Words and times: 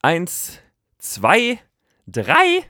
Eins, 0.00 0.60
zwei, 0.98 1.58
drei. 2.06 2.62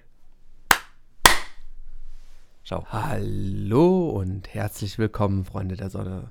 Schau. 2.63 2.87
Hallo 2.89 4.09
und 4.09 4.55
herzlich 4.55 4.99
willkommen, 4.99 5.45
Freunde 5.45 5.77
der 5.77 5.91
Sonne. 5.91 6.31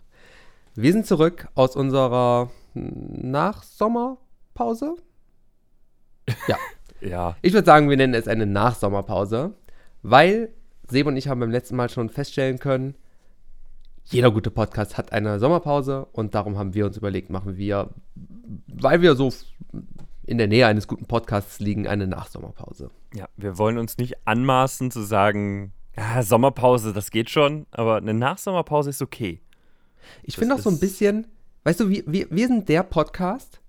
Wir 0.74 0.92
sind 0.92 1.06
zurück 1.06 1.50
aus 1.54 1.76
unserer 1.76 2.50
Nachsommerpause. 2.74 4.96
Ja. 6.48 6.58
ja. 7.08 7.38
Ich 7.44 7.54
würde 7.54 7.68
sagen, 7.68 7.92
wir 7.92 7.98
nennen 7.98 8.16
es 8.16 8.28
eine 8.28 8.48
Nachsommerpause, 8.48 9.54
weil 10.02 10.52
Seb 10.90 11.06
und 11.06 11.16
ich 11.16 11.28
haben 11.28 11.40
beim 11.40 11.52
letzten 11.52 11.76
Mal 11.76 11.90
schon 11.90 12.10
feststellen 12.10 12.58
können, 12.58 12.96
jeder 14.06 14.32
gute 14.32 14.50
Podcast 14.50 14.98
hat 14.98 15.12
eine 15.12 15.38
Sommerpause 15.38 16.08
und 16.12 16.34
darum 16.34 16.58
haben 16.58 16.74
wir 16.74 16.88
uns 16.88 16.98
überlegt, 16.98 17.30
machen 17.30 17.56
wir, 17.56 17.92
weil 18.66 19.04
wir 19.04 19.16
so 19.16 19.32
in 20.28 20.38
der 20.38 20.48
Nähe 20.48 20.68
eines 20.68 20.88
guten 20.88 21.06
Podcasts 21.06 21.60
liegen, 21.60 21.88
eine 21.88 22.06
Nachsommerpause. 22.06 22.92
Ja, 23.16 23.28
wir 23.38 23.58
wollen 23.58 23.78
uns 23.78 23.98
nicht 23.98 24.28
anmaßen 24.28 24.92
zu 24.92 25.02
sagen, 25.02 25.72
ja, 25.96 26.22
Sommerpause, 26.22 26.94
das 26.94 27.10
geht 27.10 27.30
schon, 27.30 27.66
aber 27.72 27.96
eine 27.96 28.14
Nachsommerpause 28.14 28.92
ist 28.92 29.02
okay. 29.02 29.42
Ich 30.24 30.36
finde 30.36 30.56
auch 30.56 30.60
so 30.60 30.70
ein 30.70 30.80
bisschen, 30.80 31.28
weißt 31.64 31.80
du, 31.80 31.90
wir, 31.90 32.04
wir, 32.06 32.28
wir 32.30 32.48
sind 32.48 32.70
der 32.70 32.84
Podcast, 32.84 33.62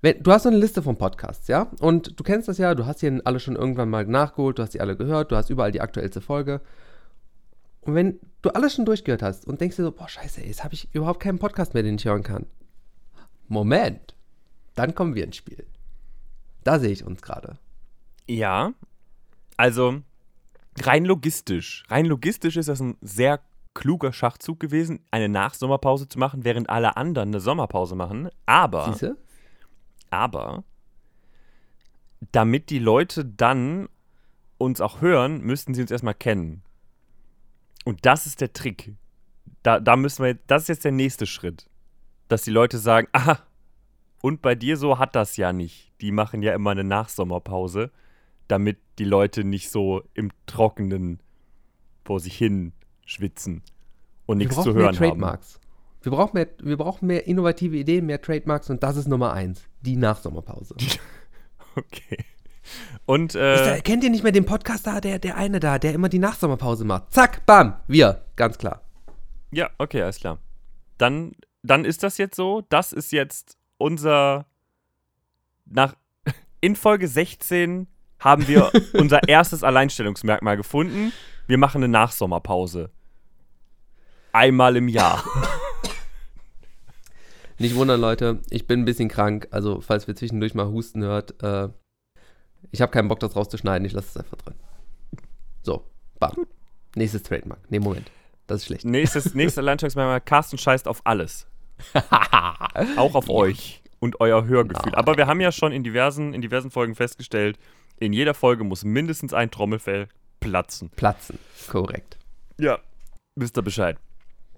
wenn, 0.00 0.22
du 0.22 0.30
hast 0.32 0.44
so 0.44 0.50
eine 0.50 0.58
Liste 0.58 0.82
von 0.82 0.96
Podcasts, 0.96 1.48
ja? 1.48 1.70
Und 1.80 2.18
du 2.18 2.24
kennst 2.24 2.46
das 2.46 2.58
ja, 2.58 2.74
du 2.74 2.86
hast 2.86 3.02
die 3.02 3.20
alle 3.24 3.40
schon 3.40 3.56
irgendwann 3.56 3.90
mal 3.90 4.06
nachgeholt, 4.06 4.58
du 4.58 4.62
hast 4.62 4.74
die 4.74 4.80
alle 4.80 4.96
gehört, 4.96 5.32
du 5.32 5.36
hast 5.36 5.50
überall 5.50 5.72
die 5.72 5.80
aktuellste 5.80 6.20
Folge. 6.20 6.60
Und 7.80 7.94
wenn 7.94 8.20
du 8.42 8.50
alles 8.50 8.74
schon 8.74 8.84
durchgehört 8.84 9.22
hast 9.22 9.46
und 9.46 9.60
denkst 9.60 9.76
dir 9.76 9.82
so, 9.82 9.92
boah, 9.92 10.08
scheiße, 10.08 10.42
ey, 10.42 10.48
jetzt 10.48 10.62
habe 10.62 10.74
ich 10.74 10.94
überhaupt 10.94 11.20
keinen 11.20 11.38
Podcast 11.38 11.74
mehr, 11.74 11.82
den 11.82 11.96
ich 11.96 12.04
hören 12.04 12.22
kann. 12.22 12.46
Moment. 13.48 14.14
Dann 14.74 14.94
kommen 14.94 15.14
wir 15.14 15.24
ins 15.24 15.36
Spiel. 15.36 15.66
Da 16.64 16.78
sehe 16.78 16.90
ich 16.90 17.04
uns 17.04 17.22
gerade. 17.22 17.58
Ja. 18.26 18.72
Also, 19.56 20.00
rein 20.80 21.04
logistisch. 21.04 21.84
Rein 21.88 22.06
logistisch 22.06 22.56
ist 22.56 22.68
das 22.68 22.80
ein 22.80 22.96
sehr 23.00 23.40
kluger 23.74 24.12
Schachzug 24.12 24.60
gewesen, 24.60 25.00
eine 25.10 25.28
Nachsommerpause 25.28 26.08
zu 26.08 26.18
machen, 26.18 26.44
während 26.44 26.70
alle 26.70 26.96
anderen 26.96 27.28
eine 27.28 27.40
Sommerpause 27.40 27.94
machen. 27.94 28.30
Aber. 28.46 28.86
Siehste? 28.86 29.16
Aber. 30.10 30.64
Damit 32.32 32.70
die 32.70 32.78
Leute 32.78 33.24
dann 33.24 33.88
uns 34.56 34.80
auch 34.80 35.00
hören, 35.00 35.40
müssten 35.40 35.74
sie 35.74 35.82
uns 35.82 35.90
erstmal 35.90 36.14
kennen. 36.14 36.62
Und 37.84 38.06
das 38.06 38.26
ist 38.26 38.40
der 38.40 38.52
Trick. 38.52 38.94
Da, 39.62 39.80
da 39.80 39.96
müssen 39.96 40.24
wir, 40.24 40.34
das 40.46 40.62
ist 40.62 40.68
jetzt 40.68 40.84
der 40.84 40.92
nächste 40.92 41.26
Schritt. 41.26 41.68
Dass 42.28 42.42
die 42.42 42.50
Leute 42.50 42.78
sagen, 42.78 43.08
aha, 43.12 43.40
und 44.24 44.40
bei 44.40 44.54
dir 44.54 44.78
so 44.78 44.98
hat 44.98 45.14
das 45.16 45.36
ja 45.36 45.52
nicht. 45.52 45.92
Die 46.00 46.10
machen 46.10 46.40
ja 46.40 46.54
immer 46.54 46.70
eine 46.70 46.82
Nachsommerpause, 46.82 47.90
damit 48.48 48.78
die 48.98 49.04
Leute 49.04 49.44
nicht 49.44 49.70
so 49.70 50.00
im 50.14 50.30
Trockenen 50.46 51.20
vor 52.06 52.20
sich 52.20 52.34
hin 52.34 52.72
schwitzen 53.04 53.60
und 54.24 54.38
nichts 54.38 54.54
zu 54.54 54.72
hören 54.72 54.76
mehr 54.98 55.10
Trademarks. 55.10 55.56
haben. 55.56 55.62
Wir 56.00 56.12
brauchen, 56.12 56.30
mehr, 56.32 56.48
wir 56.62 56.78
brauchen 56.78 57.06
mehr 57.06 57.26
innovative 57.26 57.76
Ideen, 57.76 58.06
mehr 58.06 58.18
Trademarks 58.22 58.70
und 58.70 58.82
das 58.82 58.96
ist 58.96 59.08
Nummer 59.08 59.34
eins. 59.34 59.68
Die 59.82 59.96
Nachsommerpause. 59.96 60.74
okay. 61.76 62.24
Und 63.04 63.34
äh, 63.34 63.82
kennt 63.84 64.04
ihr 64.04 64.10
nicht 64.10 64.22
mehr 64.22 64.32
den 64.32 64.46
Podcaster, 64.46 65.02
der, 65.02 65.18
der 65.18 65.36
eine 65.36 65.60
da, 65.60 65.78
der 65.78 65.92
immer 65.92 66.08
die 66.08 66.18
Nachsommerpause 66.18 66.86
macht? 66.86 67.12
Zack, 67.12 67.44
bam, 67.44 67.76
wir, 67.88 68.24
ganz 68.36 68.56
klar. 68.56 68.80
Ja, 69.50 69.68
okay, 69.76 70.00
alles 70.00 70.16
klar. 70.16 70.38
Dann, 70.96 71.32
dann 71.62 71.84
ist 71.84 72.02
das 72.02 72.16
jetzt 72.16 72.36
so. 72.36 72.62
Das 72.70 72.94
ist 72.94 73.12
jetzt 73.12 73.58
unser. 73.78 74.46
Nach, 75.66 75.94
in 76.60 76.76
Folge 76.76 77.08
16 77.08 77.86
haben 78.18 78.48
wir 78.48 78.70
unser 78.94 79.28
erstes 79.28 79.62
Alleinstellungsmerkmal 79.62 80.56
gefunden. 80.56 81.12
Wir 81.46 81.58
machen 81.58 81.82
eine 81.82 81.88
Nachsommerpause. 81.88 82.90
Einmal 84.32 84.76
im 84.76 84.88
Jahr. 84.88 85.22
Nicht 87.58 87.76
wundern, 87.76 88.00
Leute, 88.00 88.40
ich 88.50 88.66
bin 88.66 88.80
ein 88.80 88.84
bisschen 88.84 89.08
krank. 89.08 89.48
Also, 89.52 89.80
falls 89.80 90.06
wir 90.08 90.16
zwischendurch 90.16 90.54
mal 90.54 90.66
Husten 90.66 91.02
hört, 91.02 91.42
äh, 91.42 91.68
ich 92.72 92.82
habe 92.82 92.90
keinen 92.90 93.08
Bock, 93.08 93.20
das 93.20 93.36
rauszuschneiden. 93.36 93.86
Ich 93.86 93.92
lasse 93.92 94.08
es 94.08 94.16
einfach 94.16 94.38
drin. 94.38 94.54
So, 95.62 95.88
bam. 96.18 96.46
Nächstes 96.96 97.22
Trademark. 97.22 97.60
Nee, 97.70 97.78
Moment. 97.78 98.10
Das 98.46 98.60
ist 98.60 98.66
schlecht. 98.66 98.84
Nächstes, 98.84 99.34
nächster 99.34 99.62
Landschaftsmerkmal: 99.62 100.20
Carsten 100.24 100.58
scheißt 100.58 100.88
auf 100.88 101.00
alles. 101.04 101.46
Auch 102.96 103.14
auf 103.14 103.28
ja. 103.28 103.34
euch 103.34 103.82
und 104.00 104.20
euer 104.20 104.44
Hörgefühl. 104.44 104.92
Nein. 104.92 104.94
Aber 104.94 105.16
wir 105.16 105.26
haben 105.26 105.40
ja 105.40 105.52
schon 105.52 105.72
in 105.72 105.82
diversen, 105.82 106.34
in 106.34 106.42
diversen 106.42 106.70
Folgen 106.70 106.94
festgestellt, 106.94 107.58
in 107.98 108.12
jeder 108.12 108.34
Folge 108.34 108.64
muss 108.64 108.84
mindestens 108.84 109.32
ein 109.32 109.50
Trommelfell 109.50 110.08
platzen. 110.40 110.90
Platzen, 110.90 111.38
korrekt. 111.68 112.18
Ja, 112.58 112.78
wisst 113.36 113.56
ihr 113.56 113.62
Bescheid. 113.62 113.98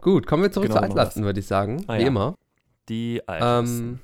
Gut, 0.00 0.26
kommen 0.26 0.42
wir 0.42 0.52
zurück 0.52 0.68
genau, 0.68 0.80
zu 0.80 0.84
Altlasten, 0.84 1.24
würde 1.24 1.40
ich 1.40 1.46
sagen. 1.46 1.84
Ah, 1.86 1.96
Wie 1.96 2.02
ja. 2.02 2.06
immer. 2.08 2.34
Die 2.88 3.22
Altlasten. 3.26 3.88
Ähm, 3.88 3.98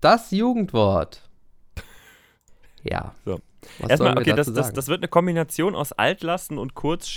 das 0.00 0.30
Jugendwort. 0.30 1.28
Ja. 2.82 3.14
So. 3.24 3.40
Erstmal, 3.86 4.16
okay, 4.16 4.34
das, 4.34 4.52
das, 4.52 4.72
das, 4.72 4.88
wird 4.88 5.00
eine 5.00 5.08
Kombination 5.08 5.74
aus 5.74 5.92
Altlasten 5.92 6.58
und 6.58 6.74
kurz 6.74 7.08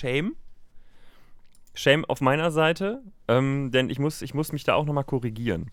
Shame. 1.73 2.05
Auf 2.05 2.21
meiner 2.21 2.51
Seite, 2.51 3.01
ähm, 3.27 3.71
denn 3.71 3.89
ich 3.89 3.99
muss, 3.99 4.21
ich 4.21 4.33
muss 4.33 4.51
mich 4.51 4.63
da 4.63 4.75
auch 4.75 4.85
nochmal 4.85 5.03
korrigieren. 5.03 5.71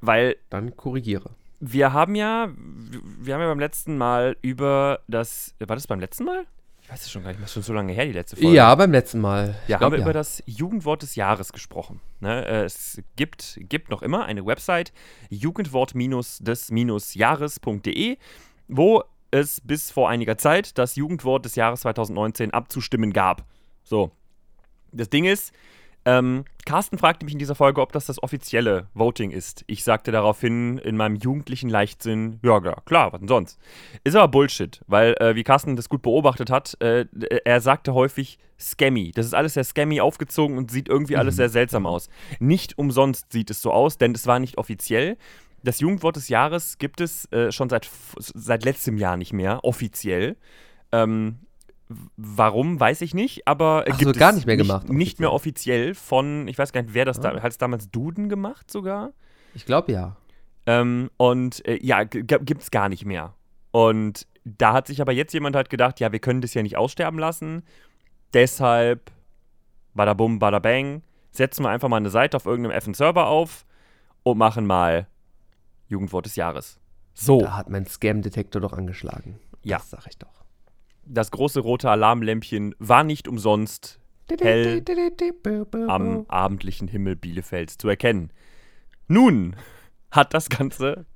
Weil. 0.00 0.36
Dann 0.50 0.76
korrigiere. 0.76 1.30
Wir 1.60 1.92
haben 1.92 2.14
ja, 2.14 2.48
wir 2.56 3.34
haben 3.34 3.40
ja 3.40 3.48
beim 3.48 3.60
letzten 3.60 3.96
Mal 3.96 4.36
über 4.42 5.00
das. 5.06 5.54
War 5.60 5.76
das 5.76 5.86
beim 5.86 6.00
letzten 6.00 6.24
Mal? 6.24 6.46
Ich 6.82 6.90
weiß 6.90 7.02
es 7.02 7.10
schon 7.12 7.22
gar 7.22 7.30
nicht, 7.30 7.40
das 7.40 7.50
ist 7.50 7.54
schon 7.54 7.62
so 7.62 7.72
lange 7.72 7.92
her, 7.92 8.06
die 8.06 8.12
letzte 8.12 8.34
Folge. 8.34 8.56
Ja, 8.56 8.74
beim 8.74 8.90
letzten 8.90 9.20
Mal. 9.20 9.54
Ja, 9.68 9.78
glaub, 9.78 9.82
haben 9.82 9.92
wir 9.92 10.00
ja. 10.00 10.04
über 10.04 10.12
das 10.12 10.42
Jugendwort 10.46 11.02
des 11.02 11.14
Jahres 11.14 11.52
gesprochen. 11.52 12.00
Ne? 12.18 12.44
Äh, 12.44 12.64
es 12.64 13.00
gibt, 13.14 13.60
gibt 13.60 13.90
noch 13.90 14.02
immer 14.02 14.24
eine 14.24 14.44
Website, 14.44 14.92
jugendwort-des-jahres.de, 15.30 18.18
wo 18.66 19.04
es 19.30 19.60
bis 19.60 19.92
vor 19.92 20.08
einiger 20.08 20.36
Zeit 20.38 20.76
das 20.76 20.96
Jugendwort 20.96 21.44
des 21.44 21.54
Jahres 21.54 21.82
2019 21.82 22.52
abzustimmen 22.52 23.12
gab. 23.12 23.44
So. 23.84 24.10
Das 24.92 25.10
Ding 25.10 25.24
ist, 25.24 25.52
ähm, 26.04 26.44
Carsten 26.64 26.98
fragte 26.98 27.24
mich 27.24 27.32
in 27.32 27.38
dieser 27.38 27.54
Folge, 27.54 27.80
ob 27.80 27.92
das 27.92 28.06
das 28.06 28.22
offizielle 28.22 28.88
Voting 28.94 29.30
ist. 29.30 29.64
Ich 29.66 29.84
sagte 29.84 30.10
daraufhin 30.10 30.78
in 30.78 30.96
meinem 30.96 31.16
jugendlichen 31.16 31.68
Leichtsinn, 31.68 32.40
ja, 32.42 32.60
klar, 32.60 33.12
was 33.12 33.20
denn 33.20 33.28
sonst? 33.28 33.58
Ist 34.02 34.16
aber 34.16 34.28
Bullshit, 34.28 34.80
weil, 34.86 35.14
äh, 35.20 35.34
wie 35.36 35.44
Carsten 35.44 35.76
das 35.76 35.88
gut 35.88 36.02
beobachtet 36.02 36.50
hat, 36.50 36.76
äh, 36.80 37.06
er 37.44 37.60
sagte 37.60 37.94
häufig 37.94 38.38
scammy. 38.58 39.12
Das 39.12 39.26
ist 39.26 39.34
alles 39.34 39.54
sehr 39.54 39.64
scammy 39.64 40.00
aufgezogen 40.00 40.56
und 40.56 40.70
sieht 40.70 40.88
irgendwie 40.88 41.16
alles 41.16 41.34
mhm. 41.34 41.38
sehr 41.38 41.48
seltsam 41.48 41.86
aus. 41.86 42.08
Nicht 42.40 42.78
umsonst 42.78 43.32
sieht 43.32 43.50
es 43.50 43.62
so 43.62 43.72
aus, 43.72 43.98
denn 43.98 44.12
es 44.12 44.26
war 44.26 44.38
nicht 44.38 44.58
offiziell. 44.58 45.16
Das 45.64 45.78
Jugendwort 45.78 46.16
des 46.16 46.28
Jahres 46.28 46.78
gibt 46.78 47.00
es 47.00 47.30
äh, 47.32 47.52
schon 47.52 47.68
seit, 47.68 47.88
seit 48.18 48.64
letztem 48.64 48.98
Jahr 48.98 49.16
nicht 49.16 49.32
mehr, 49.32 49.64
offiziell. 49.64 50.36
Ähm, 50.90 51.38
Warum, 52.16 52.78
weiß 52.78 53.00
ich 53.02 53.14
nicht, 53.14 53.46
aber 53.46 53.84
Ach, 53.88 53.98
gibt 53.98 54.14
so, 54.14 54.18
gar 54.18 54.32
nicht 54.32 54.46
mehr 54.46 54.56
gemacht. 54.56 54.88
Nicht, 54.88 54.96
nicht, 54.96 55.20
mehr 55.20 55.32
offiziell 55.32 55.94
von, 55.94 56.48
ich 56.48 56.58
weiß 56.58 56.72
gar 56.72 56.82
nicht, 56.82 56.94
wer 56.94 57.04
das 57.04 57.18
ah. 57.20 57.32
da, 57.32 57.42
hat 57.42 57.52
es 57.52 57.58
damals 57.58 57.90
Duden 57.90 58.28
gemacht 58.28 58.70
sogar? 58.70 59.12
Ich 59.54 59.66
glaube 59.66 59.92
ja. 59.92 60.16
Ähm, 60.66 61.10
und 61.16 61.66
äh, 61.66 61.78
ja, 61.82 62.04
gibt 62.04 62.62
es 62.62 62.70
gar 62.70 62.88
nicht 62.88 63.04
mehr. 63.04 63.34
Und 63.70 64.26
da 64.44 64.72
hat 64.72 64.86
sich 64.86 65.00
aber 65.00 65.12
jetzt 65.12 65.32
jemand 65.32 65.56
halt 65.56 65.70
gedacht, 65.70 66.00
ja, 66.00 66.12
wir 66.12 66.18
können 66.18 66.40
das 66.40 66.54
ja 66.54 66.62
nicht 66.62 66.76
aussterben 66.76 67.18
lassen. 67.18 67.62
Deshalb, 68.34 69.10
bada 69.94 70.14
bum, 70.14 70.38
bada 70.38 70.58
bang, 70.58 71.02
setzen 71.30 71.64
wir 71.64 71.70
einfach 71.70 71.88
mal 71.88 71.96
eine 71.96 72.10
Seite 72.10 72.36
auf 72.36 72.46
irgendeinem 72.46 72.76
effenen 72.76 72.94
Server 72.94 73.26
auf 73.26 73.66
und 74.22 74.38
machen 74.38 74.66
mal 74.66 75.06
Jugendwort 75.88 76.26
des 76.26 76.36
Jahres. 76.36 76.78
So. 77.14 77.40
Da 77.40 77.56
hat 77.56 77.68
mein 77.68 77.86
Scam-Detektor 77.86 78.60
doch 78.60 78.72
angeschlagen. 78.72 79.38
Ja. 79.62 79.78
Das 79.78 79.90
sag 79.90 80.06
ich 80.06 80.18
doch 80.18 80.41
das 81.04 81.30
große 81.30 81.60
rote 81.60 81.90
Alarmlämpchen 81.90 82.74
war 82.78 83.04
nicht 83.04 83.28
umsonst 83.28 84.00
hell 84.40 84.82
am 85.88 86.24
abendlichen 86.28 86.88
Himmel 86.88 87.16
Bielefelds 87.16 87.78
zu 87.78 87.88
erkennen. 87.88 88.30
Nun 89.08 89.56
hat 90.10 90.32
das 90.34 90.48
Ganze, 90.48 91.06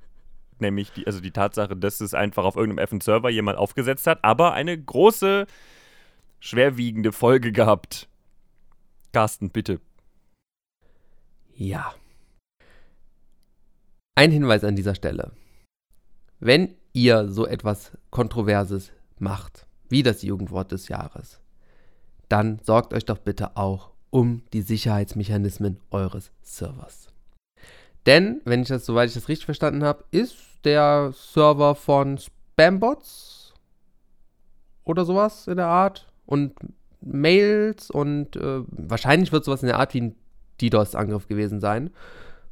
nämlich 0.59 0.91
die, 0.91 1.07
also 1.07 1.19
die 1.19 1.31
Tatsache, 1.31 1.75
dass 1.75 2.01
es 2.01 2.13
einfach 2.13 2.43
auf 2.43 2.55
irgendeinem 2.55 2.83
effenen 2.83 3.01
Server 3.01 3.29
jemand 3.29 3.57
aufgesetzt 3.57 4.07
hat, 4.07 4.23
aber 4.23 4.53
eine 4.53 4.77
große, 4.77 5.47
schwerwiegende 6.39 7.11
Folge 7.11 7.51
gehabt. 7.51 8.07
Carsten, 9.13 9.49
bitte. 9.49 9.79
Ja. 11.55 11.93
Ein 14.15 14.31
Hinweis 14.31 14.63
an 14.63 14.75
dieser 14.75 14.95
Stelle. 14.95 15.31
Wenn 16.39 16.75
ihr 16.93 17.29
so 17.29 17.47
etwas 17.47 17.97
Kontroverses 18.11 18.91
macht, 19.19 19.66
wie 19.89 20.03
das 20.03 20.21
Jugendwort 20.21 20.71
des 20.71 20.87
Jahres, 20.87 21.39
dann 22.29 22.59
sorgt 22.63 22.93
euch 22.93 23.05
doch 23.05 23.19
bitte 23.19 23.55
auch 23.55 23.91
um 24.09 24.41
die 24.53 24.61
Sicherheitsmechanismen 24.61 25.79
eures 25.91 26.31
Servers. 26.41 27.09
Denn, 28.05 28.41
wenn 28.45 28.61
ich 28.61 28.69
das, 28.69 28.85
soweit 28.85 29.09
ich 29.09 29.15
das 29.15 29.27
richtig 29.27 29.45
verstanden 29.45 29.83
habe, 29.83 30.05
ist 30.11 30.35
der 30.63 31.11
Server 31.13 31.75
von 31.75 32.17
Spambots 32.17 33.53
oder 34.85 35.05
sowas 35.05 35.47
in 35.47 35.57
der 35.57 35.67
Art 35.67 36.07
und 36.25 36.53
Mails 37.01 37.91
und 37.91 38.35
äh, 38.35 38.61
wahrscheinlich 38.67 39.31
wird 39.31 39.45
sowas 39.45 39.61
in 39.61 39.67
der 39.67 39.79
Art 39.79 39.93
wie 39.93 40.01
ein 40.01 40.15
DDoS-Angriff 40.61 41.27
gewesen 41.27 41.59
sein, 41.59 41.91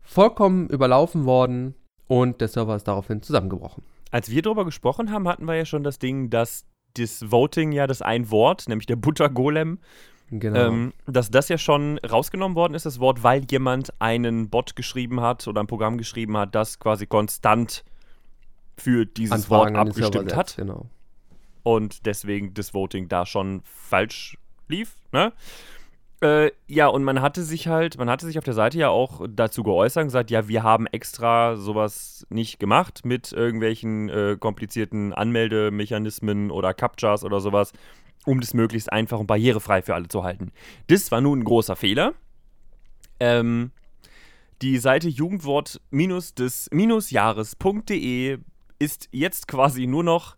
vollkommen 0.01 0.69
überlaufen 0.69 1.25
worden 1.25 1.73
und 2.07 2.41
der 2.41 2.47
Server 2.47 2.75
ist 2.75 2.87
daraufhin 2.87 3.21
zusammengebrochen. 3.21 3.83
Als 4.11 4.29
wir 4.29 4.41
darüber 4.41 4.65
gesprochen 4.65 5.11
haben, 5.11 5.27
hatten 5.27 5.45
wir 5.45 5.55
ja 5.55 5.65
schon 5.65 5.83
das 5.83 5.99
Ding, 5.99 6.29
dass 6.29 6.65
das 6.97 7.31
Voting 7.31 7.71
ja 7.71 7.87
das 7.87 8.01
ein 8.01 8.29
Wort, 8.31 8.67
nämlich 8.67 8.85
der 8.85 8.95
Buttergolem, 8.95 9.79
Genau. 10.31 10.59
Ähm, 10.59 10.93
dass 11.05 11.29
das 11.29 11.49
ja 11.49 11.57
schon 11.57 11.99
rausgenommen 11.99 12.55
worden 12.55 12.73
ist, 12.73 12.85
das 12.85 12.99
Wort, 12.99 13.21
weil 13.21 13.45
jemand 13.49 13.93
einen 14.01 14.49
Bot 14.49 14.75
geschrieben 14.75 15.21
hat 15.21 15.47
oder 15.47 15.61
ein 15.61 15.67
Programm 15.67 15.97
geschrieben 15.97 16.35
hat, 16.35 16.55
das 16.55 16.79
quasi 16.79 17.05
konstant 17.05 17.83
für 18.77 19.05
dieses 19.05 19.31
Anfragen 19.31 19.75
Wort 19.75 19.87
abgestimmt 19.89 20.35
hat. 20.35 20.55
Genau. 20.57 20.87
Und 21.63 22.05
deswegen 22.05 22.53
das 22.53 22.73
Voting 22.73 23.07
da 23.07 23.25
schon 23.25 23.61
falsch 23.65 24.37
lief, 24.67 24.95
ne? 25.11 25.31
Äh, 26.25 26.53
ja, 26.67 26.87
und 26.87 27.03
man 27.03 27.21
hatte 27.21 27.43
sich 27.43 27.67
halt, 27.67 27.99
man 27.99 28.09
hatte 28.09 28.25
sich 28.25 28.39
auf 28.39 28.43
der 28.43 28.55
Seite 28.55 28.79
ja 28.79 28.89
auch 28.89 29.21
dazu 29.29 29.61
geäußert 29.61 30.01
und 30.01 30.07
gesagt, 30.07 30.31
ja, 30.31 30.47
wir 30.47 30.63
haben 30.63 30.87
extra 30.87 31.55
sowas 31.55 32.25
nicht 32.29 32.59
gemacht 32.59 33.05
mit 33.05 33.31
irgendwelchen 33.31 34.09
äh, 34.09 34.35
komplizierten 34.39 35.13
Anmeldemechanismen 35.13 36.49
oder 36.49 36.73
Captchas 36.73 37.23
oder 37.23 37.41
sowas, 37.41 37.73
um 38.25 38.41
das 38.41 38.55
möglichst 38.55 38.91
einfach 38.91 39.19
und 39.19 39.27
barrierefrei 39.27 39.83
für 39.83 39.93
alle 39.93 40.07
zu 40.07 40.23
halten. 40.23 40.51
Das 40.87 41.11
war 41.11 41.21
nun 41.21 41.41
ein 41.41 41.43
großer 41.43 41.75
Fehler. 41.75 42.15
Ähm, 43.19 43.69
die 44.63 44.79
Seite 44.79 45.09
Jugendwort 45.09 45.79
des 45.91 46.69
Jahres.de 47.11 48.39
ist 48.79 49.09
jetzt 49.11 49.47
quasi 49.47 49.85
nur 49.85 50.03
noch 50.03 50.37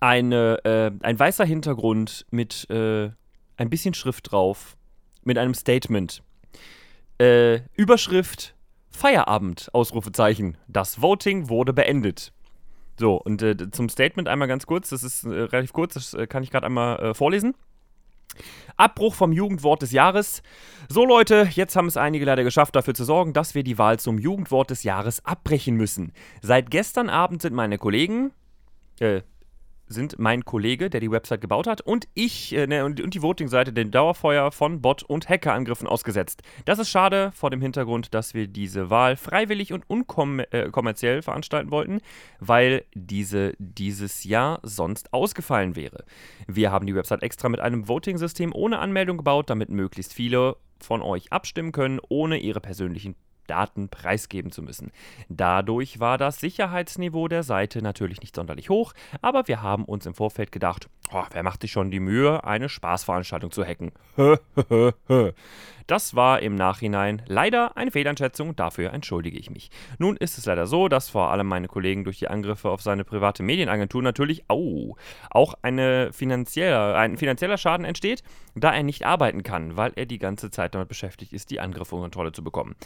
eine, 0.00 0.58
äh, 0.64 0.90
ein 1.06 1.16
weißer 1.16 1.44
Hintergrund 1.44 2.26
mit 2.32 2.68
äh, 2.68 3.10
ein 3.56 3.70
bisschen 3.70 3.94
Schrift 3.94 4.32
drauf, 4.32 4.76
mit 5.24 5.38
einem 5.38 5.54
Statement. 5.54 6.22
Äh, 7.18 7.60
Überschrift 7.74 8.54
Feierabend, 8.90 9.70
Ausrufezeichen. 9.72 10.56
Das 10.68 11.02
Voting 11.02 11.48
wurde 11.48 11.72
beendet. 11.72 12.32
So, 12.98 13.16
und 13.16 13.42
äh, 13.42 13.70
zum 13.72 13.88
Statement 13.88 14.28
einmal 14.28 14.46
ganz 14.46 14.66
kurz, 14.66 14.90
das 14.90 15.02
ist 15.02 15.24
äh, 15.24 15.28
relativ 15.28 15.72
kurz, 15.72 15.94
das 15.94 16.14
äh, 16.14 16.26
kann 16.26 16.44
ich 16.44 16.50
gerade 16.50 16.66
einmal 16.66 16.98
äh, 17.00 17.14
vorlesen. 17.14 17.54
Abbruch 18.76 19.14
vom 19.14 19.32
Jugendwort 19.32 19.82
des 19.82 19.92
Jahres. 19.92 20.42
So 20.88 21.04
Leute, 21.04 21.48
jetzt 21.52 21.76
haben 21.76 21.86
es 21.86 21.96
einige 21.96 22.24
leider 22.24 22.44
geschafft, 22.44 22.74
dafür 22.76 22.94
zu 22.94 23.04
sorgen, 23.04 23.32
dass 23.32 23.54
wir 23.54 23.64
die 23.64 23.78
Wahl 23.78 23.98
zum 23.98 24.18
Jugendwort 24.18 24.70
des 24.70 24.82
Jahres 24.82 25.24
abbrechen 25.24 25.76
müssen. 25.76 26.12
Seit 26.42 26.70
gestern 26.70 27.08
Abend 27.08 27.42
sind 27.42 27.54
meine 27.54 27.78
Kollegen, 27.78 28.32
äh, 29.00 29.22
sind 29.86 30.18
mein 30.18 30.44
Kollege, 30.44 30.90
der 30.90 31.00
die 31.00 31.10
Website 31.10 31.40
gebaut 31.40 31.66
hat, 31.66 31.80
und 31.80 32.08
ich 32.14 32.54
äh, 32.54 32.66
ne, 32.66 32.84
und, 32.84 33.00
und, 33.00 33.14
die 33.14 33.22
Voting-Seite 33.22 33.72
dem 33.72 33.90
Dauerfeuer 33.90 34.50
von 34.52 34.80
Bot- 34.80 35.02
und 35.02 35.28
Hackerangriffen 35.28 35.86
ausgesetzt. 35.86 36.42
Das 36.64 36.78
ist 36.78 36.90
schade 36.90 37.32
vor 37.34 37.50
dem 37.50 37.60
Hintergrund, 37.60 38.14
dass 38.14 38.34
wir 38.34 38.46
diese 38.46 38.90
Wahl 38.90 39.16
freiwillig 39.16 39.72
und 39.72 39.88
unkommerziell 39.88 41.18
äh, 41.18 41.22
veranstalten 41.22 41.70
wollten, 41.70 42.00
weil 42.40 42.84
diese 42.94 43.54
dieses 43.58 44.24
Jahr 44.24 44.60
sonst 44.62 45.12
ausgefallen 45.12 45.76
wäre. 45.76 46.04
Wir 46.46 46.72
haben 46.72 46.86
die 46.86 46.94
Website 46.94 47.22
extra 47.22 47.48
mit 47.48 47.60
einem 47.60 47.88
Voting-System 47.88 48.52
ohne 48.54 48.78
Anmeldung 48.78 49.18
gebaut, 49.18 49.50
damit 49.50 49.70
möglichst 49.70 50.12
viele 50.12 50.56
von 50.80 51.02
euch 51.02 51.32
abstimmen 51.32 51.72
können, 51.72 52.00
ohne 52.08 52.38
ihre 52.38 52.60
persönlichen 52.60 53.16
Daten 53.46 53.88
preisgeben 53.88 54.50
zu 54.50 54.62
müssen. 54.62 54.90
Dadurch 55.28 56.00
war 56.00 56.18
das 56.18 56.40
Sicherheitsniveau 56.40 57.28
der 57.28 57.42
Seite 57.42 57.82
natürlich 57.82 58.20
nicht 58.20 58.34
sonderlich 58.34 58.70
hoch, 58.70 58.92
aber 59.22 59.48
wir 59.48 59.62
haben 59.62 59.84
uns 59.84 60.06
im 60.06 60.14
Vorfeld 60.14 60.52
gedacht, 60.52 60.88
oh, 61.12 61.24
wer 61.32 61.42
macht 61.42 61.62
sich 61.62 61.72
schon 61.72 61.90
die 61.90 62.00
Mühe, 62.00 62.44
eine 62.44 62.68
Spaßveranstaltung 62.68 63.50
zu 63.50 63.64
hacken? 63.64 63.92
Das 65.86 66.16
war 66.16 66.40
im 66.40 66.54
Nachhinein 66.54 67.20
leider 67.26 67.76
eine 67.76 67.90
Fehleinschätzung, 67.90 68.56
dafür 68.56 68.94
entschuldige 68.94 69.38
ich 69.38 69.50
mich. 69.50 69.70
Nun 69.98 70.16
ist 70.16 70.38
es 70.38 70.46
leider 70.46 70.66
so, 70.66 70.88
dass 70.88 71.10
vor 71.10 71.30
allem 71.30 71.46
meine 71.46 71.68
Kollegen 71.68 72.04
durch 72.04 72.18
die 72.18 72.28
Angriffe 72.28 72.70
auf 72.70 72.80
seine 72.80 73.04
private 73.04 73.42
Medienagentur 73.42 74.00
natürlich 74.00 74.44
oh, 74.48 74.96
auch 75.28 75.52
eine 75.60 76.10
finanzielle, 76.14 76.96
ein 76.96 77.18
finanzieller 77.18 77.58
Schaden 77.58 77.84
entsteht, 77.84 78.22
da 78.54 78.72
er 78.72 78.82
nicht 78.82 79.04
arbeiten 79.04 79.42
kann, 79.42 79.76
weil 79.76 79.92
er 79.96 80.06
die 80.06 80.18
ganze 80.18 80.50
Zeit 80.50 80.74
damit 80.74 80.88
beschäftigt 80.88 81.34
ist, 81.34 81.50
die 81.50 81.60
Angriffe 81.60 81.96
unter 81.96 82.14
Kontrolle 82.14 82.32
zu 82.32 82.44
bekommen. 82.44 82.76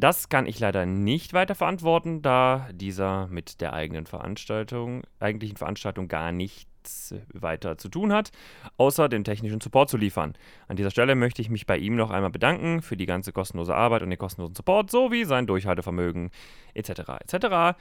Das 0.00 0.30
kann 0.30 0.46
ich 0.46 0.58
leider 0.58 0.86
nicht 0.86 1.34
weiter 1.34 1.54
verantworten, 1.54 2.22
da 2.22 2.68
dieser 2.72 3.26
mit 3.26 3.60
der 3.60 3.74
eigenen 3.74 4.06
Veranstaltung, 4.06 5.02
eigentlichen 5.18 5.58
Veranstaltung 5.58 6.08
gar 6.08 6.32
nicht 6.32 6.70
nichts 6.80 7.14
weiter 7.32 7.76
zu 7.78 7.88
tun 7.88 8.12
hat, 8.12 8.30
außer 8.76 9.08
den 9.08 9.24
technischen 9.24 9.60
Support 9.60 9.90
zu 9.90 9.96
liefern. 9.96 10.34
An 10.68 10.76
dieser 10.76 10.90
Stelle 10.90 11.14
möchte 11.14 11.42
ich 11.42 11.50
mich 11.50 11.66
bei 11.66 11.76
ihm 11.76 11.94
noch 11.94 12.10
einmal 12.10 12.30
bedanken 12.30 12.82
für 12.82 12.96
die 12.96 13.06
ganze 13.06 13.32
kostenlose 13.32 13.74
Arbeit 13.74 14.02
und 14.02 14.10
den 14.10 14.18
kostenlosen 14.18 14.54
Support 14.54 14.90
sowie 14.90 15.24
sein 15.24 15.46
Durchhaltevermögen 15.46 16.30
etc. 16.74 16.90
etc. 17.20 17.78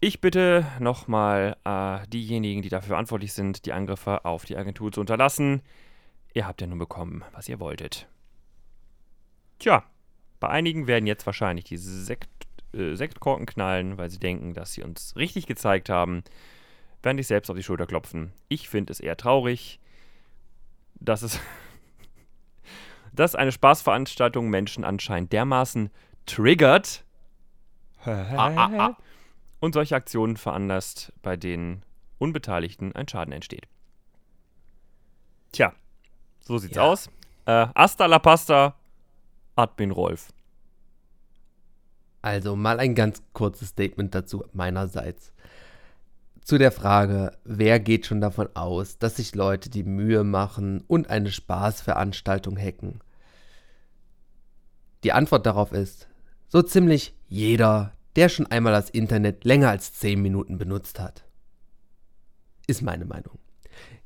Ich 0.00 0.20
bitte 0.20 0.66
nochmal 0.78 1.56
äh, 1.64 2.06
diejenigen, 2.08 2.62
die 2.62 2.68
dafür 2.68 2.88
verantwortlich 2.88 3.32
sind, 3.32 3.66
die 3.66 3.72
Angriffe 3.72 4.24
auf 4.24 4.44
die 4.44 4.56
Agentur 4.56 4.92
zu 4.92 5.00
unterlassen. 5.00 5.62
Ihr 6.32 6.46
habt 6.46 6.60
ja 6.60 6.66
nun 6.66 6.78
bekommen, 6.78 7.24
was 7.32 7.48
ihr 7.48 7.60
wolltet. 7.60 8.08
Tja, 9.58 9.84
bei 10.40 10.48
einigen 10.48 10.86
werden 10.86 11.06
jetzt 11.06 11.26
wahrscheinlich 11.26 11.64
die 11.64 11.76
Sekt, 11.76 12.28
äh, 12.72 12.94
Sektkorken 12.94 13.46
knallen, 13.46 13.98
weil 13.98 14.10
sie 14.10 14.18
denken, 14.18 14.54
dass 14.54 14.72
sie 14.72 14.82
uns 14.82 15.14
richtig 15.16 15.46
gezeigt 15.46 15.88
haben 15.88 16.22
werden 17.02 17.16
dich 17.16 17.26
selbst 17.26 17.50
auf 17.50 17.56
die 17.56 17.62
Schulter 17.62 17.86
klopfen. 17.86 18.32
Ich 18.48 18.68
finde 18.68 18.92
es 18.92 19.00
eher 19.00 19.16
traurig, 19.16 19.80
dass 20.94 21.22
es 21.22 21.40
dass 23.12 23.34
eine 23.34 23.52
Spaßveranstaltung 23.52 24.48
Menschen 24.48 24.84
anscheinend 24.84 25.32
dermaßen 25.32 25.90
triggert 26.26 27.04
ah, 28.04 28.26
ah, 28.36 28.70
ah. 28.78 28.96
und 29.60 29.72
solche 29.72 29.96
Aktionen 29.96 30.36
veranlasst, 30.36 31.12
bei 31.22 31.36
denen 31.36 31.82
Unbeteiligten 32.18 32.94
ein 32.94 33.08
Schaden 33.08 33.32
entsteht. 33.32 33.66
Tja, 35.52 35.72
so 36.40 36.58
sieht's 36.58 36.76
ja. 36.76 36.82
aus. 36.82 37.08
Äh, 37.46 37.68
hasta 37.74 38.06
la 38.06 38.18
pasta, 38.18 38.74
Admin 39.58 39.90
Rolf. 39.90 40.32
Also 42.22 42.56
mal 42.56 42.78
ein 42.78 42.94
ganz 42.94 43.22
kurzes 43.32 43.68
Statement 43.68 44.14
dazu 44.14 44.44
meinerseits 44.52 45.32
zu 46.48 46.56
der 46.56 46.72
Frage, 46.72 47.32
wer 47.44 47.78
geht 47.78 48.06
schon 48.06 48.22
davon 48.22 48.48
aus, 48.54 48.96
dass 48.96 49.16
sich 49.16 49.34
Leute 49.34 49.68
die 49.68 49.82
Mühe 49.82 50.24
machen 50.24 50.82
und 50.88 51.10
eine 51.10 51.30
Spaßveranstaltung 51.30 52.56
hacken? 52.56 53.00
Die 55.04 55.12
Antwort 55.12 55.44
darauf 55.44 55.72
ist, 55.72 56.08
so 56.48 56.62
ziemlich 56.62 57.14
jeder, 57.28 57.92
der 58.16 58.30
schon 58.30 58.46
einmal 58.46 58.72
das 58.72 58.88
Internet 58.88 59.44
länger 59.44 59.68
als 59.68 59.92
10 59.92 60.22
Minuten 60.22 60.56
benutzt 60.56 60.98
hat. 61.00 61.26
Ist 62.66 62.80
meine 62.80 63.04
Meinung. 63.04 63.38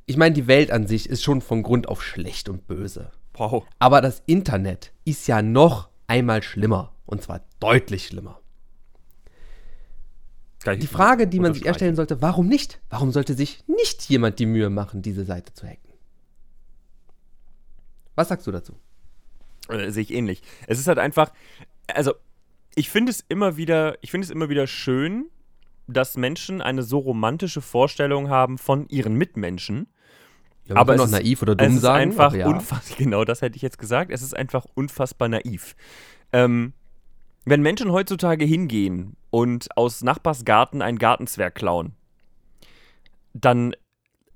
Ich 0.06 0.16
meine, 0.16 0.34
die 0.34 0.48
Welt 0.48 0.72
an 0.72 0.88
sich 0.88 1.08
ist 1.08 1.22
schon 1.22 1.42
von 1.42 1.62
Grund 1.62 1.86
auf 1.86 2.02
schlecht 2.02 2.48
und 2.48 2.66
böse. 2.66 3.12
Wow. 3.34 3.64
Aber 3.78 4.00
das 4.00 4.22
Internet 4.26 4.92
ist 5.04 5.26
ja 5.26 5.42
noch 5.42 5.88
einmal 6.06 6.42
schlimmer. 6.42 6.92
Und 7.06 7.22
zwar 7.22 7.42
deutlich 7.60 8.06
schlimmer. 8.06 8.40
Die 10.64 10.86
Frage, 10.86 11.26
die 11.26 11.40
man 11.40 11.54
sich 11.54 11.66
erstellen 11.66 11.96
sollte, 11.96 12.22
warum 12.22 12.46
nicht? 12.46 12.80
Warum 12.88 13.10
sollte 13.10 13.34
sich 13.34 13.64
nicht 13.66 14.08
jemand 14.08 14.38
die 14.38 14.46
Mühe 14.46 14.70
machen, 14.70 15.02
diese 15.02 15.24
Seite 15.24 15.52
zu 15.54 15.66
hacken? 15.66 15.92
Was 18.14 18.28
sagst 18.28 18.46
du 18.46 18.52
dazu? 18.52 18.74
Äh, 19.68 19.90
sehe 19.90 20.02
ich 20.02 20.12
ähnlich. 20.12 20.42
Es 20.66 20.78
ist 20.78 20.86
halt 20.86 20.98
einfach, 20.98 21.32
also 21.88 22.14
ich 22.74 22.90
finde 22.90 23.10
es 23.10 23.24
immer 23.28 23.56
wieder, 23.56 23.98
ich 24.02 24.10
finde 24.10 24.26
es 24.26 24.30
immer 24.30 24.48
wieder 24.48 24.66
schön, 24.66 25.26
dass 25.88 26.16
Menschen 26.16 26.62
eine 26.62 26.82
so 26.82 26.98
romantische 26.98 27.60
Vorstellung 27.60 28.28
haben 28.28 28.58
von 28.58 28.88
ihren 28.88 29.14
Mitmenschen. 29.14 29.88
Ja, 30.66 30.76
aber 30.76 30.96
noch 30.96 31.08
naiv 31.08 31.42
oder 31.42 31.54
dumm 31.54 31.76
es 31.76 31.82
sagen. 31.82 32.10
Ist 32.10 32.18
einfach 32.18 32.34
ja. 32.34 32.46
unfassbar, 32.46 32.96
genau 32.98 33.24
das 33.24 33.42
hätte 33.42 33.56
ich 33.56 33.62
jetzt 33.62 33.78
gesagt. 33.78 34.10
Es 34.10 34.22
ist 34.22 34.36
einfach 34.36 34.66
unfassbar 34.74 35.28
naiv. 35.28 35.74
Ähm, 36.32 36.72
wenn 37.44 37.62
Menschen 37.62 37.90
heutzutage 37.90 38.44
hingehen 38.44 39.16
und 39.30 39.76
aus 39.76 40.02
Nachbarsgarten 40.02 40.82
einen 40.82 40.98
Gartenzwerg 40.98 41.54
klauen, 41.54 41.92
dann 43.34 43.74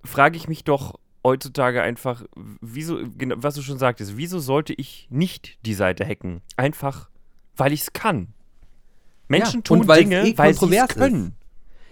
frage 0.02 0.37
ich 0.37 0.49
mich 0.49 0.64
doch 0.64 0.99
heutzutage 1.23 1.83
einfach, 1.83 2.25
wieso, 2.61 2.99
was 3.37 3.54
du 3.54 3.62
schon 3.62 3.78
sagtest, 3.78 4.16
wieso 4.16 4.38
sollte 4.38 4.73
ich 4.73 5.06
nicht 5.11 5.59
die 5.66 5.75
Seite 5.75 6.04
hacken? 6.04 6.40
Einfach, 6.56 7.11
weil 7.56 7.73
ich 7.73 7.83
es 7.83 7.92
kann. 7.92 8.28
Menschen 9.28 9.61
ja, 9.61 9.62
tun 9.62 9.87
Dinge, 9.87 10.26
eh 10.26 10.38
weil 10.38 10.54
sie 10.54 10.75
es 10.75 10.88
können. 10.88 11.26
Ist. 11.26 11.33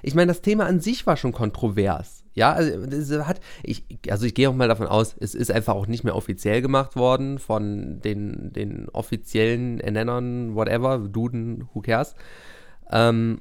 Ich 0.02 0.14
meine, 0.14 0.28
das 0.28 0.42
Thema 0.42 0.66
an 0.66 0.80
sich 0.80 1.06
war 1.06 1.16
schon 1.16 1.32
kontrovers. 1.32 2.23
Ja, 2.34 2.52
also, 2.52 3.26
hat, 3.26 3.40
ich, 3.62 3.84
also 4.10 4.26
ich 4.26 4.34
gehe 4.34 4.48
auch 4.50 4.54
mal 4.54 4.68
davon 4.68 4.88
aus, 4.88 5.14
es 5.18 5.34
ist 5.34 5.50
einfach 5.52 5.74
auch 5.74 5.86
nicht 5.86 6.02
mehr 6.04 6.16
offiziell 6.16 6.62
gemacht 6.62 6.96
worden 6.96 7.38
von 7.38 8.00
den, 8.00 8.52
den 8.52 8.88
offiziellen 8.90 9.78
Ernennern, 9.80 10.54
whatever, 10.54 10.98
Duden, 10.98 11.68
who 11.72 11.80
cares. 11.80 12.14
Ähm, 12.90 13.40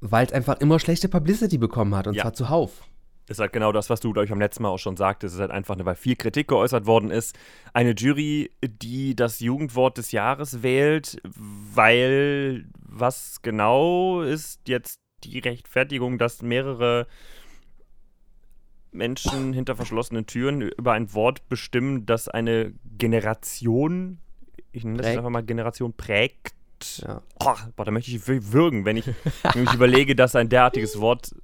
weil 0.00 0.24
es 0.26 0.32
einfach 0.32 0.60
immer 0.60 0.78
schlechte 0.78 1.08
Publicity 1.08 1.58
bekommen 1.58 1.94
hat 1.96 2.06
und 2.06 2.14
Ja. 2.14 2.22
zwar 2.22 2.32
zuhauf. 2.34 2.84
ist 3.28 3.40
halt 3.40 3.52
genau 3.52 3.72
das, 3.72 3.90
was 3.90 4.00
du, 4.00 4.12
glaube 4.12 4.24
ich, 4.24 4.30
beim 4.30 4.40
letzten 4.40 4.62
Mal 4.62 4.70
auch 4.70 4.78
schon 4.78 4.96
sagtest. 4.96 5.32
Es 5.32 5.34
ist 5.34 5.40
halt 5.40 5.50
einfach, 5.50 5.76
weil 5.84 5.96
viel 5.96 6.16
Kritik 6.16 6.48
geäußert 6.48 6.86
worden 6.86 7.10
ist. 7.10 7.36
Eine 7.74 7.90
Jury, 7.94 8.50
die 8.64 9.14
das 9.14 9.40
Jugendwort 9.40 9.98
des 9.98 10.12
Jahres 10.12 10.62
wählt, 10.62 11.20
weil 11.74 12.64
was 12.80 13.42
genau 13.42 14.22
ist 14.22 14.60
jetzt 14.66 15.00
die 15.24 15.40
Rechtfertigung, 15.40 16.16
dass 16.16 16.40
mehrere 16.40 17.06
Menschen 18.92 19.52
hinter 19.52 19.76
verschlossenen 19.76 20.26
Türen 20.26 20.62
über 20.62 20.92
ein 20.92 21.12
Wort 21.14 21.48
bestimmen, 21.48 22.06
das 22.06 22.28
eine 22.28 22.72
Generation, 22.96 24.18
ich 24.72 24.84
nenne 24.84 24.98
das 24.98 25.06
jetzt 25.06 25.12
Prägt. 25.14 25.18
einfach 25.18 25.30
mal 25.30 25.42
Generation 25.44 25.92
prägt. 25.92 26.54
Ja. 26.98 27.22
Oh, 27.40 27.54
boah, 27.76 27.84
da 27.84 27.90
möchte 27.90 28.10
ich 28.10 28.22
wür- 28.22 28.52
würgen, 28.52 28.84
wenn 28.84 28.96
ich, 28.96 29.06
wenn 29.52 29.64
ich 29.64 29.74
überlege, 29.74 30.14
dass 30.14 30.36
ein 30.36 30.48
derartiges 30.48 31.00
Wort. 31.00 31.34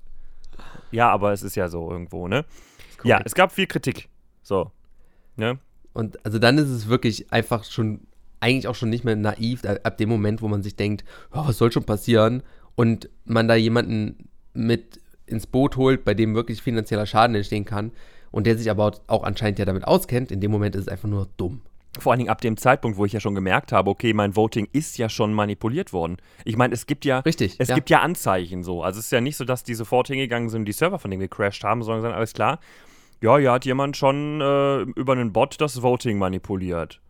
Ja, 0.91 1.11
aber 1.11 1.33
es 1.33 1.43
ist 1.43 1.57
ja 1.57 1.69
so 1.69 1.91
irgendwo, 1.91 2.29
ne? 2.29 2.45
Ja, 3.03 3.21
es 3.25 3.35
gab 3.35 3.53
viel 3.53 3.67
Kritik. 3.67 4.09
So. 4.43 4.71
Ne? 5.37 5.59
Und 5.93 6.25
also 6.25 6.39
dann 6.39 6.57
ist 6.59 6.69
es 6.69 6.89
wirklich 6.89 7.33
einfach 7.33 7.65
schon, 7.65 8.07
eigentlich 8.41 8.69
auch 8.69 8.75
schon 8.77 8.91
nicht 8.91 9.05
mehr 9.05 9.17
naiv, 9.17 9.63
ab 9.65 9.99
dem 9.99 10.09
Moment, 10.09 10.41
wo 10.41 10.49
man 10.49 10.63
sich 10.63 10.77
denkt, 10.77 11.05
ja, 11.35 11.47
was 11.47 11.59
soll 11.59 11.73
schon 11.73 11.85
passieren? 11.85 12.43
Und 12.77 13.09
man 13.25 13.49
da 13.49 13.55
jemanden 13.55 14.29
mit 14.53 15.01
ins 15.27 15.47
Boot 15.47 15.77
holt, 15.77 16.05
bei 16.05 16.15
dem 16.15 16.35
wirklich 16.35 16.63
finanzieller 16.63 17.07
Schaden 17.07 17.37
entstehen 17.37 17.65
kann 17.65 17.93
und 18.31 18.47
der 18.47 18.59
sich 18.59 18.71
aber 18.71 18.93
auch 19.07 19.23
anscheinend 19.23 19.59
ja 19.59 19.65
damit 19.65 19.85
auskennt, 19.85 20.31
in 20.31 20.41
dem 20.41 20.51
Moment 20.51 20.75
ist 20.75 20.83
es 20.83 20.89
einfach 20.89 21.09
nur 21.09 21.29
dumm. 21.37 21.63
Vor 22.01 22.11
allen 22.11 22.19
Dingen 22.19 22.31
ab 22.31 22.41
dem 22.41 22.57
Zeitpunkt, 22.57 22.99
wo 22.99 23.05
ich 23.05 23.13
ja 23.13 23.21
schon 23.21 23.37
gemerkt 23.37 23.71
habe, 23.71 23.89
okay, 23.89 24.13
mein 24.13 24.35
Voting 24.35 24.69
ist 24.73 24.99
ja 24.99 25.09
schon 25.09 25.33
manipuliert 25.33 25.93
worden. 25.93 26.17
Ich 26.45 26.57
meine, 26.57 26.75
es 26.75 26.87
gibt 26.87 27.05
ja. 27.05 27.21
Richtig, 27.21 27.55
Es 27.59 27.69
ja. 27.69 27.77
gibt 27.77 27.89
ja 27.89 28.01
Anzeichen 28.01 28.65
so. 28.65 28.83
Also 28.83 28.99
es 28.99 29.07
ist 29.07 29.13
ja 29.13 29.21
nicht 29.21 29.37
so, 29.37 29.45
dass 29.45 29.63
die 29.63 29.75
sofort 29.75 30.09
hingegangen 30.09 30.49
sind 30.49 30.65
die 30.65 30.73
Server 30.73 30.99
von 30.99 31.11
denen 31.13 31.21
gecrashed 31.21 31.63
haben, 31.63 31.85
sondern 31.85 32.13
alles 32.13 32.33
klar, 32.33 32.59
ja, 33.21 33.39
ja, 33.39 33.53
hat 33.53 33.65
jemand 33.65 33.97
schon 33.97 34.41
äh, 34.41 34.81
über 34.81 35.13
einen 35.13 35.33
Bot 35.33 35.61
das 35.61 35.83
Voting 35.83 36.19
manipuliert. 36.19 37.01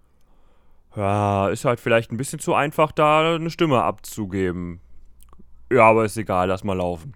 Ja, 0.95 1.49
ist 1.49 1.65
halt 1.65 1.81
vielleicht 1.81 2.13
ein 2.13 2.17
bisschen 2.17 2.39
zu 2.39 2.55
einfach, 2.55 2.93
da 2.93 3.35
eine 3.35 3.51
Stimme 3.51 3.83
abzugeben. 3.83 4.81
Ja, 5.73 5.85
aber 5.85 6.05
ist 6.05 6.17
egal, 6.17 6.49
lass 6.49 6.63
mal 6.63 6.77
laufen. 6.77 7.15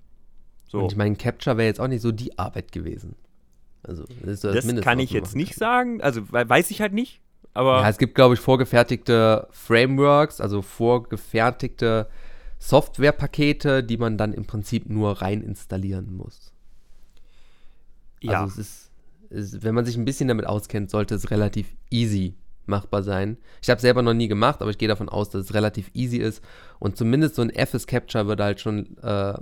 So. 0.69 0.81
Und 0.81 0.93
ich 0.93 0.97
meine, 0.99 1.17
Capture 1.17 1.57
wäre 1.57 1.67
jetzt 1.67 1.81
auch 1.81 1.89
nicht 1.89 2.03
so 2.03 2.13
die 2.13 2.39
Arbeit 2.39 2.71
gewesen. 2.73 3.17
Also, 3.83 4.05
das 4.23 4.41
das 4.43 4.67
kann 4.83 4.99
ich 5.01 5.11
jetzt 5.11 5.29
machen 5.31 5.39
nicht 5.39 5.55
sagen. 5.55 6.01
Also 6.03 6.31
we- 6.33 6.49
weiß 6.49 6.71
ich 6.71 6.81
halt 6.81 6.93
nicht. 6.93 7.21
Aber 7.55 7.81
Ja, 7.81 7.89
es 7.89 7.99
gibt, 7.99 8.15
glaube 8.15 8.35
ich, 8.35 8.41
vorgefertigte 8.41 9.49
Frameworks, 9.51 10.41
also 10.41 10.61
vorgefertigte 10.63 12.09
Softwarepakete, 12.59 13.83
die 13.83 13.97
man 13.97 14.19
dann 14.19 14.33
im 14.35 14.45
Prinzip 14.45 14.89
nur 14.89 15.23
rein 15.23 15.43
installieren 15.43 16.15
muss. 16.17 16.53
ja. 18.21 18.43
Also 18.43 18.61
es 18.61 18.69
ist, 18.69 18.91
es, 19.31 19.63
wenn 19.63 19.75
man 19.75 19.85
sich 19.85 19.97
ein 19.97 20.05
bisschen 20.05 20.29
damit 20.29 20.47
auskennt, 20.47 20.91
sollte 20.91 21.15
es 21.15 21.31
relativ 21.31 21.75
easy 21.91 22.35
machbar 22.67 23.03
sein. 23.03 23.39
Ich 23.63 23.71
habe 23.71 23.77
es 23.77 23.83
selber 23.83 24.03
noch 24.03 24.15
nie 24.15 24.29
gemacht, 24.29 24.61
aber 24.61 24.71
ich 24.71 24.79
gehe 24.79 24.89
davon 24.89 25.09
aus, 25.09 25.31
dass 25.31 25.45
es 25.47 25.55
relativ 25.55 25.91
easy 25.95 26.19
ist. 26.19 26.43
Und 26.79 26.97
zumindest 26.97 27.35
so 27.37 27.43
ein 27.43 27.51
FS 27.51 27.87
Capture 27.87 28.27
würde 28.27 28.45
halt 28.45 28.61
schon 28.61 28.99
äh, 28.99 29.35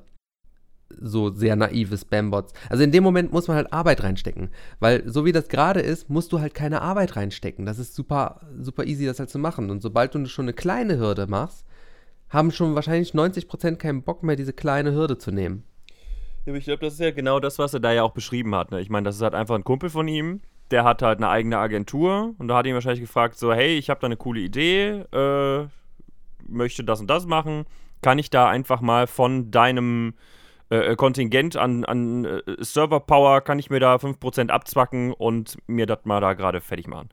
so 0.88 1.30
sehr 1.30 1.56
naive 1.56 1.96
Spambots. 1.96 2.52
Also 2.68 2.84
in 2.84 2.92
dem 2.92 3.02
Moment 3.02 3.32
muss 3.32 3.48
man 3.48 3.56
halt 3.56 3.72
Arbeit 3.72 4.02
reinstecken. 4.02 4.50
Weil 4.80 5.02
so 5.08 5.24
wie 5.24 5.32
das 5.32 5.48
gerade 5.48 5.80
ist, 5.80 6.08
musst 6.08 6.32
du 6.32 6.40
halt 6.40 6.54
keine 6.54 6.82
Arbeit 6.82 7.16
reinstecken. 7.16 7.66
Das 7.66 7.78
ist 7.78 7.94
super, 7.94 8.40
super 8.58 8.84
easy, 8.84 9.06
das 9.06 9.18
halt 9.18 9.30
zu 9.30 9.38
machen. 9.38 9.70
Und 9.70 9.82
sobald 9.82 10.14
du 10.14 10.26
schon 10.26 10.44
eine 10.44 10.52
kleine 10.52 10.98
Hürde 10.98 11.26
machst, 11.26 11.66
haben 12.28 12.50
schon 12.50 12.74
wahrscheinlich 12.74 13.12
90% 13.12 13.76
keinen 13.76 14.02
Bock 14.02 14.22
mehr, 14.22 14.36
diese 14.36 14.52
kleine 14.52 14.92
Hürde 14.92 15.18
zu 15.18 15.30
nehmen. 15.30 15.64
Ja, 16.44 16.52
aber 16.52 16.58
ich 16.58 16.64
glaube, 16.64 16.84
das 16.84 16.94
ist 16.94 17.00
ja 17.00 17.10
genau 17.10 17.40
das, 17.40 17.58
was 17.58 17.74
er 17.74 17.80
da 17.80 17.92
ja 17.92 18.02
auch 18.02 18.12
beschrieben 18.12 18.54
hat. 18.54 18.70
Ne? 18.70 18.80
Ich 18.80 18.90
meine, 18.90 19.04
das 19.04 19.16
ist 19.16 19.22
halt 19.22 19.34
einfach 19.34 19.54
ein 19.54 19.64
Kumpel 19.64 19.90
von 19.90 20.06
ihm, 20.06 20.40
der 20.70 20.84
hat 20.84 21.02
halt 21.02 21.18
eine 21.18 21.28
eigene 21.28 21.58
Agentur 21.58 22.34
und 22.38 22.48
da 22.48 22.56
hat 22.56 22.66
ihn 22.66 22.74
wahrscheinlich 22.74 23.00
gefragt, 23.00 23.38
so, 23.38 23.52
hey, 23.52 23.76
ich 23.76 23.90
habe 23.90 24.00
da 24.00 24.06
eine 24.06 24.16
coole 24.16 24.40
Idee, 24.40 25.04
äh, 25.12 25.66
möchte 26.48 26.84
das 26.84 27.00
und 27.00 27.08
das 27.08 27.26
machen, 27.26 27.64
kann 28.02 28.18
ich 28.18 28.30
da 28.30 28.48
einfach 28.48 28.80
mal 28.80 29.06
von 29.06 29.50
deinem 29.50 30.14
äh, 30.70 30.96
Kontingent 30.96 31.56
an, 31.56 31.84
an 31.84 32.24
äh, 32.24 32.40
Server-Power, 32.58 33.40
kann 33.42 33.58
ich 33.58 33.70
mir 33.70 33.80
da 33.80 33.96
5% 33.96 34.48
abzwacken 34.50 35.12
und 35.12 35.56
mir 35.66 35.86
das 35.86 36.00
mal 36.04 36.20
da 36.20 36.34
gerade 36.34 36.60
fertig 36.60 36.86
machen. 36.88 37.08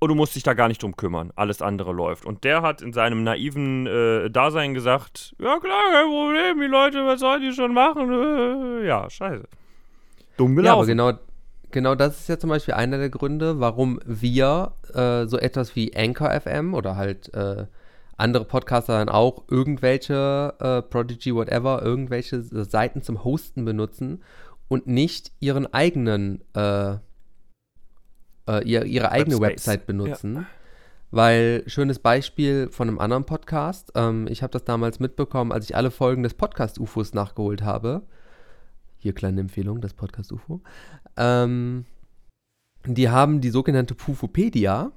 Und 0.00 0.10
du 0.10 0.14
musst 0.14 0.36
dich 0.36 0.44
da 0.44 0.54
gar 0.54 0.68
nicht 0.68 0.80
drum 0.82 0.96
kümmern. 0.96 1.32
Alles 1.34 1.60
andere 1.60 1.92
läuft. 1.92 2.24
Und 2.24 2.44
der 2.44 2.62
hat 2.62 2.82
in 2.82 2.92
seinem 2.92 3.24
naiven 3.24 3.86
äh, 3.88 4.30
Dasein 4.30 4.72
gesagt: 4.74 5.34
Ja, 5.40 5.58
klar, 5.58 5.82
kein 5.90 6.06
Problem, 6.06 6.60
die 6.60 6.66
Leute, 6.68 7.04
was 7.04 7.18
sollen 7.18 7.42
die 7.42 7.52
schon 7.52 7.74
machen? 7.74 8.12
Äh, 8.82 8.86
ja, 8.86 9.10
scheiße. 9.10 9.44
Dumm 10.36 10.60
Ja, 10.62 10.74
aber 10.74 10.86
gelaufen. 10.86 10.86
genau, 10.86 11.12
genau 11.72 11.94
das 11.96 12.20
ist 12.20 12.28
ja 12.28 12.38
zum 12.38 12.50
Beispiel 12.50 12.74
einer 12.74 12.98
der 12.98 13.10
Gründe, 13.10 13.58
warum 13.58 13.98
wir 14.04 14.72
äh, 14.94 15.26
so 15.26 15.36
etwas 15.36 15.74
wie 15.74 15.96
Anchor 15.96 16.30
FM 16.30 16.74
oder 16.74 16.94
halt 16.94 17.34
äh, 17.34 17.66
andere 18.18 18.44
Podcaster 18.44 18.98
dann 18.98 19.08
auch 19.08 19.44
irgendwelche 19.48 20.54
äh, 20.58 20.82
Prodigy, 20.82 21.34
whatever, 21.34 21.82
irgendwelche 21.82 22.42
Seiten 22.42 23.00
zum 23.02 23.24
Hosten 23.24 23.64
benutzen 23.64 24.22
und 24.66 24.86
nicht 24.86 25.32
ihren 25.40 25.72
eigenen, 25.72 26.42
äh, 26.54 26.96
äh, 28.48 28.64
ihr, 28.64 28.84
ihre 28.84 29.12
eigene 29.12 29.40
Webspace. 29.40 29.66
Website 29.66 29.86
benutzen. 29.86 30.46
Weil, 31.10 31.62
schönes 31.66 32.00
Beispiel 32.00 32.68
von 32.70 32.88
einem 32.88 32.98
anderen 32.98 33.24
Podcast, 33.24 33.92
ähm, 33.94 34.26
ich 34.28 34.42
habe 34.42 34.50
das 34.50 34.64
damals 34.64 35.00
mitbekommen, 35.00 35.52
als 35.52 35.64
ich 35.64 35.74
alle 35.74 35.90
Folgen 35.90 36.22
des 36.22 36.34
Podcast-UFOs 36.34 37.14
nachgeholt 37.14 37.62
habe. 37.62 38.02
Hier 38.98 39.14
kleine 39.14 39.40
Empfehlung, 39.40 39.80
das 39.80 39.94
Podcast 39.94 40.32
UFO. 40.32 40.60
Ähm, 41.16 41.86
die 42.84 43.08
haben 43.08 43.40
die 43.40 43.50
sogenannte 43.50 43.94
Pufopedia, 43.94 44.92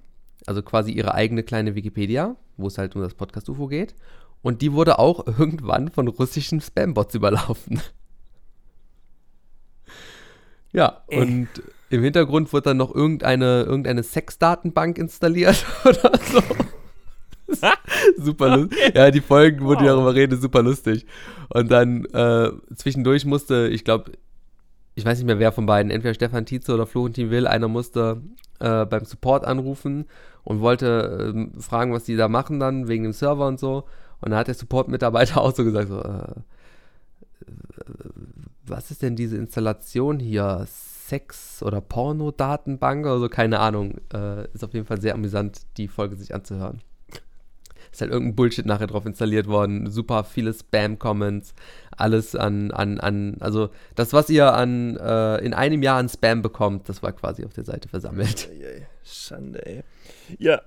also 0.48 0.64
quasi 0.64 0.92
ihre 0.92 1.14
eigene 1.14 1.44
kleine 1.44 1.76
Wikipedia, 1.76 2.36
wo 2.62 2.68
es 2.68 2.78
halt 2.78 2.96
um 2.96 3.02
das 3.02 3.14
Podcast 3.14 3.50
UFO 3.50 3.68
geht. 3.68 3.96
Und 4.42 4.62
die 4.62 4.74
wurde 4.74 4.98
auch 5.00 5.26
irgendwann 5.40 5.90
von 5.90 6.08
russischen 6.08 6.62
Spambots 6.62 7.16
überlaufen. 7.16 7.82
Ja, 10.74 11.02
Äh. 11.10 11.20
und 11.22 11.50
im 11.90 12.02
Hintergrund 12.04 12.54
wird 12.54 12.66
dann 12.66 12.78
noch 12.78 12.96
irgendeine, 12.96 13.64
irgendeine 13.64 14.04
Sexdatenbank 14.04 14.98
installiert 14.98 15.66
oder 15.86 16.12
so. 16.32 16.42
super 18.18 18.56
lustig. 18.56 18.96
Ja, 18.96 19.12
die 19.12 19.20
Folgen, 19.20 19.66
wo 19.66 19.74
die 19.76 19.82
Wow. 19.82 19.88
darüber 19.88 20.16
reden, 20.16 20.34
ist 20.34 20.42
super 20.42 20.64
lustig. 20.64 21.06
Und 21.50 21.70
dann 21.70 22.06
äh, 22.06 22.52
zwischendurch 22.74 23.26
musste, 23.26 23.68
ich 23.68 23.84
glaube, 23.84 24.14
ich 24.96 25.04
weiß 25.04 25.18
nicht 25.18 25.28
mehr 25.28 25.40
wer 25.40 25.52
von 25.52 25.66
beiden, 25.66 25.92
entweder 25.92 26.14
Stefan 26.14 26.46
Tietze 26.46 26.74
oder 26.74 26.88
Florentin 26.88 27.30
Will, 27.30 27.48
einer 27.48 27.68
musste 27.68 28.22
äh, 28.60 28.86
beim 28.86 29.04
Support 29.04 29.44
anrufen 29.46 30.06
und 30.44 30.62
wollte 30.62 31.34
ähm, 31.34 31.54
fragen, 31.60 31.94
was 31.94 32.04
die 32.04 32.16
da 32.16 32.28
machen 32.28 32.60
dann, 32.60 32.88
wegen 32.88 33.04
dem 33.04 33.14
Server 33.14 33.48
und 33.48 33.60
so. 33.60 33.86
Und 34.22 34.32
da 34.32 34.38
hat 34.38 34.48
der 34.48 34.56
Support-Mitarbeiter 34.56 35.42
auch 35.42 35.56
so 35.56 35.64
gesagt, 35.64 35.90
so, 35.90 36.02
äh, 36.02 36.36
was 38.66 38.92
ist 38.92 39.02
denn 39.02 39.16
diese 39.16 39.38
Installation 39.38 40.20
hier? 40.20 40.66
Sex- 40.68 41.62
oder 41.62 41.82
Porno-Datenbank 41.82 43.06
oder 43.06 43.20
so? 43.20 43.28
Keine 43.28 43.60
Ahnung. 43.60 43.96
Äh, 44.14 44.48
ist 44.54 44.64
auf 44.64 44.74
jeden 44.74 44.86
Fall 44.86 45.02
sehr 45.02 45.14
amüsant, 45.14 45.62
die 45.76 45.90
Folge 45.90 46.16
sich 46.16 46.34
anzuhören. 46.34 46.82
Ist 47.92 48.00
halt 48.00 48.12
irgendein 48.12 48.36
Bullshit 48.36 48.66
nachher 48.66 48.88
drauf 48.88 49.06
installiert 49.06 49.48
worden. 49.48 49.90
Super 49.90 50.24
viele 50.24 50.54
Spam-Comments. 50.54 51.54
Alles 51.98 52.36
an, 52.38 52.72
an, 52.72 53.02
an, 53.02 53.36
also 53.42 53.70
das, 53.96 54.14
was 54.14 54.30
ihr 54.30 54.54
an, 54.54 54.96
äh, 54.96 55.40
in 55.40 55.54
einem 55.54 55.84
Jahr 55.84 55.98
an 55.98 56.08
Spam 56.08 56.42
bekommt, 56.42 56.88
das 56.88 57.04
war 57.04 57.12
quasi 57.12 57.44
auf 57.44 57.52
der 57.52 57.66
Seite 57.66 57.90
versammelt. 57.90 58.40
Schande, 58.40 58.88
ey. 59.04 59.84
Ja. 60.38 60.62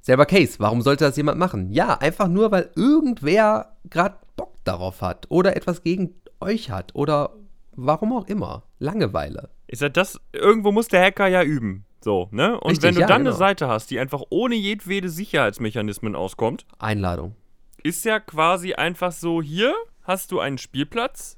Selber 0.00 0.26
Case, 0.26 0.58
warum 0.58 0.82
sollte 0.82 1.04
das 1.04 1.16
jemand 1.16 1.38
machen? 1.38 1.70
Ja, 1.70 1.98
einfach 1.98 2.28
nur, 2.28 2.50
weil 2.50 2.70
irgendwer 2.74 3.76
gerade 3.88 4.16
Bock 4.36 4.54
darauf 4.64 5.02
hat 5.02 5.26
oder 5.28 5.56
etwas 5.56 5.82
gegen 5.82 6.14
euch 6.40 6.70
hat 6.70 6.94
oder 6.94 7.34
warum 7.72 8.12
auch 8.12 8.26
immer. 8.26 8.64
Langeweile. 8.78 9.50
Ist 9.66 9.82
ja 9.82 9.88
das, 9.88 10.18
irgendwo 10.32 10.72
muss 10.72 10.88
der 10.88 11.02
Hacker 11.02 11.28
ja 11.28 11.42
üben. 11.42 11.84
So, 12.02 12.28
ne? 12.30 12.58
Und 12.58 12.70
Richtig, 12.70 12.82
wenn 12.84 12.94
du 12.94 13.00
ja, 13.02 13.06
dann 13.06 13.18
genau. 13.22 13.30
eine 13.30 13.38
Seite 13.38 13.68
hast, 13.68 13.90
die 13.90 13.98
einfach 14.00 14.22
ohne 14.30 14.54
jedwede 14.54 15.10
Sicherheitsmechanismen 15.10 16.16
auskommt, 16.16 16.64
Einladung. 16.78 17.36
ist 17.82 18.04
ja 18.04 18.20
quasi 18.20 18.72
einfach 18.72 19.12
so, 19.12 19.42
hier 19.42 19.74
hast 20.02 20.32
du 20.32 20.40
einen 20.40 20.56
Spielplatz, 20.56 21.36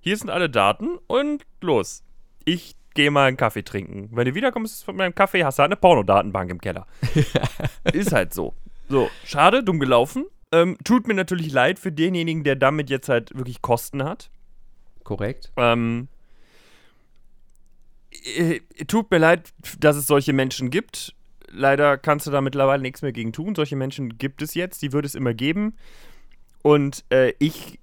hier 0.00 0.16
sind 0.16 0.30
alle 0.30 0.48
Daten 0.48 0.98
und 1.06 1.44
los. 1.60 2.02
Ich 2.46 2.76
gehe 3.00 3.10
mal 3.10 3.28
einen 3.28 3.38
Kaffee 3.38 3.62
trinken. 3.62 4.10
Wenn 4.12 4.26
du 4.26 4.34
wiederkommst 4.34 4.84
von 4.84 4.94
meinem 4.94 5.14
Kaffee, 5.14 5.42
hast 5.42 5.58
du 5.58 5.62
halt 5.62 5.70
eine 5.70 5.76
Pornodatenbank 5.76 6.50
im 6.50 6.60
Keller. 6.60 6.86
ist 7.94 8.12
halt 8.12 8.34
so. 8.34 8.54
So, 8.90 9.08
schade, 9.24 9.64
dumm 9.64 9.80
gelaufen. 9.80 10.26
Ähm, 10.52 10.76
tut 10.84 11.08
mir 11.08 11.14
natürlich 11.14 11.50
leid 11.50 11.78
für 11.78 11.92
denjenigen, 11.92 12.44
der 12.44 12.56
damit 12.56 12.90
jetzt 12.90 13.08
halt 13.08 13.34
wirklich 13.34 13.62
Kosten 13.62 14.04
hat. 14.04 14.30
Korrekt. 15.02 15.50
Ähm, 15.56 16.08
äh, 18.36 18.60
tut 18.86 19.10
mir 19.10 19.18
leid, 19.18 19.50
dass 19.78 19.96
es 19.96 20.06
solche 20.06 20.34
Menschen 20.34 20.68
gibt. 20.70 21.14
leider 21.52 21.96
kannst 21.96 22.26
du 22.26 22.30
da 22.30 22.42
mittlerweile 22.42 22.82
nichts 22.82 23.00
mehr 23.00 23.12
gegen 23.12 23.32
tun. 23.32 23.54
Solche 23.54 23.76
Menschen 23.76 24.18
gibt 24.18 24.42
es 24.42 24.54
jetzt, 24.54 24.82
die 24.82 24.92
würde 24.92 25.06
es 25.06 25.14
immer 25.14 25.32
geben. 25.32 25.74
Und 26.62 27.04
äh, 27.10 27.32
ich, 27.38 27.78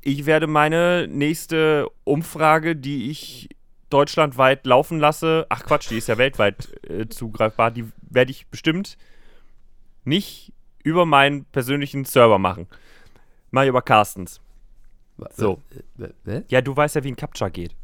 ich 0.00 0.24
werde 0.24 0.46
meine 0.46 1.06
nächste 1.08 1.88
Umfrage, 2.04 2.74
die 2.74 3.10
ich 3.10 3.50
deutschlandweit 3.92 4.66
laufen 4.66 4.98
lasse, 4.98 5.46
ach 5.48 5.64
Quatsch, 5.64 5.90
die 5.90 5.98
ist 5.98 6.08
ja 6.08 6.18
weltweit 6.18 6.72
äh, 6.88 7.08
zugreifbar, 7.08 7.70
die 7.70 7.90
werde 8.02 8.30
ich 8.30 8.46
bestimmt 8.48 8.96
nicht 10.04 10.52
über 10.82 11.06
meinen 11.06 11.44
persönlichen 11.46 12.04
Server 12.04 12.38
machen. 12.38 12.66
Mal 13.50 13.68
über 13.68 13.82
Carstens. 13.82 14.40
So. 15.34 15.62
Ja, 16.48 16.60
du 16.60 16.74
weißt 16.74 16.96
ja, 16.96 17.04
wie 17.04 17.12
ein 17.12 17.16
Captcha 17.16 17.48
geht. 17.48 17.76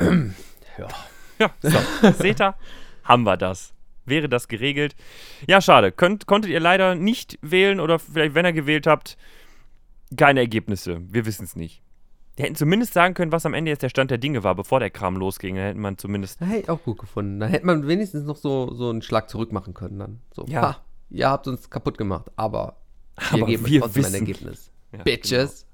ja. 0.00 0.88
Ja, 1.38 1.50
so. 1.60 2.12
Seht 2.12 2.40
ihr? 2.40 2.54
Haben 3.04 3.24
wir 3.24 3.36
das. 3.36 3.74
Wäre 4.04 4.28
das 4.28 4.48
geregelt? 4.48 4.94
Ja, 5.46 5.60
schade. 5.60 5.92
Könnt, 5.92 6.26
konntet 6.26 6.50
ihr 6.50 6.60
leider 6.60 6.94
nicht 6.94 7.38
wählen 7.42 7.80
oder 7.80 7.98
vielleicht, 7.98 8.34
wenn 8.34 8.46
ihr 8.46 8.52
gewählt 8.52 8.86
habt, 8.86 9.16
keine 10.16 10.40
Ergebnisse. 10.40 11.00
Wir 11.12 11.26
wissen 11.26 11.44
es 11.44 11.56
nicht. 11.56 11.81
Die 12.38 12.44
hätten 12.44 12.54
zumindest 12.54 12.94
sagen 12.94 13.12
können, 13.14 13.30
was 13.30 13.44
am 13.44 13.52
Ende 13.52 13.70
jetzt 13.70 13.82
der 13.82 13.90
Stand 13.90 14.10
der 14.10 14.16
Dinge 14.18 14.42
war, 14.42 14.54
bevor 14.54 14.80
der 14.80 14.88
Kram 14.90 15.16
losging. 15.16 15.56
Dann 15.56 15.64
hätte 15.66 15.78
man 15.78 15.98
zumindest. 15.98 16.40
Da 16.40 16.46
hätte 16.46 16.60
ich 16.62 16.70
auch 16.70 16.82
gut 16.82 16.98
gefunden. 16.98 17.38
Da 17.40 17.46
hätte 17.46 17.66
man 17.66 17.86
wenigstens 17.86 18.24
noch 18.24 18.36
so, 18.36 18.72
so 18.72 18.88
einen 18.88 19.02
Schlag 19.02 19.28
zurück 19.28 19.52
machen 19.52 19.74
können 19.74 19.98
dann. 19.98 20.20
So, 20.34 20.44
Ja. 20.48 20.62
ha, 20.62 20.76
ihr 21.10 21.28
habt 21.28 21.46
uns 21.46 21.68
kaputt 21.68 21.98
gemacht, 21.98 22.30
aber, 22.36 22.76
Aber 23.16 23.38
wir 23.38 23.46
geben 23.46 23.66
wir 23.66 23.80
trotzdem 23.82 24.02
wissen- 24.04 24.14
ein 24.14 24.20
Ergebnis. 24.20 24.70
Ja, 24.92 25.02
Bitches. 25.02 25.66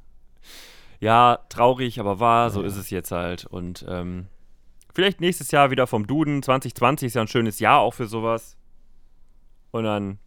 Ja, 1.01 1.39
traurig, 1.49 2.01
aber 2.01 2.19
wahr, 2.19 2.51
so 2.51 2.63
ist 2.63 2.77
es 2.77 2.91
jetzt 2.91 3.13
halt. 3.13 3.45
Und 3.47 3.87
ähm, 3.89 4.27
vielleicht 4.93 5.21
nächstes 5.21 5.53
Jahr 5.53 5.71
wieder 5.71 5.87
vom 5.87 6.09
Duden. 6.09 6.43
2020 6.43 7.07
ist 7.07 7.15
ja 7.15 7.21
ein 7.23 7.29
schönes 7.29 7.61
Jahr 7.61 7.79
auch 7.79 7.95
für 7.95 8.07
sowas. 8.07 8.57
Und 9.71 9.85
dann, 9.85 10.19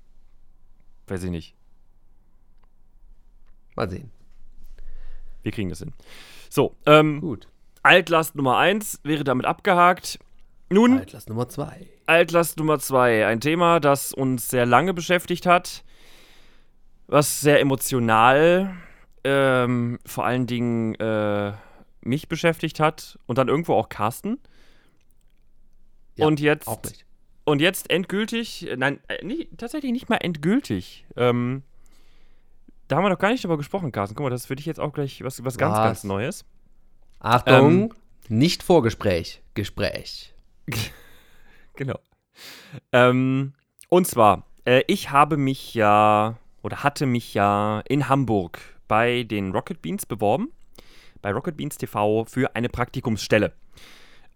weiß 1.08 1.24
ich 1.24 1.30
nicht, 1.32 1.56
Mal 3.76 3.90
sehen. 3.90 4.12
Wir 5.44 5.52
kriegen 5.52 5.70
das 5.70 5.80
hin. 5.80 5.94
So, 6.50 6.76
ähm, 6.86 7.22
Gut. 7.22 7.48
Altlast 7.84 8.36
Nummer 8.36 8.58
1 8.58 9.00
wäre 9.04 9.24
damit 9.24 9.46
abgehakt. 9.46 10.20
Nun, 10.70 11.00
Altlast 11.00 11.30
Nummer 11.30 11.50
zwei. 11.50 11.88
Altlast 12.06 12.58
Nummer 12.58 12.80
2, 12.80 13.26
ein 13.28 13.40
Thema, 13.40 13.80
das 13.80 14.14
uns 14.14 14.50
sehr 14.50 14.66
lange 14.66 14.94
beschäftigt 14.94 15.46
hat, 15.46 15.84
was 17.08 17.42
sehr 17.42 17.60
emotional, 17.62 18.76
ähm, 19.24 20.00
vor 20.06 20.26
allen 20.26 20.46
Dingen 20.48 20.96
äh, 20.96 21.54
mich 22.02 22.28
beschäftigt 22.28 22.80
hat 22.80 23.18
und 23.28 23.38
dann 23.38 23.48
irgendwo 23.48 23.74
auch 23.76 23.90
Carsten. 23.90 24.40
Ja, 26.18 26.26
und 26.26 26.40
jetzt 26.40 26.68
Auch 26.68 26.84
nicht. 26.84 27.06
und 27.46 27.62
jetzt 27.62 27.90
endgültig, 27.90 28.68
äh, 28.70 28.76
nein, 28.78 29.00
äh, 29.08 29.24
nicht, 29.26 29.58
tatsächlich 29.58 29.92
nicht 29.92 30.10
mal 30.10 30.18
endgültig. 30.18 31.06
Ähm, 31.16 31.64
da 32.92 32.98
haben 32.98 33.06
wir 33.06 33.10
noch 33.10 33.20
gar 33.20 33.32
nicht 33.32 33.42
drüber 33.44 33.58
gesprochen, 33.58 33.94
Carsten. 33.94 34.16
Guck 34.16 34.26
mal, 34.26 34.30
das 34.30 34.42
ist 34.42 34.48
für 34.48 34.56
dich 34.58 34.66
jetzt 34.66 34.80
auch 34.80 34.92
gleich 34.92 35.24
was, 35.24 35.44
was 35.46 35.58
ganz, 35.58 35.76
Was? 35.76 35.84
ganz 35.84 36.04
Neues. 36.04 36.46
Achtung, 37.20 37.94
nicht 38.28 38.64
Vorgespräch, 38.64 39.42
Gespräch. 39.54 40.34
Genau. 41.78 41.98
Ähm, 42.92 43.54
und 43.88 44.06
zwar, 44.06 44.46
äh, 44.66 44.84
ich 44.88 45.10
habe 45.10 45.38
mich 45.38 45.74
ja 45.74 46.36
oder 46.62 46.84
hatte 46.84 47.06
mich 47.06 47.34
ja 47.34 47.82
in 47.88 48.10
Hamburg 48.10 48.60
bei 48.90 49.24
den 49.24 49.54
Rocket 49.54 49.82
Beans 49.82 50.06
beworben, 50.06 50.50
bei 51.22 51.32
Rocket 51.32 51.56
Beans 51.56 51.78
TV 51.78 52.26
für 52.26 52.56
eine 52.56 52.68
Praktikumsstelle. 52.68 53.54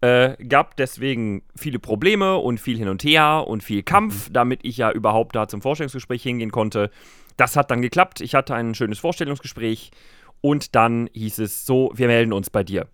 Äh, 0.00 0.42
gab 0.46 0.76
deswegen 0.78 1.42
viele 1.54 1.78
Probleme 1.78 2.38
und 2.38 2.58
viel 2.58 2.78
hin 2.78 2.88
und 2.88 3.04
her 3.04 3.44
und 3.46 3.62
viel 3.62 3.82
Kampf, 3.82 4.30
damit 4.32 4.60
ich 4.62 4.78
ja 4.78 4.90
überhaupt 4.90 5.36
da 5.36 5.46
zum 5.46 5.60
Vorstellungsgespräch 5.60 6.22
hingehen 6.22 6.50
konnte. 6.50 6.90
Das 7.36 7.56
hat 7.56 7.70
dann 7.70 7.82
geklappt. 7.82 8.20
Ich 8.20 8.34
hatte 8.34 8.54
ein 8.54 8.74
schönes 8.74 8.98
Vorstellungsgespräch 8.98 9.90
und 10.40 10.74
dann 10.74 11.08
hieß 11.12 11.38
es 11.38 11.66
so, 11.66 11.92
wir 11.94 12.06
melden 12.06 12.32
uns 12.32 12.50
bei 12.50 12.64
dir. 12.64 12.88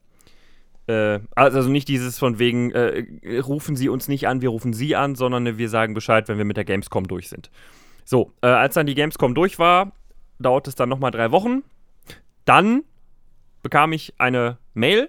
Äh, 0.87 1.21
also 1.35 1.69
nicht 1.69 1.88
dieses 1.88 2.19
von 2.19 2.38
wegen, 2.38 2.73
äh, 2.73 3.05
rufen 3.38 3.77
Sie 3.77 3.88
uns 3.88 4.09
nicht 4.09 4.27
an, 4.27 4.40
wir 4.40 4.49
rufen 4.49 4.73
Sie 4.73 4.97
an, 4.97 5.14
sondern 5.14 5.59
wir 5.59 5.69
sagen 5.69 5.95
Bescheid, 5.95 6.29
wenn 6.29 6.38
wir 6.38 6.45
mit 6.45 6.57
der 6.57 6.64
Gamescom 6.64 7.07
durch 7.07 7.29
sind. 7.29 7.51
So, 8.05 8.33
äh, 8.43 8.49
als 8.49 8.75
dann 8.75 8.87
die 8.87 8.95
Gamescom 8.95 9.35
durch 9.35 9.59
war, 9.59 9.93
dauerte 10.38 10.71
es 10.71 10.75
dann 10.75 10.88
nochmal 10.88 11.12
drei 11.12 11.31
Wochen. 11.31 11.62
Dann 12.45 12.83
bekam 13.62 13.93
ich 13.93 14.14
eine 14.19 14.59
Mail 14.75 15.09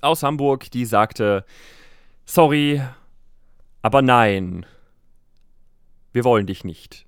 aus 0.00 0.22
Hamburg, 0.22 0.70
die 0.70 0.84
sagte, 0.84 1.44
sorry, 2.24 2.82
aber 3.82 4.02
nein, 4.02 4.66
wir 6.12 6.24
wollen 6.24 6.46
dich 6.46 6.64
nicht. 6.64 7.06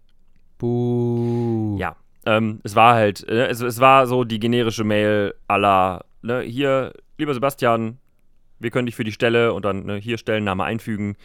Buh. 0.65 1.77
Ja, 1.79 1.97
ähm, 2.25 2.61
es 2.63 2.75
war 2.75 2.95
halt, 2.95 3.29
äh, 3.29 3.49
es, 3.49 3.61
es 3.61 3.81
war 3.81 4.07
so 4.07 4.25
die 4.25 4.41
generische 4.41 4.83
Mail 4.83 5.35
aller, 5.47 6.07
ne, 6.23 6.41
hier, 6.41 6.95
lieber 7.19 7.35
Sebastian, 7.35 7.99
wir 8.61 8.71
können 8.71 8.87
dich 8.87 8.97
für 8.97 9.05
die 9.05 9.13
Stelle 9.13 9.53
und 9.53 9.67
dann 9.67 9.85
ne, 9.85 9.97
hier 9.97 10.17
Stellenname 10.17 10.65
einfügen, 10.65 11.17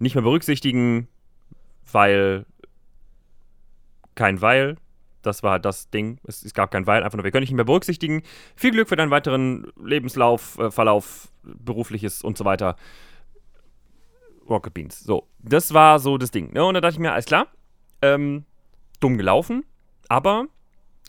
nicht 0.00 0.16
mehr 0.16 0.24
berücksichtigen, 0.24 1.06
weil, 1.92 2.46
kein 4.16 4.40
Weil, 4.40 4.76
das 5.22 5.44
war 5.44 5.60
das 5.60 5.90
Ding, 5.90 6.18
es, 6.24 6.44
es 6.44 6.52
gab 6.52 6.72
kein 6.72 6.86
Weil, 6.86 7.04
einfach 7.04 7.16
nur, 7.16 7.24
wir 7.24 7.30
können 7.30 7.42
dich 7.42 7.50
nicht 7.50 7.56
mehr 7.56 7.64
berücksichtigen. 7.64 8.22
Viel 8.56 8.72
Glück 8.72 8.88
für 8.88 8.96
deinen 8.96 9.12
weiteren 9.12 9.70
Lebenslauf, 9.80 10.58
äh, 10.58 10.72
Verlauf, 10.72 11.28
berufliches 11.44 12.22
und 12.22 12.36
so 12.36 12.44
weiter. 12.44 12.74
Rocket 14.48 14.74
Beans. 14.74 15.04
So, 15.04 15.28
das 15.38 15.72
war 15.74 16.00
so 16.00 16.18
das 16.18 16.32
Ding. 16.32 16.52
Ne? 16.52 16.64
Und 16.64 16.74
da 16.74 16.80
dachte 16.80 16.94
ich 16.94 16.98
mir, 16.98 17.12
alles 17.12 17.26
klar, 17.26 17.46
ähm, 18.02 18.46
dumm 19.00 19.16
gelaufen, 19.18 19.64
aber 20.08 20.46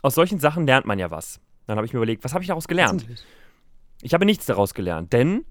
aus 0.02 0.16
solchen 0.16 0.40
Sachen 0.40 0.66
lernt 0.66 0.86
man 0.86 1.00
ja 1.00 1.12
was. 1.12 1.40
Dann 1.68 1.78
habe 1.78 1.86
ich 1.86 1.94
mir 1.94 1.98
überlegt, 2.00 2.24
was 2.24 2.34
habe 2.34 2.44
ich 2.44 2.48
daraus 2.48 2.68
gelernt? 2.68 3.06
Ich 4.02 4.14
habe 4.14 4.26
nichts 4.26 4.46
daraus 4.46 4.74
gelernt, 4.74 5.14
denn 5.14 5.46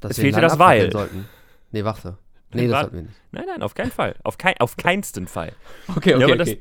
Dass 0.00 0.12
Es 0.12 0.18
fehlte 0.20 0.40
das 0.40 0.58
Weil. 0.58 0.92
Sollten. 0.92 1.26
Nee, 1.72 1.84
warte. 1.84 2.18
Nee, 2.54 2.68
das 2.68 2.80
sollten 2.82 2.96
wir 2.96 3.02
nicht. 3.02 3.14
nein, 3.32 3.44
nein, 3.48 3.62
auf 3.62 3.74
keinen 3.74 3.90
Fall, 3.90 4.14
auf, 4.22 4.38
kein, 4.38 4.54
auf 4.60 4.76
keinsten 4.76 5.26
Fall. 5.26 5.52
Okay, 5.94 6.10
Ja, 6.18 6.24
aber 6.26 6.36
das- 6.36 6.54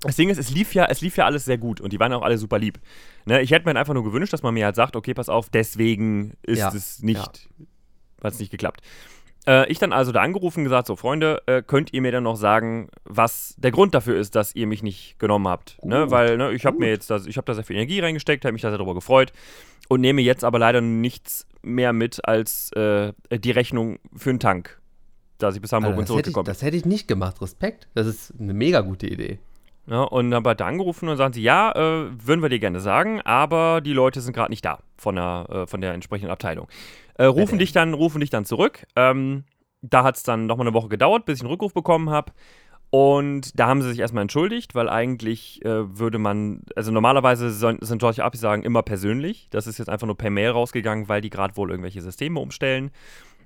Das 0.00 0.16
Ding 0.16 0.30
ist, 0.30 0.38
es 0.38 0.50
lief 0.50 0.74
ja, 0.74 0.86
es 0.86 1.02
lief 1.02 1.16
ja 1.18 1.26
alles 1.26 1.44
sehr 1.44 1.58
gut 1.58 1.80
und 1.80 1.92
die 1.92 2.00
waren 2.00 2.12
auch 2.14 2.22
alle 2.22 2.38
super 2.38 2.58
lieb. 2.58 2.80
Ne, 3.26 3.42
ich 3.42 3.50
hätte 3.50 3.66
mir 3.70 3.78
einfach 3.78 3.92
nur 3.94 4.02
gewünscht, 4.02 4.32
dass 4.32 4.42
man 4.42 4.54
mir 4.54 4.64
halt 4.64 4.74
sagt, 4.76 4.96
okay, 4.96 5.12
pass 5.14 5.28
auf, 5.28 5.50
deswegen 5.50 6.32
ist 6.42 6.58
Ja, 6.58 6.72
es 6.74 7.02
nicht, 7.02 7.20
hat 7.20 8.32
es 8.32 8.38
nicht 8.40 8.50
geklappt. 8.50 8.80
Äh, 9.46 9.70
ich 9.70 9.78
dann 9.78 9.92
also 9.92 10.12
da 10.12 10.22
angerufen 10.22 10.60
und 10.60 10.64
gesagt, 10.64 10.86
so 10.88 10.96
Freunde, 10.96 11.42
äh, 11.46 11.62
könnt 11.62 11.92
ihr 11.92 12.02
mir 12.02 12.12
dann 12.12 12.24
noch 12.24 12.36
sagen, 12.36 12.88
was 13.04 13.54
der 13.58 13.70
Grund 13.70 13.94
dafür 13.94 14.16
ist, 14.16 14.34
dass 14.34 14.54
ihr 14.54 14.66
mich 14.66 14.82
nicht 14.82 15.18
genommen 15.18 15.48
habt? 15.48 15.78
Ne, 15.84 16.02
Gut, 16.02 16.10
weil 16.10 16.36
ne, 16.36 16.52
ich 16.52 16.66
habe 16.66 16.78
mir 16.78 16.88
jetzt, 16.88 17.10
das, 17.10 17.26
ich 17.26 17.36
habe 17.36 17.46
da 17.46 17.54
sehr 17.54 17.64
viel 17.64 17.76
Energie 17.76 18.00
reingesteckt, 18.00 18.44
habe 18.44 18.52
mich 18.52 18.62
da 18.62 18.70
sehr 18.70 18.78
darüber 18.78 18.94
gefreut 18.94 19.32
und 19.88 20.00
nehme 20.00 20.22
jetzt 20.22 20.44
aber 20.44 20.58
leider 20.58 20.80
nichts 20.80 21.46
mehr 21.62 21.92
mit 21.92 22.26
als 22.26 22.72
äh, 22.72 23.12
die 23.30 23.50
Rechnung 23.50 23.98
für 24.16 24.30
einen 24.30 24.40
Tank, 24.40 24.80
da 25.38 25.50
ich 25.50 25.60
bis 25.60 25.72
Hamburg 25.72 25.90
Alter, 25.90 26.00
und 26.00 26.06
zurückgekommen 26.06 26.44
bin. 26.44 26.52
das 26.52 26.62
hätte 26.62 26.76
ich 26.76 26.84
nicht 26.84 27.06
gemacht. 27.06 27.40
Respekt. 27.40 27.88
Das 27.94 28.06
ist 28.06 28.32
eine 28.38 28.54
mega 28.54 28.80
gute 28.80 29.06
Idee. 29.06 29.38
Ja, 29.88 30.02
und 30.02 30.34
habe 30.34 30.48
halt 30.48 30.60
da 30.60 30.66
angerufen 30.66 31.08
und 31.08 31.16
sagen 31.16 31.32
sie, 31.32 31.42
ja, 31.42 31.70
äh, 31.72 32.10
würden 32.26 32.42
wir 32.42 32.48
dir 32.48 32.58
gerne 32.58 32.80
sagen, 32.80 33.20
aber 33.20 33.80
die 33.80 33.92
Leute 33.92 34.20
sind 34.20 34.34
gerade 34.34 34.50
nicht 34.50 34.64
da 34.64 34.80
von 34.96 35.14
der, 35.14 35.46
äh, 35.48 35.66
von 35.66 35.80
der 35.80 35.94
entsprechenden 35.94 36.32
Abteilung. 36.32 36.66
Äh, 37.14 37.26
rufen 37.26 37.58
dich 37.58 37.72
dann, 37.72 37.94
rufen 37.94 38.20
dich 38.20 38.30
dann 38.30 38.44
zurück. 38.44 38.84
Ähm, 38.96 39.44
da 39.82 40.02
hat 40.02 40.16
es 40.16 40.24
dann 40.24 40.46
nochmal 40.46 40.66
eine 40.66 40.74
Woche 40.74 40.88
gedauert, 40.88 41.24
bis 41.24 41.38
ich 41.38 41.42
einen 41.42 41.50
Rückruf 41.50 41.72
bekommen 41.72 42.10
habe. 42.10 42.32
Und 42.90 43.58
da 43.58 43.66
haben 43.66 43.82
sie 43.82 43.90
sich 43.90 43.98
erstmal 43.98 44.22
entschuldigt, 44.22 44.74
weil 44.74 44.88
eigentlich 44.88 45.64
äh, 45.64 45.98
würde 45.98 46.18
man, 46.18 46.62
also 46.76 46.92
normalerweise 46.92 47.50
sind 47.50 48.00
solche 48.00 48.24
Absagen 48.24 48.64
immer 48.64 48.82
persönlich. 48.82 49.48
Das 49.50 49.66
ist 49.66 49.78
jetzt 49.78 49.88
einfach 49.88 50.06
nur 50.06 50.16
per 50.16 50.30
Mail 50.30 50.50
rausgegangen, 50.50 51.08
weil 51.08 51.20
die 51.20 51.30
gerade 51.30 51.56
wohl 51.56 51.70
irgendwelche 51.70 52.00
Systeme 52.00 52.38
umstellen. 52.40 52.90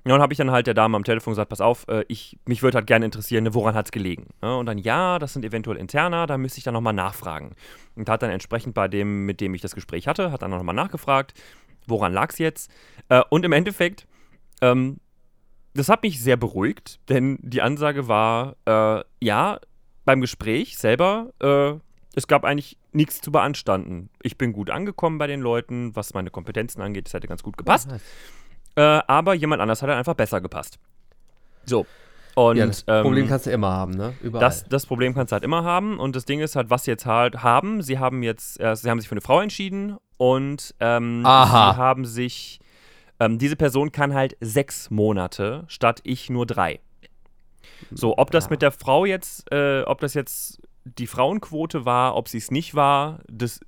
Ja, 0.05 0.15
und 0.15 0.21
habe 0.21 0.33
ich 0.33 0.37
dann 0.37 0.51
halt 0.51 0.65
der 0.65 0.73
Dame 0.73 0.95
am 0.97 1.03
Telefon 1.03 1.31
gesagt, 1.31 1.49
pass 1.49 1.61
auf, 1.61 1.87
äh, 1.87 2.03
ich, 2.07 2.39
mich 2.45 2.63
würde 2.63 2.77
halt 2.77 2.87
gerne 2.87 3.05
interessieren, 3.05 3.43
ne, 3.43 3.53
woran 3.53 3.75
hat 3.75 3.85
es 3.85 3.91
gelegen? 3.91 4.27
Und 4.41 4.65
dann, 4.65 4.79
ja, 4.79 5.19
das 5.19 5.33
sind 5.33 5.45
eventuell 5.45 5.77
interner, 5.77 6.25
da 6.25 6.37
müsste 6.37 6.57
ich 6.57 6.63
dann 6.63 6.73
nochmal 6.73 6.93
nachfragen. 6.93 7.55
Und 7.95 8.09
hat 8.09 8.23
dann 8.23 8.31
entsprechend 8.31 8.73
bei 8.73 8.87
dem, 8.87 9.25
mit 9.25 9.41
dem 9.41 9.53
ich 9.53 9.61
das 9.61 9.75
Gespräch 9.75 10.07
hatte, 10.07 10.31
hat 10.31 10.41
dann 10.41 10.51
nochmal 10.51 10.75
nachgefragt, 10.75 11.33
woran 11.85 12.13
lag 12.13 12.31
es 12.31 12.39
jetzt? 12.39 12.71
Äh, 13.09 13.21
und 13.29 13.45
im 13.45 13.51
Endeffekt, 13.51 14.07
ähm, 14.61 14.97
das 15.73 15.87
hat 15.87 16.03
mich 16.03 16.21
sehr 16.21 16.37
beruhigt, 16.37 16.99
denn 17.07 17.37
die 17.41 17.61
Ansage 17.61 18.07
war, 18.07 18.55
äh, 18.65 19.03
ja, 19.21 19.59
beim 20.03 20.19
Gespräch 20.19 20.77
selber, 20.77 21.31
äh, 21.39 21.79
es 22.15 22.27
gab 22.27 22.43
eigentlich 22.43 22.77
nichts 22.91 23.21
zu 23.21 23.31
beanstanden. 23.31 24.09
Ich 24.21 24.37
bin 24.37 24.51
gut 24.51 24.69
angekommen 24.69 25.17
bei 25.17 25.27
den 25.27 25.41
Leuten, 25.41 25.95
was 25.95 26.13
meine 26.13 26.29
Kompetenzen 26.29 26.81
angeht, 26.81 27.05
das 27.05 27.13
hätte 27.13 27.27
ganz 27.27 27.43
gut 27.43 27.55
gepasst. 27.55 27.89
Äh, 28.75 28.81
aber 29.07 29.33
jemand 29.33 29.61
anders 29.61 29.81
hat 29.81 29.89
dann 29.89 29.97
einfach 29.97 30.13
besser 30.13 30.41
gepasst. 30.41 30.79
So. 31.65 31.85
Und 32.35 32.57
ja, 32.57 32.65
das 32.65 32.85
ähm, 32.87 33.03
Problem 33.03 33.27
kannst 33.27 33.45
du 33.45 33.51
immer 33.51 33.71
haben, 33.71 33.93
ne? 33.93 34.13
Überall. 34.21 34.39
das, 34.39 34.63
das 34.63 34.85
Problem 34.85 35.13
kannst 35.13 35.31
du 35.31 35.33
halt 35.33 35.43
immer 35.43 35.63
haben. 35.63 35.99
Und 35.99 36.15
das 36.15 36.25
Ding 36.25 36.39
ist 36.39 36.55
halt, 36.55 36.69
was 36.69 36.85
sie 36.85 36.91
jetzt 36.91 37.05
halt 37.05 37.43
haben. 37.43 37.81
Sie 37.81 37.99
haben 37.99 38.23
jetzt, 38.23 38.59
äh, 38.59 38.75
sie 38.75 38.89
haben 38.89 38.99
sich 38.99 39.09
für 39.09 39.13
eine 39.13 39.21
Frau 39.21 39.41
entschieden 39.41 39.97
und 40.17 40.73
ähm, 40.79 41.21
sie 41.23 41.27
haben 41.27 42.05
sich, 42.05 42.59
ähm, 43.19 43.37
diese 43.37 43.55
Person 43.55 43.91
kann 43.91 44.13
halt 44.13 44.37
sechs 44.39 44.89
Monate 44.89 45.65
statt 45.67 45.99
ich 46.03 46.29
nur 46.29 46.45
drei. 46.45 46.79
So, 47.91 48.17
ob 48.17 48.31
das 48.31 48.49
mit 48.49 48.61
der 48.61 48.71
Frau 48.71 49.05
jetzt, 49.05 49.51
äh, 49.51 49.81
ob 49.81 49.99
das 49.99 50.13
jetzt 50.13 50.61
die 50.85 51.07
Frauenquote 51.07 51.85
war, 51.85 52.15
ob 52.15 52.27
sie 52.29 52.37
es 52.37 52.51
nicht 52.51 52.75
war, 52.75 53.19
das 53.27 53.59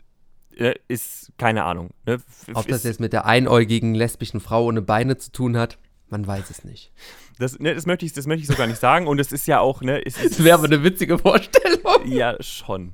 ist 0.87 1.31
keine 1.37 1.63
Ahnung. 1.63 1.91
Ne? 2.05 2.19
Ob 2.53 2.67
das 2.67 2.83
jetzt 2.83 2.99
mit 2.99 3.13
der 3.13 3.25
einäugigen 3.25 3.95
lesbischen 3.95 4.39
Frau 4.39 4.65
ohne 4.65 4.81
Beine 4.81 5.17
zu 5.17 5.31
tun 5.31 5.57
hat, 5.57 5.77
man 6.09 6.25
weiß 6.27 6.49
es 6.49 6.63
nicht. 6.63 6.91
das, 7.39 7.59
ne, 7.59 7.73
das, 7.73 7.85
möchte 7.85 8.05
ich, 8.05 8.13
das 8.13 8.27
möchte 8.27 8.41
ich 8.41 8.47
so 8.47 8.55
gar 8.55 8.67
nicht 8.67 8.79
sagen. 8.79 9.07
Und 9.07 9.19
es 9.19 9.31
ist 9.31 9.47
ja 9.47 9.59
auch, 9.59 9.81
ne, 9.81 10.05
es 10.05 10.15
Das 10.15 10.43
wäre 10.43 10.57
aber 10.57 10.65
eine 10.65 10.83
witzige 10.83 11.17
Vorstellung. 11.17 11.79
ja 12.05 12.35
schon. 12.41 12.93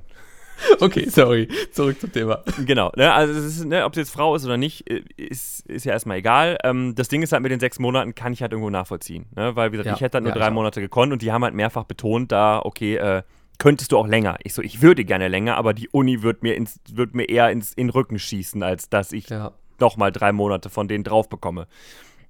Okay, 0.78 1.08
sorry. 1.08 1.48
Zurück 1.72 1.98
zum 2.00 2.12
Thema. 2.12 2.42
Genau, 2.66 2.92
ne, 2.96 3.12
also 3.12 3.32
es 3.32 3.44
ist, 3.46 3.64
ne, 3.64 3.84
ob 3.84 3.94
sie 3.94 4.00
jetzt 4.02 4.10
Frau 4.10 4.34
ist 4.36 4.44
oder 4.44 4.56
nicht, 4.58 4.90
äh, 4.90 5.02
ist, 5.16 5.66
ist 5.66 5.84
ja 5.84 5.92
erstmal 5.92 6.18
egal. 6.18 6.58
Ähm, 6.64 6.94
das 6.94 7.08
Ding 7.08 7.22
ist 7.22 7.32
halt 7.32 7.42
mit 7.42 7.50
den 7.50 7.60
sechs 7.60 7.78
Monaten 7.78 8.14
kann 8.14 8.32
ich 8.34 8.42
halt 8.42 8.52
irgendwo 8.52 8.68
nachvollziehen. 8.70 9.26
Ne? 9.34 9.56
Weil, 9.56 9.72
wie 9.72 9.78
gesagt, 9.78 9.86
Ja, 9.86 9.94
ich 9.94 10.00
hätte 10.02 10.16
halt 10.16 10.24
nur 10.24 10.34
ja, 10.34 10.38
drei. 10.38 10.50
Monate 10.50 10.80
gekonnt 10.82 11.12
und 11.12 11.22
die 11.22 11.32
haben 11.32 11.44
halt 11.44 11.54
mehrfach 11.54 11.84
betont, 11.84 12.30
da, 12.32 12.60
okay, 12.62 12.96
äh, 12.96 13.22
könntest 13.60 13.92
du 13.92 13.98
auch 13.98 14.08
länger. 14.08 14.38
Ich 14.42 14.54
so, 14.54 14.62
ich 14.62 14.82
würde 14.82 15.04
gerne 15.04 15.28
länger, 15.28 15.56
aber 15.56 15.72
die 15.74 15.88
Uni 15.90 16.22
wird 16.22 16.42
mir, 16.42 16.56
ins, 16.56 16.80
wird 16.90 17.14
mir 17.14 17.28
eher 17.28 17.50
ins, 17.50 17.72
in 17.74 17.86
den 17.86 17.90
Rücken 17.90 18.18
schießen, 18.18 18.62
als 18.64 18.88
dass 18.88 19.12
ich 19.12 19.28
Ja. 19.28 19.52
nochmal 19.78 20.10
drei 20.10 20.32
Monate 20.32 20.68
von 20.70 20.88
denen 20.88 21.04
drauf 21.04 21.28
bekomme. 21.28 21.68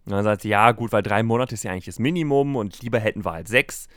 Und 0.05 0.13
dann 0.13 0.25
sagt 0.25 0.43
sie, 0.43 0.49
ja, 0.49 0.73
gut, 0.73 0.93
weil 0.93 1.03
drei 1.03 1.23
Monate 1.23 1.55
ist 1.55 1.63
ja 1.63 1.71
eigentlich 1.71 1.87
das 1.87 1.99
Minimum 1.99 2.57
und 2.57 2.83
lieber 2.83 2.99
hätten 2.99 3.25
wir 3.25 3.33
halt 3.33 3.49
sechs. 3.49 3.89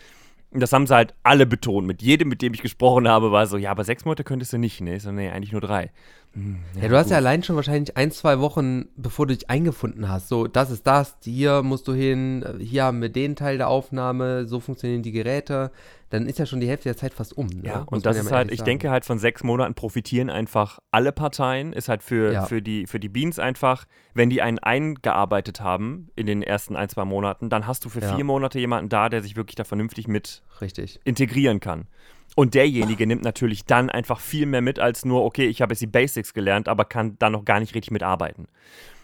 Und 0.52 0.60
das 0.60 0.72
haben 0.72 0.86
sie 0.86 0.94
halt 0.94 1.16
alle 1.24 1.48
betont. 1.48 1.88
Mit 1.88 2.04
jedem, 2.04 2.30
mit 2.30 2.44
dem 2.44 2.54
ich 2.54 2.62
gesprochen 2.62 3.08
habe, 3.08 3.32
war 3.32 3.48
so, 3.48 3.58
ja, 3.58 3.72
aber 3.72 3.84
sechs 3.84 4.06
Monate 4.06 4.24
könntest 4.24 4.54
du 4.54 4.60
nicht. 4.60 4.80
Nee, 4.82 4.96
ich 4.98 5.04
so, 5.04 5.12
nee, 5.12 5.30
eigentlich 5.30 5.52
nur 5.52 5.62
drei. 5.62 5.92
Hm, 6.34 6.58
Ja, 6.82 6.88
du 6.88 6.96
hast 6.98 7.06
gut. 7.06 7.12
ja 7.12 7.18
allein 7.18 7.44
schon 7.44 7.56
wahrscheinlich 7.56 7.96
ein, 7.96 8.10
zwei 8.12 8.40
Wochen, 8.40 8.86
bevor 8.96 9.28
du 9.28 9.36
dich 9.36 9.50
eingefunden 9.50 10.10
hast. 10.10 10.30
So, 10.30 10.48
das 10.48 10.72
ist 10.72 10.88
das, 10.88 11.16
hier 11.24 11.62
musst 11.62 11.88
du 11.88 11.94
hin, 11.94 12.44
hier 12.60 12.86
haben 12.86 13.02
wir 13.02 13.10
den 13.10 13.36
Teil 13.36 13.58
der 13.58 13.68
Aufnahme, 13.68 14.48
so 14.48 14.60
funktionieren 14.60 15.04
die 15.04 15.12
Geräte. 15.12 15.72
Dann 16.10 16.28
ist 16.28 16.38
ja 16.38 16.46
schon 16.46 16.60
die 16.60 16.68
Hälfte 16.68 16.90
der 16.90 16.98
Zeit 16.98 17.14
fast 17.14 17.36
um. 17.36 17.48
Ne? 17.48 17.62
Ja, 17.64 17.80
Muss 17.80 17.88
und 17.90 18.06
das 18.06 18.18
ja 18.18 18.22
ist 18.24 18.32
halt, 18.32 18.52
ich 18.52 18.60
sagen. 18.60 18.66
denke 18.66 18.92
halt 18.92 19.04
von 19.04 19.18
sechs 19.18 19.44
Monaten 19.44 19.74
profitieren 19.74 20.30
einfach 20.30 20.78
alle 20.92 21.12
Parteien. 21.12 21.74
Ist 21.74 21.90
halt 21.90 22.04
für, 22.04 22.32
Ja. 22.32 22.46
für, 22.46 22.62
die, 22.62 22.86
für 22.86 23.00
die 23.00 23.10
Beans 23.10 23.40
einfach, 23.40 23.86
wenn 24.14 24.30
die 24.30 24.42
einen 24.44 24.60
eingearbeitet 24.60 25.62
haben 25.62 26.10
in 26.16 26.26
den 26.28 26.44
ersten 26.44 26.76
ein, 26.76 26.90
zwei 26.90 27.06
Monaten, 27.06 27.50
dann 27.50 27.66
hast 27.68 27.86
du 27.86 27.90
für 27.90 28.02
Ja. 28.02 28.16
vier 28.16 28.24
Monate 28.26 28.60
jemanden 28.60 28.90
da, 28.90 29.10
der 29.10 29.22
sich 29.24 29.36
wirklich 29.36 29.56
da 29.56 29.64
vernünftig 29.64 30.08
mit 30.08 30.44
Richtig. 30.62 31.00
integrieren 31.04 31.60
kann. 31.60 31.88
Und 32.36 32.56
derjenige 32.56 33.06
nimmt 33.06 33.24
natürlich 33.24 33.66
dann 33.66 33.90
einfach 33.90 34.20
viel 34.20 34.46
mehr 34.46 34.62
mit 34.62 34.80
als 34.80 35.06
nur, 35.06 35.24
okay, 35.24 35.46
ich 35.46 35.62
habe 35.62 35.74
jetzt 35.74 35.82
die 35.82 35.88
Basics 35.88 36.34
gelernt, 36.34 36.68
aber 36.68 36.86
kann 36.86 37.18
dann 37.20 37.34
noch 37.34 37.46
gar 37.46 37.60
nicht 37.60 37.76
richtig 37.76 37.92
mitarbeiten. 37.92 38.48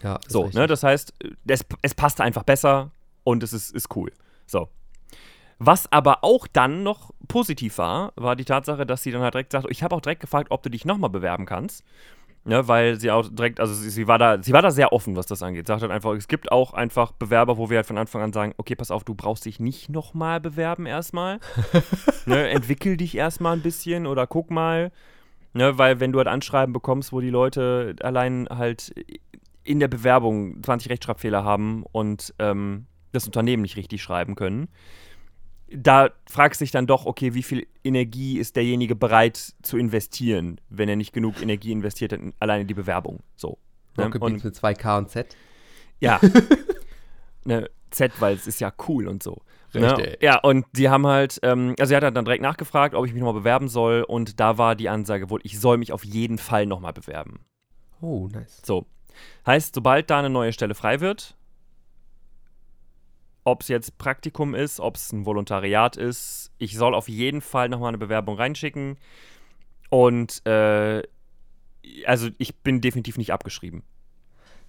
Ja, 0.02 0.18
So, 0.26 0.42
richtig. 0.42 0.58
ne, 0.58 0.66
das 0.66 0.82
heißt, 0.82 1.14
es, 1.46 1.64
es 1.82 1.94
passt 1.94 2.20
einfach 2.20 2.42
besser 2.42 2.90
und 3.22 3.42
es 3.42 3.52
ist, 3.52 3.74
ist 3.74 3.94
cool. 3.94 4.12
So. 4.46 4.68
Was 5.58 5.92
aber 5.92 6.24
auch 6.24 6.46
dann 6.46 6.82
noch 6.82 7.10
positiv 7.28 7.78
war, 7.78 8.12
war 8.16 8.34
die 8.34 8.46
Tatsache, 8.46 8.86
dass 8.86 9.02
sie 9.02 9.12
dann 9.12 9.20
halt 9.22 9.34
direkt 9.34 9.52
sagt, 9.52 9.66
ich 9.68 9.82
habe 9.82 9.94
auch 9.94 10.00
direkt 10.00 10.22
gefragt, 10.22 10.50
ob 10.50 10.62
du 10.62 10.70
dich 10.70 10.84
nochmal 10.84 11.10
bewerben 11.10 11.44
kannst. 11.46 11.84
Ne, 12.42 12.66
weil 12.66 12.98
sie 12.98 13.10
auch 13.10 13.28
direkt, 13.28 13.60
also 13.60 13.74
sie, 13.74 13.90
sie, 13.90 14.08
war 14.08 14.16
da, 14.16 14.42
sie 14.42 14.54
war 14.54 14.62
da 14.62 14.70
sehr 14.70 14.94
offen, 14.94 15.14
was 15.14 15.26
das 15.26 15.42
angeht. 15.42 15.66
Sagt 15.66 15.82
halt 15.82 15.92
einfach, 15.92 16.14
es 16.14 16.26
gibt 16.26 16.50
auch 16.50 16.72
einfach 16.72 17.12
Bewerber, 17.12 17.58
wo 17.58 17.68
wir 17.68 17.76
halt 17.76 17.86
von 17.86 17.98
Anfang 17.98 18.22
an 18.22 18.32
sagen, 18.32 18.54
okay, 18.56 18.74
pass 18.74 18.90
auf, 18.90 19.04
du 19.04 19.14
brauchst 19.14 19.44
dich 19.44 19.60
nicht 19.60 19.90
nochmal 19.90 20.40
bewerben 20.40 20.86
erstmal. 20.86 21.38
ne, 22.26 22.48
entwickel 22.48 22.96
dich 22.96 23.14
erstmal 23.14 23.56
ein 23.56 23.62
bisschen 23.62 24.06
oder 24.06 24.26
guck 24.26 24.50
mal. 24.50 24.90
Ne, 25.52 25.76
weil 25.76 26.00
wenn 26.00 26.12
du 26.12 26.18
halt 26.18 26.28
Anschreiben 26.28 26.72
bekommst, 26.72 27.12
wo 27.12 27.20
die 27.20 27.28
Leute 27.28 27.94
allein 28.02 28.48
halt 28.48 28.94
in 29.62 29.78
der 29.78 29.88
Bewerbung 29.88 30.62
20 30.62 30.90
Rechtschreibfehler 30.90 31.44
haben 31.44 31.84
und 31.92 32.34
ähm, 32.38 32.86
das 33.12 33.26
Unternehmen 33.26 33.62
nicht 33.62 33.76
richtig 33.76 34.02
schreiben 34.02 34.34
können, 34.34 34.68
da 35.74 36.10
fragst 36.28 36.60
du 36.60 36.64
dich 36.64 36.72
dann 36.72 36.86
doch, 36.86 37.06
okay, 37.06 37.34
wie 37.34 37.42
viel 37.42 37.66
Energie 37.84 38.38
ist 38.38 38.56
derjenige 38.56 38.96
bereit 38.96 39.54
zu 39.62 39.78
investieren, 39.78 40.60
wenn 40.68 40.88
er 40.88 40.96
nicht 40.96 41.12
genug 41.12 41.40
Energie 41.40 41.72
investiert 41.72 42.12
hat, 42.12 42.20
in, 42.20 42.34
allein 42.40 42.62
in 42.62 42.66
die 42.66 42.74
Bewerbung. 42.74 43.20
So. 43.36 43.58
Ne? 43.96 44.04
Rocket 44.04 44.22
Und 44.22 44.44
mit 44.44 44.54
2K 44.54 44.98
und 44.98 45.10
Z. 45.10 45.36
ja. 46.00 46.20
ne, 47.44 47.70
Z, 47.90 48.12
weil 48.20 48.34
es 48.34 48.46
ist 48.46 48.60
ja 48.60 48.72
cool 48.88 49.08
und 49.08 49.22
so. 49.22 49.42
Ne? 49.72 49.96
Richtig. 49.96 50.22
Ja, 50.22 50.38
und 50.38 50.66
die 50.72 50.88
haben 50.88 51.06
halt, 51.06 51.38
ähm, 51.42 51.74
also 51.78 51.94
er 51.94 52.00
hat 52.00 52.16
dann 52.16 52.24
direkt 52.24 52.42
nachgefragt, 52.42 52.94
ob 52.94 53.06
ich 53.06 53.12
mich 53.12 53.20
nochmal 53.20 53.40
bewerben 53.40 53.68
soll 53.68 54.02
und 54.02 54.40
da 54.40 54.58
war 54.58 54.74
die 54.74 54.88
Ansage 54.88 55.30
wohl, 55.30 55.40
ich 55.44 55.60
soll 55.60 55.78
mich 55.78 55.92
auf 55.92 56.04
jeden 56.04 56.38
Fall 56.38 56.66
nochmal 56.66 56.92
bewerben. 56.92 57.44
Oh, 58.00 58.28
nice. 58.32 58.60
So. 58.64 58.86
Heißt, 59.46 59.74
sobald 59.74 60.10
da 60.10 60.18
eine 60.18 60.30
neue 60.30 60.52
Stelle 60.52 60.74
frei 60.74 61.00
wird, 61.00 61.36
ob 63.44 63.62
es 63.62 63.68
jetzt 63.68 63.98
Praktikum 63.98 64.54
ist, 64.54 64.80
ob 64.80 64.96
es 64.96 65.12
ein 65.12 65.26
Volontariat 65.26 65.96
ist, 65.96 66.52
ich 66.58 66.76
soll 66.76 66.94
auf 66.94 67.08
jeden 67.08 67.40
Fall 67.40 67.68
nochmal 67.68 67.88
eine 67.88 67.98
Bewerbung 67.98 68.36
reinschicken. 68.36 68.98
Und 69.88 70.46
äh, 70.46 71.02
also 72.06 72.28
ich 72.38 72.56
bin 72.58 72.80
definitiv 72.80 73.18
nicht 73.18 73.32
abgeschrieben. 73.32 73.82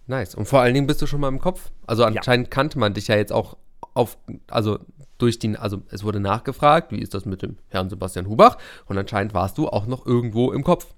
Nice. 0.07 0.35
Und 0.35 0.45
vor 0.45 0.61
allen 0.61 0.73
Dingen 0.73 0.87
bist 0.87 1.01
du 1.01 1.05
schon 1.05 1.21
mal 1.21 1.27
im 1.27 1.39
Kopf. 1.39 1.71
Also 1.85 2.03
anscheinend 2.03 2.49
kannte 2.49 2.79
man 2.79 2.93
dich 2.93 3.07
ja 3.07 3.15
jetzt 3.15 3.31
auch 3.31 3.57
auf, 3.93 4.17
also 4.47 4.79
durch 5.17 5.37
den, 5.37 5.55
also 5.55 5.83
es 5.89 6.03
wurde 6.03 6.19
nachgefragt, 6.19 6.91
wie 6.91 6.99
ist 6.99 7.13
das 7.13 7.25
mit 7.25 7.41
dem 7.41 7.57
Herrn 7.69 7.89
Sebastian 7.89 8.27
Hubach? 8.27 8.57
Und 8.85 8.97
anscheinend 8.97 9.33
warst 9.33 9.57
du 9.57 9.67
auch 9.69 9.85
noch 9.85 10.05
irgendwo 10.05 10.51
im 10.51 10.63
Kopf. 10.63 10.93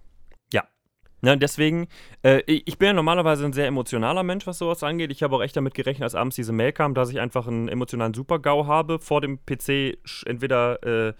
Ne, 1.24 1.38
deswegen, 1.38 1.88
äh, 2.24 2.42
ich 2.46 2.78
bin 2.78 2.88
ja 2.88 2.94
normalerweise 2.94 3.46
ein 3.46 3.54
sehr 3.54 3.66
emotionaler 3.66 4.24
Mensch, 4.24 4.46
was 4.46 4.58
sowas 4.58 4.84
angeht. 4.84 5.10
Ich 5.10 5.24
habe 5.24 5.38
auch 5.38 5.42
echt 5.42 5.56
damit 5.56 5.74
gerechnet, 5.74 6.04
als 6.04 6.16
abends 6.16 6.36
diese 6.36 6.52
Mail 6.52 6.74
kam, 6.74 6.94
dass 6.96 7.10
ich 7.12 7.22
einfach 7.22 7.48
einen 7.48 7.70
emotionalen 7.70 8.14
Super-GAU 8.14 8.68
habe, 8.68 9.00
vor 9.00 9.22
dem 9.22 9.40
PC 9.46 9.98
entweder 10.26 10.84
äh, 10.84 11.14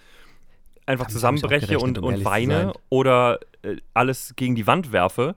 einfach 0.86 1.06
Damit 1.06 1.14
zusammenbreche 1.14 1.80
und, 1.80 2.00
um 2.00 2.04
und 2.04 2.26
weine 2.26 2.74
oder 2.90 3.40
äh, 3.62 3.78
alles 3.94 4.34
gegen 4.36 4.56
die 4.56 4.68
Wand 4.68 4.92
werfe. 4.92 5.36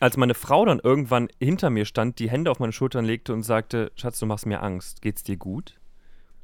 Als 0.00 0.16
meine 0.16 0.34
Frau 0.34 0.64
dann 0.64 0.80
irgendwann 0.80 1.28
hinter 1.38 1.70
mir 1.70 1.84
stand, 1.84 2.18
die 2.18 2.28
Hände 2.28 2.50
auf 2.50 2.58
meine 2.58 2.72
Schultern 2.72 3.04
legte 3.04 3.32
und 3.32 3.44
sagte, 3.44 3.92
Schatz, 3.94 4.18
du 4.18 4.26
machst 4.26 4.44
mir 4.44 4.60
Angst, 4.60 5.02
geht's 5.02 5.22
dir 5.22 5.36
gut? 5.36 5.79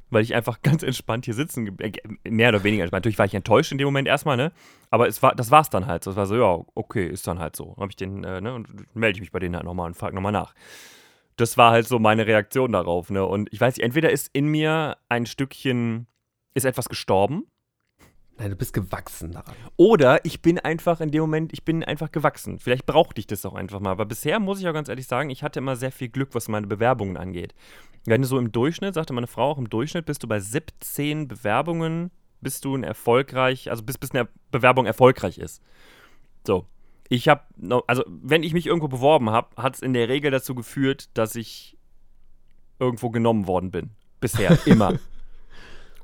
Weil 0.09 0.23
ich 0.23 0.33
einfach 0.35 0.61
ganz 0.63 0.83
entspannt 0.83 1.25
hier 1.25 1.33
sitzen, 1.33 1.77
äh, 1.79 1.91
mehr 2.29 2.49
oder 2.49 2.63
weniger. 2.63 2.83
entspannt. 2.83 3.03
Natürlich 3.03 3.19
war 3.19 3.25
ich 3.25 3.33
enttäuscht 3.33 3.71
in 3.71 3.77
dem 3.77 3.85
Moment 3.85 4.07
erstmal, 4.07 4.37
ne? 4.37 4.51
Aber 4.89 5.07
es 5.07 5.21
war, 5.21 5.35
das 5.35 5.51
war's 5.51 5.69
dann 5.69 5.85
halt. 5.85 6.03
so. 6.03 6.11
Es 6.11 6.17
war 6.17 6.25
so, 6.25 6.35
ja, 6.35 6.63
okay, 6.75 7.07
ist 7.07 7.27
dann 7.27 7.39
halt 7.39 7.55
so. 7.55 7.75
Habe 7.77 7.89
ich 7.89 7.95
den, 7.95 8.23
äh, 8.23 8.41
ne, 8.41 8.53
und 8.53 8.95
melde 8.95 9.17
ich 9.17 9.21
mich 9.21 9.31
bei 9.31 9.39
denen 9.39 9.55
halt 9.55 9.65
nochmal 9.65 9.87
und 9.87 9.95
frage 9.95 10.15
nochmal 10.15 10.31
nach. 10.31 10.53
Das 11.35 11.57
war 11.57 11.71
halt 11.71 11.87
so 11.87 11.99
meine 11.99 12.25
Reaktion 12.25 12.71
darauf, 12.71 13.09
ne? 13.09 13.25
Und 13.25 13.51
ich 13.51 13.61
weiß 13.61 13.75
nicht, 13.75 13.83
entweder 13.83 14.11
ist 14.11 14.29
in 14.33 14.47
mir 14.47 14.97
ein 15.09 15.25
Stückchen, 15.25 16.07
ist 16.53 16.65
etwas 16.65 16.89
gestorben, 16.89 17.43
Nein, 18.37 18.51
du 18.51 18.55
bist 18.55 18.73
gewachsen 18.73 19.31
daran. 19.31 19.55
oder 19.77 20.23
ich 20.23 20.41
bin 20.41 20.59
einfach 20.59 21.01
in 21.01 21.09
dem 21.09 21.21
Moment, 21.21 21.53
ich 21.53 21.63
bin 21.65 21.83
einfach 21.83 22.11
gewachsen. 22.11 22.59
Vielleicht 22.59 22.85
brauchte 22.85 23.19
ich 23.19 23.27
das 23.27 23.45
auch 23.45 23.55
einfach 23.55 23.79
mal. 23.79 23.91
Aber 23.91 24.05
bisher 24.05 24.39
muss 24.39 24.59
ich 24.59 24.67
auch 24.67 24.73
ganz 24.73 24.89
ehrlich 24.89 25.07
sagen, 25.07 25.29
ich 25.29 25.41
hatte 25.41 25.59
immer 25.59 25.75
sehr 25.75 25.91
viel 25.91 26.09
Glück, 26.09 26.29
was 26.33 26.47
meine 26.47 26.67
Bewerbungen 26.67 27.17
angeht. 27.17 27.55
Wenn 28.05 28.21
du 28.21 28.27
so 28.27 28.37
im 28.37 28.51
Durchschnitt, 28.51 28.93
sagte 28.93 29.13
meine 29.13 29.27
Frau 29.27 29.51
auch 29.51 29.57
im 29.57 29.69
Durchschnitt, 29.69 30.05
bist 30.05 30.21
du 30.23 30.27
bei 30.27 30.39
17 30.39 31.27
Bewerbungen, 31.27 32.11
bist 32.39 32.63
du 32.63 32.75
ein 32.75 32.83
erfolgreich, 32.83 33.71
also 33.71 33.83
bis, 33.83 33.97
bis 33.97 34.11
eine 34.11 34.27
Bewerbung 34.51 34.85
erfolgreich 34.85 35.39
ist. 35.39 35.61
So. 36.45 36.67
Ich 37.09 37.27
habe, 37.29 37.41
also 37.87 38.03
wenn 38.07 38.43
ich 38.43 38.53
mich 38.53 38.67
irgendwo 38.67 38.87
beworben 38.87 39.29
habe, 39.29 39.49
hat 39.61 39.75
es 39.75 39.81
in 39.81 39.93
der 39.93 40.09
Regel 40.09 40.29
dazu 40.29 40.53
geführt, 40.55 41.09
dass 41.13 41.35
ich 41.35 41.77
irgendwo 42.79 43.09
genommen 43.09 43.47
worden 43.47 43.71
bin. 43.71 43.91
Bisher, 44.19 44.57
immer. 44.65 44.99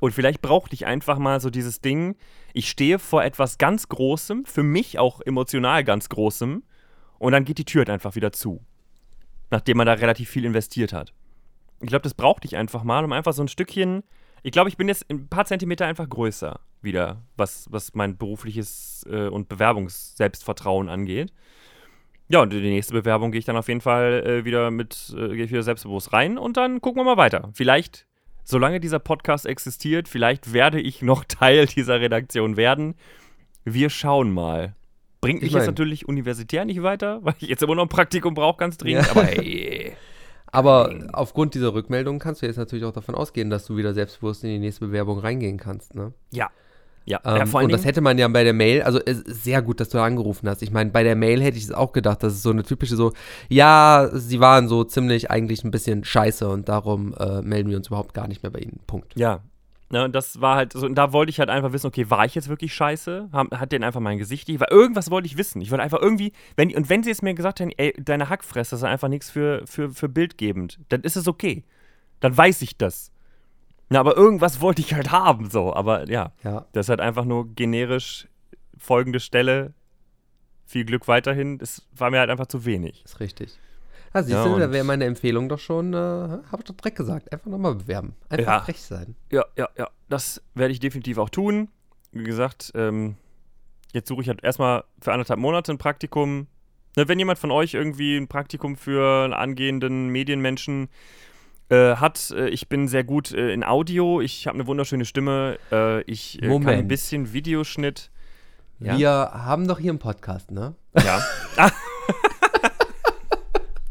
Und 0.04 0.12
vielleicht 0.12 0.42
brauchte 0.42 0.74
ich 0.74 0.86
einfach 0.86 1.18
mal 1.18 1.40
so 1.40 1.50
dieses 1.50 1.80
Ding, 1.80 2.18
ich 2.52 2.70
stehe 2.70 3.00
vor 3.00 3.24
etwas 3.24 3.58
ganz 3.58 3.88
Großem, 3.88 4.44
für 4.44 4.62
mich 4.62 5.00
auch 5.00 5.22
emotional 5.22 5.86
ganz 5.86 6.10
Großem, 6.10 6.62
und 7.20 7.32
dann 7.32 7.46
geht 7.46 7.58
die 7.58 7.64
Tür 7.64 7.80
halt 7.80 7.90
einfach 7.90 8.16
wieder 8.16 8.34
zu. 8.34 8.60
Nachdem 9.50 9.78
man 9.78 9.88
da 9.88 9.94
relativ 9.94 10.30
viel 10.30 10.44
investiert 10.44 10.92
hat. 10.92 11.14
Ich 11.80 11.88
glaube, 11.88 12.04
das 12.04 12.16
brauchte 12.16 12.46
ich 12.46 12.58
einfach 12.58 12.84
mal, 12.84 13.06
um 13.06 13.14
einfach 13.14 13.32
so 13.32 13.44
ein 13.44 13.48
Stückchen. 13.48 14.04
Ich 14.42 14.52
glaube, 14.52 14.68
ich 14.68 14.76
bin 14.76 14.90
jetzt 14.90 15.10
ein 15.10 15.30
paar 15.30 15.46
Zentimeter 15.46 15.86
einfach 15.86 16.10
größer 16.10 16.60
wieder, 16.82 17.22
was, 17.38 17.68
was 17.72 17.94
mein 17.94 18.18
berufliches 18.18 19.06
äh, 19.10 19.30
und 19.30 19.48
Bewerbungs-Selbstvertrauen 19.48 20.90
angeht. 20.90 21.32
Ja, 22.28 22.42
und 22.42 22.54
in 22.54 22.62
die 22.62 22.72
nächste 22.72 22.92
Bewerbung 22.92 23.32
gehe 23.32 23.40
ich 23.40 23.46
dann 23.46 23.56
auf 23.56 23.70
jeden 23.70 23.80
Fall 23.80 24.22
äh, 24.26 24.44
wieder 24.44 24.70
mit, 24.70 25.16
äh, 25.16 25.30
gehe 25.30 25.46
ich 25.46 25.52
wieder 25.52 25.64
selbstbewusst 25.64 26.12
rein 26.12 26.38
und 26.38 26.58
dann 26.58 26.82
gucken 26.82 27.00
wir 27.00 27.06
mal 27.06 27.16
weiter. 27.16 27.52
Vielleicht, 27.54 28.06
solange 28.44 28.80
dieser 28.80 29.00
Podcast 29.00 29.46
existiert, 29.46 30.08
vielleicht 30.08 30.54
werde 30.54 30.80
ich 30.80 31.02
noch 31.02 31.24
Teil 31.28 31.66
dieser 31.66 32.00
Redaktion 32.00 32.58
werden. 32.58 32.96
Wir 33.66 33.90
schauen 33.90 34.32
mal. 34.34 34.76
Bringt 35.22 35.38
Ich 35.40 35.44
mich 35.44 35.54
jetzt 35.54 35.62
mein- 35.62 35.68
natürlich 35.68 36.08
universitär 36.08 36.66
nicht 36.66 36.84
weiter, 36.84 37.20
weil 37.24 37.36
ich 37.40 37.48
jetzt 37.50 37.64
immer 37.64 37.76
noch 37.76 37.84
ein 37.84 37.90
Praktikum 37.90 38.34
brauche, 38.34 38.58
ganz 38.58 38.78
dringend. 38.78 39.06
Ja. 39.06 39.12
Aber 39.12 39.24
hey. 39.26 39.94
Aber 40.48 40.94
aufgrund 41.14 41.56
dieser 41.56 41.74
Rückmeldung 41.74 42.20
kannst 42.20 42.42
du 42.42 42.46
jetzt 42.46 42.58
natürlich 42.58 42.86
auch 42.86 42.92
davon 42.94 43.16
ausgehen, 43.16 43.50
dass 43.50 43.66
du 43.66 43.76
wieder 43.76 43.94
selbstbewusst 43.96 44.44
in 44.44 44.52
die 44.52 44.60
nächste 44.60 44.86
Bewerbung 44.86 45.18
reingehen 45.18 45.58
kannst. 45.58 45.96
Ne? 45.96 46.14
Ja. 46.32 46.52
Ja, 47.06 47.20
Ähm, 47.26 47.38
ja 47.38 47.46
vor 47.46 47.60
allen 47.60 47.66
und 47.66 47.74
das 47.74 47.86
hätte 47.86 48.02
man 48.02 48.18
ja 48.18 48.28
bei 48.28 48.44
der 48.44 48.54
Mail, 48.54 48.82
also 48.82 49.00
sehr 49.06 49.62
gut, 49.62 49.80
dass 49.80 49.90
du 49.90 50.00
angerufen 50.00 50.48
hast. 50.50 50.62
Ich 50.62 50.72
meine, 50.72 50.92
bei 50.92 51.04
der 51.04 51.16
Mail 51.16 51.42
hätte 51.42 51.58
ich 51.58 51.66
es 51.66 51.72
auch 51.72 51.92
gedacht, 51.92 52.24
das 52.24 52.34
ist 52.34 52.44
so 52.44 52.52
eine 52.52 52.64
typische 52.64 52.96
so, 52.96 53.12
ja, 53.50 54.10
sie 54.14 54.40
waren 54.40 54.68
so 54.68 54.84
ziemlich 54.84 55.30
eigentlich 55.30 55.64
ein 55.64 55.72
bisschen 55.72 56.04
scheiße 56.04 56.48
und 56.48 56.70
darum 56.70 57.14
äh, 57.16 57.42
melden 57.42 57.70
wir 57.70 57.78
uns 57.78 57.88
überhaupt 57.88 58.14
gar 58.14 58.28
nicht 58.28 58.44
mehr 58.44 58.52
bei 58.52 58.60
ihnen. 58.60 58.80
Punkt. 58.88 59.14
ja. 59.16 59.42
Ne, 59.94 60.06
und 60.06 60.16
das 60.16 60.42
war 60.42 60.56
halt 60.56 60.74
so, 60.74 60.88
und 60.88 60.96
da 60.96 61.14
wollte 61.14 61.30
ich 61.30 61.38
halt 61.38 61.52
einfach 61.52 61.72
wissen, 61.72 61.86
okay, 61.86 62.10
war 62.10 62.26
ich 62.26 62.34
jetzt 62.34 62.50
wirklich 62.50 62.74
scheiße? 62.74 63.30
Hat, 63.32 63.52
hat 63.52 63.72
den 63.72 63.84
einfach 63.84 64.00
mein 64.00 64.18
Gesicht 64.18 64.48
nicht? 64.48 64.60
Weil 64.60 64.70
irgendwas 64.72 65.12
wollte 65.12 65.28
ich 65.28 65.38
wissen. 65.38 65.62
Ich 65.62 65.70
wollte 65.70 65.84
einfach 65.84 66.02
irgendwie, 66.02 66.32
wenn, 66.56 66.76
und 66.76 66.90
wenn 66.90 67.04
sie 67.04 67.12
es 67.12 67.22
mir 67.22 67.36
gesagt 67.36 67.60
hätten, 67.60 67.74
ey, 67.78 67.94
deine 68.00 68.28
Hackfresse 68.28 68.76
ist 68.76 68.84
einfach 68.84 69.08
nichts 69.08 69.30
für, 69.30 69.62
für, 69.68 69.92
für 69.92 70.10
bildgebend, 70.10 70.80
dann 70.90 71.02
ist 71.02 71.16
es 71.16 71.28
okay. 71.28 71.64
Dann 72.22 72.36
weiß 72.36 72.64
ich 72.64 72.76
das. 72.76 73.13
Na, 73.94 74.00
aber 74.00 74.18
irgendwas 74.18 74.60
wollte 74.60 74.82
ich 74.82 74.96
halt 74.96 75.12
haben, 75.12 75.52
so. 75.52 75.72
Aber 75.72 76.10
ja, 76.10 76.32
Ja. 76.44 76.66
das 76.72 76.88
ist 76.88 76.90
halt 76.90 77.00
einfach 77.00 77.26
nur 77.26 77.54
generisch 77.54 78.28
folgende 78.76 79.20
Stelle. 79.20 79.74
Viel 80.66 80.84
Glück 80.84 81.08
weiterhin. 81.08 81.60
Das 81.60 81.84
war 81.96 82.10
mir 82.10 82.18
halt 82.18 82.32
einfach 82.32 82.48
zu 82.48 82.66
wenig. 82.66 83.04
Ist 83.06 83.20
richtig. 83.20 83.60
Ah, 84.12 84.24
siehst 84.24 84.34
Ja, 84.34 84.46
du, 84.46 84.58
da 84.58 84.72
wäre 84.72 84.84
meine 84.84 85.06
Empfehlung 85.06 85.48
doch 85.48 85.60
schon, 85.60 85.94
äh, 85.94 85.98
habe 85.98 86.58
ich 86.58 86.64
doch 86.64 86.74
direkt 86.76 86.98
gesagt, 86.98 87.32
einfach 87.32 87.46
nochmal 87.52 87.76
bewerben. 87.76 88.16
Einfach 88.30 88.52
Ja. 88.52 88.60
frech 88.62 88.82
sein. 88.82 89.16
Ja, 89.32 89.46
ja, 89.56 89.70
ja. 89.78 89.88
Das 90.10 90.42
werde 90.56 90.72
ich 90.72 90.80
definitiv 90.80 91.20
auch 91.20 91.30
tun. 91.30 91.70
Wie 92.12 92.24
gesagt, 92.24 92.72
ähm, 92.74 93.16
jetzt 93.94 94.08
suche 94.08 94.24
ich 94.24 94.28
halt 94.28 94.44
erstmal 94.44 94.86
für 95.02 95.12
anderthalb 95.14 95.40
Monate 95.40 95.72
ein 95.72 95.78
Praktikum. 95.78 96.48
Ne, 96.98 97.08
wenn 97.08 97.20
jemand 97.20 97.38
von 97.38 97.52
euch 97.52 97.76
irgendwie 97.76 98.18
ein 98.18 98.28
Praktikum 98.28 98.76
für 98.76 99.24
einen 99.26 99.34
angehenden 99.34 100.08
Medienmenschen 100.10 100.90
äh, 101.70 101.96
hat, 101.96 102.32
äh, 102.32 102.50
ich 102.50 102.70
bin 102.70 102.88
sehr 102.88 103.04
gut 103.04 103.32
äh, 103.32 103.54
in 103.54 103.64
Audio, 103.64 104.22
ich 104.22 104.48
habe 104.48 104.56
eine 104.56 104.68
wunderschöne 104.68 105.06
Stimme, 105.06 105.58
äh, 105.72 106.02
ich 106.04 106.42
äh, 106.42 106.48
kann 106.48 106.68
ein 106.68 106.88
bisschen 106.88 107.34
Videoschnitt. 107.34 108.12
Ja. 108.80 108.98
Wir 108.98 109.10
haben 109.10 109.68
doch 109.68 109.80
hier 109.80 109.92
einen 109.92 110.00
Podcast, 110.00 110.52
ne? 110.52 110.76
Ja. 111.02 111.22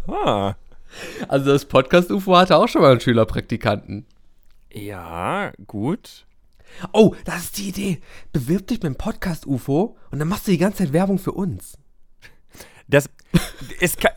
ah. 0.09 0.55
Also 1.29 1.53
das 1.53 1.65
Podcast-UFO 1.65 2.37
hatte 2.37 2.57
auch 2.57 2.69
schon 2.69 2.83
mal 2.83 2.91
einen 2.91 3.01
Schülerpraktikanten. 3.01 4.07
Ja, 4.73 5.53
gut. 5.67 6.27
Oh, 6.93 7.15
das 7.25 7.45
ist 7.45 7.59
die 7.59 7.69
Idee. 7.69 8.01
Bewirb 8.33 8.67
dich 8.67 8.81
beim 8.81 8.97
Podcast-UFO 8.97 9.97
und 10.11 10.19
dann 10.19 10.29
machst 10.29 10.47
du 10.47 10.51
die 10.51 10.59
ganze 10.59 10.79
Zeit 10.79 10.93
Werbung 10.93 11.19
für 11.19 11.33
uns. 11.33 11.79
Das, 12.89 13.09
es 13.81 13.97
kann, 13.97 14.13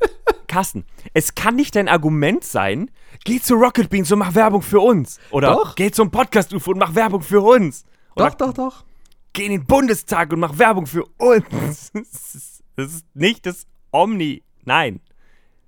Carsten, 0.48 0.86
es 1.14 1.36
kann 1.36 1.56
nicht 1.56 1.76
dein 1.76 1.88
Argument 1.88 2.44
sein, 2.44 2.92
geh 3.24 3.40
zu 3.40 3.56
Rocket 3.56 3.90
Beans 3.90 4.12
und 4.12 4.20
mach 4.20 4.36
Werbung 4.36 4.62
für 4.62 4.80
uns. 4.80 5.20
Oder 5.32 5.50
Doch. 5.54 5.76
geh 5.76 5.92
zum 5.92 6.12
Podcast-UFO 6.12 6.72
und 6.72 6.80
mach 6.80 6.96
Werbung 6.96 7.22
für 7.22 7.42
uns. 7.42 7.86
Oder 8.16 8.30
Doch, 8.32 8.36
doch, 8.36 8.54
doch. 8.54 8.86
geh 9.34 9.46
in 9.46 9.52
den 9.52 9.66
Bundestag 9.66 10.32
und 10.34 10.40
mach 10.40 10.58
Werbung 10.58 10.86
für 10.88 11.06
uns. 11.18 11.46
Das 11.54 11.90
ist, 12.36 12.64
das 12.76 12.94
ist 12.94 13.06
nicht 13.16 13.46
das 13.46 13.66
Omni. 13.92 14.44
Nein. 14.64 15.00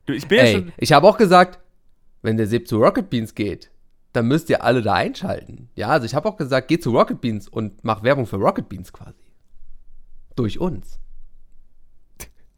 Du, 0.06 0.14
ich 0.14 0.28
bin 0.28 0.38
ja 0.38 0.44
Ey, 0.46 0.54
schon. 0.54 0.74
ich 0.78 0.94
habe 0.94 1.08
auch 1.08 1.18
gesagt, 1.18 1.60
wenn 2.22 2.38
der 2.38 2.48
Sepp 2.48 2.68
zu 2.68 2.78
Rocket 2.78 3.10
Beans 3.10 3.36
geht, 3.36 3.72
dann 4.14 4.28
müsst 4.28 4.50
ihr 4.50 4.64
alle 4.64 4.82
da 4.82 4.94
einschalten. 4.94 5.70
Ja, 5.76 5.90
also 5.90 6.06
ich 6.06 6.16
habe 6.16 6.28
auch 6.30 6.38
gesagt, 6.38 6.70
geh 6.70 6.80
zu 6.80 6.92
Rocket 6.92 7.22
Beans 7.22 7.48
und 7.48 7.84
mach 7.84 8.04
Werbung 8.04 8.26
für 8.26 8.38
Rocket 8.38 8.68
Beans 8.70 8.92
quasi. 8.94 9.20
Durch 10.36 10.60
uns. 10.60 11.00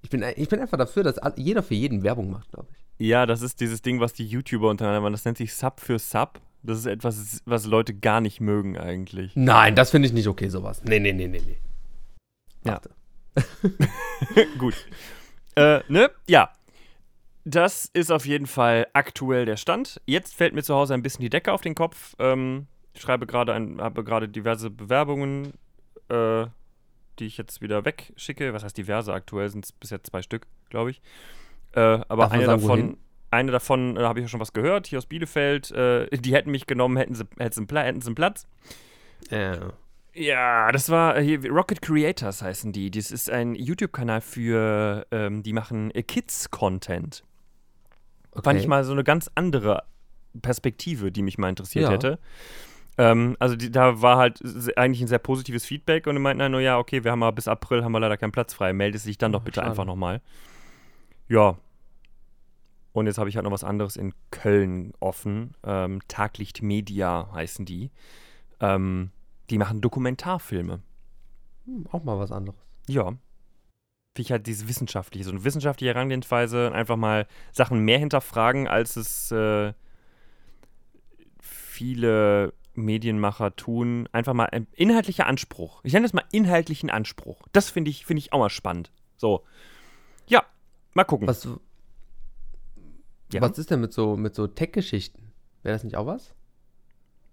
Ich 0.01 0.09
bin, 0.09 0.23
ich 0.35 0.49
bin 0.49 0.59
einfach 0.59 0.77
dafür, 0.77 1.03
dass 1.03 1.19
jeder 1.35 1.63
für 1.63 1.75
jeden 1.75 2.03
Werbung 2.03 2.29
macht, 2.29 2.51
glaube 2.51 2.67
ich. 2.71 3.07
Ja, 3.07 3.25
das 3.25 3.41
ist 3.41 3.59
dieses 3.61 3.81
Ding, 3.81 3.99
was 3.99 4.13
die 4.13 4.25
YouTuber 4.25 4.69
untereinander 4.69 5.01
machen. 5.01 5.13
Das 5.13 5.25
nennt 5.25 5.37
sich 5.37 5.53
Sub 5.53 5.79
für 5.79 5.99
Sub. 5.99 6.41
Das 6.63 6.77
ist 6.77 6.85
etwas, 6.85 7.41
was 7.45 7.65
Leute 7.65 7.93
gar 7.93 8.19
nicht 8.19 8.41
mögen 8.41 8.77
eigentlich. 8.77 9.31
Nein, 9.35 9.75
das 9.75 9.91
finde 9.91 10.07
ich 10.07 10.13
nicht 10.13 10.27
okay, 10.27 10.49
sowas. 10.49 10.83
Nee, 10.83 10.99
nee, 10.99 11.13
nee, 11.13 11.27
nee, 11.27 11.41
nee. 11.45 11.57
Ja. 12.65 12.81
Gut. 14.57 14.75
Äh, 15.55 15.79
ne? 15.87 16.11
Ja. 16.27 16.51
Das 17.45 17.89
ist 17.93 18.11
auf 18.11 18.25
jeden 18.25 18.47
Fall 18.47 18.87
aktuell 18.93 19.45
der 19.45 19.55
Stand. 19.55 20.01
Jetzt 20.05 20.35
fällt 20.35 20.53
mir 20.53 20.61
zu 20.61 20.75
Hause 20.75 20.93
ein 20.93 21.01
bisschen 21.01 21.21
die 21.21 21.29
Decke 21.29 21.53
auf 21.53 21.61
den 21.61 21.75
Kopf. 21.75 22.15
Ähm, 22.19 22.67
ich 22.93 23.01
schreibe 23.01 23.25
gerade 23.25 23.53
ein, 23.53 23.79
habe 23.79 24.03
gerade 24.03 24.27
diverse 24.27 24.69
Bewerbungen, 24.69 25.53
äh, 26.09 26.45
die 27.19 27.25
ich 27.25 27.37
jetzt 27.37 27.61
wieder 27.61 27.85
wegschicke. 27.85 28.53
Was 28.53 28.63
heißt 28.63 28.77
diverse? 28.77 29.13
Aktuell 29.13 29.49
sind 29.49 29.65
es 29.65 29.71
bis 29.71 29.89
jetzt 29.89 30.07
zwei 30.07 30.21
Stück, 30.21 30.47
glaube 30.69 30.91
ich. 30.91 31.01
Äh, 31.73 31.99
aber 32.07 32.31
eine 32.31 32.45
sagen, 32.45 32.61
davon, 32.61 32.79
wohin? 32.79 32.97
eine 33.31 33.51
davon 33.51 33.97
äh, 33.97 34.01
habe 34.01 34.19
ich 34.19 34.23
ja 34.23 34.29
schon 34.29 34.39
was 34.39 34.53
gehört, 34.53 34.87
hier 34.87 34.97
aus 34.97 35.05
Bielefeld. 35.05 35.71
Äh, 35.71 36.07
die 36.17 36.33
hätten 36.33 36.51
mich 36.51 36.67
genommen, 36.67 36.97
hätten 36.97 37.15
sie, 37.15 37.25
hätten 37.37 37.67
sie, 37.67 38.07
einen 38.07 38.15
Platz. 38.15 38.47
Ja. 39.29 39.73
Ja, 40.13 40.71
das 40.71 40.89
war 40.89 41.17
äh, 41.17 41.23
hier, 41.23 41.49
Rocket 41.49 41.81
Creators 41.81 42.41
heißen 42.41 42.71
die. 42.71 42.89
Das 42.89 43.11
ist 43.11 43.29
ein 43.29 43.55
YouTube-Kanal 43.55 44.21
für, 44.21 45.05
ähm, 45.11 45.43
die 45.43 45.53
machen 45.53 45.91
äh, 45.91 46.03
Kids-Content. 46.03 47.23
Okay. 48.31 48.43
Fand 48.43 48.59
ich 48.59 48.67
mal 48.67 48.83
so 48.83 48.91
eine 48.91 49.03
ganz 49.03 49.29
andere 49.35 49.83
Perspektive, 50.41 51.11
die 51.11 51.21
mich 51.21 51.37
mal 51.37 51.49
interessiert 51.49 51.85
Ja. 51.85 51.91
hätte. 51.91 52.19
Ähm, 52.99 53.37
also 53.39 53.55
die, 53.55 53.71
da 53.71 54.01
war 54.01 54.17
halt 54.17 54.41
eigentlich 54.75 54.99
ein 54.99 55.07
sehr 55.07 55.19
positives 55.19 55.65
Feedback 55.65 56.05
und 56.05 56.15
die 56.15 56.21
meinten 56.21 56.39
dann 56.39 56.51
nur, 56.51 56.59
ja, 56.59 56.77
okay, 56.77 57.05
wir 57.05 57.11
haben 57.11 57.19
mal 57.19 57.31
bis 57.31 57.47
April 57.47 57.85
haben 57.85 57.93
wir 57.93 58.01
leider 58.01 58.17
keinen 58.17 58.33
Platz 58.33 58.53
frei. 58.53 58.73
Melde 58.73 58.97
sich 58.97 59.17
dann 59.17 59.31
doch 59.31 59.41
bitte 59.41 59.61
schade. 59.61 59.69
einfach 59.69 59.85
nochmal. 59.85 60.21
Ja. 61.29 61.57
Und 62.91 63.07
jetzt 63.07 63.17
habe 63.17 63.29
ich 63.29 63.37
halt 63.37 63.45
noch 63.45 63.53
was 63.53 63.63
anderes 63.63 63.95
in 63.95 64.13
Köln 64.31 64.91
offen. 64.99 65.55
Ähm, 65.63 66.01
Taglicht 66.09 66.61
Media 66.61 67.29
heißen 67.31 67.63
die. 67.65 67.89
Ähm, 68.59 69.11
die 69.49 69.57
machen 69.57 69.79
Dokumentarfilme. 69.79 70.81
Hm, 71.67 71.87
auch 71.93 72.03
mal 72.03 72.19
was 72.19 72.33
anderes. 72.33 72.59
Ja. 72.89 73.05
Finde 73.05 73.19
ich 74.17 74.31
halt 74.33 74.45
diese 74.45 74.67
wissenschaftliche, 74.67 75.23
so 75.23 75.31
eine 75.31 75.45
wissenschaftliche 75.45 75.93
Herangehensweise, 75.93 76.73
einfach 76.73 76.97
mal 76.97 77.27
Sachen 77.53 77.79
mehr 77.79 77.99
hinterfragen, 77.99 78.67
als 78.67 78.97
es 78.97 79.31
äh, 79.31 79.71
viele 81.39 82.53
Medienmacher 82.73 83.55
tun. 83.55 84.07
Einfach 84.11 84.33
mal 84.33 84.45
ein 84.45 84.67
inhaltlicher 84.73 85.25
Anspruch. 85.25 85.81
Ich 85.83 85.93
nenne 85.93 86.05
das 86.05 86.13
mal 86.13 86.23
inhaltlichen 86.31 86.89
Anspruch. 86.89 87.41
Das 87.51 87.69
finde 87.69 87.91
ich, 87.91 88.05
finde 88.05 88.19
ich 88.19 88.33
auch 88.33 88.39
mal 88.39 88.49
spannend. 88.49 88.91
So. 89.17 89.43
Ja, 90.27 90.43
mal 90.93 91.03
gucken. 91.03 91.27
Was, 91.27 91.47
Ja. 93.33 93.41
was 93.41 93.57
ist 93.57 93.71
denn 93.71 93.81
mit 93.81 93.93
so, 93.93 94.15
mit 94.17 94.35
so 94.35 94.47
Tech-Geschichten? 94.47 95.31
Wäre 95.63 95.75
das 95.75 95.83
nicht 95.83 95.97
auch 95.97 96.05
was? 96.05 96.33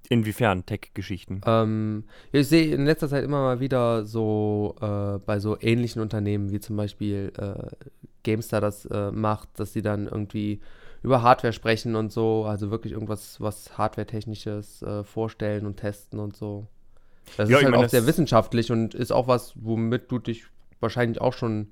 Inwiefern 0.09 0.65
Tech-Geschichten? 0.67 1.41
Ähm, 1.47 2.05
ich 2.33 2.47
sehe 2.49 2.73
in 2.75 2.85
letzter 2.85 3.09
Zeit 3.09 3.25
immer 3.25 3.43
mal 3.43 3.61
wieder 3.61 4.05
so 4.05 4.77
äh, 4.81 5.19
bei 5.19 5.41
so 5.41 5.59
ähnlichen 5.61 6.01
Unternehmen 6.01 6.51
wie 6.53 6.61
zum 6.61 6.77
Beispiel 6.77 7.33
äh, 7.37 7.87
GameStar 8.23 8.61
das 8.61 8.85
äh, 8.87 9.11
macht, 9.11 9.49
dass 9.59 9.73
sie 9.73 9.83
dann 9.83 10.07
irgendwie 10.07 10.61
über 11.03 11.23
Hardware 11.23 11.53
sprechen 11.53 11.95
und 11.97 12.13
so, 12.13 12.45
also 12.45 12.71
wirklich 12.71 12.93
irgendwas, 12.93 13.41
was 13.41 13.77
Hardware-technisches 13.79 14.83
äh, 14.83 15.05
vorstellen 15.05 15.67
und 15.67 15.77
testen 15.77 16.19
und 16.19 16.37
so. 16.37 16.67
Das 17.37 17.49
Ja, 17.51 17.59
ist 17.59 17.65
halt 17.65 17.75
meine, 17.75 17.85
auch 17.87 17.91
sehr 17.91 18.07
wissenschaftlich 18.07 18.71
und 18.71 18.95
ist 18.95 19.13
auch 19.13 19.27
was, 19.29 19.53
womit 19.57 20.11
du 20.11 20.19
dich 20.19 20.45
wahrscheinlich 20.81 21.21
auch 21.21 21.33
schon 21.33 21.69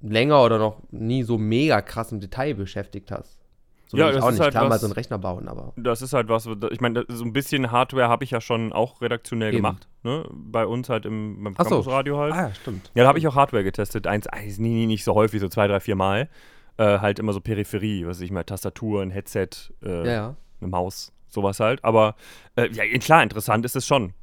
länger 0.00 0.42
oder 0.42 0.58
noch 0.58 0.82
nie 0.90 1.22
so 1.22 1.38
mega 1.38 1.80
krass 1.82 2.12
im 2.12 2.20
Detail 2.20 2.54
beschäftigt 2.54 3.10
hast. 3.10 3.38
So 3.88 3.98
Ja, 3.98 4.10
das 4.10 4.22
auch 4.22 4.28
ist 4.28 4.34
nicht. 4.34 4.42
halt 4.42 4.52
Klar, 4.52 4.68
mal 4.68 4.78
so 4.78 4.86
einen 4.86 4.94
Rechner 4.94 5.18
bauen, 5.18 5.48
aber. 5.48 5.72
Das 5.76 6.00
ist 6.02 6.12
halt 6.14 6.28
was, 6.28 6.48
ich 6.70 6.80
meine, 6.80 7.04
so 7.08 7.24
ein 7.24 7.32
bisschen 7.32 7.70
Hardware 7.70 8.08
habe 8.08 8.24
ich 8.24 8.30
ja 8.30 8.40
schon 8.40 8.72
auch 8.72 9.02
redaktionell 9.02 9.48
Eben. 9.48 9.58
gemacht. 9.58 9.88
Ne? 10.02 10.24
Bei 10.32 10.66
uns 10.66 10.88
halt 10.88 11.04
im 11.04 11.44
beim 11.44 11.54
Ach 11.58 11.64
so. 11.64 11.70
Campusradio 11.70 12.18
halt. 12.18 12.32
Ah, 12.32 12.48
ja, 12.48 12.54
stimmt. 12.54 12.90
Ja, 12.94 13.02
da 13.02 13.08
habe 13.08 13.18
ich 13.18 13.28
auch 13.28 13.34
Hardware 13.34 13.64
getestet. 13.64 14.06
Eins, 14.06 14.26
eins 14.26 14.58
nie, 14.58 14.70
nie, 14.70 14.86
nicht 14.86 15.04
so 15.04 15.14
häufig, 15.14 15.40
so 15.40 15.48
zwei, 15.48 15.68
drei, 15.68 15.80
vier 15.80 15.96
Mal. 15.96 16.28
Äh, 16.78 16.98
halt 17.00 17.18
immer 17.18 17.32
so 17.32 17.40
Peripherie, 17.40 18.06
was 18.06 18.16
weiß 18.18 18.22
ich 18.22 18.30
mal, 18.30 18.44
Tastatur, 18.44 19.02
ein 19.02 19.10
Headset, 19.10 19.48
äh, 19.84 20.06
Ja, 20.06 20.12
ja. 20.12 20.36
eine 20.60 20.70
Maus, 20.70 21.12
sowas 21.28 21.60
halt. 21.60 21.84
Aber 21.84 22.16
äh, 22.56 22.68
ja, 22.70 22.84
klar, 22.98 23.22
interessant 23.22 23.64
ist 23.64 23.76
es 23.76 23.86
schon. 23.86 24.14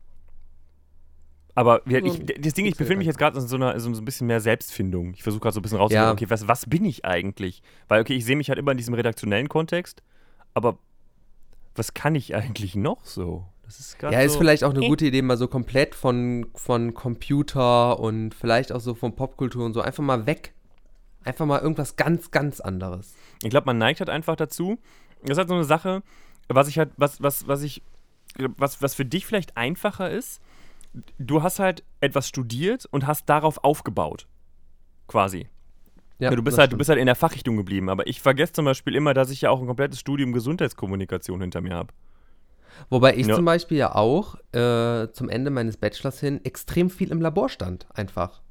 Aber 1.55 1.81
So 1.85 1.95
ich, 1.95 2.25
das 2.41 2.53
Ding, 2.53 2.65
ich 2.65 2.77
befinde 2.77 2.97
mich 2.99 3.07
jetzt 3.07 3.17
gerade 3.17 3.38
in 3.38 3.47
so, 3.47 3.55
einer, 3.57 3.77
so 3.79 3.89
ein 3.89 4.05
bisschen 4.05 4.27
mehr 4.27 4.39
Selbstfindung. 4.39 5.13
Ich 5.13 5.23
versuche 5.23 5.41
gerade 5.41 5.53
so 5.55 5.59
ein 5.59 5.63
bisschen 5.63 5.77
rauszufinden, 5.77 6.07
Ja. 6.07 6.13
okay, 6.13 6.29
was, 6.29 6.47
was 6.47 6.65
bin 6.65 6.85
ich 6.85 7.05
eigentlich? 7.05 7.62
Weil, 7.88 8.01
okay, 8.01 8.15
ich 8.15 8.23
sehe 8.25 8.35
mich 8.38 8.49
halt 8.49 8.59
immer 8.59 8.71
in 8.71 8.77
diesem 8.77 8.93
redaktionellen 8.93 9.49
Kontext, 9.49 10.01
aber 10.53 10.77
was 11.75 11.93
kann 11.93 12.15
ich 12.15 12.33
eigentlich 12.35 12.75
noch 12.75 13.03
so? 13.05 13.45
Das 13.65 13.79
ist 13.79 14.01
Ja, 14.01 14.21
ist 14.21 14.33
so, 14.33 14.39
vielleicht 14.39 14.63
auch 14.63 14.71
eine 14.71 14.83
äh. 14.83 14.88
gute 14.88 15.05
Idee, 15.05 15.21
mal 15.21 15.38
so 15.38 15.47
komplett 15.47 15.95
von, 15.95 16.47
von 16.55 16.93
Computer 16.93 17.99
und 17.99 18.33
vielleicht 18.33 18.71
auch 18.71 18.79
so 18.79 18.95
von 18.95 19.15
Popkultur 19.15 19.65
und 19.65 19.73
so 19.73 19.81
einfach 19.81 20.03
mal 20.03 20.25
weg. 20.25 20.53
Einfach 21.23 21.45
mal 21.45 21.60
irgendwas 21.60 21.95
ganz, 21.95 22.32
ganz 22.32 22.60
anderes. 22.60 23.15
Ich 23.43 23.49
glaube, 23.49 23.65
man 23.65 23.77
neigt 23.77 23.99
halt 23.99 24.10
einfach 24.10 24.36
dazu. 24.36 24.79
Das 25.21 25.32
ist 25.32 25.38
halt 25.38 25.49
so 25.49 25.55
eine 25.55 25.65
Sache, 25.65 26.01
was 26.47 26.67
ich 26.67 26.77
halt, 26.77 26.91
was, 26.97 27.21
was, 27.21 27.47
was 27.47 27.62
ich, 27.62 27.82
was, 28.38 28.82
was 28.82 28.95
für 28.95 29.05
dich 29.05 29.25
vielleicht 29.25 29.58
einfacher 29.58 30.10
ist. 30.10 30.41
Du 31.17 31.43
hast 31.43 31.60
halt 31.60 31.84
etwas 31.99 32.27
studiert 32.27 32.86
und 32.89 33.05
hast 33.05 33.29
darauf 33.29 33.63
aufgebaut. 33.63 34.27
Quasi. 35.08 35.47
Ja, 36.19 36.32
du, 36.32 36.43
bist 36.43 36.58
halt, 36.58 36.73
du 36.73 36.77
bist 36.77 36.89
halt 36.89 36.99
in 36.99 37.05
der 37.05 37.15
Fachrichtung 37.15 37.58
geblieben. 37.58 37.89
Aber 37.89 38.08
ich 38.08 38.21
vergesse 38.21 38.53
zum 38.53 38.65
Beispiel 38.65 38.95
immer, 38.95 39.13
dass 39.13 39.29
ich 39.29 39.41
ja 39.41 39.49
auch 39.51 39.62
ein 39.62 39.67
komplettes 39.67 39.99
Studium 39.99 40.34
Gesundheitskommunikation 40.34 41.39
hinter 41.41 41.62
mir 41.62 41.75
habe. 41.75 41.93
Wobei 42.89 43.15
ich 43.15 43.27
Ja. 43.27 43.36
zum 43.36 43.45
Beispiel 43.45 43.77
ja 43.77 43.95
auch 43.95 44.36
äh, 44.53 45.12
zum 45.12 45.29
Ende 45.29 45.51
meines 45.51 45.77
Bachelors 45.77 46.19
hin 46.19 46.43
extrem 46.43 46.89
viel 46.89 47.12
im 47.12 47.21
Labor 47.21 47.49
stand, 47.49 47.88
einfach. 47.93 48.41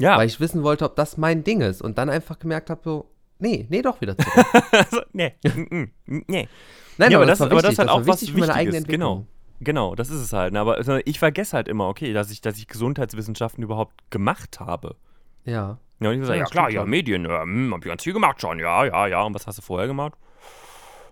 Ja, 0.00 0.16
Weil 0.16 0.28
ich 0.28 0.38
wissen 0.38 0.62
wollte, 0.62 0.84
ob 0.84 0.96
das 0.96 1.16
mein 1.16 1.42
Ding 1.44 1.60
ist. 1.60 1.82
Und 1.82 1.98
dann 1.98 2.08
einfach 2.08 2.38
gemerkt 2.38 2.70
habe, 2.70 2.80
so, 2.84 3.10
Nee, 3.40 3.66
nee, 3.68 3.82
doch 3.82 4.00
wieder 4.00 4.16
zurück. 4.16 4.46
also, 4.72 5.00
nee, 5.12 5.34
nee. 6.06 6.48
Nein, 6.96 7.10
ja, 7.12 7.18
aber, 7.18 7.26
das, 7.26 7.38
das, 7.38 7.50
aber 7.50 7.62
das 7.62 7.72
ist 7.72 7.78
halt 7.78 7.88
war 7.88 7.94
auch 7.94 8.00
was 8.00 8.20
wichtig 8.20 8.32
für 8.32 8.40
meine 8.40 8.54
eigene. 8.54 8.82
Genau. 8.82 9.12
Entwicklung. 9.12 9.26
Genau, 9.60 9.94
das 9.94 10.10
ist 10.10 10.20
es 10.20 10.32
halt. 10.32 10.52
ne? 10.52 10.60
Aber 10.60 10.76
also, 10.76 10.98
ich 11.04 11.18
vergesse 11.18 11.56
halt 11.56 11.68
immer, 11.68 11.88
okay, 11.88 12.12
dass 12.12 12.30
ich, 12.30 12.40
dass 12.40 12.58
ich 12.58 12.66
Gesundheitswissenschaften 12.66 13.62
überhaupt 13.62 14.10
gemacht 14.10 14.60
habe. 14.60 14.96
Ja. 15.44 15.78
Ja, 16.00 16.08
und 16.10 16.14
ich 16.14 16.20
gesagt, 16.20 16.34
Ja, 16.34 16.36
ja, 16.36 16.42
das 16.44 16.50
klar, 16.50 16.70
ja. 16.70 16.84
Medien, 16.84 17.24
ja, 17.24 17.42
hm, 17.42 17.72
hab 17.72 17.84
ich 17.84 17.88
ganz 17.88 18.02
viel 18.02 18.12
gemacht 18.12 18.40
schon, 18.40 18.58
ja, 18.58 18.84
ja, 18.84 19.06
ja. 19.06 19.22
Und 19.22 19.34
was 19.34 19.46
hast 19.46 19.58
du 19.58 19.62
vorher 19.62 19.86
gemacht? 19.86 20.14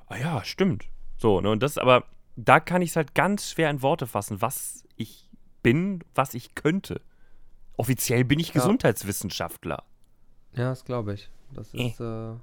Ah 0.08 0.16
ja, 0.16 0.44
stimmt. 0.44 0.84
So, 1.16 1.40
ne, 1.40 1.50
und 1.50 1.62
das, 1.62 1.78
aber 1.78 2.04
da 2.36 2.60
kann 2.60 2.82
ich 2.82 2.90
es 2.90 2.96
halt 2.96 3.14
ganz 3.14 3.50
schwer 3.50 3.70
in 3.70 3.82
Worte 3.82 4.06
fassen, 4.06 4.40
was 4.42 4.84
ich 4.96 5.28
bin, 5.62 6.04
was 6.14 6.34
ich 6.34 6.54
könnte. 6.54 7.00
Offiziell 7.76 8.24
bin 8.24 8.38
ich 8.38 8.48
Ja. 8.48 8.54
Gesundheitswissenschaftler. 8.54 9.84
Ja, 10.54 10.70
das 10.70 10.84
glaube 10.84 11.14
ich. 11.14 11.28
Das 11.52 11.72
Eh. 11.74 11.88
ist, 11.88 12.00
äh, 12.00 12.34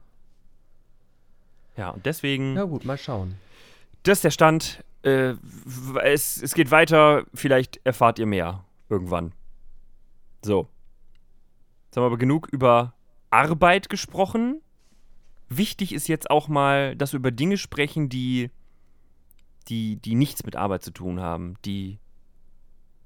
Ja, 1.76 1.90
und 1.90 2.06
deswegen, 2.06 2.56
ja 2.56 2.64
gut, 2.66 2.86
mal 2.86 2.98
schauen. 2.98 3.36
das 4.04 4.20
ist 4.20 4.24
der 4.24 4.32
Stand. 4.32 4.84
Äh, 5.02 5.34
es, 6.04 6.42
es 6.42 6.54
geht 6.54 6.70
weiter, 6.72 7.26
vielleicht 7.34 7.82
erfahrt 7.84 8.20
ihr 8.20 8.26
mehr 8.28 8.64
irgendwann. 8.90 9.34
So. 10.44 10.70
Jetzt 11.86 11.98
haben 11.98 12.04
wir 12.04 12.08
aber 12.08 12.18
genug 12.18 12.48
über 12.50 12.94
Arbeit 13.32 13.90
gesprochen. 13.90 14.62
Wichtig 15.50 15.94
ist 15.94 16.08
jetzt 16.08 16.30
auch 16.30 16.48
mal, 16.48 16.96
dass 16.96 17.12
wir 17.14 17.18
über 17.20 17.32
Dinge 17.32 17.58
sprechen, 17.58 18.08
die, 18.08 18.50
die, 19.68 19.98
die 19.98 20.16
nichts 20.16 20.44
mit 20.46 20.56
Arbeit 20.56 20.84
zu 20.84 20.92
tun 20.92 21.20
haben. 21.20 21.56
Die 21.66 22.00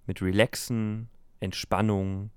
mit 0.05 0.21
Relaxen, 0.21 1.09
Entspannung, 1.39 2.31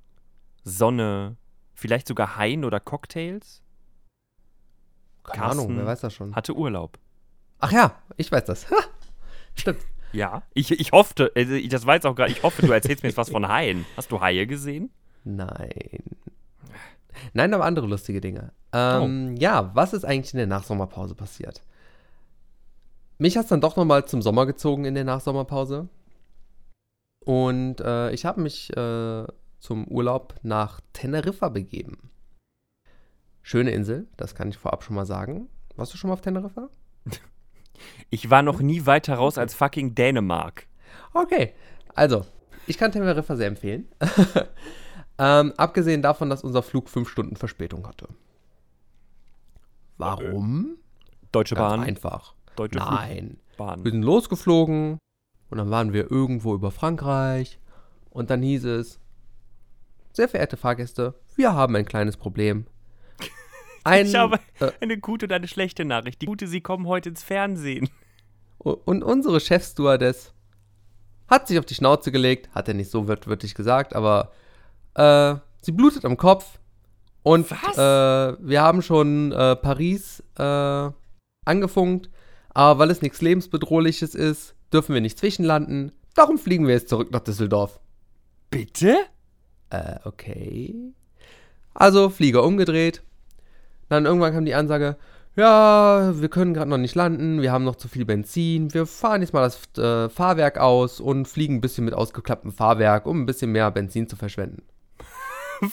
Sonne, 0.64 1.36
vielleicht 1.74 2.06
sogar 2.06 2.36
Haien 2.36 2.64
oder 2.64 2.80
Cocktails. 2.80 3.62
Keine 5.24 5.38
Carsten 5.42 5.60
Ahnung, 5.60 5.76
wer 5.76 5.86
weiß 5.86 6.00
das 6.00 6.14
schon. 6.14 6.34
Hatte 6.34 6.54
Urlaub. 6.56 6.98
Ach 7.58 7.72
ja, 7.72 7.94
ich 8.16 8.30
weiß 8.32 8.44
das. 8.44 8.70
Ha, 8.70 8.76
Stimmt. 9.54 9.80
Ja, 10.12 10.42
ich, 10.54 10.72
ich 10.72 10.92
hoffte, 10.92 11.30
also 11.36 11.56
das 11.68 11.86
war 11.86 11.94
jetzt 11.94 12.06
auch 12.06 12.16
gerade, 12.16 12.32
ich 12.32 12.42
hoffe, 12.42 12.62
du 12.62 12.72
erzählst 12.72 13.02
mir 13.02 13.10
jetzt 13.10 13.16
was 13.16 13.30
von 13.30 13.46
Haien. 13.46 13.86
Hast 13.96 14.10
du 14.10 14.20
Haie 14.20 14.46
gesehen? 14.46 14.90
Nein. 15.24 16.02
Nein, 17.32 17.54
aber 17.54 17.64
andere 17.64 17.86
lustige 17.86 18.20
Dinge. 18.20 18.52
Ähm, 18.72 19.34
Oh. 19.36 19.40
Ja, 19.40 19.74
was 19.74 19.92
ist 19.92 20.04
eigentlich 20.04 20.32
in 20.34 20.38
der 20.38 20.46
Nachsommerpause 20.46 21.14
passiert? 21.14 21.62
Mich 23.18 23.36
hat 23.36 23.44
es 23.44 23.50
dann 23.50 23.60
doch 23.60 23.76
nochmal 23.76 24.06
zum 24.06 24.22
Sommer 24.22 24.46
gezogen 24.46 24.84
in 24.86 24.94
der 24.94 25.04
Nachsommerpause. 25.04 25.88
Und 27.24 27.80
äh, 27.80 28.10
ich 28.12 28.24
habe 28.24 28.40
mich 28.40 28.74
äh, 28.76 29.26
zum 29.58 29.86
Urlaub 29.88 30.34
nach 30.42 30.80
Teneriffa 30.92 31.48
begeben. 31.48 32.10
Schöne 33.42 33.70
Insel, 33.70 34.06
das 34.16 34.34
kann 34.34 34.48
ich 34.48 34.58
vorab 34.58 34.82
schon 34.82 34.96
mal 34.96 35.06
sagen. 35.06 35.48
Warst 35.76 35.92
du 35.92 35.98
schon 35.98 36.08
mal 36.08 36.14
auf 36.14 36.22
Teneriffa? 36.22 36.68
Ich 38.10 38.28
war 38.28 38.42
noch 38.42 38.60
nie 38.60 38.84
weiter 38.84 39.14
raus 39.14 39.38
als 39.38 39.54
fucking 39.54 39.94
Dänemark. 39.94 40.66
Okay, 41.14 41.54
also, 41.94 42.26
ich 42.66 42.76
kann 42.76 42.92
Teneriffa 42.92 43.36
sehr 43.36 43.46
empfehlen. 43.46 43.88
ähm, 45.18 45.54
abgesehen 45.56 46.02
davon, 46.02 46.28
dass 46.28 46.44
unser 46.44 46.62
Flug 46.62 46.90
fünf 46.90 47.08
Stunden 47.08 47.36
Verspätung 47.36 47.86
hatte. 47.86 48.08
Warum? 49.96 50.76
Deutsche 51.32 51.54
Ganz 51.54 51.70
Bahn, 51.70 51.80
einfach. 51.80 52.34
Deutsche 52.56 52.78
Nein. 52.78 53.38
Flugbahn. 53.56 53.84
Wir 53.84 53.92
sind 53.92 54.02
losgeflogen 54.02 54.98
und 55.50 55.58
dann 55.58 55.70
waren 55.70 55.92
wir 55.92 56.10
irgendwo 56.10 56.54
über 56.54 56.70
Frankreich 56.70 57.58
und 58.10 58.30
dann 58.30 58.42
hieß 58.42 58.64
es, 58.64 59.00
sehr 60.12 60.28
verehrte 60.28 60.56
Fahrgäste, 60.56 61.14
wir 61.36 61.52
haben 61.54 61.76
ein 61.76 61.84
kleines 61.84 62.16
Problem. 62.16 62.66
Ein, 63.84 64.06
Ich 64.06 64.14
habe 64.14 64.38
äh, 64.60 64.70
eine 64.80 64.98
gute 64.98 65.26
und 65.26 65.32
eine 65.32 65.48
schlechte 65.48 65.84
Nachricht. 65.84 66.20
Die 66.20 66.26
gute, 66.26 66.46
sie 66.46 66.60
kommen 66.60 66.86
heute 66.86 67.08
ins 67.08 67.22
Fernsehen. 67.22 67.88
Und 68.58 69.02
unsere 69.02 69.40
Chefstewardess 69.40 70.34
hat 71.28 71.48
sich 71.48 71.58
auf 71.58 71.64
die 71.64 71.74
Schnauze 71.74 72.12
gelegt, 72.12 72.54
hat 72.54 72.68
er 72.68 72.74
nicht 72.74 72.90
so 72.90 73.08
wörtlich 73.08 73.54
gesagt, 73.54 73.94
aber 73.94 74.32
äh, 74.94 75.36
sie 75.62 75.72
blutet 75.72 76.04
am 76.04 76.18
Kopf. 76.18 76.58
Und 77.22 77.50
Was? 77.50 77.78
Äh, 77.78 78.36
wir 78.40 78.60
haben 78.60 78.82
schon 78.82 79.32
äh, 79.32 79.56
Paris 79.56 80.22
äh, 80.36 80.90
angefunkt, 81.44 82.10
aber 82.50 82.80
weil 82.80 82.90
es 82.90 83.00
nichts 83.00 83.22
Lebensbedrohliches 83.22 84.14
ist, 84.14 84.54
dürfen 84.72 84.94
wir 84.94 85.00
nicht 85.00 85.18
zwischenlanden. 85.18 85.92
Darum 86.14 86.38
fliegen 86.38 86.66
wir 86.66 86.74
jetzt 86.74 86.88
zurück 86.88 87.10
nach 87.10 87.20
Düsseldorf. 87.20 87.80
Bitte? 88.50 88.96
Äh, 89.70 89.96
okay. 90.04 90.74
Also 91.74 92.10
Flieger 92.10 92.44
umgedreht. 92.44 93.02
Dann 93.88 94.06
irgendwann 94.06 94.32
kam 94.32 94.44
die 94.44 94.54
Ansage, 94.54 94.96
ja, 95.36 96.12
wir 96.14 96.28
können 96.28 96.54
gerade 96.54 96.70
noch 96.70 96.78
nicht 96.78 96.94
landen, 96.94 97.40
wir 97.40 97.52
haben 97.52 97.64
noch 97.64 97.76
zu 97.76 97.88
viel 97.88 98.04
Benzin, 98.04 98.74
wir 98.74 98.86
fahren 98.86 99.20
jetzt 99.20 99.32
mal 99.32 99.42
das 99.42 99.78
äh, 99.78 100.08
Fahrwerk 100.08 100.58
aus 100.58 101.00
und 101.00 101.26
fliegen 101.26 101.56
ein 101.56 101.60
bisschen 101.60 101.84
mit 101.84 101.94
ausgeklapptem 101.94 102.52
Fahrwerk, 102.52 103.06
um 103.06 103.22
ein 103.22 103.26
bisschen 103.26 103.52
mehr 103.52 103.70
Benzin 103.70 104.08
zu 104.08 104.16
verschwenden. 104.16 104.62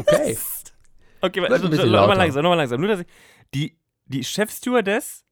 Okay. 0.00 0.36
Okay, 1.20 1.42
Wird 1.42 1.52
also, 1.52 1.68
nochmal 1.68 2.16
langsam, 2.16 2.42
nochmal 2.42 2.58
langsam. 2.58 2.80
Nur, 2.80 2.88
dass 2.88 3.00
ich, 3.00 3.06
die, 3.52 3.78
die 4.06 4.24
Chefstewardess 4.24 5.24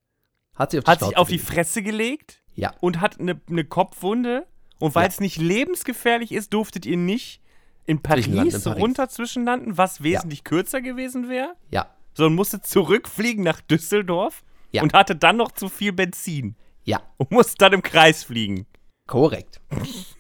Hat 0.55 0.71
sie 0.71 0.79
auf 0.79 0.85
die 0.85 0.91
hat 0.91 1.01
sich 1.01 1.17
auf 1.17 1.29
die. 1.29 1.39
Fresse 1.39 1.83
gelegt 1.83 2.43
Ja. 2.59 2.75
und 2.81 3.01
hat 3.01 3.19
eine, 3.21 3.41
eine 3.49 3.65
Kopfwunde. 3.65 4.47
Und 4.81 4.95
weil 4.95 5.05
Ja. 5.05 5.09
es 5.09 5.21
nicht 5.21 5.37
lebensgefährlich 5.39 6.33
ist, 6.33 6.53
durftet 6.55 6.87
ihr 6.87 6.97
nicht 6.97 7.41
in 7.87 8.01
Paris, 8.03 8.27
in 8.27 8.35
Paris. 8.37 8.67
runter 8.67 9.09
zwischenlanden, 9.09 9.77
was 9.79 10.03
wesentlich 10.03 10.45
kürzer 10.45 10.81
gewesen 10.83 11.29
wäre, 11.29 11.55
Ja. 11.71 11.89
sondern 12.15 12.35
musste 12.35 12.61
zurückfliegen 12.61 13.43
nach 13.45 13.61
Düsseldorf 13.61 14.45
Ja. 14.73 14.83
und 14.83 14.93
hatte 14.93 15.17
dann 15.17 15.37
noch 15.37 15.53
zu 15.53 15.69
viel 15.69 15.93
Benzin 15.93 16.55
Ja. 16.85 17.01
und 17.17 17.31
musste 17.31 17.55
dann 17.59 17.73
im 17.73 17.83
Kreis 17.83 18.25
fliegen. 18.25 18.67
Korrekt. 19.07 19.61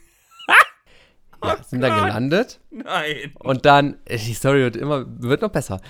ja, 1.42 1.56
sind 1.62 1.80
dann 1.80 2.00
gelandet 2.00 2.60
Nein. 2.70 3.32
und 3.38 3.64
dann, 3.64 3.96
die 4.08 4.34
Story 4.34 4.60
wird 4.60 4.76
immer, 4.76 5.04
wird 5.06 5.42
noch 5.42 5.50
besser. 5.50 5.80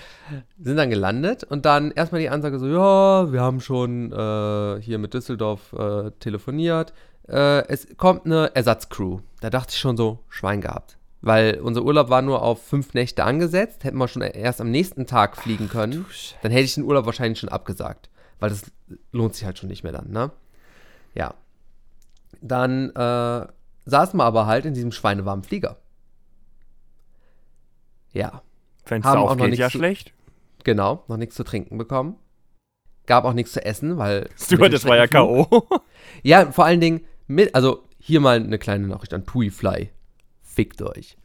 Sind 0.59 0.77
dann 0.77 0.89
gelandet 0.89 1.43
und 1.43 1.65
dann 1.65 1.91
erstmal 1.91 2.21
die 2.21 2.29
Ansage 2.29 2.59
so, 2.59 2.67
ja, 2.67 3.31
wir 3.31 3.41
haben 3.41 3.61
schon 3.61 4.11
äh, 4.11 4.81
hier 4.81 4.97
mit 4.97 5.13
Düsseldorf 5.13 5.73
äh, 5.73 6.11
telefoniert. 6.19 6.93
Äh, 7.27 7.67
es 7.67 7.87
kommt 7.97 8.25
eine 8.25 8.55
Ersatzcrew. 8.55 9.19
Da 9.41 9.49
dachte 9.49 9.71
ich 9.71 9.79
schon 9.79 9.97
so, 9.97 10.19
Schwein 10.29 10.61
gehabt. 10.61 10.97
Weil 11.21 11.59
unser 11.59 11.83
Urlaub 11.83 12.09
war 12.09 12.21
nur 12.21 12.41
auf 12.41 12.65
fünf 12.65 12.93
Nächte 12.93 13.25
angesetzt, 13.25 13.83
hätten 13.83 13.97
wir 13.97 14.07
schon 14.07 14.21
erst 14.21 14.61
am 14.61 14.71
nächsten 14.71 15.05
Tag 15.05 15.35
fliegen 15.35 15.67
können. 15.67 16.05
Dann 16.41 16.51
hätte 16.51 16.63
ich 16.63 16.75
den 16.75 16.85
Urlaub 16.85 17.05
wahrscheinlich 17.05 17.39
schon 17.39 17.49
abgesagt. 17.49 18.09
Weil 18.39 18.49
das 18.49 18.71
lohnt 19.11 19.35
sich 19.35 19.45
halt 19.45 19.57
schon 19.57 19.67
nicht 19.67 19.83
mehr 19.83 19.91
dann, 19.91 20.11
ne? 20.11 20.31
Ja. 21.13 21.33
Dann 22.41 22.91
äh, 22.91 23.47
saßen 23.89 24.17
wir 24.19 24.23
aber 24.23 24.45
halt 24.45 24.65
in 24.65 24.73
diesem 24.73 24.91
schweinewarmen 24.91 25.43
Flieger. 25.43 25.77
Ja, 28.11 28.41
Fenster 28.85 29.11
Haben 29.11 29.19
auch 29.21 29.35
noch 29.35 29.45
nichts 29.45 29.59
ja 29.59 29.69
zu- 29.69 29.77
schlecht. 29.77 30.13
genau. 30.63 31.03
Noch 31.07 31.17
nichts 31.17 31.35
zu 31.35 31.43
trinken 31.43 31.77
bekommen. 31.77 32.15
Gab 33.05 33.25
auch 33.25 33.33
nichts 33.33 33.53
zu 33.53 33.63
essen, 33.63 33.97
weil. 33.97 34.29
Stuart, 34.37 34.73
das 34.73 34.85
war 34.85 34.95
ja 34.97 35.07
K.O. 35.07 35.67
Ja, 36.23 36.51
vor 36.51 36.65
allen 36.65 36.81
Dingen 36.81 37.01
mit, 37.27 37.53
also 37.53 37.83
hier 37.99 38.19
mal 38.19 38.37
eine 38.37 38.57
kleine 38.57 38.87
Nachricht 38.87 39.13
an 39.13 39.25
TUI 39.25 39.51
Fly. 39.51 39.91
Fickt 40.41 40.81
euch. 40.81 41.17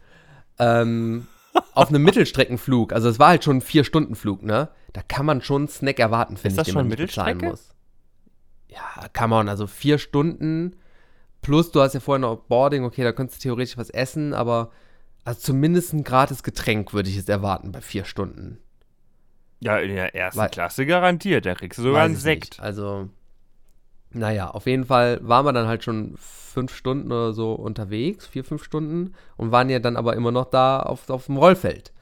Ähm, 0.59 1.27
auf 1.75 1.89
einem 1.89 2.03
Mittelstreckenflug, 2.03 2.93
also 2.93 3.09
es 3.09 3.19
war 3.19 3.29
halt 3.29 3.45
schon 3.45 3.59
ein 3.59 3.63
Vier-Stunden-Flug, 3.63 4.43
ne? 4.43 4.69
Da 4.93 5.03
kann 5.03 5.27
man 5.27 5.41
schon 5.43 5.63
einen 5.63 5.69
Snack 5.69 5.99
erwarten, 5.99 6.37
finde 6.37 6.51
ich, 6.53 6.57
das 6.57 6.67
den 6.67 6.73
schon 6.75 6.89
man 6.89 6.97
bezahlen 6.97 7.39
muss. 7.39 7.75
Ja, 8.69 9.09
kann 9.13 9.31
man, 9.31 9.49
also 9.49 9.67
vier 9.67 9.99
Stunden 9.99 10.77
plus 11.45 11.71
du 11.71 11.81
hast 11.81 11.93
ja 11.95 12.01
vorher 12.01 12.21
noch 12.21 12.37
Boarding, 12.37 12.85
okay, 12.85 13.05
da 13.05 13.13
könntest 13.13 13.39
du 13.39 13.49
theoretisch 13.49 13.77
was 13.79 13.91
essen, 13.91 14.35
aber 14.35 14.71
also 15.25 15.41
zumindest 15.41 15.93
ein 15.93 16.03
gratis 16.03 16.43
Getränk 16.43 16.93
würde 16.93 17.09
ich 17.09 17.17
jetzt 17.17 17.29
erwarten 17.29 17.71
bei 17.71 17.81
vier 17.81 18.05
Stunden. 18.05 18.59
Ja, 19.61 19.79
in 19.79 19.95
der 19.95 20.15
ersten 20.15 20.41
Weil- 20.41 20.51
Klasse 20.51 20.85
garantiert. 20.85 21.47
Da 21.47 21.55
kriegst 21.55 21.79
du 21.79 21.83
sogar 21.85 22.03
einen 22.03 22.17
Sekt. 22.17 22.45
Nicht. 22.55 22.61
Also, 22.61 23.09
naja, 24.11 24.51
auf 24.51 24.67
jeden 24.67 24.85
Fall 24.85 25.21
waren 25.23 25.47
wir 25.47 25.53
dann 25.53 25.67
halt 25.69 25.85
schon 25.85 26.15
fünf 26.19 26.75
Stunden 26.75 27.11
oder 27.11 27.33
so 27.33 27.55
unterwegs, 27.55 28.27
vier, 28.27 28.45
fünf 28.45 28.63
Stunden 28.63 29.15
und 29.37 29.53
waren 29.53 29.71
ja 29.71 29.79
dann 29.79 29.97
aber 29.97 30.15
immer 30.17 30.33
noch 30.33 30.51
da 30.51 30.81
auf, 30.81 31.09
auf 31.09 31.27
dem 31.27 31.37
Rollfeld. 31.37 31.93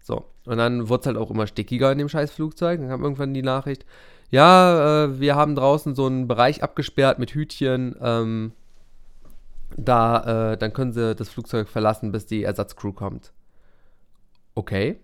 So, 0.00 0.24
und 0.46 0.58
dann 0.58 0.88
wurde 0.88 1.00
es 1.00 1.06
halt 1.06 1.16
auch 1.16 1.30
immer 1.30 1.46
stickiger 1.46 1.90
in 1.92 1.98
dem 1.98 2.08
scheiß 2.08 2.30
Flugzeug. 2.30 2.80
Dann 2.80 2.88
kam 2.88 3.02
irgendwann 3.02 3.34
die 3.34 3.42
Nachricht, 3.42 3.84
ja, 4.30 5.04
äh, 5.04 5.20
wir 5.20 5.34
haben 5.34 5.54
draußen 5.56 5.94
so 5.94 6.06
einen 6.06 6.28
Bereich 6.28 6.62
abgesperrt 6.62 7.18
mit 7.18 7.32
Hütchen, 7.32 7.96
ähm, 8.00 8.52
da, 9.76 10.52
äh, 10.52 10.56
dann 10.58 10.72
können 10.72 10.92
sie 10.92 11.14
das 11.14 11.28
Flugzeug 11.28 11.68
verlassen, 11.68 12.12
bis 12.12 12.26
die 12.26 12.42
Ersatzcrew 12.42 12.92
kommt. 12.92 13.32
Okay. 14.54 15.00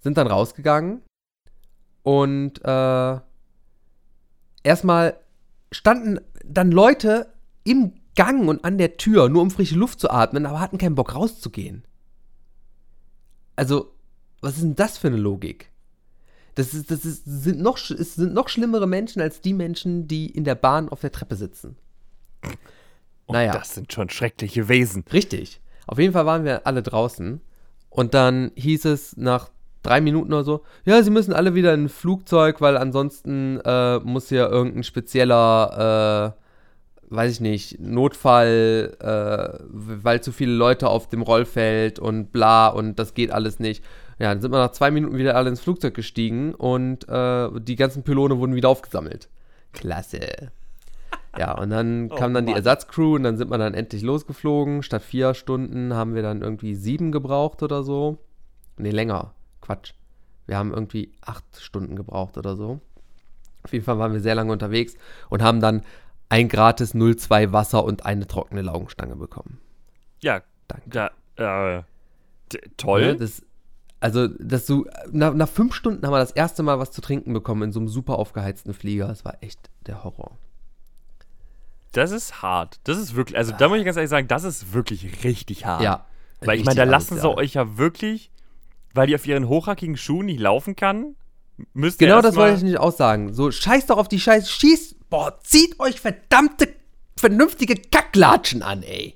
Sind 0.00 0.16
dann 0.16 0.26
rausgegangen 0.26 1.02
und 2.02 2.64
äh, 2.64 3.18
erstmal 4.62 5.18
standen 5.72 6.20
dann 6.44 6.70
Leute 6.70 7.32
im 7.64 7.92
Gang 8.14 8.48
und 8.48 8.64
an 8.64 8.78
der 8.78 8.96
Tür, 8.96 9.28
nur 9.28 9.42
um 9.42 9.50
frische 9.50 9.76
Luft 9.76 10.00
zu 10.00 10.10
atmen, 10.10 10.46
aber 10.46 10.60
hatten 10.60 10.78
keinen 10.78 10.94
Bock 10.94 11.14
rauszugehen. 11.14 11.84
Also, 13.56 13.94
was 14.40 14.54
ist 14.54 14.62
denn 14.62 14.76
das 14.76 14.98
für 14.98 15.08
eine 15.08 15.16
Logik? 15.16 15.70
Das, 16.54 16.74
ist, 16.74 16.90
das 16.90 17.04
ist, 17.04 17.22
sind, 17.24 17.60
noch, 17.60 17.76
sind 17.78 18.34
noch 18.34 18.48
schlimmere 18.48 18.88
Menschen 18.88 19.22
als 19.22 19.40
die 19.40 19.54
Menschen, 19.54 20.08
die 20.08 20.26
in 20.26 20.44
der 20.44 20.56
Bahn 20.56 20.88
auf 20.88 21.00
der 21.00 21.12
Treppe 21.12 21.36
sitzen. 21.36 21.76
Und 23.28 23.34
naja. 23.34 23.52
Das 23.52 23.74
sind 23.74 23.92
schon 23.92 24.08
schreckliche 24.08 24.68
Wesen. 24.68 25.04
Richtig. 25.12 25.60
Auf 25.86 25.98
jeden 25.98 26.12
Fall 26.12 26.26
waren 26.26 26.44
wir 26.44 26.66
alle 26.66 26.82
draußen. 26.82 27.40
Und 27.90 28.14
dann 28.14 28.52
hieß 28.56 28.86
es 28.86 29.16
nach 29.16 29.50
drei 29.82 30.00
Minuten 30.00 30.32
oder 30.32 30.44
so, 30.44 30.62
ja, 30.84 31.02
sie 31.02 31.10
müssen 31.10 31.32
alle 31.32 31.54
wieder 31.54 31.72
in 31.74 31.84
ein 31.84 31.88
Flugzeug, 31.88 32.60
weil 32.60 32.76
ansonsten 32.76 33.60
äh, 33.64 33.98
muss 34.00 34.30
ja 34.30 34.48
irgendein 34.48 34.82
spezieller, 34.82 36.34
äh, 36.34 37.14
weiß 37.14 37.32
ich 37.32 37.40
nicht, 37.40 37.80
Notfall, 37.80 38.96
äh, 39.00 39.64
weil 39.68 40.20
zu 40.22 40.32
viele 40.32 40.52
Leute 40.52 40.88
auf 40.88 41.08
dem 41.08 41.22
Rollfeld 41.22 41.98
und 41.98 42.32
bla 42.32 42.68
und 42.68 42.98
das 42.98 43.14
geht 43.14 43.30
alles 43.30 43.60
nicht. 43.60 43.84
Ja, 44.18 44.30
dann 44.30 44.40
sind 44.40 44.50
wir 44.50 44.58
nach 44.58 44.72
zwei 44.72 44.90
Minuten 44.90 45.16
wieder 45.16 45.36
alle 45.36 45.48
ins 45.48 45.60
Flugzeug 45.60 45.94
gestiegen 45.94 46.54
und 46.54 47.08
äh, 47.08 47.48
die 47.60 47.76
ganzen 47.76 48.02
Pylone 48.02 48.38
wurden 48.38 48.54
wieder 48.54 48.68
aufgesammelt. 48.68 49.28
Klasse. 49.72 50.50
Ja, 51.38 51.56
und 51.56 51.70
dann 51.70 52.10
oh, 52.10 52.16
kam 52.16 52.34
dann 52.34 52.44
Mann. 52.44 52.54
die 52.54 52.56
Ersatzcrew 52.56 53.14
und 53.14 53.22
dann 53.22 53.36
sind 53.36 53.50
wir 53.50 53.58
dann 53.58 53.74
endlich 53.74 54.02
losgeflogen. 54.02 54.82
Statt 54.82 55.02
vier 55.02 55.34
Stunden 55.34 55.94
haben 55.94 56.14
wir 56.14 56.22
dann 56.22 56.42
irgendwie 56.42 56.74
sieben 56.74 57.12
gebraucht 57.12 57.62
oder 57.62 57.82
so. 57.82 58.18
Nee, 58.76 58.90
länger. 58.90 59.34
Quatsch. 59.60 59.92
Wir 60.46 60.56
haben 60.56 60.72
irgendwie 60.72 61.12
acht 61.20 61.44
Stunden 61.60 61.94
gebraucht 61.94 62.38
oder 62.38 62.56
so. 62.56 62.80
Auf 63.62 63.72
jeden 63.72 63.84
Fall 63.84 63.98
waren 63.98 64.12
wir 64.12 64.20
sehr 64.20 64.34
lange 64.34 64.50
unterwegs 64.52 64.96
und 65.28 65.42
haben 65.42 65.60
dann 65.60 65.82
ein 66.28 66.48
gratis 66.48 66.92
02 66.92 67.52
Wasser 67.52 67.84
und 67.84 68.06
eine 68.06 68.26
trockene 68.26 68.62
Laugenstange 68.62 69.16
bekommen. 69.16 69.60
Ja, 70.20 70.42
danke. 70.66 71.10
Da, 71.36 71.78
äh, 71.78 71.82
toll. 72.76 73.02
Ja, 73.02 73.14
das, 73.14 73.44
also, 74.00 74.28
dass 74.28 74.66
du, 74.66 74.86
nach, 75.10 75.34
nach 75.34 75.48
fünf 75.48 75.74
Stunden 75.74 76.04
haben 76.06 76.12
wir 76.12 76.18
das 76.18 76.32
erste 76.32 76.62
Mal 76.62 76.78
was 76.78 76.92
zu 76.92 77.00
trinken 77.00 77.32
bekommen 77.32 77.62
in 77.64 77.72
so 77.72 77.80
einem 77.80 77.88
super 77.88 78.18
aufgeheizten 78.18 78.74
Flieger. 78.74 79.08
Das 79.08 79.24
war 79.24 79.42
echt 79.42 79.70
der 79.86 80.04
Horror. 80.04 80.36
Das 81.92 82.10
ist 82.10 82.42
hart. 82.42 82.80
Das 82.84 82.98
ist 82.98 83.14
wirklich, 83.14 83.36
also 83.36 83.52
da 83.58 83.68
muss 83.68 83.78
ich 83.78 83.84
ganz 83.84 83.96
ehrlich 83.96 84.10
sagen, 84.10 84.28
das 84.28 84.44
ist 84.44 84.72
wirklich 84.72 85.24
richtig 85.24 85.64
hart. 85.64 85.82
Ja. 85.82 86.06
Weil 86.40 86.58
ich 86.58 86.64
meine, 86.64 86.76
da 86.76 86.84
lassen 86.84 87.18
sie 87.18 87.28
euch 87.28 87.54
ja 87.54 87.78
wirklich, 87.78 88.30
weil 88.94 89.06
die 89.06 89.14
auf 89.14 89.26
ihren 89.26 89.48
hochhackigen 89.48 89.96
Schuhen 89.96 90.26
nicht 90.26 90.40
laufen 90.40 90.76
kann, 90.76 91.16
müsst 91.72 92.00
ihr 92.00 92.08
Genau 92.08 92.22
das 92.22 92.36
wollte 92.36 92.58
ich 92.58 92.62
nicht 92.62 92.78
aussagen. 92.78 93.32
So, 93.32 93.50
scheiß 93.50 93.86
doch 93.86 93.98
auf 93.98 94.08
die 94.08 94.20
Scheiße, 94.20 94.48
schießt, 94.48 95.10
boah, 95.10 95.40
zieht 95.42 95.80
euch 95.80 96.00
verdammte, 96.00 96.68
vernünftige 97.16 97.74
Kacklatschen 97.74 98.62
an, 98.62 98.82
ey. 98.82 99.14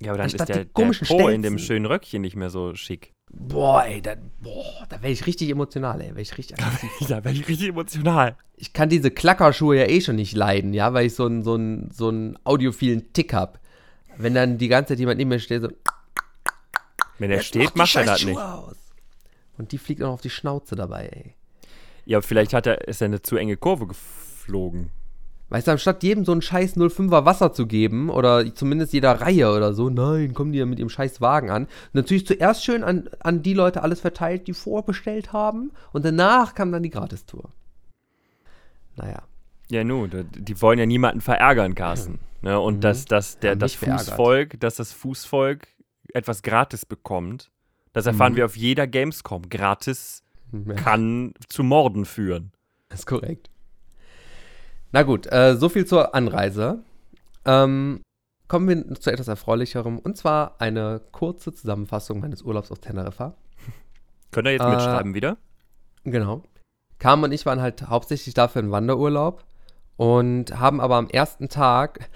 Ja, 0.00 0.10
aber 0.10 0.18
dann 0.18 0.24
Anstatt 0.24 0.50
ist 0.50 0.56
der, 0.56 0.64
der 0.64 0.72
Po 0.72 0.92
Stelzen. 0.92 1.28
in 1.30 1.42
dem 1.42 1.58
schönen 1.58 1.86
Röckchen 1.86 2.22
nicht 2.22 2.36
mehr 2.36 2.50
so 2.50 2.74
schick. 2.74 3.12
Boah, 3.32 3.84
ey, 3.86 4.02
da, 4.02 4.14
boah, 4.40 4.86
da 4.88 5.00
wäre 5.02 5.12
ich 5.12 5.26
richtig 5.26 5.48
emotional, 5.48 6.00
ey. 6.00 6.14
Wär 6.14 6.22
ich 6.22 6.36
richtig 6.36 6.56
da 7.08 7.24
wäre 7.24 7.34
ich 7.34 7.48
richtig 7.48 7.68
emotional. 7.68 8.36
Ich 8.56 8.72
kann 8.72 8.88
diese 8.88 9.10
Klackerschuhe 9.10 9.76
ja 9.78 9.86
eh 9.88 10.00
schon 10.00 10.16
nicht 10.16 10.36
leiden, 10.36 10.74
ja, 10.74 10.92
weil 10.92 11.06
ich 11.06 11.14
so 11.14 11.26
einen 11.26 11.42
so 11.42 11.58
so 11.90 12.08
einen 12.08 12.38
audiophilen 12.44 13.12
Tick 13.12 13.32
habe. 13.32 13.58
Wenn 14.18 14.34
dann 14.34 14.58
die 14.58 14.68
ganze 14.68 14.92
Zeit 14.92 15.00
jemand 15.00 15.18
neben 15.18 15.30
mir 15.30 15.40
steht, 15.40 15.62
so. 15.62 15.68
Wenn 17.18 17.30
er 17.30 17.40
steht, 17.40 17.74
macht 17.74 17.96
er 17.96 18.04
das 18.04 18.24
nicht. 18.24 18.38
Aus. 18.38 18.76
Und 19.56 19.72
die 19.72 19.78
fliegt 19.78 20.02
auch 20.02 20.12
auf 20.12 20.20
die 20.20 20.30
Schnauze 20.30 20.76
dabei, 20.76 21.08
ey. 21.08 21.34
Ja, 22.04 22.20
vielleicht 22.20 22.52
hat 22.52 22.66
er, 22.66 22.86
ist 22.88 23.00
er 23.00 23.06
eine 23.06 23.22
zu 23.22 23.36
enge 23.36 23.56
Kurve 23.56 23.86
geflogen. 23.86 24.90
Weißt 25.52 25.66
du, 25.66 25.72
anstatt 25.72 26.02
jedem 26.02 26.24
so 26.24 26.32
ein 26.32 26.40
scheiß 26.40 26.78
05er 26.78 27.26
Wasser 27.26 27.52
zu 27.52 27.66
geben 27.66 28.08
oder 28.08 28.54
zumindest 28.54 28.94
jeder 28.94 29.20
Reihe 29.20 29.52
oder 29.54 29.74
so, 29.74 29.90
nein, 29.90 30.32
kommen 30.32 30.52
die 30.52 30.58
ja 30.58 30.64
mit 30.64 30.78
ihrem 30.78 30.88
scheiß 30.88 31.20
Wagen 31.20 31.50
an. 31.50 31.64
Und 31.64 31.94
natürlich 31.94 32.26
zuerst 32.26 32.64
schön 32.64 32.82
an, 32.82 33.10
an 33.20 33.42
die 33.42 33.52
Leute 33.52 33.82
alles 33.82 34.00
verteilt, 34.00 34.46
die 34.46 34.54
vorbestellt 34.54 35.34
haben 35.34 35.70
und 35.92 36.06
danach 36.06 36.54
kam 36.54 36.72
dann 36.72 36.82
die 36.82 36.88
Gratistour. 36.88 37.50
Naja. 38.96 39.24
Ja, 39.68 39.84
nun, 39.84 40.10
die 40.34 40.62
wollen 40.62 40.78
ja 40.78 40.86
niemanden 40.86 41.20
verärgern, 41.20 41.74
Carsten. 41.74 42.18
Ne? 42.44 42.58
Und 42.58 42.78
mhm. 42.78 42.80
dass, 42.80 43.04
dass 43.04 43.38
der, 43.38 43.54
das 43.54 43.74
Fußvolk, 43.74 44.58
dass 44.58 44.74
das 44.74 44.92
Fußvolk 44.92 45.68
etwas 46.12 46.42
gratis 46.42 46.84
bekommt, 46.84 47.52
das 47.92 48.06
erfahren 48.06 48.32
mhm. 48.32 48.36
wir 48.38 48.46
auf 48.46 48.56
jeder 48.56 48.88
Gamescom. 48.88 49.48
Gratis 49.48 50.24
kann 50.76 51.34
zu 51.46 51.62
Morden 51.62 52.04
führen. 52.04 52.50
Das 52.88 53.00
ist 53.00 53.06
korrekt. 53.06 53.51
Na 54.92 55.02
gut, 55.02 55.26
äh, 55.32 55.56
so 55.56 55.70
viel 55.70 55.86
zur 55.86 56.14
Anreise. 56.14 56.82
Ähm, 57.46 58.02
kommen 58.46 58.68
wir 58.68 58.94
zu 58.94 59.10
etwas 59.10 59.26
Erfreulicherem 59.26 59.98
und 59.98 60.18
zwar 60.18 60.60
eine 60.60 61.00
kurze 61.12 61.54
Zusammenfassung 61.54 62.20
meines 62.20 62.42
Urlaubs 62.42 62.70
auf 62.70 62.78
Teneriffa. 62.78 63.34
Könnt 64.30 64.48
ihr 64.48 64.52
jetzt 64.52 64.62
äh, 64.62 64.70
mitschreiben 64.70 65.14
wieder? 65.14 65.38
Genau. 66.04 66.42
Carmen 66.98 67.24
und 67.24 67.32
ich 67.32 67.46
waren 67.46 67.62
halt 67.62 67.88
hauptsächlich 67.88 68.34
dafür 68.34 68.60
in 68.60 68.70
Wanderurlaub 68.70 69.44
und 69.96 70.58
haben 70.58 70.80
aber 70.80 70.96
am 70.96 71.08
ersten 71.08 71.48
Tag 71.48 72.10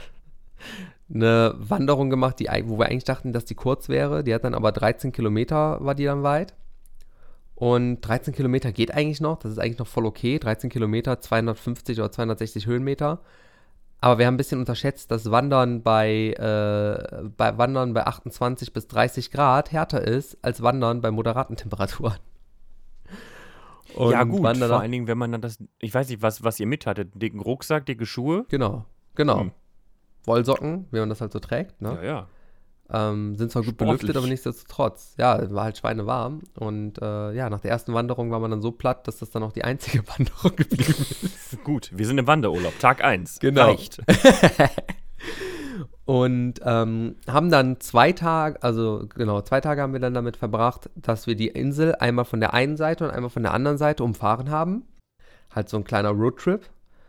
eine 1.12 1.54
Wanderung 1.56 2.10
gemacht, 2.10 2.38
die, 2.40 2.48
wo 2.66 2.78
wir 2.78 2.86
eigentlich 2.86 3.04
dachten, 3.04 3.32
dass 3.32 3.46
die 3.46 3.54
kurz 3.54 3.88
wäre. 3.88 4.22
Die 4.22 4.34
hat 4.34 4.44
dann 4.44 4.54
aber 4.54 4.72
13 4.72 5.12
Kilometer, 5.12 5.78
war 5.84 5.94
die 5.94 6.04
dann 6.04 6.22
weit. 6.22 6.54
Und 7.56 8.02
13 8.02 8.34
Kilometer 8.34 8.70
geht 8.70 8.92
eigentlich 8.92 9.22
noch, 9.22 9.38
das 9.38 9.52
ist 9.52 9.58
eigentlich 9.58 9.78
noch 9.78 9.86
voll 9.86 10.04
okay. 10.04 10.38
13 10.38 10.68
Kilometer, 10.68 11.20
250 11.20 11.98
oder 11.98 12.12
260 12.12 12.66
Höhenmeter. 12.66 13.20
Aber 14.02 14.18
wir 14.18 14.26
haben 14.26 14.34
ein 14.34 14.36
bisschen 14.36 14.60
unterschätzt, 14.60 15.10
dass 15.10 15.30
Wandern 15.30 15.82
bei, 15.82 16.34
äh, 16.34 17.28
bei 17.34 17.56
Wandern 17.56 17.94
bei 17.94 18.06
28 18.06 18.74
bis 18.74 18.88
30 18.88 19.30
Grad 19.30 19.72
härter 19.72 20.02
ist 20.02 20.36
als 20.42 20.62
Wandern 20.62 21.00
bei 21.00 21.10
moderaten 21.10 21.56
Temperaturen. 21.56 22.18
Und 23.94 24.12
ja, 24.12 24.24
gut, 24.24 24.42
Wandern 24.42 24.68
vor 24.68 24.80
allen 24.80 24.92
Dingen, 24.92 25.06
wenn 25.06 25.16
man 25.16 25.32
dann 25.32 25.40
das, 25.40 25.58
ich 25.78 25.94
weiß 25.94 26.10
nicht, 26.10 26.20
was, 26.20 26.44
was 26.44 26.60
ihr 26.60 26.66
mit 26.66 26.84
hattet, 26.84 27.10
dicken 27.14 27.40
Rucksack, 27.40 27.86
dicke 27.86 28.04
Schuhe. 28.04 28.44
Genau, 28.50 28.84
genau. 29.14 29.40
Hm. 29.40 29.52
Wollsocken, 30.26 30.86
wie 30.90 30.98
man 30.98 31.08
das 31.08 31.22
halt 31.22 31.32
so 31.32 31.38
trägt, 31.38 31.80
ne? 31.80 31.98
Ja, 32.02 32.04
ja. 32.04 32.26
Ähm, 32.92 33.34
sind 33.36 33.50
zwar 33.50 33.62
gut 33.62 33.74
Sportlich. 33.74 34.00
belüftet, 34.00 34.16
aber 34.16 34.26
nichtsdestotrotz. 34.26 35.14
Ja, 35.18 35.50
war 35.50 35.64
halt 35.64 35.78
schweinewarm. 35.78 36.42
Und 36.54 37.00
äh, 37.02 37.32
ja, 37.32 37.50
nach 37.50 37.60
der 37.60 37.70
ersten 37.72 37.94
Wanderung 37.94 38.30
war 38.30 38.38
man 38.38 38.50
dann 38.50 38.62
so 38.62 38.70
platt, 38.70 39.08
dass 39.08 39.18
das 39.18 39.30
dann 39.30 39.42
auch 39.42 39.52
die 39.52 39.64
einzige 39.64 40.06
Wanderung 40.18 40.54
geblieben 40.56 40.94
ist. 41.22 41.62
gut, 41.64 41.90
wir 41.92 42.06
sind 42.06 42.18
im 42.18 42.26
Wanderurlaub, 42.26 42.78
Tag 42.78 43.02
1. 43.02 43.40
Genau. 43.40 43.64
Reicht. 43.64 44.00
und 46.04 46.60
ähm, 46.64 47.16
haben 47.26 47.50
dann 47.50 47.80
zwei 47.80 48.12
Tage, 48.12 48.62
also 48.62 49.06
genau, 49.14 49.40
zwei 49.42 49.60
Tage 49.60 49.82
haben 49.82 49.92
wir 49.92 50.00
dann 50.00 50.14
damit 50.14 50.36
verbracht, 50.36 50.88
dass 50.94 51.26
wir 51.26 51.34
die 51.34 51.48
Insel 51.48 51.96
einmal 51.96 52.24
von 52.24 52.40
der 52.40 52.54
einen 52.54 52.76
Seite 52.76 53.04
und 53.04 53.10
einmal 53.10 53.30
von 53.30 53.42
der 53.42 53.52
anderen 53.52 53.78
Seite 53.78 54.04
umfahren 54.04 54.50
haben. 54.50 54.84
Halt 55.52 55.68
so 55.68 55.76
ein 55.76 55.84
kleiner 55.84 56.10
Roadtrip. 56.10 56.68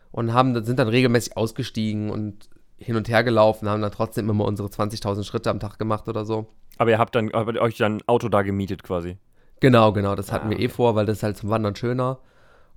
Und 0.10 0.34
haben, 0.34 0.64
sind 0.64 0.80
dann 0.80 0.88
regelmäßig 0.88 1.38
ausgestiegen 1.38 2.10
und 2.10 2.50
hin 2.78 2.96
und 2.96 3.10
her 3.10 3.24
gelaufen, 3.24 3.70
haben 3.70 3.82
dann 3.82 3.92
trotzdem 3.92 4.30
immer 4.30 4.46
unsere 4.46 4.70
20.000 4.70 5.24
Schritte 5.24 5.50
am 5.50 5.60
Tag 5.60 5.80
gemacht 5.80 6.08
oder 6.08 6.26
so. 6.26 6.48
Aber 6.78 6.92
ihr 6.92 7.00
habt 7.00 7.16
dann 7.16 7.32
habt 7.34 7.58
euch 7.58 7.78
dann 7.78 7.98
ein 7.98 8.08
Auto 8.08 8.30
da 8.30 8.44
gemietet 8.44 8.84
quasi. 8.84 9.18
Genau, 9.60 9.92
genau, 9.92 10.16
das 10.16 10.32
hatten 10.32 10.48
ah, 10.48 10.50
wir 10.52 10.60
eh 10.60 10.70
vor, 10.70 10.96
weil 10.96 11.08
das 11.08 11.18
ist 11.18 11.24
halt 11.24 11.38
zum 11.38 11.50
Wandern 11.50 11.76
schöner. 11.76 12.20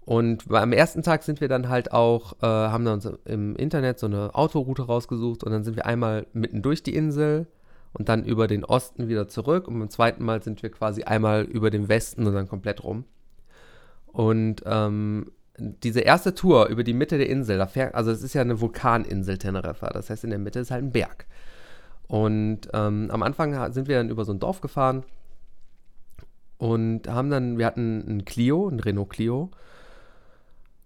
Und 0.01 0.51
am 0.51 0.73
ersten 0.73 1.03
Tag 1.03 1.23
sind 1.23 1.41
wir 1.43 1.49
dann 1.49 1.69
halt 1.69 1.93
auch, 1.93 2.33
äh, 2.43 2.47
haben 2.47 2.85
dann 2.85 2.95
uns 2.95 3.09
im 3.27 3.55
Internet 3.57 3.99
so 3.99 4.07
eine 4.07 4.35
Autoroute 4.35 4.83
rausgesucht 4.83 5.45
und 5.45 5.53
dann 5.53 5.63
sind 5.63 5.77
wir 5.77 5.85
einmal 5.85 6.27
mitten 6.33 6.63
durch 6.63 6.83
die 6.83 6.95
Insel 6.95 7.47
und 7.93 8.09
dann 8.09 8.25
über 8.25 8.47
den 8.47 8.65
Osten 8.65 9.09
wieder 9.09 9.29
zurück 9.29 9.69
und 9.69 9.79
beim 9.79 9.91
zweiten 9.91 10.25
Mal 10.25 10.43
sind 10.43 10.63
wir 10.63 10.71
quasi 10.71 11.03
einmal 11.03 11.43
über 11.43 11.71
den 11.71 11.89
Westen 11.89 12.27
und 12.27 12.35
dann 12.35 12.49
komplett 12.49 12.83
rum. 12.83 13.05
Und 14.07 14.63
ähm, 14.65 15.31
diese 15.61 16.01
erste 16.01 16.35
Tour 16.35 16.67
über 16.67 16.85
die 16.85 16.95
Mitte 16.95 17.19
der 17.19 17.29
Insel, 17.29 17.59
da 17.59 17.67
fährt, 17.67 17.95
also 17.95 18.11
es 18.11 18.23
ist 18.23 18.35
ja 18.35 18.41
eine 18.41 18.61
Vulkaninsel 18.61 19.39
Teneriffa, 19.39 19.91
das 19.91 20.11
heißt 20.11 20.25
in 20.25 20.31
der 20.31 20.39
Mitte 20.39 20.61
ist 20.61 20.71
halt 20.71 20.83
ein 20.83 20.93
Berg. 20.93 21.27
Und 22.09 22.69
ähm, 22.73 23.09
am 23.11 23.23
Anfang 23.23 23.73
sind 23.73 23.87
wir 23.87 23.97
dann 23.97 24.11
über 24.11 24.25
so 24.25 24.33
ein 24.33 24.41
Dorf 24.41 24.61
gefahren 24.61 25.05
und 26.59 27.09
haben 27.09 27.31
dann, 27.31 27.59
wir 27.59 27.67
hatten 27.67 28.05
ein 28.09 28.25
Clio, 28.25 28.69
ein 28.69 28.81
Renault 28.81 29.11
Clio 29.11 29.51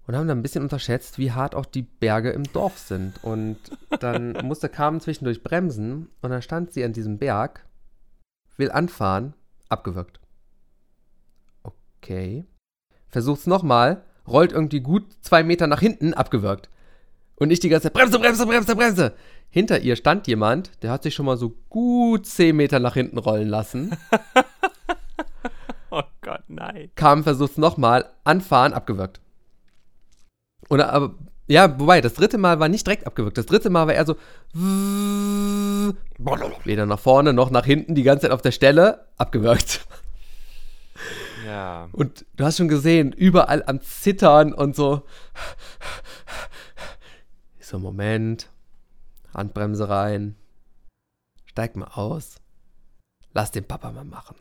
und 0.06 0.16
haben 0.16 0.28
dann 0.28 0.38
ein 0.38 0.42
bisschen 0.42 0.62
unterschätzt, 0.62 1.18
wie 1.18 1.32
hart 1.32 1.54
auch 1.54 1.66
die 1.66 1.82
Berge 1.82 2.30
im 2.30 2.44
Dorf 2.52 2.78
sind. 2.78 3.22
Und 3.24 3.56
dann 4.00 4.32
musste 4.44 4.68
Carmen 4.68 5.00
zwischendurch 5.00 5.42
bremsen 5.42 6.10
und 6.20 6.30
dann 6.30 6.42
stand 6.42 6.72
sie 6.72 6.84
an 6.84 6.92
diesem 6.92 7.18
Berg, 7.18 7.66
will 8.56 8.70
anfahren, 8.70 9.34
abgewürgt. 9.68 10.20
Okay. 11.62 12.44
Versuch's 13.08 13.46
nochmal 13.46 14.04
rollt 14.26 14.52
irgendwie 14.52 14.80
gut 14.80 15.04
zwei 15.22 15.42
Meter 15.42 15.66
nach 15.66 15.80
hinten, 15.80 16.14
abgewürgt. 16.14 16.68
Und 17.36 17.50
ich 17.50 17.60
die 17.60 17.68
ganze 17.68 17.84
Zeit, 17.84 17.94
Bremse, 17.94 18.18
Bremse, 18.18 18.46
Bremse, 18.46 18.76
Bremse. 18.76 19.12
Hinter 19.50 19.80
ihr 19.80 19.96
stand 19.96 20.26
jemand, 20.26 20.70
der 20.82 20.90
hat 20.90 21.02
sich 21.02 21.14
schon 21.14 21.26
mal 21.26 21.36
so 21.36 21.54
gut 21.68 22.26
zehn 22.26 22.56
Meter 22.56 22.80
nach 22.80 22.94
hinten 22.94 23.18
rollen 23.18 23.48
lassen. 23.48 23.96
oh 25.90 26.02
Gott, 26.22 26.42
nein. 26.48 26.90
Kam, 26.94 27.22
versucht's 27.22 27.58
nochmal, 27.58 28.08
anfahren, 28.24 28.72
abgewürgt. 28.72 29.20
Und 30.68 30.80
aber, 30.80 31.14
ja, 31.46 31.78
wobei, 31.78 32.00
das 32.00 32.14
dritte 32.14 32.38
Mal 32.38 32.58
war 32.58 32.68
nicht 32.68 32.86
direkt 32.86 33.06
abgewürgt. 33.06 33.36
Das 33.36 33.46
dritte 33.46 33.70
Mal 33.70 33.86
war 33.86 33.94
er 33.94 34.06
so, 34.06 34.16
weder 36.64 36.86
nach 36.86 37.00
vorne 37.00 37.32
noch 37.32 37.50
nach 37.50 37.66
hinten, 37.66 37.94
die 37.94 38.02
ganze 38.02 38.22
Zeit 38.22 38.32
auf 38.32 38.42
der 38.42 38.52
Stelle, 38.52 39.06
abgewürgt. 39.18 39.86
Ja. 41.54 41.88
Und 41.92 42.26
du 42.34 42.44
hast 42.44 42.56
schon 42.56 42.66
gesehen, 42.66 43.12
überall 43.12 43.62
am 43.66 43.80
Zittern 43.80 44.52
und 44.52 44.74
so. 44.74 45.02
Ich 47.60 47.66
so, 47.66 47.78
Moment. 47.78 48.50
Handbremse 49.32 49.88
rein. 49.88 50.34
Steig 51.46 51.76
mal 51.76 51.86
aus. 51.94 52.40
Lass 53.32 53.52
den 53.52 53.62
Papa 53.64 53.92
mal 53.92 54.04
machen. 54.04 54.34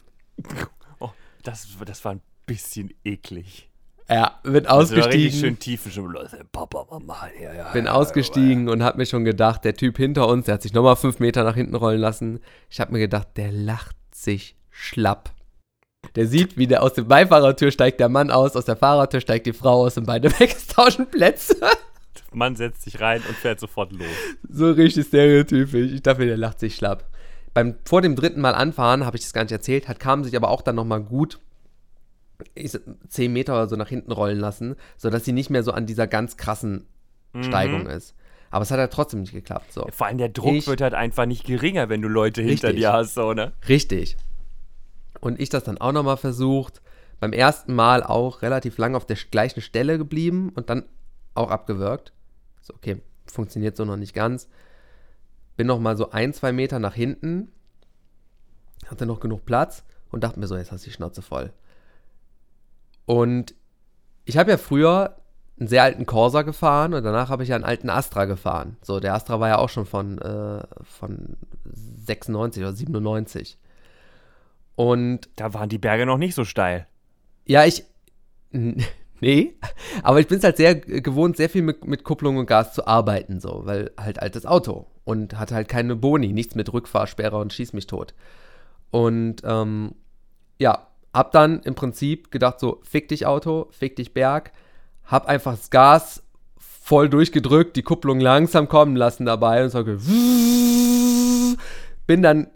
Oh, 1.00 1.12
das, 1.44 1.68
das 1.86 2.04
war 2.04 2.14
ein 2.14 2.22
bisschen 2.48 2.92
eklig. 3.04 3.70
Ja, 4.10 4.40
bin 4.42 4.66
Also 4.66 4.98
war 4.98 5.06
richtig 5.06 5.28
ausgestiegen. 5.28 5.40
schön 5.40 5.60
tiefen 5.60 5.92
schon. 5.92 6.18
Papa, 6.52 6.88
Mama, 6.90 7.30
ja, 7.40 7.54
ja. 7.54 7.72
bin 7.74 7.86
ja, 7.86 7.92
ausgestiegen 7.92 8.70
und 8.70 8.82
hab 8.82 8.98
mir 8.98 9.06
schon 9.06 9.24
gedacht, 9.24 9.64
der 9.66 9.76
Typ 9.76 9.98
hinter 9.98 10.28
uns, 10.28 10.46
der 10.46 10.56
hat 10.56 10.64
sich 10.64 10.74
nochmal 10.74 10.96
fünf 10.96 11.20
Meter 11.20 11.44
nach 11.44 11.56
hinten 11.56 11.76
rollen 11.76 12.02
lassen. 12.02 12.40
Ich 12.72 12.82
hab 12.82 12.92
mir 12.92 13.00
gedacht, 13.00 13.38
der 13.38 13.52
lacht 13.52 13.96
sich 14.14 14.58
schlapp. 14.72 15.32
Der 16.16 16.28
sieht, 16.28 16.58
wie 16.58 16.68
der 16.68 16.84
aus 16.84 16.94
der 16.94 17.04
Beifahrertür 17.04 17.72
steigt 17.72 18.00
der 18.00 18.10
Mann 18.10 18.30
aus, 18.32 18.56
aus 18.56 18.66
der 18.66 18.76
Fahrertür 18.76 19.20
steigt 19.22 19.46
die 19.48 19.54
Frau 19.54 19.84
aus 19.86 19.98
und 19.98 20.06
beide 20.06 20.30
wegtauschen 20.40 21.08
Plätze. 21.08 21.56
Mann 22.32 22.56
setzt 22.56 22.84
sich 22.84 23.00
rein 23.00 23.22
und 23.28 23.36
fährt 23.36 23.60
sofort 23.60 23.92
los. 23.94 24.08
so 24.50 24.72
richtig 24.72 25.08
stereotypisch. 25.08 25.92
Ich 25.92 26.02
dachte, 26.02 26.26
der 26.26 26.38
lacht 26.38 26.60
sich 26.60 26.76
schlapp. 26.76 27.06
Beim, 27.54 27.76
vor 27.86 28.02
dem 28.02 28.16
dritten 28.16 28.42
Mal 28.42 28.56
anfahren, 28.56 29.06
habe 29.06 29.18
ich 29.18 29.24
das 29.24 29.34
gar 29.34 29.44
nicht 29.44 29.52
erzählt, 29.52 29.88
hat 29.88 30.00
kam 30.00 30.24
sich 30.24 30.36
aber 30.36 30.50
auch 30.50 30.62
dann 30.62 30.76
nochmal 30.76 31.02
gut 31.02 31.40
ich, 32.56 32.72
sag, 32.72 32.82
10 33.08 33.32
Meter 33.32 33.54
oder 33.54 33.70
so 33.70 33.76
nach 33.76 33.88
hinten 33.88 34.12
rollen 34.12 34.40
lassen, 34.40 34.76
sodass 34.98 35.24
sie 35.24 35.32
nicht 35.32 35.50
mehr 35.50 35.64
so 35.64 35.72
an 35.72 35.86
dieser 35.86 36.08
ganz 36.08 36.36
krassen 36.36 36.88
Steigung 37.42 37.86
ist. 37.88 38.16
Aber 38.52 38.64
es 38.64 38.72
hat 38.72 38.80
halt 38.80 38.92
trotzdem 38.92 39.22
nicht 39.22 39.34
geklappt. 39.34 39.72
So. 39.72 39.88
Vor 39.92 40.08
allem 40.08 40.18
der 40.18 40.30
Druck 40.30 40.54
Ich- 40.56 40.68
wird 40.68 40.82
halt 40.82 40.94
einfach 40.94 41.26
nicht 41.26 41.46
geringer, 41.46 41.90
wenn 41.90 42.02
du 42.02 42.08
Leute 42.10 42.42
hinter 42.42 42.68
Richtig. 42.70 42.82
dir 42.82 42.92
hast, 42.94 43.14
so, 43.14 43.34
ne? 43.34 43.54
Richtig. 43.70 44.18
Und 45.24 45.40
ich 45.40 45.48
das 45.48 45.64
dann 45.64 45.78
auch 45.78 45.94
nochmal 45.94 46.18
versucht. 46.18 46.82
Beim 47.22 47.32
ersten 47.32 47.74
Mal 47.74 48.04
auch 48.04 48.42
relativ 48.42 48.78
lang 48.78 48.94
auf 48.94 49.06
der 49.06 49.16
gleichen 49.16 49.62
Stelle 49.62 49.98
geblieben 49.98 50.52
und 50.54 50.70
dann 50.70 50.84
auch 51.34 51.50
abgewürgt. 51.50 52.12
So, 52.60 52.74
okay, 52.74 53.02
funktioniert 53.26 53.78
so 53.78 53.86
noch 53.86 53.96
nicht 53.96 54.14
ganz. 54.14 54.50
Bin 55.56 55.66
nochmal 55.66 55.96
so 55.96 56.12
ein, 56.12 56.34
zwei 56.34 56.52
Meter 56.52 56.78
nach 56.80 56.94
hinten. 56.94 57.54
Hatte 58.88 59.06
noch 59.06 59.22
genug 59.22 59.46
Platz 59.46 59.86
und 60.12 60.26
dachte 60.26 60.42
mir 60.42 60.48
so, 60.48 60.58
jetzt 60.58 60.74
hast 60.74 60.84
du 60.84 60.90
die 60.90 60.94
Schnauze 60.94 61.22
voll. 61.22 61.54
Und 63.06 63.56
ich 64.26 64.36
habe 64.36 64.52
ja 64.52 64.58
früher 64.58 65.16
einen 65.58 65.70
sehr 65.70 65.84
alten 65.84 66.06
Corsa 66.06 66.42
gefahren 66.42 66.94
und 66.94 67.02
danach 67.02 67.30
habe 67.30 67.44
ich 67.44 67.50
ja 67.50 67.56
einen 67.56 67.64
alten 67.64 67.90
Astra 67.90 68.26
gefahren. 68.26 68.76
So, 68.82 69.00
der 69.00 69.14
Astra 69.14 69.40
war 69.40 69.48
ja 69.48 69.58
auch 69.60 69.70
schon 69.70 69.86
von, 69.86 70.18
äh, 70.18 70.68
von 70.84 71.38
96 71.64 72.62
oder 72.62 72.74
97. 72.74 73.58
Und 74.76 75.30
Da 75.36 75.54
waren 75.54 75.70
die 75.70 75.78
Berge 75.78 76.06
noch 76.06 76.18
nicht 76.18 76.36
so 76.36 76.46
steil. 76.46 76.88
ja, 77.46 77.66
ich. 77.66 77.84
Nee, 79.24 79.56
aber 80.02 80.20
ich 80.20 80.28
bin 80.28 80.40
es 80.40 80.44
halt 80.44 80.58
sehr 80.58 80.76
gewohnt, 80.76 81.38
sehr 81.38 81.48
viel 81.50 81.62
mit, 81.62 81.88
mit 81.88 82.04
Kupplung 82.04 82.36
und 82.36 82.46
Gas 82.46 82.74
zu 82.74 82.86
arbeiten, 82.86 83.40
so, 83.40 83.62
weil 83.64 83.92
halt 83.98 84.22
altes 84.22 84.46
Auto 84.46 84.88
und 85.06 85.40
hatte 85.40 85.56
halt 85.56 85.70
keine 85.70 85.96
Boni, 85.96 86.34
nichts 86.34 86.56
mit 86.56 86.74
Rückfahrsperre 86.74 87.38
und 87.38 87.54
schieß 87.54 87.72
mich 87.72 87.88
tot. 87.88 88.14
Und 88.92 89.42
ähm, 89.46 89.96
ja, 90.60 90.88
hab 91.14 91.32
dann 91.32 91.62
im 91.62 91.74
Prinzip 91.74 92.32
gedacht, 92.32 92.60
so, 92.60 92.82
fick 92.84 93.08
dich 93.08 93.26
Auto, 93.26 93.70
fick 93.72 93.96
dich 93.96 94.14
Berg, 94.14 94.52
hab 95.06 95.28
einfach 95.28 95.54
das 95.56 95.70
Gas 95.70 96.24
voll 96.58 97.08
durchgedrückt, 97.08 97.78
die 97.78 97.84
Kupplung 97.84 98.20
langsam 98.20 98.68
kommen 98.68 98.98
lassen 98.98 99.26
dabei 99.26 99.64
und 99.64 99.70
so, 99.70 99.84
bin 102.08 102.22
dann 102.22 102.48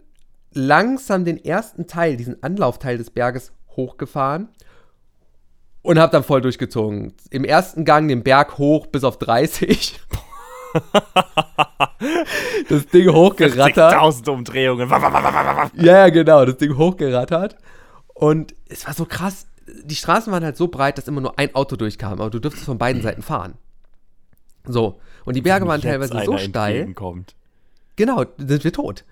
langsam 0.52 1.24
den 1.24 1.42
ersten 1.42 1.86
Teil, 1.86 2.16
diesen 2.16 2.42
Anlaufteil 2.42 2.98
des 2.98 3.10
Berges 3.10 3.52
hochgefahren 3.76 4.48
und 5.82 5.98
hab 5.98 6.10
dann 6.10 6.24
voll 6.24 6.40
durchgezogen. 6.40 7.14
Im 7.30 7.44
ersten 7.44 7.84
Gang 7.84 8.08
den 8.08 8.22
Berg 8.22 8.58
hoch 8.58 8.86
bis 8.86 9.04
auf 9.04 9.18
30. 9.18 9.98
das 12.68 12.86
Ding 12.88 13.08
hochgerattert. 13.12 13.94
60.000 13.94 14.30
Umdrehungen. 14.30 14.90
Ja, 15.76 15.98
ja, 15.98 16.08
genau, 16.10 16.44
das 16.44 16.56
Ding 16.56 16.76
hochgerattert. 16.76 17.56
Und 18.14 18.54
es 18.68 18.86
war 18.86 18.94
so 18.94 19.04
krass. 19.04 19.46
Die 19.84 19.94
Straßen 19.94 20.32
waren 20.32 20.44
halt 20.44 20.56
so 20.56 20.68
breit, 20.68 20.98
dass 20.98 21.08
immer 21.08 21.20
nur 21.20 21.38
ein 21.38 21.54
Auto 21.54 21.76
durchkam, 21.76 22.14
aber 22.14 22.30
du 22.30 22.38
dürftest 22.38 22.66
von 22.66 22.78
beiden 22.78 23.02
Seiten 23.02 23.22
fahren. 23.22 23.54
So. 24.64 25.00
Und 25.24 25.36
die 25.36 25.42
Berge 25.42 25.66
waren 25.66 25.80
teilweise 25.80 26.22
so 26.24 26.38
steil. 26.38 26.72
entgegenkommt. 26.72 27.34
Genau, 27.96 28.24
sind 28.38 28.64
wir 28.64 28.72
tot. 28.72 29.04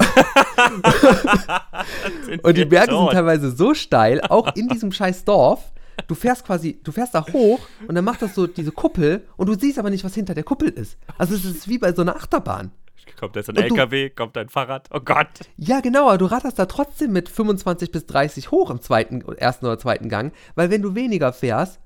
Und 2.42 2.56
die 2.56 2.64
Berge 2.64 2.96
sind 2.96 3.10
teilweise 3.10 3.50
so 3.50 3.74
steil, 3.74 4.20
auch 4.22 4.54
in 4.56 4.68
diesem 4.68 4.92
scheiß 4.92 5.24
Dorf. 5.24 5.72
Du 6.06 6.14
fährst 6.14 6.46
quasi, 6.46 6.80
du 6.82 6.92
fährst 6.92 7.14
da 7.14 7.24
hoch 7.32 7.60
und 7.86 7.94
dann 7.94 8.04
macht 8.04 8.22
das 8.22 8.34
so 8.34 8.46
diese 8.46 8.72
Kuppel 8.72 9.26
und 9.36 9.48
du 9.48 9.54
siehst 9.58 9.78
aber 9.78 9.90
nicht, 9.90 10.02
was 10.02 10.14
hinter 10.14 10.32
der 10.34 10.44
Kuppel 10.44 10.68
ist. 10.70 10.96
Also 11.18 11.34
es 11.34 11.44
ist 11.44 11.68
wie 11.68 11.76
bei 11.78 11.92
so 11.92 12.00
einer 12.02 12.16
Achterbahn. 12.16 12.70
Kommt 13.18 13.36
jetzt 13.36 13.50
ein 13.50 13.56
Und 13.58 13.68
du- 13.68 13.74
LKW, 13.74 14.08
kommt 14.10 14.36
ein 14.38 14.48
Fahrrad. 14.48 14.88
Oh 14.94 15.00
Gott. 15.00 15.28
Ja, 15.56 15.80
genau, 15.80 16.08
aber 16.08 16.16
du 16.16 16.24
ratterst 16.26 16.58
da 16.58 16.64
trotzdem 16.66 17.12
mit 17.12 17.28
25 17.28 17.90
bis 17.92 18.06
30 18.06 18.50
hoch 18.50 18.70
im 18.70 18.80
zweiten, 18.80 19.20
ersten 19.36 19.66
oder 19.66 19.78
zweiten 19.78 20.08
Gang, 20.08 20.32
weil 20.54 20.70
wenn 20.70 20.80
du 20.80 20.94
weniger 20.94 21.32
fährst, 21.34 21.80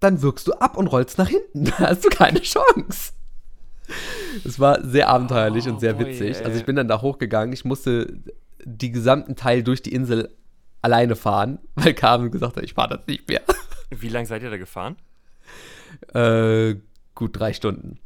dann 0.00 0.20
wirkst 0.20 0.46
du 0.48 0.52
ab 0.54 0.76
und 0.76 0.88
rollst 0.88 1.16
nach 1.16 1.28
hinten. 1.28 1.64
Da 1.78 1.88
hast 1.88 2.04
du 2.04 2.10
keine 2.10 2.42
Chance. 2.42 3.12
Es 4.44 4.58
war 4.58 4.82
sehr 4.84 5.08
abenteuerlich 5.08 5.68
und 5.68 5.80
sehr 5.80 5.94
boy, 5.94 6.06
witzig. 6.06 6.38
ey. 6.38 6.44
Also 6.44 6.58
ich 6.58 6.64
bin 6.64 6.76
dann 6.76 6.88
da 6.88 7.00
hochgegangen. 7.00 7.52
Ich 7.52 7.64
musste 7.64 8.18
die 8.64 8.90
gesamten 8.90 9.36
Teil 9.36 9.62
durch 9.62 9.82
die 9.82 9.92
Insel 9.92 10.34
alleine 10.82 11.16
fahren, 11.16 11.58
weil 11.74 11.94
Carmen 11.94 12.30
gesagt 12.30 12.56
hat, 12.56 12.64
ich 12.64 12.74
fahre 12.74 12.96
das 12.96 13.06
nicht 13.06 13.28
mehr. 13.28 13.42
Wie 13.90 14.08
lange 14.08 14.26
seid 14.26 14.42
ihr 14.42 14.50
da 14.50 14.56
gefahren? 14.56 14.96
Äh, 16.12 16.76
gut 17.14 17.38
drei 17.38 17.52
Stunden. 17.52 17.98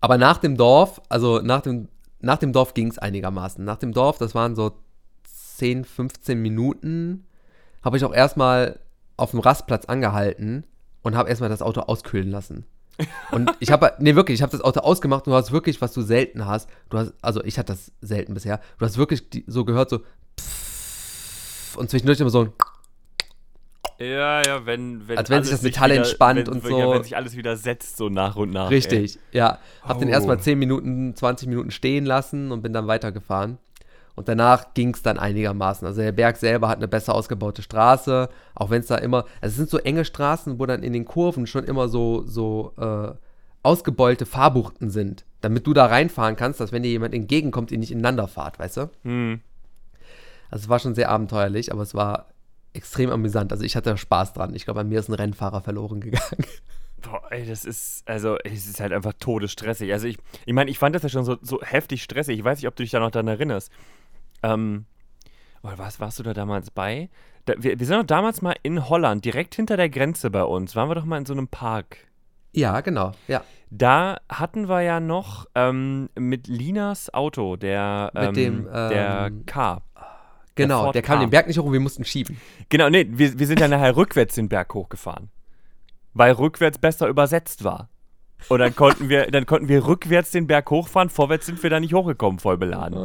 Aber 0.00 0.18
nach 0.18 0.38
dem 0.38 0.56
Dorf, 0.56 1.00
also 1.08 1.40
nach 1.40 1.60
dem, 1.60 1.88
nach 2.20 2.38
dem 2.38 2.52
Dorf 2.52 2.74
ging 2.74 2.88
es 2.88 2.98
einigermaßen. 2.98 3.64
Nach 3.64 3.76
dem 3.76 3.92
Dorf, 3.92 4.18
das 4.18 4.34
waren 4.34 4.56
so 4.56 4.72
10, 5.24 5.84
15 5.84 6.40
Minuten, 6.40 7.24
habe 7.84 7.96
ich 7.96 8.04
auch 8.04 8.14
erstmal 8.14 8.80
auf 9.16 9.30
dem 9.30 9.40
Rastplatz 9.40 9.84
angehalten 9.84 10.64
und 11.02 11.14
habe 11.14 11.28
erstmal 11.28 11.50
das 11.50 11.62
Auto 11.62 11.82
auskühlen 11.82 12.30
lassen. 12.30 12.64
Und 13.30 13.50
ich 13.60 13.70
habe, 13.70 13.94
nee, 13.98 14.14
wirklich, 14.14 14.36
ich 14.36 14.42
habe 14.42 14.52
das 14.52 14.60
Auto 14.60 14.80
ausgemacht 14.80 15.26
und 15.26 15.32
du 15.32 15.36
hast 15.36 15.50
wirklich, 15.52 15.80
was 15.80 15.92
du 15.92 16.02
selten 16.02 16.46
hast, 16.46 16.68
du 16.90 16.98
hast, 16.98 17.14
also 17.22 17.42
ich 17.44 17.58
hatte 17.58 17.72
das 17.72 17.90
selten 18.00 18.34
bisher, 18.34 18.60
du 18.78 18.84
hast 18.84 18.98
wirklich 18.98 19.28
die, 19.30 19.44
so 19.46 19.64
gehört, 19.64 19.90
so 19.90 20.00
pfff, 20.38 21.76
und 21.76 21.90
zwischendurch 21.90 22.20
immer 22.20 22.30
so 22.30 22.42
ein 22.42 22.52
Ja, 23.98 24.42
ja, 24.46 24.66
wenn, 24.66 25.06
wenn 25.08 25.18
Als 25.18 25.30
wenn 25.30 25.42
sich 25.42 25.52
das 25.52 25.62
Metall 25.62 25.90
wieder, 25.90 25.98
entspannt 26.02 26.46
wenn, 26.46 26.48
und 26.48 26.64
Ja, 26.64 26.70
so. 26.70 26.92
wenn 26.92 27.02
sich 27.02 27.16
alles 27.16 27.36
wieder 27.36 27.56
setzt, 27.56 27.96
so 27.96 28.08
nach 28.08 28.36
und 28.36 28.50
nach. 28.50 28.70
Richtig, 28.70 29.18
ja. 29.32 29.58
Hab 29.82 29.98
den 29.98 30.08
Oh. 30.08 30.12
erstmal 30.12 30.38
10 30.40 30.58
Minuten, 30.58 31.14
20 31.14 31.48
Minuten 31.48 31.70
stehen 31.70 32.04
lassen 32.04 32.52
und 32.52 32.62
bin 32.62 32.72
dann 32.72 32.86
weitergefahren. 32.88 33.58
Und 34.14 34.28
danach 34.28 34.74
ging 34.74 34.94
es 34.94 35.02
dann 35.02 35.18
einigermaßen. 35.18 35.86
Also 35.86 36.02
der 36.02 36.12
Berg 36.12 36.36
selber 36.36 36.68
hat 36.68 36.78
eine 36.78 36.88
besser 36.88 37.14
ausgebaute 37.14 37.62
Straße, 37.62 38.28
auch 38.54 38.70
wenn 38.70 38.80
es 38.80 38.88
da 38.88 38.96
immer, 38.96 39.24
also 39.40 39.52
es 39.52 39.56
sind 39.56 39.70
so 39.70 39.78
enge 39.78 40.04
Straßen, 40.04 40.58
wo 40.58 40.66
dann 40.66 40.82
in 40.82 40.92
den 40.92 41.04
Kurven 41.04 41.46
schon 41.46 41.64
immer 41.64 41.88
so, 41.88 42.22
so 42.26 42.72
äh, 42.78 43.12
ausgebeulte 43.62 44.26
Fahrbuchten 44.26 44.90
sind, 44.90 45.24
damit 45.40 45.66
du 45.66 45.72
da 45.72 45.86
reinfahren 45.86 46.36
kannst, 46.36 46.60
dass 46.60 46.72
wenn 46.72 46.82
dir 46.82 46.90
jemand 46.90 47.14
entgegenkommt, 47.14 47.70
ihr 47.70 47.78
nicht 47.78 47.92
ineinander 47.92 48.28
fahrt, 48.28 48.58
weißt 48.58 48.76
du? 48.76 48.80
Ey. 48.82 48.88
Hm. 49.04 49.40
Also 50.50 50.64
es 50.64 50.68
war 50.68 50.78
schon 50.78 50.94
sehr 50.94 51.08
abenteuerlich, 51.08 51.72
aber 51.72 51.82
es 51.82 51.94
war 51.94 52.26
extrem 52.74 53.10
amüsant. 53.10 53.52
Also 53.52 53.64
ich 53.64 53.76
hatte 53.76 53.96
Spaß 53.96 54.34
dran. 54.34 54.54
Ich 54.54 54.66
glaube, 54.66 54.80
an 54.80 54.88
mir 54.88 54.98
ist 54.98 55.08
ein 55.08 55.14
Rennfahrer 55.14 55.62
verloren 55.62 56.00
gegangen. 56.00 56.44
Boah, 57.02 57.22
ey, 57.30 57.44
das 57.46 57.64
ist, 57.64 58.08
also, 58.08 58.36
es 58.44 58.66
ist 58.68 58.80
halt 58.80 58.92
einfach 58.92 59.12
todesstressig. 59.18 59.92
Also, 59.92 60.06
ich, 60.06 60.18
ich 60.46 60.52
meine, 60.52 60.70
ich 60.70 60.78
fand 60.78 60.94
das 60.94 61.02
ja 61.02 61.08
schon 61.08 61.24
so, 61.24 61.36
so 61.42 61.60
heftig 61.60 62.02
stressig. 62.02 62.38
Ich 62.38 62.44
weiß 62.44 62.58
nicht, 62.58 62.68
ob 62.68 62.76
du 62.76 62.84
dich 62.84 62.92
da 62.92 63.00
noch 63.00 63.10
daran 63.10 63.26
erinnerst. 63.26 63.72
Ähm, 64.42 64.86
oder 65.62 65.78
was, 65.78 66.00
warst 66.00 66.18
du 66.18 66.22
da 66.22 66.34
damals 66.34 66.70
bei? 66.70 67.08
Da, 67.44 67.54
wir, 67.58 67.78
wir 67.78 67.86
sind 67.86 67.96
doch 67.98 68.06
damals 68.06 68.42
mal 68.42 68.56
in 68.62 68.88
Holland, 68.88 69.24
direkt 69.24 69.54
hinter 69.54 69.76
der 69.76 69.88
Grenze 69.88 70.30
bei 70.30 70.44
uns. 70.44 70.76
Waren 70.76 70.88
wir 70.88 70.94
doch 70.94 71.04
mal 71.04 71.18
in 71.18 71.26
so 71.26 71.32
einem 71.32 71.48
Park. 71.48 71.96
Ja, 72.52 72.80
genau, 72.80 73.12
ja. 73.28 73.42
Da 73.70 74.18
hatten 74.28 74.68
wir 74.68 74.82
ja 74.82 75.00
noch 75.00 75.46
ähm, 75.54 76.10
mit 76.14 76.46
Linas 76.46 77.12
Auto, 77.14 77.56
der, 77.56 78.10
Mit 78.12 78.24
ähm, 78.24 78.34
dem, 78.34 78.64
der 78.66 79.28
ähm, 79.28 79.46
K. 79.46 79.82
Genau, 80.54 80.82
Ford 80.82 80.94
der 80.94 81.02
kam 81.02 81.16
Ka. 81.16 81.24
den 81.24 81.30
Berg 81.30 81.46
nicht 81.46 81.58
hoch 81.58 81.64
und 81.64 81.72
wir 81.72 81.80
mussten 81.80 82.04
schieben. 82.04 82.38
Genau, 82.68 82.90
nee, 82.90 83.06
wir, 83.08 83.38
wir 83.38 83.46
sind 83.46 83.60
ja 83.60 83.68
nachher 83.68 83.96
rückwärts 83.96 84.34
den 84.34 84.50
Berg 84.50 84.74
hochgefahren. 84.74 85.30
Weil 86.12 86.32
rückwärts 86.32 86.76
besser 86.76 87.08
übersetzt 87.08 87.64
war. 87.64 87.88
Und 88.48 88.58
dann 88.58 88.74
konnten 88.74 89.08
wir, 89.08 89.26
dann 89.26 89.46
konnten 89.46 89.68
wir 89.68 89.86
rückwärts 89.86 90.30
den 90.30 90.46
Berg 90.46 90.70
hochfahren, 90.70 91.10
vorwärts 91.10 91.46
sind 91.46 91.62
wir 91.62 91.70
da 91.70 91.80
nicht 91.80 91.94
hochgekommen, 91.94 92.38
voll 92.38 92.56
beladen. 92.56 92.96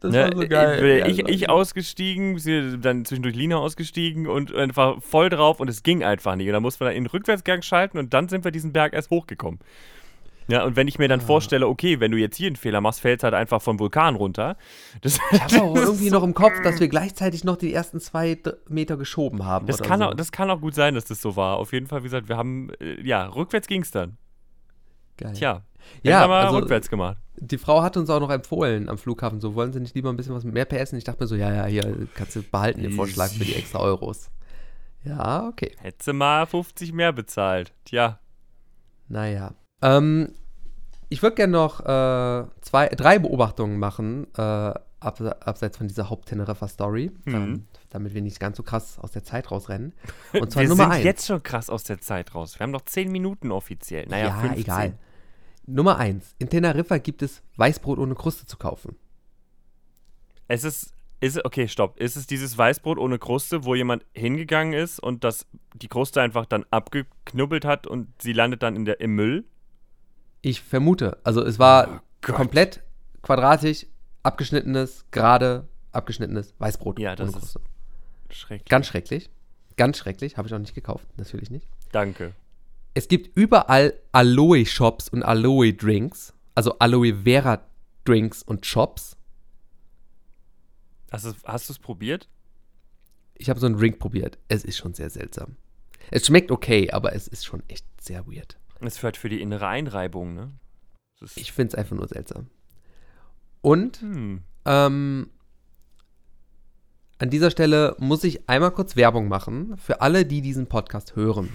Das 0.00 0.12
Ne, 0.12 0.30
äh, 0.50 1.10
Ich, 1.10 1.18
Ja, 1.18 1.28
ich 1.28 1.50
ausgestiegen, 1.50 2.38
sie 2.38 2.78
dann 2.78 3.04
zwischendurch 3.04 3.36
Lina 3.36 3.56
ausgestiegen 3.56 4.26
und 4.26 4.54
einfach 4.54 5.02
voll 5.02 5.28
drauf 5.28 5.60
und 5.60 5.68
es 5.68 5.82
ging 5.82 6.02
einfach 6.02 6.36
nicht. 6.36 6.46
Und 6.46 6.54
dann 6.54 6.62
mussten 6.62 6.80
wir 6.80 6.86
dann 6.86 6.96
in 6.96 7.04
den 7.04 7.10
Rückwärtsgang 7.10 7.62
schalten 7.62 7.98
und 7.98 8.14
dann 8.14 8.28
sind 8.28 8.44
wir 8.44 8.50
diesen 8.50 8.72
Berg 8.72 8.94
erst 8.94 9.10
hochgekommen. 9.10 9.60
Ja, 10.50 10.64
und 10.64 10.74
wenn 10.74 10.88
ich 10.88 10.98
mir 10.98 11.06
dann 11.06 11.20
vorstelle, 11.20 11.68
okay, 11.68 12.00
wenn 12.00 12.10
du 12.10 12.18
jetzt 12.18 12.36
hier 12.36 12.48
einen 12.48 12.56
Fehler 12.56 12.80
machst, 12.80 13.00
fällt 13.00 13.20
es 13.20 13.24
halt 13.24 13.34
einfach 13.34 13.62
vom 13.62 13.78
Vulkan 13.78 14.16
runter. 14.16 14.56
Das, 15.00 15.20
ich 15.30 15.40
habe 15.40 15.62
auch 15.62 15.76
irgendwie 15.76 16.10
noch 16.10 16.24
im 16.24 16.34
Kopf, 16.34 16.60
dass 16.62 16.80
wir 16.80 16.88
gleichzeitig 16.88 17.44
noch 17.44 17.56
die 17.56 17.72
ersten 17.72 18.00
zwei 18.00 18.36
Meter 18.68 18.96
geschoben 18.96 19.44
haben. 19.44 19.66
Das, 19.66 19.80
kann, 19.80 20.00
so. 20.00 20.06
auch, 20.06 20.14
das 20.14 20.32
kann 20.32 20.50
auch 20.50 20.60
gut 20.60 20.74
sein, 20.74 20.96
dass 20.96 21.04
das 21.04 21.22
so 21.22 21.36
war. 21.36 21.58
Auf 21.58 21.72
jeden 21.72 21.86
Fall, 21.86 22.00
wie 22.00 22.04
gesagt, 22.04 22.28
wir 22.28 22.36
haben, 22.36 22.70
äh, 22.80 23.00
ja, 23.06 23.26
rückwärts 23.26 23.68
ging 23.68 23.82
es 23.82 23.92
dann. 23.92 24.16
Geil. 25.20 25.32
Tja, 25.34 25.62
ja, 26.02 26.20
haben 26.20 26.30
wir 26.30 26.36
also, 26.36 26.58
rückwärts 26.58 26.88
gemacht. 26.88 27.18
Die 27.36 27.58
Frau 27.58 27.82
hat 27.82 27.96
uns 27.96 28.10
auch 28.10 28.20
noch 28.20 28.30
empfohlen 28.30 28.88
am 28.88 28.98
Flughafen, 28.98 29.40
so 29.40 29.54
wollen 29.54 29.72
Sie 29.72 29.80
nicht 29.80 29.94
lieber 29.94 30.10
ein 30.10 30.16
bisschen 30.16 30.34
was 30.34 30.44
mehr 30.44 30.64
PS? 30.64 30.92
Und 30.92 30.98
ich 30.98 31.04
dachte 31.04 31.22
mir 31.22 31.26
so, 31.26 31.36
ja, 31.36 31.52
ja, 31.52 31.64
hier 31.66 32.08
kannst 32.14 32.36
du 32.36 32.42
behalten 32.42 32.82
den 32.82 32.92
Vorschlag 32.92 33.28
für 33.28 33.44
die 33.44 33.54
extra 33.54 33.80
Euros. 33.80 34.30
Ja, 35.04 35.48
okay. 35.48 35.74
Hättest 35.78 36.08
du 36.08 36.12
mal 36.12 36.46
50 36.46 36.92
mehr 36.92 37.12
bezahlt. 37.12 37.72
Tja. 37.84 38.20
Naja. 39.08 39.54
Ähm, 39.82 40.34
ich 41.08 41.22
würde 41.22 41.36
gerne 41.36 41.52
noch 41.52 41.80
äh, 41.80 42.46
zwei, 42.60 42.88
drei 42.88 43.18
Beobachtungen 43.18 43.78
machen, 43.78 44.26
äh, 44.36 44.42
ab, 44.42 45.20
abseits 45.40 45.78
von 45.78 45.88
dieser 45.88 46.10
Haupt-Teneriffa-Story, 46.10 47.10
mhm. 47.24 47.34
ähm, 47.34 47.66
damit 47.88 48.14
wir 48.14 48.20
nicht 48.20 48.38
ganz 48.38 48.58
so 48.58 48.62
krass 48.62 48.98
aus 48.98 49.12
der 49.12 49.24
Zeit 49.24 49.50
rausrennen. 49.50 49.94
Und 50.34 50.52
zwar 50.52 50.62
wir 50.62 50.68
Nummer 50.68 50.84
sind 50.84 50.92
eins. 50.92 51.04
jetzt 51.04 51.26
schon 51.26 51.42
krass 51.42 51.70
aus 51.70 51.84
der 51.84 52.00
Zeit 52.00 52.34
raus. 52.34 52.58
Wir 52.58 52.64
haben 52.64 52.70
noch 52.70 52.84
zehn 52.84 53.10
Minuten 53.10 53.50
offiziell. 53.50 54.06
Naja, 54.06 54.26
ja, 54.26 54.40
15. 54.40 54.60
egal. 54.60 54.98
Nummer 55.74 55.98
eins. 55.98 56.34
In 56.38 56.48
Teneriffa 56.48 56.98
gibt 56.98 57.22
es 57.22 57.42
Weißbrot 57.56 57.98
ohne 57.98 58.14
Kruste 58.14 58.46
zu 58.46 58.56
kaufen. 58.56 58.96
Es 60.48 60.64
ist 60.64 60.94
ist, 61.20 61.44
okay, 61.44 61.68
stopp. 61.68 61.98
Ist 62.00 62.16
es 62.16 62.26
dieses 62.26 62.56
Weißbrot 62.56 62.98
ohne 62.98 63.18
Kruste, 63.18 63.64
wo 63.64 63.74
jemand 63.74 64.06
hingegangen 64.14 64.72
ist 64.72 64.98
und 64.98 65.22
das, 65.22 65.46
die 65.74 65.88
Kruste 65.88 66.22
einfach 66.22 66.46
dann 66.46 66.64
abgeknubbelt 66.70 67.66
hat 67.66 67.86
und 67.86 68.08
sie 68.22 68.32
landet 68.32 68.62
dann 68.62 68.74
in 68.74 68.86
der, 68.86 69.00
im 69.00 69.14
Müll? 69.14 69.44
Ich 70.40 70.62
vermute. 70.62 71.18
Also 71.22 71.44
es 71.44 71.58
war 71.58 72.02
oh 72.26 72.32
komplett 72.32 72.82
quadratisch, 73.20 73.86
abgeschnittenes, 74.22 75.04
gerade 75.10 75.68
abgeschnittenes 75.92 76.54
Weißbrot 76.58 76.98
ja, 76.98 77.14
das 77.14 77.28
ohne 77.28 77.38
Kruste. 77.38 77.60
Ist 78.30 78.38
schrecklich. 78.38 78.68
Ganz 78.70 78.86
schrecklich. 78.86 79.30
Ganz 79.76 79.98
schrecklich. 79.98 80.36
Habe 80.38 80.48
ich 80.48 80.54
auch 80.54 80.58
nicht 80.58 80.74
gekauft. 80.74 81.06
Natürlich 81.18 81.50
nicht. 81.50 81.68
Danke. 81.92 82.32
Es 82.94 83.08
gibt 83.08 83.36
überall 83.36 83.94
Aloe-Shops 84.12 85.08
und 85.08 85.22
Aloe-Drinks. 85.22 86.34
Also 86.54 86.78
Aloe 86.78 87.14
Vera-Drinks 87.14 88.42
und 88.42 88.66
Shops. 88.66 89.16
Hast 91.10 91.68
du 91.68 91.72
es 91.72 91.78
probiert? 91.78 92.28
Ich 93.34 93.48
habe 93.48 93.58
so 93.58 93.66
einen 93.66 93.78
Drink 93.78 93.98
probiert. 93.98 94.38
Es 94.48 94.64
ist 94.64 94.76
schon 94.76 94.94
sehr 94.94 95.10
seltsam. 95.10 95.56
Es 96.10 96.26
schmeckt 96.26 96.50
okay, 96.50 96.90
aber 96.90 97.14
es 97.14 97.26
ist 97.26 97.44
schon 97.46 97.62
echt 97.68 97.86
sehr 98.00 98.26
weird. 98.26 98.58
Es 98.80 98.98
führt 98.98 99.16
für 99.16 99.28
die 99.28 99.40
innere 99.40 99.66
Einreibung, 99.66 100.34
ne? 100.34 100.52
Ich 101.36 101.52
finde 101.52 101.68
es 101.68 101.74
einfach 101.74 101.96
nur 101.96 102.08
seltsam. 102.08 102.48
Und 103.60 104.00
hm. 104.00 104.42
ähm, 104.64 105.30
an 107.18 107.30
dieser 107.30 107.50
Stelle 107.50 107.94
muss 107.98 108.24
ich 108.24 108.48
einmal 108.48 108.70
kurz 108.70 108.96
Werbung 108.96 109.28
machen 109.28 109.76
für 109.76 110.00
alle, 110.00 110.24
die 110.24 110.40
diesen 110.40 110.66
Podcast 110.66 111.16
hören. 111.16 111.50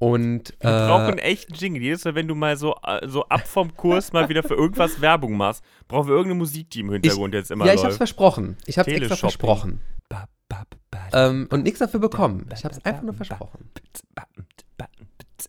Und, 0.00 0.54
wir 0.60 0.70
äh, 0.70 0.88
brauchen 0.88 1.18
echt 1.18 1.50
einen 1.50 1.58
Jingle. 1.58 1.82
Jedes 1.82 2.06
Mal, 2.06 2.14
wenn 2.14 2.26
du 2.26 2.34
mal 2.34 2.56
so, 2.56 2.74
äh, 2.86 3.06
so 3.06 3.26
ab 3.26 3.46
vom 3.46 3.76
Kurs 3.76 4.14
mal 4.14 4.30
wieder 4.30 4.42
für 4.42 4.54
irgendwas 4.54 5.02
Werbung 5.02 5.36
machst, 5.36 5.62
brauchen 5.88 6.08
wir 6.08 6.14
irgendeine 6.14 6.38
Musik, 6.38 6.70
die 6.70 6.80
im 6.80 6.90
Hintergrund 6.90 7.34
ich, 7.34 7.40
jetzt 7.40 7.50
immer 7.50 7.66
Ja, 7.66 7.72
läuft. 7.72 7.80
ich 7.80 7.84
hab's 7.84 7.96
versprochen. 7.98 8.56
Ich 8.64 8.78
hab's 8.78 8.88
extra 8.88 9.16
versprochen. 9.16 9.80
ähm, 11.12 11.48
und 11.50 11.64
nichts 11.64 11.80
dafür 11.80 12.00
bekommen. 12.00 12.48
Ich 12.54 12.64
hab's 12.64 12.82
einfach 12.82 13.02
nur 13.02 13.12
versprochen. 13.12 13.68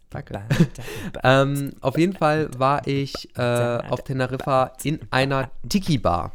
Danke. 0.10 0.44
ähm, 1.24 1.72
auf 1.80 1.98
jeden 1.98 2.14
Fall 2.14 2.50
war 2.58 2.86
ich 2.86 3.30
äh, 3.38 3.78
auf 3.90 4.04
Teneriffa 4.04 4.74
in 4.84 5.00
einer 5.12 5.50
Tiki-Bar. 5.70 6.34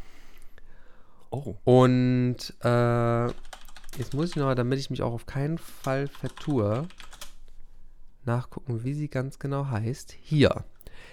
Oh. 1.29 1.53
Und 1.65 2.37
äh, 2.63 3.25
jetzt 3.25 4.13
muss 4.15 4.29
ich 4.29 4.35
noch, 4.37 4.55
damit 4.55 4.79
ich 4.79 4.89
mich 4.89 5.03
auch 5.03 5.13
auf 5.13 5.27
keinen 5.27 5.59
Fall 5.59 6.07
vertue, 6.07 6.87
nachgucken, 8.27 8.83
wie 8.83 8.93
sie 8.93 9.07
ganz 9.07 9.39
genau 9.39 9.67
heißt. 9.67 10.15
Hier. 10.21 10.63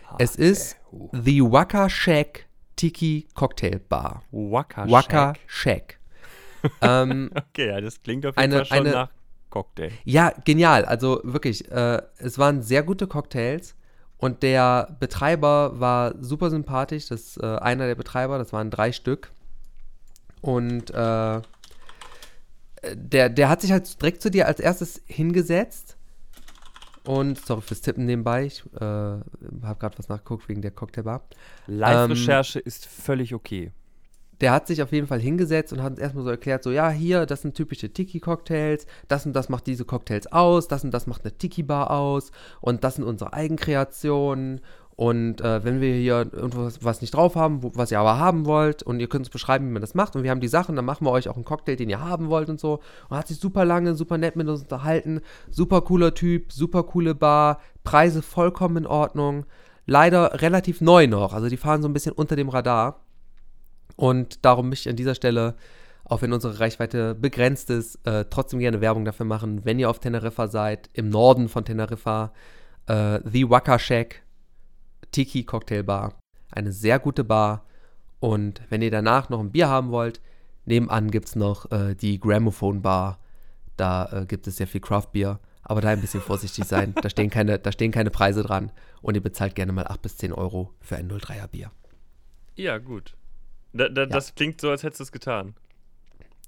Ah, 0.08 0.16
es 0.18 0.36
ist 0.36 0.76
uh. 0.92 1.08
The 1.12 1.42
Waka 1.42 1.88
Shack 1.88 2.46
Tiki 2.76 3.26
Cocktail 3.34 3.80
Bar. 3.88 4.22
Waka, 4.30 4.90
Waka 4.90 5.32
Shack. 5.46 5.98
ähm, 6.82 7.30
okay, 7.34 7.68
ja, 7.68 7.80
das 7.80 8.02
klingt 8.02 8.26
auf 8.26 8.36
jeden 8.36 8.52
eine, 8.52 8.64
Fall 8.64 8.66
schon 8.66 8.86
eine, 8.86 8.90
nach 8.90 9.10
Cocktail. 9.50 9.90
Ja, 10.04 10.32
genial. 10.44 10.84
Also 10.84 11.20
wirklich, 11.24 11.70
äh, 11.70 12.02
es 12.18 12.38
waren 12.38 12.62
sehr 12.62 12.82
gute 12.82 13.06
Cocktails. 13.06 13.74
Und 14.18 14.42
der 14.42 14.96
Betreiber 15.00 15.78
war 15.80 16.14
super 16.22 16.50
sympathisch. 16.50 17.08
Das 17.08 17.36
äh, 17.36 17.44
einer 17.44 17.86
der 17.86 17.94
Betreiber, 17.94 18.38
das 18.38 18.52
waren 18.52 18.70
drei 18.70 18.92
Stück. 18.92 19.30
Und 20.40 20.90
äh, 20.90 21.40
der, 22.94 23.28
der 23.28 23.48
hat 23.48 23.60
sich 23.60 23.72
halt 23.72 24.00
direkt 24.00 24.22
zu 24.22 24.30
dir 24.30 24.46
als 24.46 24.60
erstes 24.60 25.02
hingesetzt 25.06 25.93
und 27.07 27.38
sorry 27.38 27.61
fürs 27.61 27.80
Tippen 27.80 28.07
nebenbei. 28.07 28.46
Ich 28.46 28.64
äh, 28.76 28.80
habe 28.80 29.78
gerade 29.78 29.98
was 29.98 30.09
nachgeguckt 30.09 30.48
wegen 30.48 30.62
der 30.62 30.70
Cocktailbar. 30.70 31.22
Live-Recherche 31.66 32.61
ähm, 32.61 32.64
ist 32.66 32.86
völlig 32.86 33.34
okay. 33.34 33.72
Der 34.40 34.52
hat 34.52 34.66
sich 34.66 34.82
auf 34.82 34.92
jeden 34.92 35.07
Fall 35.07 35.20
hingesetzt 35.20 35.72
und 35.72 35.82
hat 35.82 35.92
uns 35.92 36.00
erstmal 36.00 36.24
so 36.24 36.30
erklärt: 36.30 36.64
so, 36.64 36.70
ja, 36.70 36.90
hier, 36.90 37.24
das 37.24 37.42
sind 37.42 37.55
typische 37.55 37.92
Tiki-Cocktails, 37.92 38.86
das 39.07 39.26
und 39.26 39.32
das 39.32 39.48
macht 39.48 39.66
diese 39.66 39.84
Cocktails 39.84 40.26
aus, 40.32 40.66
das 40.66 40.82
und 40.82 40.92
das 40.92 41.07
macht 41.07 41.22
eine 41.22 41.36
Tiki-Bar 41.36 41.90
aus 41.90 42.32
und 42.61 42.82
das 42.84 42.96
sind 42.96 43.05
unsere 43.05 43.32
Eigenkreationen 43.32 44.61
und 44.97 45.40
äh, 45.40 45.64
wenn 45.64 45.80
wir 45.80 45.92
hier 45.95 46.26
irgendwas 46.32 46.84
was 46.84 47.01
nicht 47.01 47.14
drauf 47.14 47.34
haben, 47.34 47.62
wo, 47.62 47.72
was 47.74 47.90
ihr 47.90 47.99
aber 47.99 48.18
haben 48.18 48.47
wollt, 48.47 48.82
und 48.82 49.01
ihr 49.01 49.09
könnt 49.09 49.22
uns 49.22 49.30
beschreiben, 49.30 49.66
wie 49.66 49.72
man 49.72 49.80
das 49.80 49.95
macht, 49.95 50.14
und 50.14 50.22
wir 50.22 50.30
haben 50.30 50.40
die 50.40 50.49
Sachen, 50.49 50.76
dann 50.76 50.84
machen 50.84 51.05
wir 51.05 51.11
euch 51.11 51.28
auch 51.28 51.34
einen 51.34 51.45
Cocktail, 51.45 51.76
den 51.76 51.90
ihr 51.90 52.01
haben 52.01 52.28
wollt 52.28 52.49
und 52.49 52.61
so. 52.61 52.80
Und 53.09 53.16
hat 53.16 53.26
sich 53.26 53.40
super 53.40 53.64
lange, 53.64 53.95
super 53.95 54.18
nett 54.18 54.36
mit 54.36 54.49
uns 54.49 54.62
unterhalten. 54.62 55.20
Super 55.51 55.80
cooler 55.80 56.14
Typ, 56.14 56.53
super 56.53 56.84
coole 56.84 57.14
Bar, 57.14 57.61
Preise 57.82 58.22
vollkommen 58.22 58.78
in 58.78 58.86
Ordnung. 58.86 59.47
Leider 59.86 60.40
relativ 60.40 60.80
neu 60.80 61.07
noch, 61.07 61.34
also 61.34 61.49
die 61.49 61.57
fahren 61.57 61.82
so 61.82 61.88
ein 61.88 61.92
bisschen 61.92 62.12
unter 62.12 62.36
dem 62.36 62.49
Radar. 62.49 63.01
Und 63.97 64.45
darum 64.45 64.68
möchte 64.68 64.88
ich 64.88 64.92
an 64.92 64.97
dieser 64.97 65.14
Stelle, 65.14 65.57
auch 66.05 66.22
wenn 66.22 66.32
unsere 66.32 66.61
Reichweite 66.61 67.14
begrenzt 67.14 67.70
ist, 67.70 67.97
äh, 68.07 68.26
trotzdem 68.30 68.61
gerne 68.61 68.80
Werbung 68.80 69.05
dafür 69.05 69.26
machen, 69.26 69.64
wenn 69.64 69.78
ihr 69.78 69.90
auf 69.90 69.99
Teneriffa 69.99 70.47
seid, 70.49 70.88
im 70.92 71.09
Norden 71.09 71.49
von 71.49 71.64
Teneriffa, 71.64 72.32
äh, 72.86 73.20
The 73.24 73.51
Waka 73.51 73.78
Shack 73.78 74.24
Tiki 75.14 75.44
Cocktail 75.44 75.84
Bar. 75.84 76.18
Eine 76.50 76.72
sehr 76.72 76.98
gute 76.98 77.22
Bar. 77.22 77.64
Und 78.18 78.62
wenn 78.68 78.82
ihr 78.82 78.90
danach 78.90 79.28
noch 79.28 79.38
ein 79.38 79.52
Bier 79.52 79.68
haben 79.68 79.90
wollt, 79.90 80.20
nebenan 80.64 81.12
gibt 81.12 81.28
es 81.28 81.36
noch 81.36 81.70
äh, 81.70 81.94
die 81.94 82.18
Gramophone 82.18 82.82
Bar. 82.82 83.20
Da 83.76 84.08
äh, 84.10 84.26
gibt 84.26 84.48
es 84.48 84.56
sehr 84.56 84.66
viel 84.66 84.80
Craft 84.80 85.12
Beer. 85.12 85.38
Aber 85.62 85.80
da 85.80 85.90
ein 85.90 86.00
bisschen 86.00 86.20
vorsichtig 86.20 86.64
sein. 86.64 86.94
Da 87.00 87.08
stehen, 87.08 87.30
keine, 87.30 87.60
da 87.60 87.70
stehen 87.70 87.92
keine 87.92 88.10
Preise 88.10 88.42
dran. 88.42 88.72
Und 89.02 89.14
ihr 89.14 89.22
bezahlt 89.22 89.54
gerne 89.54 89.72
mal 89.72 89.86
8 89.86 90.02
bis 90.02 90.16
10 90.16 90.32
Euro 90.32 90.74
für 90.80 90.96
ein 90.96 91.08
03er 91.08 91.46
Bier. 91.46 91.70
Ja, 92.56 92.78
gut. 92.78 93.14
Da, 93.72 93.88
da, 93.88 94.02
ja. 94.02 94.06
Das 94.08 94.34
klingt 94.34 94.60
so, 94.60 94.70
als 94.70 94.82
hättest 94.82 94.98
du 94.98 95.04
es 95.04 95.12
getan. 95.12 95.54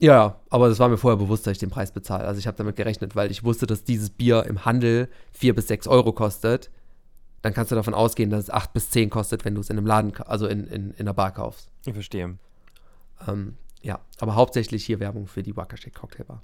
Ja, 0.01 0.41
aber 0.51 0.69
das 0.69 0.81
war 0.81 0.89
mir 0.89 0.99
vorher 0.99 1.17
bewusst, 1.17 1.47
dass 1.47 1.53
ich 1.53 1.59
den 1.59 1.71
Preis 1.71 1.93
bezahle. 1.93 2.27
Also 2.27 2.41
ich 2.41 2.49
habe 2.49 2.57
damit 2.57 2.75
gerechnet, 2.75 3.15
weil 3.15 3.31
ich 3.31 3.45
wusste, 3.45 3.67
dass 3.67 3.85
dieses 3.85 4.11
Bier 4.11 4.45
im 4.45 4.65
Handel 4.65 5.09
4 5.35 5.55
bis 5.55 5.69
6 5.69 5.87
Euro 5.87 6.13
kostet 6.13 6.71
dann 7.47 7.55
kannst 7.55 7.71
du 7.71 7.77
davon 7.77 7.95
ausgehen, 7.95 8.29
dass 8.29 8.45
es 8.45 8.51
8 8.51 8.73
bis 8.73 8.91
10 8.91 9.09
kostet, 9.09 9.45
wenn 9.45 9.55
du 9.55 9.61
es 9.61 9.71
in 9.71 9.79
einem 9.79 9.87
Laden, 9.87 10.13
also 10.17 10.49
in, 10.49 10.67
in, 10.67 10.91
in 10.91 10.99
einer 10.99 11.15
Bar 11.15 11.31
kaufst. 11.31 11.71
Ich 11.87 11.93
verstehe. 11.93 12.37
Ähm, 13.29 13.57
ja, 13.83 14.01
aber 14.19 14.35
hauptsächlich 14.35 14.85
hier 14.85 14.99
Werbung 14.99 15.29
für 15.29 15.45
die 15.45 15.57
Wakashake 15.57 15.97
Cocktailbar. 15.97 16.43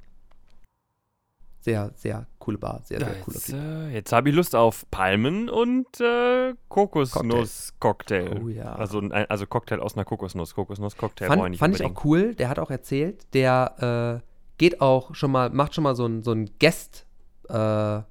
Sehr, 1.58 1.90
sehr 1.96 2.28
coole 2.38 2.56
Bar, 2.56 2.82
sehr, 2.84 3.00
sehr 3.00 3.24
Typ. 3.24 3.48
Äh, 3.52 3.94
jetzt 3.94 4.12
habe 4.12 4.28
ich 4.28 4.34
Lust 4.36 4.54
auf 4.54 4.88
Palmen 4.92 5.48
und 5.48 6.00
äh, 6.00 6.54
Kokosnuss-Cocktail. 6.68 8.40
Oh 8.40 8.48
ja. 8.48 8.72
Also, 8.76 9.00
also 9.00 9.46
Cocktail 9.48 9.80
aus 9.80 9.96
einer 9.96 10.04
Kokosnuss. 10.04 10.54
Kokosnuss-Cocktail 10.54 11.26
Fand, 11.26 11.54
ich, 11.54 11.58
fand 11.58 11.74
ich 11.74 11.84
auch 11.84 12.04
cool. 12.04 12.36
Der 12.36 12.48
hat 12.48 12.60
auch 12.60 12.70
erzählt, 12.70 13.26
der 13.34 14.22
äh, 14.22 14.26
geht 14.56 14.80
auch 14.80 15.16
schon 15.16 15.32
mal, 15.32 15.50
macht 15.50 15.74
schon 15.74 15.82
mal 15.82 15.96
so 15.96 16.06
ein, 16.06 16.22
so 16.22 16.30
ein 16.30 16.48
Guest 16.60 17.06
äh, 17.48 18.02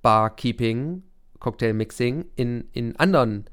Barkeeping 0.00 1.02
Cocktail-Mixing 1.42 2.24
in, 2.36 2.68
in 2.72 2.96
anderen 2.96 3.46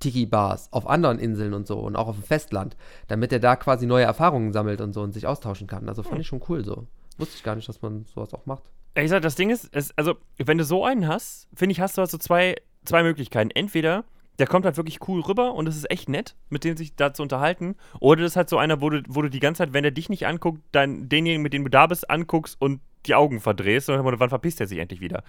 Tiki-Bars, 0.00 0.72
auf 0.72 0.86
anderen 0.86 1.18
Inseln 1.18 1.54
und 1.54 1.66
so 1.66 1.78
und 1.80 1.96
auch 1.96 2.08
auf 2.08 2.16
dem 2.16 2.24
Festland, 2.24 2.76
damit 3.08 3.32
er 3.32 3.40
da 3.40 3.56
quasi 3.56 3.86
neue 3.86 4.04
Erfahrungen 4.04 4.52
sammelt 4.52 4.80
und 4.80 4.92
so 4.92 5.00
und 5.02 5.12
sich 5.12 5.26
austauschen 5.26 5.66
kann. 5.66 5.88
Also 5.88 6.02
fand 6.02 6.16
hm. 6.16 6.20
ich 6.20 6.26
schon 6.26 6.42
cool 6.48 6.64
so. 6.64 6.86
Wusste 7.18 7.36
ich 7.36 7.42
gar 7.42 7.56
nicht, 7.56 7.68
dass 7.68 7.82
man 7.82 8.04
sowas 8.04 8.34
auch 8.34 8.46
macht. 8.46 8.64
Ich 8.94 9.08
sag, 9.08 9.22
das 9.22 9.34
Ding 9.34 9.48
ist, 9.50 9.64
ist 9.74 9.96
also, 9.96 10.14
wenn 10.36 10.58
du 10.58 10.64
so 10.64 10.84
einen 10.84 11.08
hast, 11.08 11.48
finde 11.54 11.72
ich, 11.72 11.80
hast 11.80 11.96
du 11.96 12.00
halt 12.00 12.10
so 12.10 12.18
zwei, 12.18 12.56
zwei 12.84 13.02
Möglichkeiten. 13.02 13.50
Entweder 13.50 14.04
der 14.38 14.46
kommt 14.46 14.64
halt 14.64 14.76
wirklich 14.76 15.06
cool 15.08 15.20
rüber 15.20 15.54
und 15.54 15.68
es 15.68 15.76
ist 15.76 15.90
echt 15.90 16.08
nett, 16.08 16.34
mit 16.50 16.64
dem 16.64 16.76
sich 16.76 16.96
da 16.96 17.14
zu 17.14 17.22
unterhalten. 17.22 17.76
Oder 18.00 18.22
das 18.22 18.32
ist 18.32 18.36
halt 18.36 18.48
so 18.50 18.58
einer, 18.58 18.80
wo 18.80 18.90
du, 18.90 19.02
wo 19.08 19.22
du 19.22 19.30
die 19.30 19.40
ganze 19.40 19.58
Zeit, 19.58 19.72
wenn 19.72 19.84
er 19.84 19.90
dich 19.90 20.08
nicht 20.08 20.26
anguckt, 20.26 20.60
dann 20.72 21.08
denjenigen, 21.08 21.42
mit 21.42 21.52
dem 21.52 21.64
du 21.64 21.70
da 21.70 21.86
bist, 21.86 22.10
anguckst 22.10 22.60
und 22.60 22.80
die 23.06 23.14
Augen 23.14 23.40
verdrehst 23.40 23.88
und 23.88 23.96
dann, 23.96 24.20
wann 24.20 24.28
verpisst 24.28 24.60
er 24.60 24.66
sich 24.66 24.78
endlich 24.78 25.00
wieder? 25.00 25.22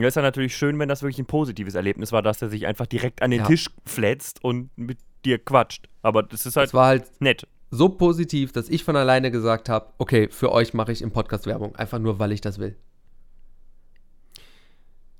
Ja, 0.00 0.08
ist 0.08 0.14
ja 0.16 0.22
natürlich 0.22 0.56
schön, 0.56 0.78
wenn 0.78 0.88
das 0.88 1.02
wirklich 1.02 1.18
ein 1.18 1.26
positives 1.26 1.74
Erlebnis 1.74 2.12
war, 2.12 2.22
dass 2.22 2.40
er 2.42 2.48
sich 2.48 2.66
einfach 2.66 2.86
direkt 2.86 3.22
an 3.22 3.30
den 3.30 3.40
Ja. 3.40 3.46
Tisch 3.46 3.68
flätzt 3.84 4.42
und 4.44 4.70
mit 4.76 4.98
dir 5.24 5.38
quatscht. 5.38 5.88
Aber 6.02 6.22
das 6.22 6.46
ist 6.46 6.56
halt 6.56 6.68
Es 6.68 6.74
war 6.74 6.86
halt 6.86 7.10
nett. 7.20 7.46
so 7.70 7.88
positiv, 7.88 8.52
dass 8.52 8.68
ich 8.68 8.84
von 8.84 8.96
alleine 8.96 9.30
gesagt 9.30 9.68
habe, 9.68 9.92
okay, 9.98 10.28
für 10.30 10.52
euch 10.52 10.74
mache 10.74 10.92
ich 10.92 11.02
im 11.02 11.10
Podcast 11.10 11.46
Werbung. 11.46 11.74
Einfach 11.76 11.98
nur, 11.98 12.18
weil 12.18 12.32
ich 12.32 12.40
das 12.40 12.58
will. 12.58 12.76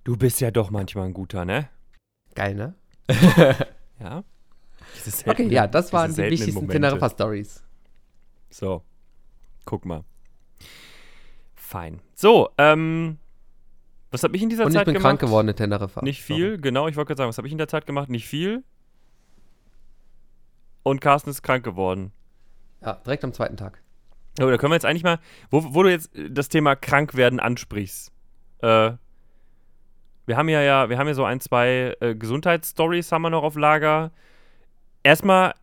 Du 0.04 0.16
bist 0.16 0.40
ja 0.40 0.50
doch 0.50 0.70
manchmal 0.70 1.06
ein 1.06 1.12
guter, 1.14 1.44
ne? 1.44 1.68
Geil, 2.34 2.54
ne? 2.54 2.74
Ja. 4.00 4.22
Diese 5.04 5.28
Okay, 5.28 5.48
ja, 5.48 5.66
das 5.66 5.92
waren 5.92 6.14
die 6.14 6.22
wichtigsten. 6.22 6.68
Teneriffa-Stories. 6.68 7.64
So. 8.48 8.82
Guck 9.64 9.84
mal. 9.84 10.04
Fein. 11.56 12.00
So, 12.14 12.50
ähm. 12.58 13.18
Was 14.10 14.22
habe 14.22 14.34
ich 14.36 14.42
in 14.42 14.48
dieser 14.48 14.64
Und 14.64 14.70
ich 14.70 14.76
Zeit 14.76 14.86
bin 14.86 14.94
gemacht? 14.94 15.06
krank 15.06 15.20
geworden 15.20 15.48
in 15.48 15.56
Teneriffa. 15.56 16.02
Nicht 16.02 16.22
viel, 16.22 16.58
genau, 16.58 16.88
ich 16.88 16.96
wollte 16.96 17.08
gerade 17.08 17.18
sagen, 17.18 17.28
was 17.28 17.38
habe 17.38 17.46
ich 17.46 17.52
in 17.52 17.58
der 17.58 17.68
Zeit 17.68 17.86
gemacht? 17.86 18.08
Nicht 18.08 18.26
viel. 18.26 18.64
Und 20.82 21.00
Carsten 21.00 21.30
ist 21.30 21.42
krank 21.42 21.64
geworden. 21.64 22.12
Ja, 22.82 22.94
direkt 22.94 23.24
am 23.24 23.32
zweiten 23.32 23.56
Tag. 23.56 23.82
Oh, 24.40 24.48
da 24.48 24.56
können 24.56 24.70
wir 24.70 24.76
jetzt 24.76 24.86
eigentlich 24.86 25.02
mal, 25.02 25.18
wo, 25.50 25.74
wo 25.74 25.82
du 25.82 25.90
jetzt 25.90 26.10
das 26.30 26.48
Thema 26.48 26.76
Krankwerden 26.76 27.40
ansprichst. 27.40 28.12
Äh, 28.60 28.92
wir 30.26 30.36
haben 30.36 30.48
ja, 30.48 30.62
ja, 30.62 30.88
wir 30.88 30.98
haben 30.98 31.08
ja 31.08 31.14
so 31.14 31.24
ein, 31.24 31.40
zwei 31.40 31.96
äh, 32.00 32.14
Gesundheitsstories 32.14 33.10
haben 33.12 33.22
wir 33.22 33.30
noch 33.30 33.42
auf 33.42 33.56
Lager. 33.56 34.12
Erstmal. 35.02 35.54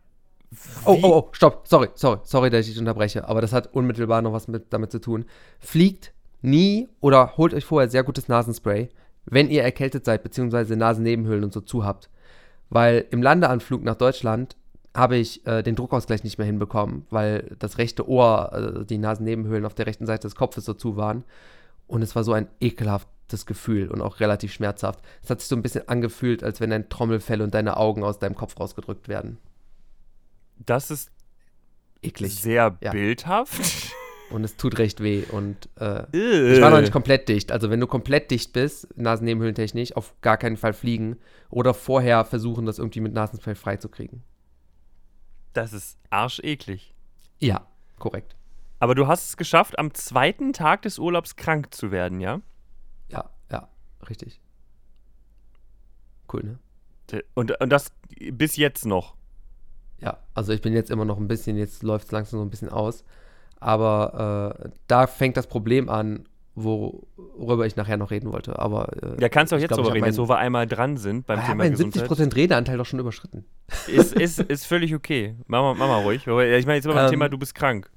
Oh, 0.84 0.98
oh, 1.02 1.08
oh, 1.08 1.28
stopp. 1.32 1.66
Sorry, 1.66 1.88
sorry, 1.94 2.20
sorry, 2.24 2.50
dass 2.50 2.66
ich 2.66 2.72
dich 2.72 2.78
unterbreche. 2.80 3.26
Aber 3.28 3.40
das 3.40 3.52
hat 3.52 3.72
unmittelbar 3.72 4.22
noch 4.22 4.32
was 4.32 4.46
mit, 4.48 4.72
damit 4.72 4.92
zu 4.92 5.00
tun. 5.00 5.24
Fliegt 5.58 6.12
nie 6.46 6.88
oder 7.00 7.36
holt 7.36 7.52
euch 7.52 7.64
vorher 7.64 7.90
sehr 7.90 8.04
gutes 8.04 8.28
Nasenspray, 8.28 8.88
wenn 9.26 9.50
ihr 9.50 9.62
erkältet 9.62 10.04
seid, 10.04 10.22
beziehungsweise 10.22 10.76
Nasennebenhöhlen 10.76 11.44
und 11.44 11.52
so 11.52 11.60
zu 11.60 11.84
habt. 11.84 12.08
Weil 12.70 13.04
im 13.10 13.22
Landeanflug 13.22 13.82
nach 13.82 13.96
Deutschland 13.96 14.56
habe 14.94 15.16
ich 15.16 15.46
äh, 15.46 15.62
den 15.62 15.76
Druckausgleich 15.76 16.24
nicht 16.24 16.38
mehr 16.38 16.46
hinbekommen, 16.46 17.06
weil 17.10 17.54
das 17.58 17.78
rechte 17.78 18.08
Ohr, 18.08 18.80
äh, 18.80 18.84
die 18.86 18.98
Nasennebenhöhlen 18.98 19.66
auf 19.66 19.74
der 19.74 19.86
rechten 19.86 20.06
Seite 20.06 20.26
des 20.26 20.36
Kopfes 20.36 20.64
so 20.64 20.72
zu 20.72 20.96
waren. 20.96 21.24
Und 21.86 22.02
es 22.02 22.16
war 22.16 22.24
so 22.24 22.32
ein 22.32 22.48
ekelhaftes 22.60 23.44
Gefühl 23.46 23.90
und 23.90 24.00
auch 24.00 24.20
relativ 24.20 24.52
schmerzhaft. 24.52 25.00
Es 25.22 25.30
hat 25.30 25.40
sich 25.40 25.48
so 25.48 25.56
ein 25.56 25.62
bisschen 25.62 25.88
angefühlt, 25.88 26.42
als 26.42 26.60
wenn 26.60 26.70
dein 26.70 26.88
Trommelfell 26.88 27.42
und 27.42 27.54
deine 27.54 27.76
Augen 27.76 28.02
aus 28.02 28.18
deinem 28.18 28.34
Kopf 28.34 28.58
rausgedrückt 28.58 29.08
werden. 29.08 29.38
Das 30.64 30.90
ist 30.90 31.10
Eklig. 32.02 32.34
sehr 32.40 32.76
Ja. 32.80 32.92
bildhaft. 32.92 33.92
Und 34.30 34.44
es 34.44 34.56
tut 34.56 34.78
recht 34.78 35.02
weh. 35.02 35.24
Und 35.30 35.68
äh, 35.78 36.04
ich 36.12 36.60
war 36.60 36.70
noch 36.70 36.80
nicht 36.80 36.92
komplett 36.92 37.28
dicht. 37.28 37.52
Also 37.52 37.70
wenn 37.70 37.80
du 37.80 37.86
komplett 37.86 38.30
dicht 38.30 38.52
bist, 38.52 38.88
Nasennebenhöhlentechnisch, 38.96 39.94
auf 39.96 40.14
gar 40.20 40.36
keinen 40.36 40.56
Fall 40.56 40.72
fliegen. 40.72 41.16
Oder 41.48 41.74
vorher 41.74 42.24
versuchen, 42.24 42.66
das 42.66 42.78
irgendwie 42.78 43.00
mit 43.00 43.12
Nasenspray 43.12 43.54
freizukriegen. 43.54 44.22
Das 45.52 45.72
ist 45.72 45.98
arscheklig. 46.10 46.94
Ja, 47.38 47.66
korrekt. 47.98 48.36
Aber 48.78 48.94
du 48.94 49.06
hast 49.06 49.28
es 49.28 49.36
geschafft, 49.36 49.78
am 49.78 49.94
zweiten 49.94 50.52
Tag 50.52 50.82
des 50.82 50.98
Urlaubs 50.98 51.36
krank 51.36 51.72
zu 51.72 51.90
werden, 51.90 52.20
ja? 52.20 52.42
Ja, 53.08 53.30
ja, 53.50 53.68
richtig. 54.08 54.40
Cool, 56.32 56.42
ne? 56.42 56.58
Und, 57.34 57.58
und 57.60 57.70
das 57.70 57.92
bis 58.32 58.56
jetzt 58.56 58.84
noch. 58.84 59.16
Ja, 60.00 60.18
also 60.34 60.52
ich 60.52 60.60
bin 60.60 60.74
jetzt 60.74 60.90
immer 60.90 61.04
noch 61.04 61.18
ein 61.18 61.28
bisschen, 61.28 61.56
jetzt 61.56 61.82
läuft 61.82 62.06
es 62.06 62.12
langsam 62.12 62.40
so 62.40 62.44
ein 62.44 62.50
bisschen 62.50 62.68
aus. 62.68 63.04
Aber 63.60 64.56
äh, 64.64 64.68
da 64.86 65.06
fängt 65.06 65.36
das 65.36 65.46
Problem 65.46 65.88
an, 65.88 66.28
worüber 66.54 67.66
ich 67.66 67.76
nachher 67.76 67.96
noch 67.96 68.10
reden 68.10 68.32
wollte. 68.32 68.58
Aber 68.58 68.88
äh, 69.02 69.20
Ja, 69.20 69.28
kannst 69.28 69.52
du 69.52 69.56
auch 69.56 69.60
jetzt 69.60 69.68
glaub, 69.68 69.84
hab 69.86 69.94
reden, 69.94 70.06
jetzt 70.06 70.18
wo 70.18 70.28
wir 70.28 70.38
einmal 70.38 70.66
dran 70.66 70.96
sind 70.96 71.26
beim 71.26 71.38
ich 71.38 71.42
habe 71.42 71.52
Thema 71.52 71.64
meinen 71.64 71.72
Gesundheit. 71.72 72.10
70% 72.10 72.34
Redeanteil 72.34 72.78
doch 72.78 72.86
schon 72.86 72.98
überschritten. 72.98 73.44
Ist, 73.86 74.14
ist, 74.14 74.40
ist 74.40 74.66
völlig 74.66 74.94
okay. 74.94 75.36
Mach 75.46 75.60
mal, 75.60 75.74
mach 75.74 75.88
mal 75.88 76.02
ruhig. 76.02 76.26
Aber 76.28 76.46
Ich 76.46 76.66
meine 76.66 76.76
jetzt 76.76 76.86
beim 76.86 76.96
Ähm, 76.96 77.10
Thema, 77.10 77.28
du 77.28 77.38
bist 77.38 77.54
krank. 77.54 77.90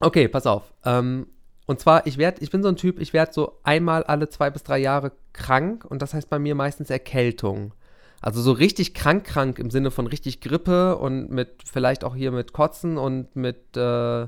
Okay, 0.00 0.26
pass 0.28 0.46
auf. 0.46 0.72
Ähm, 0.84 1.26
und 1.66 1.80
zwar, 1.80 2.06
ich 2.06 2.18
werde, 2.18 2.42
ich 2.42 2.50
bin 2.50 2.62
so 2.62 2.68
ein 2.68 2.76
Typ, 2.76 2.98
ich 2.98 3.12
werde 3.12 3.32
so 3.32 3.58
einmal 3.62 4.02
alle 4.04 4.28
zwei 4.28 4.50
bis 4.50 4.62
drei 4.62 4.78
Jahre 4.78 5.12
krank 5.32 5.84
und 5.84 6.02
das 6.02 6.14
heißt 6.14 6.28
bei 6.30 6.38
mir 6.38 6.54
meistens 6.54 6.90
Erkältung. 6.90 7.72
Also 8.20 8.40
so 8.40 8.52
richtig 8.52 8.94
krank, 8.94 9.24
krank 9.24 9.58
im 9.58 9.70
Sinne 9.70 9.90
von 9.90 10.06
richtig 10.06 10.40
Grippe 10.40 10.96
und 10.96 11.30
mit 11.30 11.62
vielleicht 11.70 12.04
auch 12.04 12.14
hier 12.14 12.32
mit 12.32 12.52
Kotzen 12.52 12.96
und 12.96 13.34
mit, 13.36 13.76
äh, 13.76 14.26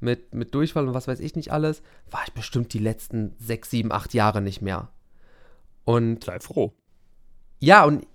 mit, 0.00 0.34
mit 0.34 0.54
Durchfall 0.54 0.86
und 0.86 0.94
was 0.94 1.08
weiß 1.08 1.20
ich 1.20 1.34
nicht 1.36 1.52
alles, 1.52 1.82
war 2.10 2.22
ich 2.26 2.32
bestimmt 2.32 2.72
die 2.72 2.78
letzten 2.78 3.34
sechs, 3.38 3.70
sieben, 3.70 3.92
acht 3.92 4.14
Jahre 4.14 4.40
nicht 4.40 4.62
mehr. 4.62 4.90
Und 5.84 6.24
Sei 6.24 6.38
froh. 6.40 6.74
ja, 7.60 7.84
und 7.84 8.06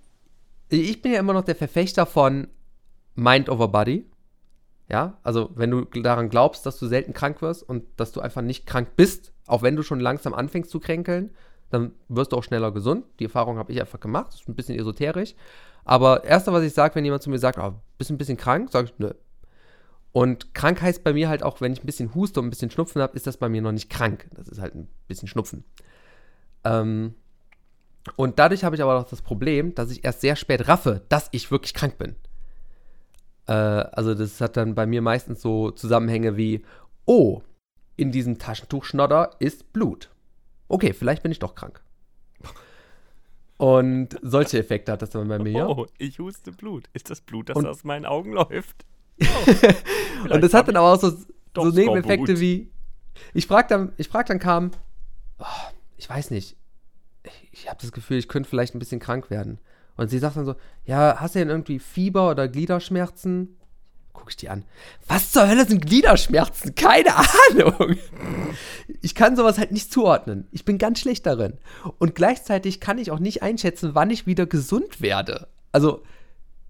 ich 0.68 1.02
bin 1.02 1.12
ja 1.12 1.20
immer 1.20 1.34
noch 1.34 1.44
der 1.44 1.56
Verfechter 1.56 2.06
von 2.06 2.48
Mind 3.14 3.48
over 3.48 3.68
Body. 3.68 4.06
Ja, 4.88 5.18
also 5.22 5.50
wenn 5.54 5.70
du 5.70 5.84
daran 5.84 6.28
glaubst, 6.28 6.66
dass 6.66 6.78
du 6.78 6.86
selten 6.86 7.12
krank 7.12 7.40
wirst 7.42 7.62
und 7.62 7.84
dass 7.96 8.12
du 8.12 8.20
einfach 8.20 8.42
nicht 8.42 8.66
krank 8.66 8.96
bist, 8.96 9.32
auch 9.46 9.62
wenn 9.62 9.76
du 9.76 9.82
schon 9.82 10.00
langsam 10.00 10.34
anfängst 10.34 10.70
zu 10.70 10.80
kränkeln, 10.80 11.30
dann 11.70 11.92
wirst 12.08 12.32
du 12.32 12.36
auch 12.36 12.44
schneller 12.44 12.70
gesund. 12.70 13.04
Die 13.18 13.24
Erfahrung 13.24 13.58
habe 13.58 13.72
ich 13.72 13.80
einfach 13.80 14.00
gemacht. 14.00 14.28
Das 14.28 14.40
ist 14.40 14.48
ein 14.48 14.54
bisschen 14.54 14.78
esoterisch. 14.78 15.34
Aber 15.84 16.24
erste, 16.24 16.52
was 16.52 16.62
ich 16.62 16.72
sage, 16.72 16.94
wenn 16.94 17.04
jemand 17.04 17.22
zu 17.22 17.30
mir 17.30 17.38
sagt, 17.38 17.58
oh, 17.58 17.74
bist 17.98 18.10
du 18.10 18.14
ein 18.14 18.18
bisschen 18.18 18.36
krank, 18.36 18.70
sage 18.70 18.88
ich, 18.88 18.98
nö. 18.98 19.10
Und 20.14 20.54
krank 20.54 20.80
heißt 20.80 21.02
bei 21.02 21.12
mir 21.12 21.28
halt 21.28 21.42
auch, 21.42 21.60
wenn 21.60 21.72
ich 21.72 21.82
ein 21.82 21.86
bisschen 21.86 22.14
huste 22.14 22.38
und 22.38 22.46
ein 22.46 22.50
bisschen 22.50 22.70
Schnupfen 22.70 23.02
habe, 23.02 23.16
ist 23.16 23.26
das 23.26 23.36
bei 23.36 23.48
mir 23.48 23.60
noch 23.60 23.72
nicht 23.72 23.90
krank. 23.90 24.28
Das 24.36 24.46
ist 24.46 24.60
halt 24.60 24.76
ein 24.76 24.86
bisschen 25.08 25.26
Schnupfen. 25.26 25.64
Ähm, 26.62 27.14
und 28.14 28.38
dadurch 28.38 28.62
habe 28.62 28.76
ich 28.76 28.82
aber 28.82 28.96
auch 28.96 29.08
das 29.10 29.22
Problem, 29.22 29.74
dass 29.74 29.90
ich 29.90 30.04
erst 30.04 30.20
sehr 30.20 30.36
spät 30.36 30.68
raffe, 30.68 31.02
dass 31.08 31.28
ich 31.32 31.50
wirklich 31.50 31.74
krank 31.74 31.98
bin. 31.98 32.14
Äh, 33.48 33.54
also 33.54 34.14
das 34.14 34.40
hat 34.40 34.56
dann 34.56 34.76
bei 34.76 34.86
mir 34.86 35.02
meistens 35.02 35.42
so 35.42 35.72
Zusammenhänge 35.72 36.36
wie, 36.36 36.64
oh, 37.06 37.42
in 37.96 38.12
diesem 38.12 38.38
Taschentuchschnodder 38.38 39.32
ist 39.40 39.72
Blut. 39.72 40.10
Okay, 40.68 40.92
vielleicht 40.92 41.24
bin 41.24 41.32
ich 41.32 41.40
doch 41.40 41.56
krank. 41.56 41.82
Und 43.56 44.16
solche 44.22 44.58
Effekte 44.60 44.92
hat 44.92 45.02
das 45.02 45.10
dann 45.10 45.26
bei 45.26 45.40
mir. 45.40 45.68
Oh, 45.68 45.86
ich 45.98 46.20
huste 46.20 46.52
Blut. 46.52 46.88
Ist 46.92 47.10
das 47.10 47.20
Blut, 47.20 47.48
das 47.48 47.56
Und- 47.56 47.66
aus 47.66 47.82
meinen 47.82 48.06
Augen 48.06 48.32
läuft? 48.32 48.84
Und 50.30 50.40
das 50.42 50.54
hat 50.54 50.68
dann 50.68 50.76
aber 50.76 50.92
auch 50.92 51.00
so, 51.00 51.12
so 51.54 51.70
Nebeneffekte 51.70 52.40
wie, 52.40 52.70
ich 53.32 53.46
frag 53.46 53.68
dann, 53.68 53.92
ich 53.96 54.08
frag 54.08 54.26
dann 54.26 54.38
kam, 54.38 54.70
oh, 55.38 55.44
ich 55.96 56.08
weiß 56.08 56.30
nicht, 56.30 56.56
ich, 57.24 57.48
ich 57.52 57.68
habe 57.68 57.78
das 57.80 57.92
Gefühl, 57.92 58.18
ich 58.18 58.28
könnte 58.28 58.48
vielleicht 58.48 58.74
ein 58.74 58.78
bisschen 58.78 59.00
krank 59.00 59.30
werden. 59.30 59.58
Und 59.96 60.08
sie 60.08 60.18
sagt 60.18 60.36
dann 60.36 60.44
so, 60.44 60.56
ja, 60.84 61.16
hast 61.20 61.34
du 61.34 61.38
denn 61.38 61.50
irgendwie 61.50 61.78
Fieber 61.78 62.30
oder 62.30 62.48
Gliederschmerzen? 62.48 63.56
Guck 64.12 64.30
ich 64.30 64.36
die 64.36 64.48
an. 64.48 64.64
Was 65.06 65.32
zur 65.32 65.48
Hölle 65.48 65.66
sind 65.66 65.84
Gliederschmerzen? 65.86 66.74
Keine 66.74 67.16
Ahnung. 67.16 67.96
Ich 69.02 69.14
kann 69.14 69.36
sowas 69.36 69.58
halt 69.58 69.72
nicht 69.72 69.92
zuordnen. 69.92 70.48
Ich 70.50 70.64
bin 70.64 70.78
ganz 70.78 71.00
schlecht 71.00 71.26
darin. 71.26 71.58
Und 71.98 72.14
gleichzeitig 72.14 72.80
kann 72.80 72.98
ich 72.98 73.10
auch 73.10 73.18
nicht 73.18 73.42
einschätzen, 73.42 73.94
wann 73.94 74.10
ich 74.10 74.26
wieder 74.26 74.46
gesund 74.46 75.00
werde. 75.00 75.48
Also, 75.72 76.02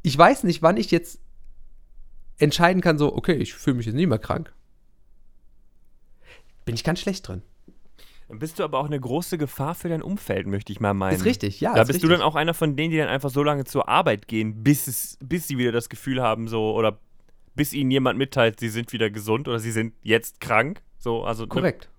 ich 0.03 0.17
weiß 0.17 0.45
nicht, 0.45 0.63
wann 0.63 0.77
ich 0.77 0.91
jetzt 0.91 1.21
entscheiden 2.39 2.83
kann, 2.83 2.99
so, 2.99 3.15
okay, 3.15 3.35
ich 3.35 3.55
fühle 3.55 3.77
mich 3.77 3.87
jetzt 3.87 3.95
nie 3.95 4.07
mehr 4.07 4.19
krank. 4.19 4.53
Bin 6.65 6.75
ich 6.75 6.85
ganz 6.85 7.01
schlecht 7.01 7.29
drin. 7.29 7.43
Dann 8.29 8.39
bist 8.39 8.59
du 8.59 8.65
aber 8.65 8.79
auch 8.79 8.87
eine 8.87 8.99
große 8.99 9.37
Gefahr 9.37 9.75
für 9.75 9.89
dein 9.89 10.03
Umfeld, 10.03 10.47
möchte 10.47 10.73
ich 10.73 10.81
mal 10.81 10.95
meinen. 10.95 11.17
Ist 11.17 11.25
richtig, 11.25 11.61
ja. 11.61 11.75
da 11.75 11.83
ist 11.83 11.89
bist 11.89 11.97
richtig. 11.99 12.11
du 12.11 12.17
dann 12.17 12.23
auch 12.23 12.35
einer 12.35 12.55
von 12.55 12.75
denen, 12.75 12.91
die 12.91 12.97
dann 12.97 13.09
einfach 13.09 13.31
so 13.31 13.43
lange 13.43 13.65
zur 13.65 13.89
Arbeit 13.89 14.29
gehen, 14.29 14.63
bis, 14.65 14.87
es, 14.87 15.19
bis 15.23 15.47
sie 15.47 15.59
wieder 15.59 15.73
das 15.73 15.89
Gefühl 15.89 16.23
haben, 16.23 16.49
so, 16.49 16.75
oder 16.75 16.99
bis 17.55 17.73
ihnen 17.73 17.91
jemand 17.91 18.19
mitteilt, 18.19 18.61
sie 18.61 18.71
sind 18.71 18.93
wieder 18.93 19.11
gesund 19.11 19.47
oder 19.47 19.59
sie 19.59 19.73
sind 19.73 19.95
jetzt 20.03 20.41
krank. 20.41 20.83
So, 20.99 21.25
also. 21.25 21.43
ne, 21.43 21.49
Korrekt. 21.49 21.91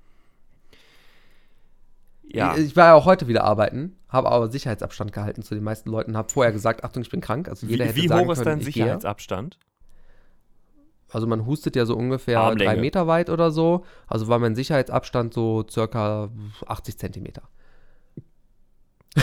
ja. 2.27 2.57
Ich, 2.57 2.65
ich 2.65 2.75
war 2.75 2.87
ja 2.87 2.93
auch 2.95 3.05
heute 3.05 3.27
wieder 3.27 3.43
arbeiten, 3.43 3.95
habe 4.09 4.31
aber 4.31 4.49
Sicherheitsabstand 4.49 5.13
gehalten 5.13 5.43
zu 5.43 5.53
den 5.53 5.63
meisten 5.63 5.91
Leuten, 5.91 6.17
habe 6.17 6.29
vorher 6.29 6.51
gesagt, 6.51 6.83
Achtung, 6.83 7.03
ich 7.03 7.09
bin 7.09 7.21
krank. 7.21 7.47
Also 7.47 7.67
jeder 7.67 7.85
Wie, 7.85 7.89
hätte 7.89 8.01
wie 8.01 8.07
sagen 8.07 8.27
hoch 8.27 8.33
ist 8.33 8.39
können, 8.39 8.59
dein 8.59 8.67
ich 8.67 8.73
gehe. 8.73 8.99
Also 11.11 11.27
man 11.27 11.45
hustet 11.45 11.75
ja 11.75 11.85
so 11.85 11.95
ungefähr 11.95 12.39
Armlänge. 12.39 12.71
drei 12.71 12.79
Meter 12.79 13.07
weit 13.07 13.29
oder 13.29 13.51
so. 13.51 13.85
Also 14.07 14.27
war 14.27 14.39
mein 14.39 14.55
Sicherheitsabstand 14.55 15.33
so 15.33 15.65
circa 15.69 16.29
80 16.65 16.97
Zentimeter. 16.97 17.43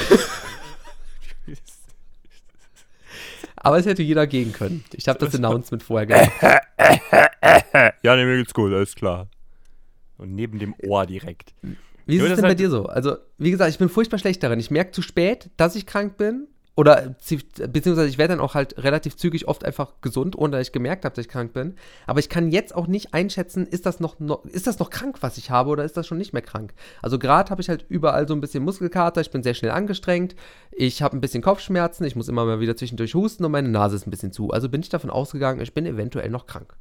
Aber 3.57 3.79
es 3.79 3.87
hätte 3.87 4.03
jeder 4.03 4.27
gehen 4.27 4.53
können. 4.53 4.85
Ich 4.93 5.09
habe 5.09 5.19
das 5.19 5.35
Announcement 5.37 5.83
vorher 5.83 6.07
gemacht. 6.07 6.33
ja, 8.03 8.17
nee, 8.17 8.25
mir 8.25 8.39
geht's 8.39 8.55
gut, 8.55 8.73
alles 8.73 8.95
klar. 8.95 9.29
Und 10.19 10.35
neben 10.35 10.59
dem 10.59 10.75
Ohr 10.85 11.07
direkt. 11.07 11.55
Wie 12.07 12.17
ist 12.17 12.23
es 12.23 12.29
das 12.31 12.41
denn 12.41 12.49
bei 12.49 12.55
dir 12.55 12.71
so? 12.71 12.87
Also, 12.87 13.17
wie 13.39 13.51
gesagt, 13.51 13.71
ich 13.71 13.79
bin 13.79 13.89
furchtbar 13.89 14.19
schlecht 14.19 14.43
darin. 14.43 14.59
Ich 14.59 14.71
merke 14.71 14.91
zu 14.91 15.03
spät, 15.03 15.51
dass 15.57 15.77
ich 15.77 15.87
krank 15.87 16.17
bin 16.17 16.49
oder 16.75 17.15
beziehungsweise 17.69 18.09
ich 18.09 18.17
werde 18.17 18.35
dann 18.35 18.41
auch 18.41 18.55
halt 18.55 18.83
relativ 18.83 19.17
zügig 19.17 19.47
oft 19.47 19.65
einfach 19.65 20.01
gesund, 20.01 20.37
ohne 20.37 20.53
dass 20.53 20.69
ich 20.69 20.73
gemerkt 20.73 21.05
habe, 21.05 21.15
dass 21.15 21.27
ich 21.27 21.31
krank 21.31 21.53
bin. 21.53 21.75
Aber 22.07 22.19
ich 22.19 22.31
kann 22.31 22.51
jetzt 22.51 22.75
auch 22.75 22.87
nicht 22.87 23.13
einschätzen, 23.13 23.67
ist 23.67 23.85
das 23.85 24.01
noch, 24.01 24.19
noch 24.21 24.45
ist 24.47 24.67
das 24.67 24.79
noch 24.79 24.89
krank, 24.89 25.19
was 25.21 25.37
ich 25.37 25.51
habe, 25.51 25.69
oder 25.69 25.85
ist 25.85 25.97
das 25.99 26.07
schon 26.07 26.17
nicht 26.17 26.33
mehr 26.33 26.41
krank? 26.41 26.73
Also 27.03 27.19
gerade 27.19 27.51
habe 27.51 27.61
ich 27.61 27.69
halt 27.69 27.85
überall 27.89 28.27
so 28.27 28.35
ein 28.35 28.41
bisschen 28.41 28.65
Muskelkater, 28.65 29.21
ich 29.21 29.31
bin 29.31 29.43
sehr 29.43 29.55
schnell 29.55 29.73
angestrengt, 29.73 30.35
ich 30.71 31.03
habe 31.03 31.17
ein 31.17 31.21
bisschen 31.21 31.43
Kopfschmerzen, 31.43 32.05
ich 32.05 32.17
muss 32.17 32.29
immer 32.29 32.47
mal 32.47 32.61
wieder 32.61 32.77
zwischendurch 32.77 33.15
husten 33.15 33.45
und 33.45 33.53
meine 33.53 33.69
Nase 33.69 33.97
ist 33.97 34.07
ein 34.07 34.11
bisschen 34.11 34.33
zu. 34.33 34.51
Also 34.51 34.71
bin 34.71 34.81
ich 34.81 34.89
davon 34.89 35.11
ausgegangen, 35.11 35.61
ich 35.61 35.75
bin 35.75 35.85
eventuell 35.85 36.31
noch 36.31 36.47
krank. 36.47 36.75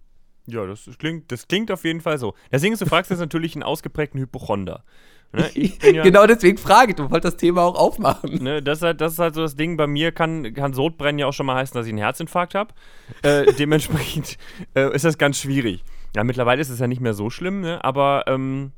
Ja, 0.48 0.66
das 0.66 0.89
klingt, 0.98 1.32
das 1.32 1.48
klingt 1.48 1.70
auf 1.70 1.84
jeden 1.84 2.02
Fall 2.02 2.18
so. 2.18 2.34
Deswegen, 2.52 2.76
du 2.76 2.86
fragst 2.86 3.12
jetzt 3.12 3.20
natürlich 3.20 3.56
einen 3.56 3.64
ausgeprägten 3.64 4.20
Hypochonder. 4.20 4.84
Ne? 5.34 5.50
Ja, 5.94 6.04
genau 6.04 6.26
deswegen 6.28 6.58
frage 6.58 6.92
ich, 6.92 6.96
du 6.96 7.10
wolltest 7.10 7.34
das 7.34 7.38
Thema 7.40 7.64
auch 7.64 7.76
aufmachen. 7.76 8.44
Ne, 8.44 8.62
das, 8.62 8.80
ist 8.80 8.84
halt, 8.84 9.02
das 9.02 9.14
ist 9.14 9.20
halt 9.20 9.36
so 9.36 9.42
das 9.42 9.56
Ding, 9.56 9.78
bei 9.78 9.88
mir 9.88 10.12
kann, 10.12 10.54
kann 10.54 10.74
Sodbrennen 10.74 11.20
ja 11.20 11.28
auch 11.28 11.34
schon 11.34 11.46
mal 11.46 11.56
heißen, 11.56 11.74
dass 11.74 11.86
ich 11.86 11.92
einen 11.92 12.00
Herzinfarkt 12.00 12.56
habe. 12.56 12.74
Äh, 13.22 13.54
dementsprechend 13.60 14.38
äh, 14.76 14.94
ist 14.94 15.06
das 15.06 15.18
ganz 15.18 15.38
schwierig. 15.40 15.84
Ja, 16.16 16.24
mittlerweile 16.24 16.62
ist 16.62 16.70
es 16.70 16.80
ja 16.80 16.88
nicht 16.88 17.02
mehr 17.02 17.14
so 17.14 17.30
schlimm, 17.30 17.62
ne? 17.62 17.84
aber 17.84 18.26
ähm, 18.28 18.74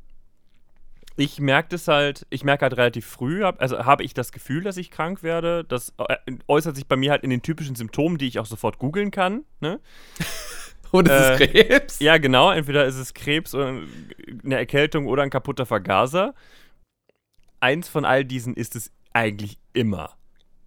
ich 1.16 1.40
merke 1.40 1.68
das 1.70 1.88
halt, 1.88 2.26
ich 2.30 2.44
merke 2.44 2.62
halt 2.62 2.76
relativ 2.76 3.06
früh, 3.06 3.44
hab, 3.44 3.60
also 3.60 3.84
habe 3.84 4.02
ich 4.02 4.14
das 4.14 4.32
Gefühl, 4.32 4.62
dass 4.64 4.76
ich 4.76 4.90
krank 4.90 5.22
werde. 5.22 5.64
Das 5.64 5.92
äh, 5.98 6.16
äußert 6.48 6.74
sich 6.74 6.86
bei 6.86 6.96
mir 6.96 7.12
halt 7.12 7.22
in 7.22 7.30
den 7.30 7.42
typischen 7.42 7.76
Symptomen, 7.76 8.18
die 8.18 8.26
ich 8.26 8.38
auch 8.38 8.46
sofort 8.46 8.78
googeln 8.78 9.10
kann. 9.10 9.44
Ne? 9.60 9.80
Und 10.98 11.08
es 11.08 11.30
ist 11.30 11.40
äh, 11.40 11.48
Krebs? 11.48 11.98
Ja, 11.98 12.18
genau. 12.18 12.52
Entweder 12.52 12.84
ist 12.84 12.94
es 12.94 13.14
Krebs 13.14 13.52
oder 13.52 13.80
eine 14.44 14.56
Erkältung 14.56 15.06
oder 15.08 15.24
ein 15.24 15.30
kaputter 15.30 15.66
Vergaser. 15.66 16.34
Eins 17.58 17.88
von 17.88 18.04
all 18.04 18.24
diesen 18.24 18.54
ist 18.54 18.76
es 18.76 18.92
eigentlich 19.12 19.58
immer. 19.72 20.10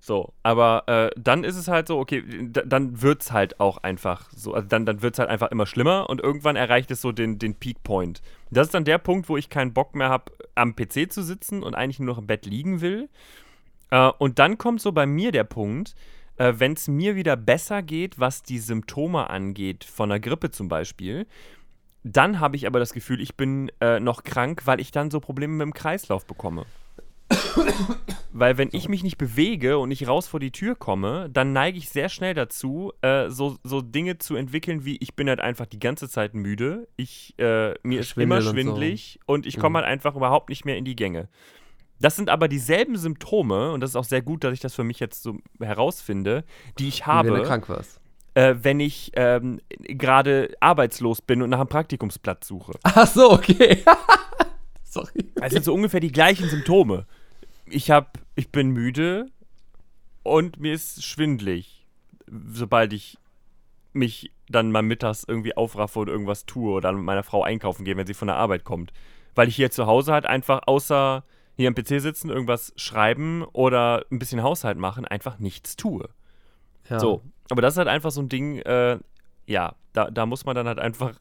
So, 0.01 0.33
aber 0.43 0.83
äh, 0.87 1.11
dann 1.17 1.45
ist 1.45 1.55
es 1.55 1.69
halt 1.69 1.87
so, 1.87 1.97
okay, 1.97 2.23
dann 2.49 3.01
wird 3.01 3.21
es 3.21 3.31
halt 3.31 3.61
auch 3.61 3.77
einfach 3.77 4.29
so, 4.31 4.53
also 4.53 4.67
dann, 4.67 4.85
dann 4.85 5.01
wird 5.01 5.15
es 5.15 5.19
halt 5.19 5.29
einfach 5.29 5.49
immer 5.51 5.65
schlimmer 5.65 6.09
und 6.09 6.21
irgendwann 6.21 6.57
erreicht 6.57 6.91
es 6.91 7.01
so 7.01 7.13
den, 7.13 7.39
den 7.39 7.55
Peak 7.55 7.83
Point. 7.83 8.21
Das 8.51 8.67
ist 8.67 8.73
dann 8.73 8.83
der 8.83 8.97
Punkt, 8.97 9.29
wo 9.29 9.37
ich 9.37 9.49
keinen 9.49 9.73
Bock 9.73 9.95
mehr 9.95 10.09
habe, 10.09 10.33
am 10.55 10.75
PC 10.75 11.09
zu 11.09 11.23
sitzen 11.23 11.63
und 11.63 11.73
eigentlich 11.73 11.99
nur 11.99 12.07
noch 12.07 12.17
im 12.17 12.27
Bett 12.27 12.45
liegen 12.45 12.81
will. 12.81 13.09
Äh, 13.91 14.11
und 14.17 14.39
dann 14.39 14.57
kommt 14.57 14.81
so 14.81 14.91
bei 14.91 15.05
mir 15.05 15.31
der 15.31 15.45
Punkt, 15.45 15.95
äh, 16.37 16.53
wenn 16.57 16.73
es 16.73 16.87
mir 16.87 17.15
wieder 17.15 17.35
besser 17.35 17.81
geht, 17.81 18.19
was 18.19 18.43
die 18.43 18.59
Symptome 18.59 19.29
angeht, 19.29 19.83
von 19.83 20.11
einer 20.11 20.19
Grippe 20.19 20.51
zum 20.51 20.67
Beispiel, 20.67 21.27
dann 22.03 22.39
habe 22.39 22.55
ich 22.55 22.67
aber 22.67 22.79
das 22.79 22.93
Gefühl, 22.93 23.21
ich 23.21 23.35
bin 23.35 23.71
äh, 23.81 23.99
noch 23.99 24.23
krank, 24.23 24.61
weil 24.65 24.79
ich 24.79 24.91
dann 24.91 25.11
so 25.11 25.19
Probleme 25.19 25.53
mit 25.53 25.65
dem 25.65 25.73
Kreislauf 25.73 26.25
bekomme. 26.25 26.65
weil 28.31 28.57
wenn 28.57 28.69
ich 28.71 28.87
mich 28.87 29.03
nicht 29.03 29.17
bewege 29.17 29.77
und 29.79 29.89
nicht 29.89 30.07
raus 30.07 30.27
vor 30.27 30.39
die 30.39 30.51
Tür 30.51 30.75
komme, 30.75 31.29
dann 31.31 31.51
neige 31.51 31.77
ich 31.77 31.89
sehr 31.89 32.07
schnell 32.07 32.33
dazu, 32.33 32.93
äh, 33.01 33.29
so, 33.29 33.57
so 33.63 33.81
Dinge 33.81 34.17
zu 34.17 34.35
entwickeln, 34.35 34.85
wie 34.85 34.97
ich 34.97 35.15
bin 35.15 35.27
halt 35.27 35.41
einfach 35.41 35.65
die 35.65 35.79
ganze 35.79 36.07
Zeit 36.07 36.33
müde, 36.33 36.87
ich, 36.95 37.37
äh, 37.37 37.73
mir 37.83 37.99
ist 37.99 38.17
immer 38.17 38.41
schwindlig 38.41 39.19
und, 39.25 39.27
so. 39.27 39.33
und 39.33 39.45
ich 39.45 39.59
komme 39.59 39.71
mhm. 39.71 39.75
halt 39.83 39.87
einfach 39.87 40.15
überhaupt 40.15 40.49
nicht 40.49 40.63
mehr 40.63 40.77
in 40.77 40.85
die 40.85 40.95
Gänge. 40.95 41.27
Das 41.99 42.15
sind 42.15 42.29
aber 42.29 42.47
dieselben 42.47 42.95
Symptome, 42.95 43.71
und 43.71 43.81
das 43.81 43.91
ist 43.91 43.95
auch 43.95 44.03
sehr 44.03 44.21
gut, 44.21 44.43
dass 44.43 44.53
ich 44.53 44.59
das 44.59 44.73
für 44.73 44.83
mich 44.83 44.99
jetzt 44.99 45.23
so 45.23 45.37
herausfinde, 45.59 46.43
die 46.77 46.87
ich 46.87 47.05
habe. 47.05 47.29
Wenn 47.29 47.41
du 47.41 47.47
krank 47.47 47.69
warst. 47.69 47.99
Äh, 48.35 48.55
wenn 48.61 48.79
ich 48.79 49.11
ähm, 49.15 49.59
gerade 49.79 50.55
arbeitslos 50.59 51.21
bin 51.21 51.41
und 51.41 51.49
nach 51.49 51.59
einem 51.59 51.69
Praktikumsplatz 51.69 52.47
suche. 52.47 52.73
Ach 52.83 53.07
so, 53.07 53.31
okay. 53.31 53.83
Sorry. 54.83 55.31
Es 55.41 55.53
sind 55.53 55.65
so 55.65 55.73
ungefähr 55.73 55.99
die 55.99 56.11
gleichen 56.11 56.47
Symptome. 56.49 57.07
Ich 57.65 57.89
hab, 57.89 58.19
ich 58.35 58.51
bin 58.51 58.69
müde 58.69 59.25
und 60.23 60.59
mir 60.59 60.73
ist 60.73 61.03
schwindlig, 61.03 61.87
sobald 62.29 62.93
ich 62.93 63.17
mich 63.93 64.31
dann 64.49 64.71
mal 64.71 64.83
mittags 64.83 65.25
irgendwie 65.27 65.57
aufraffe 65.57 65.99
und 65.99 66.07
irgendwas 66.07 66.45
tue 66.45 66.71
oder 66.71 66.91
mit 66.91 67.03
meiner 67.03 67.23
Frau 67.23 67.43
einkaufen 67.43 67.83
gehe, 67.85 67.97
wenn 67.97 68.07
sie 68.07 68.13
von 68.13 68.27
der 68.27 68.37
Arbeit 68.37 68.63
kommt. 68.63 68.93
Weil 69.35 69.47
ich 69.47 69.55
hier 69.55 69.71
zu 69.71 69.87
Hause 69.87 70.13
halt 70.13 70.25
einfach 70.25 70.61
außer 70.67 71.23
hier 71.57 71.67
am 71.67 71.75
PC 71.75 71.99
sitzen, 71.99 72.29
irgendwas 72.29 72.71
schreiben 72.75 73.43
oder 73.51 74.05
ein 74.11 74.19
bisschen 74.19 74.43
Haushalt 74.43 74.77
machen, 74.77 75.05
einfach 75.05 75.39
nichts 75.39 75.75
tue. 75.75 76.07
Ja. 76.89 76.99
So. 76.99 77.23
Aber 77.49 77.61
das 77.61 77.73
ist 77.73 77.77
halt 77.77 77.87
einfach 77.87 78.11
so 78.11 78.21
ein 78.21 78.29
Ding, 78.29 78.59
äh, 78.59 78.99
ja, 79.47 79.75
da, 79.93 80.11
da 80.11 80.25
muss 80.25 80.45
man 80.45 80.55
dann 80.55 80.67
halt 80.67 80.79
einfach, 80.79 81.19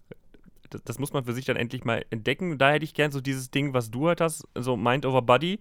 das, 0.70 0.82
das, 0.84 0.98
muss 0.98 1.12
man 1.12 1.24
für 1.24 1.32
sich 1.32 1.46
dann 1.46 1.56
endlich 1.56 1.84
mal 1.84 2.04
entdecken. 2.10 2.58
Da 2.58 2.70
hätte 2.70 2.84
ich 2.84 2.94
gern 2.94 3.12
so 3.12 3.20
dieses 3.20 3.50
Ding, 3.50 3.72
was 3.72 3.90
du 3.90 4.08
halt 4.08 4.20
hast, 4.20 4.46
so 4.54 4.76
Mind 4.76 5.06
over 5.06 5.22
Body 5.22 5.58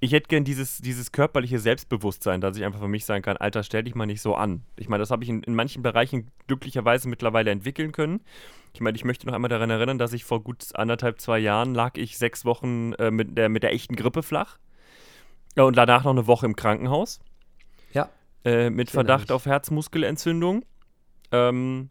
ich 0.00 0.12
hätte 0.12 0.28
gern 0.28 0.44
dieses, 0.44 0.78
dieses 0.78 1.10
körperliche 1.10 1.58
Selbstbewusstsein, 1.58 2.40
dass 2.40 2.56
ich 2.56 2.64
einfach 2.64 2.80
für 2.80 2.88
mich 2.88 3.04
sagen 3.04 3.22
kann, 3.22 3.36
Alter, 3.36 3.62
stell 3.62 3.82
dich 3.82 3.94
mal 3.94 4.06
nicht 4.06 4.22
so 4.22 4.34
an. 4.34 4.62
Ich 4.76 4.88
meine, 4.88 5.02
das 5.02 5.10
habe 5.10 5.24
ich 5.24 5.30
in, 5.30 5.42
in, 5.42 5.54
manchen 5.54 5.82
Bereichen 5.82 6.30
glücklicherweise 6.46 7.08
mittlerweile 7.08 7.50
entwickeln 7.50 7.90
können. 7.90 8.20
Ich 8.74 8.80
meine, 8.80 8.96
ich 8.96 9.04
möchte 9.04 9.26
noch 9.26 9.34
einmal 9.34 9.48
daran 9.48 9.70
erinnern, 9.70 9.98
dass 9.98 10.12
ich 10.12 10.24
vor 10.24 10.42
gut 10.42 10.64
anderthalb, 10.74 11.20
zwei 11.20 11.38
Jahren 11.38 11.74
lag 11.74 11.96
ich 11.96 12.16
sechs 12.16 12.44
Wochen 12.44 12.92
äh, 12.94 13.10
mit, 13.10 13.36
der, 13.36 13.48
mit 13.48 13.62
der 13.64 13.72
echten 13.72 13.96
Grippe 13.96 14.22
flach. 14.22 14.58
Ja, 15.56 15.64
und 15.64 15.76
danach 15.76 16.04
noch 16.04 16.12
eine 16.12 16.28
Woche 16.28 16.46
im 16.46 16.54
Krankenhaus. 16.54 17.18
Ja. 17.92 18.08
Äh, 18.44 18.70
mit 18.70 18.90
Verdacht 18.90 19.32
auf 19.32 19.46
Herzmuskelentzündung. 19.46 20.64
Ähm, 21.32 21.90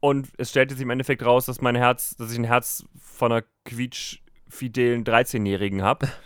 und 0.00 0.28
es 0.38 0.50
stellte 0.50 0.74
sich 0.74 0.82
im 0.82 0.90
Endeffekt 0.90 1.22
raus, 1.24 1.44
dass 1.44 1.60
mein 1.60 1.74
Herz, 1.74 2.16
dass 2.16 2.32
ich 2.32 2.38
ein 2.38 2.44
Herz 2.44 2.86
von 2.98 3.32
einer 3.32 3.44
quietschfidelen 3.66 5.04
13-Jährigen 5.04 5.82
habe. 5.82 6.08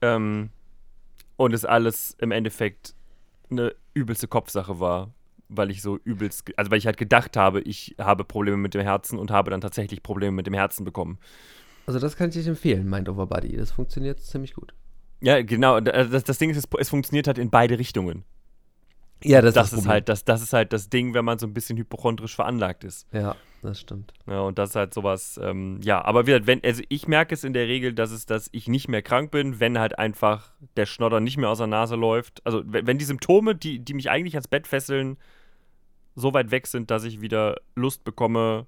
Ähm, 0.00 0.50
und 1.36 1.54
es 1.54 1.64
alles 1.64 2.16
im 2.20 2.32
Endeffekt 2.32 2.94
eine 3.50 3.74
übelste 3.94 4.28
Kopfsache 4.28 4.80
war, 4.80 5.12
weil 5.48 5.70
ich 5.70 5.82
so 5.82 5.98
übelst, 6.04 6.50
also 6.56 6.70
weil 6.70 6.78
ich 6.78 6.86
halt 6.86 6.96
gedacht 6.96 7.36
habe, 7.36 7.60
ich 7.60 7.94
habe 7.98 8.24
Probleme 8.24 8.56
mit 8.56 8.74
dem 8.74 8.82
Herzen 8.82 9.18
und 9.18 9.30
habe 9.30 9.50
dann 9.50 9.60
tatsächlich 9.60 10.02
Probleme 10.02 10.32
mit 10.32 10.46
dem 10.46 10.54
Herzen 10.54 10.84
bekommen. 10.84 11.18
Also 11.86 11.98
das 11.98 12.16
kann 12.16 12.28
ich 12.28 12.34
dir 12.34 12.46
empfehlen, 12.46 12.88
Mind 12.88 13.08
Over 13.08 13.26
Body. 13.26 13.56
Das 13.56 13.72
funktioniert 13.72 14.20
ziemlich 14.20 14.54
gut. 14.54 14.74
Ja, 15.20 15.42
genau. 15.42 15.80
Das, 15.80 16.24
das 16.24 16.38
Ding 16.38 16.50
ist, 16.50 16.56
es, 16.56 16.64
es 16.78 16.90
funktioniert 16.90 17.26
halt 17.26 17.38
in 17.38 17.50
beide 17.50 17.78
Richtungen. 17.78 18.24
Ja, 19.24 19.42
das, 19.42 19.54
das 19.54 19.72
ist, 19.72 19.80
ist 19.80 19.88
halt 19.88 20.08
das, 20.08 20.24
das 20.24 20.42
ist 20.42 20.52
halt 20.52 20.72
das 20.72 20.90
Ding, 20.90 21.14
wenn 21.14 21.24
man 21.24 21.38
so 21.38 21.46
ein 21.46 21.54
bisschen 21.54 21.76
hypochondrisch 21.76 22.34
veranlagt 22.36 22.84
ist. 22.84 23.06
Ja, 23.12 23.34
das 23.62 23.80
stimmt. 23.80 24.12
Ja, 24.26 24.40
und 24.40 24.58
das 24.58 24.70
ist 24.70 24.76
halt 24.76 24.94
sowas, 24.94 25.40
ähm, 25.42 25.80
ja, 25.82 26.04
aber 26.04 26.26
wieder, 26.26 26.46
wenn, 26.46 26.62
also 26.62 26.82
ich 26.88 27.08
merke 27.08 27.34
es 27.34 27.42
in 27.42 27.52
der 27.52 27.66
Regel, 27.66 27.92
dass 27.92 28.12
es, 28.12 28.26
dass 28.26 28.48
ich 28.52 28.68
nicht 28.68 28.88
mehr 28.88 29.02
krank 29.02 29.30
bin, 29.30 29.58
wenn 29.58 29.78
halt 29.78 29.98
einfach 29.98 30.52
der 30.76 30.86
Schnodder 30.86 31.20
nicht 31.20 31.36
mehr 31.36 31.48
aus 31.48 31.58
der 31.58 31.66
Nase 31.66 31.96
läuft. 31.96 32.44
Also 32.46 32.62
wenn, 32.64 32.86
wenn 32.86 32.98
die 32.98 33.04
Symptome, 33.04 33.56
die, 33.56 33.80
die 33.80 33.94
mich 33.94 34.10
eigentlich 34.10 34.34
ans 34.34 34.48
Bett 34.48 34.68
fesseln, 34.68 35.16
so 36.14 36.34
weit 36.34 36.50
weg 36.50 36.66
sind, 36.66 36.90
dass 36.90 37.04
ich 37.04 37.20
wieder 37.20 37.56
Lust 37.74 38.04
bekomme, 38.04 38.66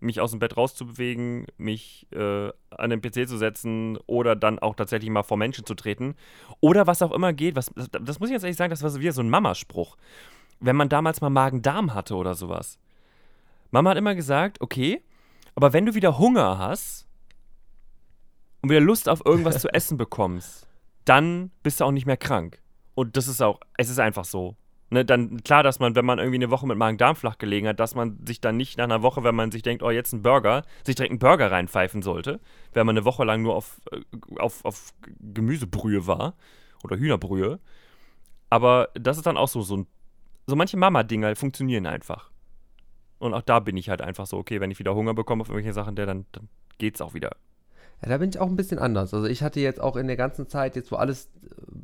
mich 0.00 0.20
aus 0.20 0.30
dem 0.30 0.40
Bett 0.40 0.56
rauszubewegen, 0.56 1.46
mich 1.56 2.06
äh, 2.12 2.50
an 2.70 2.90
den 2.90 3.00
PC 3.00 3.28
zu 3.28 3.38
setzen 3.38 3.98
oder 4.06 4.36
dann 4.36 4.58
auch 4.58 4.74
tatsächlich 4.74 5.10
mal 5.10 5.22
vor 5.22 5.36
Menschen 5.36 5.64
zu 5.64 5.74
treten. 5.74 6.14
Oder 6.60 6.86
was 6.86 7.02
auch 7.02 7.12
immer 7.12 7.32
geht, 7.32 7.56
was, 7.56 7.70
das, 7.74 7.88
das 7.90 8.20
muss 8.20 8.28
ich 8.28 8.34
jetzt 8.34 8.42
ehrlich 8.42 8.56
sagen, 8.56 8.70
das 8.70 8.82
war 8.82 8.90
so 8.90 9.00
wieder 9.00 9.12
so 9.12 9.22
ein 9.22 9.30
Mamaspruch. 9.30 9.96
Wenn 10.60 10.76
man 10.76 10.88
damals 10.88 11.20
mal 11.20 11.30
Magen-Darm 11.30 11.94
hatte 11.94 12.14
oder 12.14 12.34
sowas. 12.34 12.78
Mama 13.70 13.90
hat 13.90 13.98
immer 13.98 14.14
gesagt, 14.14 14.60
okay, 14.60 15.02
aber 15.54 15.72
wenn 15.72 15.86
du 15.86 15.94
wieder 15.94 16.18
Hunger 16.18 16.58
hast 16.58 17.06
und 18.62 18.70
wieder 18.70 18.80
Lust 18.80 19.08
auf 19.08 19.24
irgendwas 19.24 19.58
zu 19.60 19.72
essen 19.72 19.96
bekommst, 19.96 20.66
dann 21.04 21.50
bist 21.62 21.80
du 21.80 21.84
auch 21.84 21.92
nicht 21.92 22.06
mehr 22.06 22.16
krank. 22.16 22.62
Und 22.94 23.16
das 23.16 23.28
ist 23.28 23.42
auch, 23.42 23.60
es 23.76 23.88
ist 23.88 23.98
einfach 23.98 24.24
so. 24.24 24.56
Ne, 24.88 25.04
dann 25.04 25.42
klar, 25.42 25.64
dass 25.64 25.80
man, 25.80 25.96
wenn 25.96 26.04
man 26.04 26.20
irgendwie 26.20 26.36
eine 26.36 26.50
Woche 26.50 26.66
mit 26.66 26.78
Magen-Darm 26.78 27.16
flach 27.16 27.38
gelegen 27.38 27.66
hat, 27.66 27.80
dass 27.80 27.96
man 27.96 28.24
sich 28.24 28.40
dann 28.40 28.56
nicht 28.56 28.78
nach 28.78 28.84
einer 28.84 29.02
Woche, 29.02 29.24
wenn 29.24 29.34
man 29.34 29.50
sich 29.50 29.62
denkt, 29.62 29.82
oh, 29.82 29.90
jetzt 29.90 30.12
ein 30.12 30.22
Burger, 30.22 30.62
sich 30.84 30.94
direkt 30.94 31.10
einen 31.10 31.18
Burger 31.18 31.50
reinpfeifen 31.50 32.02
sollte, 32.02 32.38
wenn 32.72 32.86
man 32.86 32.96
eine 32.96 33.04
Woche 33.04 33.24
lang 33.24 33.42
nur 33.42 33.56
auf, 33.56 33.80
äh, 33.90 34.00
auf, 34.38 34.64
auf 34.64 34.92
Gemüsebrühe 35.20 36.06
war 36.06 36.34
oder 36.84 36.96
Hühnerbrühe. 36.96 37.58
Aber 38.48 38.90
das 38.94 39.16
ist 39.16 39.26
dann 39.26 39.36
auch 39.36 39.48
so, 39.48 39.62
so, 39.62 39.78
ein, 39.78 39.86
so 40.46 40.54
manche 40.54 40.76
Mama-Dinger 40.76 41.34
funktionieren 41.34 41.86
einfach. 41.86 42.30
Und 43.18 43.34
auch 43.34 43.42
da 43.42 43.58
bin 43.58 43.76
ich 43.76 43.88
halt 43.88 44.02
einfach 44.02 44.26
so, 44.26 44.36
okay, 44.36 44.60
wenn 44.60 44.70
ich 44.70 44.78
wieder 44.78 44.94
Hunger 44.94 45.14
bekomme 45.14 45.42
auf 45.42 45.48
irgendwelche 45.48 45.72
Sachen, 45.72 45.96
der, 45.96 46.06
dann, 46.06 46.26
dann 46.30 46.48
geht's 46.78 47.00
auch 47.00 47.12
wieder. 47.12 47.32
Ja, 48.02 48.10
da 48.10 48.18
bin 48.18 48.30
ich 48.30 48.38
auch 48.38 48.48
ein 48.48 48.56
bisschen 48.56 48.78
anders. 48.78 49.14
Also 49.14 49.26
ich 49.26 49.42
hatte 49.42 49.60
jetzt 49.60 49.80
auch 49.80 49.96
in 49.96 50.06
der 50.06 50.16
ganzen 50.16 50.48
Zeit, 50.48 50.76
jetzt 50.76 50.92
wo 50.92 50.96
alles 50.96 51.30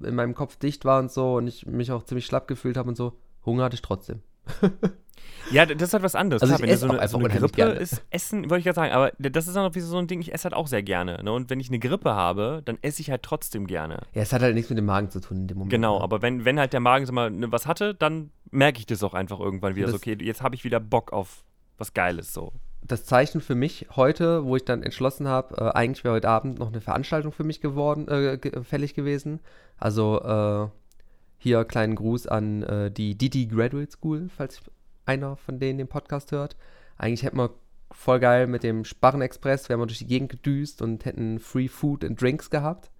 äh, 0.02 0.08
in 0.08 0.14
meinem 0.14 0.34
Kopf 0.34 0.56
dicht 0.56 0.84
war 0.84 1.00
und 1.00 1.10
so 1.10 1.36
und 1.36 1.46
ich 1.46 1.66
mich 1.66 1.90
auch 1.90 2.04
ziemlich 2.04 2.26
schlapp 2.26 2.48
gefühlt 2.48 2.76
habe 2.76 2.88
und 2.88 2.96
so, 2.96 3.14
Hunger 3.44 3.64
hatte 3.64 3.74
ich 3.74 3.82
trotzdem. 3.82 4.22
ja, 5.52 5.64
das 5.64 5.88
ist 5.88 5.94
halt 5.94 6.02
was 6.02 6.14
anderes. 6.14 6.42
Also 6.42 6.56
Klar, 6.56 6.68
wenn 6.68 6.76
so 6.76 6.88
eine, 6.88 7.08
so 7.08 7.18
eine 7.18 7.28
Grippe 7.28 7.54
gerne. 7.54 7.74
ist, 7.74 8.02
Essen, 8.10 8.50
wollte 8.50 8.58
ich 8.58 8.64
gerade 8.64 8.74
sagen, 8.74 8.92
aber 8.92 9.12
das 9.18 9.48
ist 9.48 9.56
auch 9.56 9.62
noch 9.62 9.74
wie 9.74 9.80
so 9.80 9.96
ein 9.96 10.06
Ding, 10.06 10.20
ich 10.20 10.34
esse 10.34 10.44
halt 10.44 10.54
auch 10.54 10.66
sehr 10.66 10.82
gerne. 10.82 11.22
Ne? 11.22 11.32
Und 11.32 11.48
wenn 11.48 11.60
ich 11.60 11.68
eine 11.68 11.78
Grippe 11.78 12.12
habe, 12.12 12.62
dann 12.64 12.78
esse 12.82 13.00
ich 13.00 13.10
halt 13.10 13.22
trotzdem 13.22 13.66
gerne. 13.66 14.00
Ja, 14.14 14.22
es 14.22 14.32
hat 14.32 14.42
halt 14.42 14.54
nichts 14.54 14.68
mit 14.68 14.78
dem 14.78 14.86
Magen 14.86 15.10
zu 15.10 15.20
tun 15.20 15.38
in 15.38 15.48
dem 15.48 15.58
Moment. 15.58 15.70
Genau, 15.70 15.98
ne? 15.98 16.04
aber 16.04 16.22
wenn, 16.22 16.44
wenn 16.44 16.58
halt 16.58 16.72
der 16.72 16.80
Magen 16.80 17.06
so 17.06 17.12
mal 17.12 17.30
ne, 17.30 17.50
was 17.50 17.66
hatte, 17.66 17.94
dann 17.94 18.30
merke 18.50 18.78
ich 18.80 18.86
das 18.86 19.02
auch 19.02 19.14
einfach 19.14 19.40
irgendwann 19.40 19.76
wieder. 19.76 19.88
So, 19.88 19.96
okay, 19.96 20.16
jetzt 20.20 20.42
habe 20.42 20.54
ich 20.54 20.64
wieder 20.64 20.80
Bock 20.80 21.12
auf 21.12 21.44
was 21.78 21.94
Geiles 21.94 22.32
so 22.32 22.52
das 22.85 23.05
Zeichen 23.05 23.41
für 23.41 23.55
mich 23.55 23.87
heute, 23.97 24.45
wo 24.45 24.57
ich 24.57 24.64
dann 24.64 24.83
entschlossen 24.83 25.28
habe, 25.28 25.57
äh, 25.57 25.70
eigentlich 25.70 26.05
wäre 26.05 26.14
heute 26.14 26.28
Abend 26.28 26.59
noch 26.59 26.68
eine 26.68 26.80
Veranstaltung 26.80 27.33
für 27.33 27.45
mich 27.45 27.61
geworden, 27.61 28.09
äh, 28.09 28.62
fällig 28.64 28.95
gewesen. 28.95 29.41
Also, 29.78 30.20
äh, 30.22 30.68
Hier 31.39 31.64
kleinen 31.64 31.97
Gruß 31.97 32.28
an 32.28 32.62
äh, 32.62 32.91
die 32.93 33.18
DT 33.18 33.51
Graduate 33.51 33.91
School, 33.91 34.28
falls 34.28 34.61
einer 35.07 35.37
von 35.37 35.59
denen 35.59 35.78
den 35.78 35.89
Podcast 35.89 36.30
hört. 36.30 36.57
Eigentlich 36.97 37.24
hätten 37.24 37.37
wir 37.39 37.51
voll 37.91 38.20
geil 38.20 38.47
mit 38.47 38.62
dem 38.62 38.85
Sparrenexpress, 38.85 39.68
wären 39.68 39.80
wir 39.80 39.87
durch 39.87 39.99
die 39.99 40.07
Gegend 40.07 40.30
gedüst 40.30 40.83
und 40.83 41.05
hätten 41.05 41.41
Free 41.41 41.68
Food 41.68 42.05
and 42.05 42.20
Drinks 42.20 42.49
gehabt. 42.49 42.91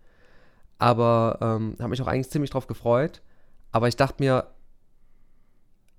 Aber 0.79 1.39
ähm, 1.41 1.77
habe 1.79 1.91
mich 1.91 2.03
auch 2.03 2.09
eigentlich 2.09 2.31
ziemlich 2.31 2.51
drauf 2.51 2.67
gefreut. 2.67 3.23
Aber 3.71 3.87
ich 3.87 3.95
dachte 3.97 4.23
mir, 4.23 4.49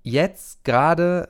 jetzt 0.04 0.66
gerade, 0.66 1.30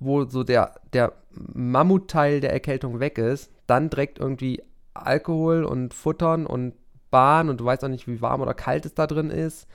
wo 0.00 0.24
so 0.24 0.44
der, 0.44 0.80
der 0.94 1.12
Mammutteil 1.52 2.40
der 2.40 2.52
Erkältung 2.52 3.00
weg 3.00 3.18
ist, 3.18 3.50
dann 3.66 3.90
direkt 3.90 4.18
irgendwie 4.18 4.62
Alkohol 4.94 5.64
und 5.64 5.94
Futtern 5.94 6.46
und 6.46 6.74
Bahn 7.10 7.48
und 7.48 7.60
du 7.60 7.64
weißt 7.64 7.84
auch 7.84 7.88
nicht, 7.88 8.08
wie 8.08 8.20
warm 8.20 8.40
oder 8.40 8.54
kalt 8.54 8.86
es 8.86 8.94
da 8.94 9.06
drin 9.06 9.30
ist. 9.30 9.66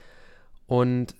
Und 0.66 1.16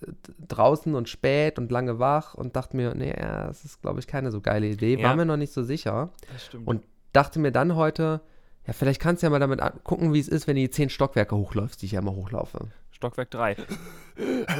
draußen 0.46 0.94
und 0.94 1.08
spät 1.08 1.58
und 1.58 1.72
lange 1.72 1.98
wach 1.98 2.34
und 2.34 2.54
dachte 2.54 2.76
mir, 2.76 2.94
nee, 2.94 3.12
das 3.12 3.64
ist, 3.64 3.82
glaube 3.82 3.98
ich, 3.98 4.06
keine 4.06 4.30
so 4.30 4.40
geile 4.40 4.68
Idee. 4.68 4.96
Ja. 4.96 5.08
War 5.08 5.16
mir 5.16 5.24
noch 5.24 5.36
nicht 5.36 5.52
so 5.52 5.64
sicher. 5.64 6.10
Das 6.32 6.46
stimmt. 6.46 6.68
Und 6.68 6.84
dachte 7.12 7.40
mir 7.40 7.50
dann 7.50 7.74
heute, 7.74 8.20
ja, 8.66 8.72
vielleicht 8.72 9.00
kannst 9.00 9.22
du 9.22 9.26
ja 9.26 9.30
mal 9.30 9.40
damit 9.40 9.60
gucken, 9.82 10.12
wie 10.12 10.20
es 10.20 10.28
ist, 10.28 10.46
wenn 10.46 10.54
du 10.54 10.62
die 10.62 10.70
zehn 10.70 10.88
Stockwerke 10.88 11.36
hochläufst, 11.36 11.82
die 11.82 11.86
ich 11.86 11.92
ja 11.92 12.00
immer 12.00 12.14
hochlaufe. 12.14 12.68
Stockwerk 13.00 13.30
3. 13.30 13.56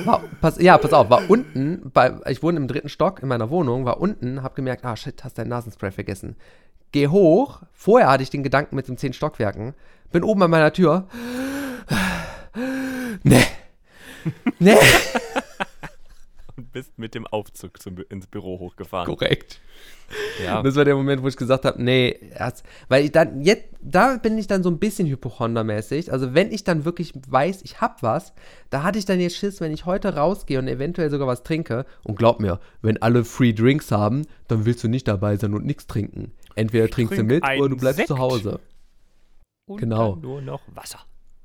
War, 0.06 0.24
pass, 0.40 0.58
ja, 0.58 0.78
pass 0.78 0.94
auf, 0.94 1.10
war 1.10 1.28
unten, 1.28 1.90
bei, 1.92 2.14
ich 2.26 2.42
wohne 2.42 2.56
im 2.56 2.68
dritten 2.68 2.88
Stock 2.88 3.20
in 3.20 3.28
meiner 3.28 3.50
Wohnung, 3.50 3.84
war 3.84 4.00
unten, 4.00 4.42
hab 4.42 4.54
gemerkt, 4.54 4.82
ah 4.86 4.96
shit, 4.96 5.22
hast 5.24 5.36
dein 5.36 5.48
Nasenspray 5.48 5.90
vergessen. 5.90 6.36
Geh 6.90 7.08
hoch, 7.08 7.60
vorher 7.74 8.08
hatte 8.08 8.22
ich 8.22 8.30
den 8.30 8.42
Gedanken 8.42 8.76
mit 8.76 8.88
den 8.88 8.96
zehn 8.96 9.12
Stockwerken, 9.12 9.74
bin 10.10 10.24
oben 10.24 10.42
an 10.42 10.50
meiner 10.50 10.72
Tür. 10.72 11.06
Nee. 13.24 13.44
Nee. 14.58 14.78
Bist 16.72 16.98
mit 16.98 17.14
dem 17.14 17.26
Aufzug 17.26 17.80
zum, 17.82 17.96
ins 18.08 18.26
Büro 18.26 18.58
hochgefahren. 18.58 19.06
Korrekt. 19.06 19.60
Ja. 20.44 20.62
Das 20.62 20.74
war 20.74 20.84
der 20.84 20.96
Moment, 20.96 21.22
wo 21.22 21.28
ich 21.28 21.36
gesagt 21.36 21.64
habe, 21.64 21.82
nee, 21.82 22.18
weil 22.88 23.04
ich 23.04 23.12
dann, 23.12 23.42
jetzt, 23.42 23.64
da 23.80 24.16
bin 24.16 24.36
ich 24.38 24.46
dann 24.46 24.62
so 24.62 24.70
ein 24.70 24.78
bisschen 24.78 25.06
hypochondermäßig. 25.08 26.12
Also 26.12 26.34
wenn 26.34 26.50
ich 26.50 26.64
dann 26.64 26.84
wirklich 26.84 27.12
weiß, 27.28 27.62
ich 27.62 27.80
hab 27.80 28.02
was, 28.02 28.32
da 28.70 28.82
hatte 28.82 28.98
ich 28.98 29.04
dann 29.04 29.20
jetzt 29.20 29.36
Schiss, 29.36 29.60
wenn 29.60 29.72
ich 29.72 29.86
heute 29.86 30.16
rausgehe 30.16 30.58
und 30.58 30.68
eventuell 30.68 31.10
sogar 31.10 31.28
was 31.28 31.42
trinke. 31.44 31.86
Und 32.02 32.16
glaub 32.18 32.40
mir, 32.40 32.60
wenn 32.82 33.00
alle 33.00 33.24
Free 33.24 33.52
Drinks 33.52 33.92
haben, 33.92 34.26
dann 34.48 34.66
willst 34.66 34.82
du 34.82 34.88
nicht 34.88 35.06
dabei 35.06 35.36
sein 35.36 35.54
und 35.54 35.64
nichts 35.64 35.86
trinken. 35.86 36.32
Entweder 36.56 36.86
ich 36.86 36.90
trinkst 36.90 37.16
du 37.16 37.22
mit 37.22 37.44
oder 37.44 37.68
du 37.68 37.76
bleibst 37.76 37.98
Sekt 37.98 38.08
zu 38.08 38.18
Hause. 38.18 38.60
Und 39.66 39.78
Genau. 39.78 40.16
nur 40.16 40.42
noch 40.42 40.62
Wasser. 40.74 41.00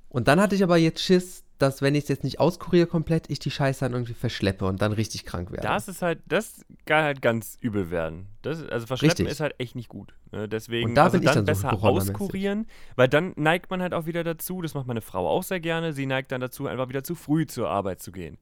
Und 0.10 0.28
dann 0.28 0.42
hatte 0.42 0.56
ich 0.56 0.64
aber 0.64 0.78
jetzt 0.78 1.02
Schiss, 1.02 1.45
dass 1.58 1.82
wenn 1.82 1.96
ich 1.96 2.04
es 2.04 2.10
jetzt 2.10 2.24
nicht 2.24 2.40
auskuriere 2.40 2.86
komplett, 2.88 3.30
ich 3.30 3.40
die 3.40 3.50
Scheiße 3.52 3.80
dann 3.86 3.94
irgendwie 3.94 4.14
verschleppe 4.14 4.66
und 4.66 4.82
dann 4.82 4.92
richtig 4.92 5.24
krank 5.26 5.52
werde. 5.52 5.66
Das 5.68 5.88
ist 5.88 6.02
halt, 6.02 6.20
das 6.26 6.66
kann 6.86 7.04
halt 7.04 7.22
ganz 7.22 7.58
übel 7.62 7.92
werden. 7.92 8.28
Das, 8.42 8.62
also 8.68 8.86
Verschleppen 8.88 9.12
Richtig. 9.26 9.32
ist 9.32 9.40
halt 9.40 9.56
echt 9.58 9.76
nicht 9.76 9.88
gut. 9.90 10.14
Ne? 10.32 10.50
Deswegen 10.50 10.90
Und 10.90 10.96
da 10.96 11.06
also 11.06 11.18
bin 11.18 11.22
ich 11.28 11.34
dann, 11.34 11.46
dann 11.46 11.56
so 11.56 11.62
besser 11.62 11.72
hypochondermäßig. 11.72 12.16
auskurieren, 12.16 12.68
weil 12.96 13.08
dann 13.08 13.34
neigt 13.38 13.70
man 13.70 13.82
halt 13.82 13.94
auch 13.94 14.06
wieder 14.06 14.24
dazu, 14.24 14.62
das 14.62 14.74
macht 14.74 14.88
meine 14.88 15.02
Frau 15.02 15.30
auch 15.30 15.44
sehr 15.44 15.60
gerne, 15.62 15.94
sie 15.94 16.06
neigt 16.06 16.32
dann 16.32 16.42
dazu, 16.42 16.68
einfach 16.68 16.90
wieder 16.90 17.04
zu 17.04 17.16
früh 17.16 17.46
zur 17.46 17.70
Arbeit 17.70 18.02
zu 18.02 18.12
gehen. 18.12 18.38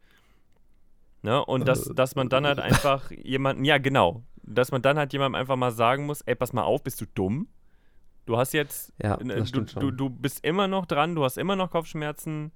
Ne? 1.22 1.44
Und 1.46 1.68
dass, 1.68 1.88
Äh. 1.88 1.94
dass 1.94 2.16
man 2.16 2.30
dann 2.30 2.46
halt 2.46 2.60
einfach 2.60 3.12
jemanden, 3.12 3.64
ja 3.64 3.78
genau, 3.78 4.24
dass 4.42 4.72
man 4.72 4.82
dann 4.82 4.98
halt 4.98 5.14
jemandem 5.14 5.40
einfach 5.40 5.56
mal 5.56 5.72
sagen 5.72 6.06
muss, 6.06 6.22
ey, 6.22 6.36
pass 6.36 6.52
mal 6.52 6.64
auf, 6.64 6.84
bist 6.84 7.00
du 7.00 7.06
dumm? 7.06 7.48
Du 8.26 8.38
hast 8.38 8.54
jetzt, 8.54 8.92
Ja, 9.02 9.18
das 9.18 9.52
du, 9.52 9.62
du, 9.62 9.92
du 9.92 10.10
bist 10.10 10.44
immer 10.46 10.68
noch 10.68 10.86
dran, 10.86 11.16
du 11.16 11.24
hast 11.24 11.38
immer 11.38 11.56
noch 11.56 11.70
Kopfschmerzen, 11.72 12.52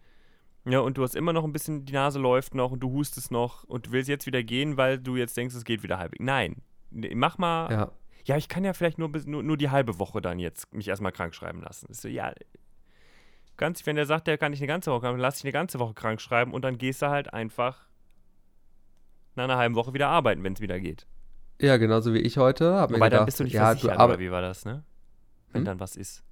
ja, 0.67 0.79
und 0.79 0.97
du 0.97 1.03
hast 1.03 1.15
immer 1.15 1.33
noch 1.33 1.43
ein 1.43 1.53
bisschen, 1.53 1.85
die 1.85 1.93
Nase 1.93 2.19
läuft 2.19 2.53
noch 2.55 2.71
und 2.71 2.79
du 2.81 2.91
hustest 2.91 3.31
noch 3.31 3.63
und 3.63 3.87
du 3.87 3.91
willst 3.91 4.09
jetzt 4.09 4.25
wieder 4.25 4.43
gehen, 4.43 4.75
weil 4.77 4.99
du 4.99 5.15
jetzt 5.15 5.35
denkst, 5.37 5.55
es 5.55 5.63
geht 5.63 5.83
wieder 5.83 5.97
halbwegs. 5.97 6.23
Nein, 6.23 6.61
Nee, 6.89 7.13
mach 7.15 7.37
mal, 7.37 7.69
ja. 7.71 7.91
ja, 8.23 8.37
ich 8.37 8.47
kann 8.47 8.63
ja 8.63 8.71
vielleicht 8.73 8.97
nur, 8.97 9.11
bis, 9.11 9.25
nur, 9.25 9.43
nur 9.43 9.57
die 9.57 9.69
halbe 9.69 9.99
Woche 9.99 10.21
dann 10.21 10.39
jetzt 10.39 10.73
mich 10.73 10.87
erstmal 10.87 11.11
krank 11.11 11.35
schreiben 11.35 11.61
lassen. 11.61 11.87
Ich 11.91 11.97
so, 11.99 12.07
ja, 12.07 12.31
ganz, 13.57 13.85
wenn 13.85 13.97
der 13.97 14.05
sagt, 14.05 14.27
der 14.27 14.37
kann 14.37 14.53
ich 14.53 14.59
eine 14.61 14.67
ganze 14.67 14.91
Woche, 14.91 15.05
dann 15.07 15.17
lass 15.19 15.37
ich 15.39 15.43
eine 15.43 15.51
ganze 15.51 15.79
Woche 15.79 15.93
krank 15.93 16.21
schreiben 16.21 16.53
und 16.53 16.61
dann 16.63 16.77
gehst 16.77 17.01
du 17.01 17.07
halt 17.09 17.33
einfach 17.33 17.87
nach 19.35 19.43
einer 19.43 19.57
halben 19.57 19.75
Woche 19.75 19.93
wieder 19.93 20.07
arbeiten, 20.07 20.43
wenn 20.43 20.53
es 20.53 20.61
wieder 20.61 20.79
geht. 20.79 21.05
ja, 21.59 21.75
genauso 21.77 22.13
wie 22.13 22.19
ich 22.19 22.37
heute. 22.37 22.75
Hab 22.75 22.89
mir 22.89 22.95
Wobei 22.97 23.07
gedacht, 23.07 23.19
dann 23.19 23.25
bist 23.25 23.39
du 23.39 23.43
nicht 23.43 23.53
ja, 23.53 23.65
versichert, 23.65 23.97
du 23.97 23.99
arbeit- 23.99 24.19
wie 24.19 24.31
war 24.31 24.41
das, 24.41 24.63
ne? 24.65 24.83
Wenn 25.51 25.61
Hm? 25.61 25.65
dann 25.65 25.79
was 25.81 25.95
ist. 25.97 26.23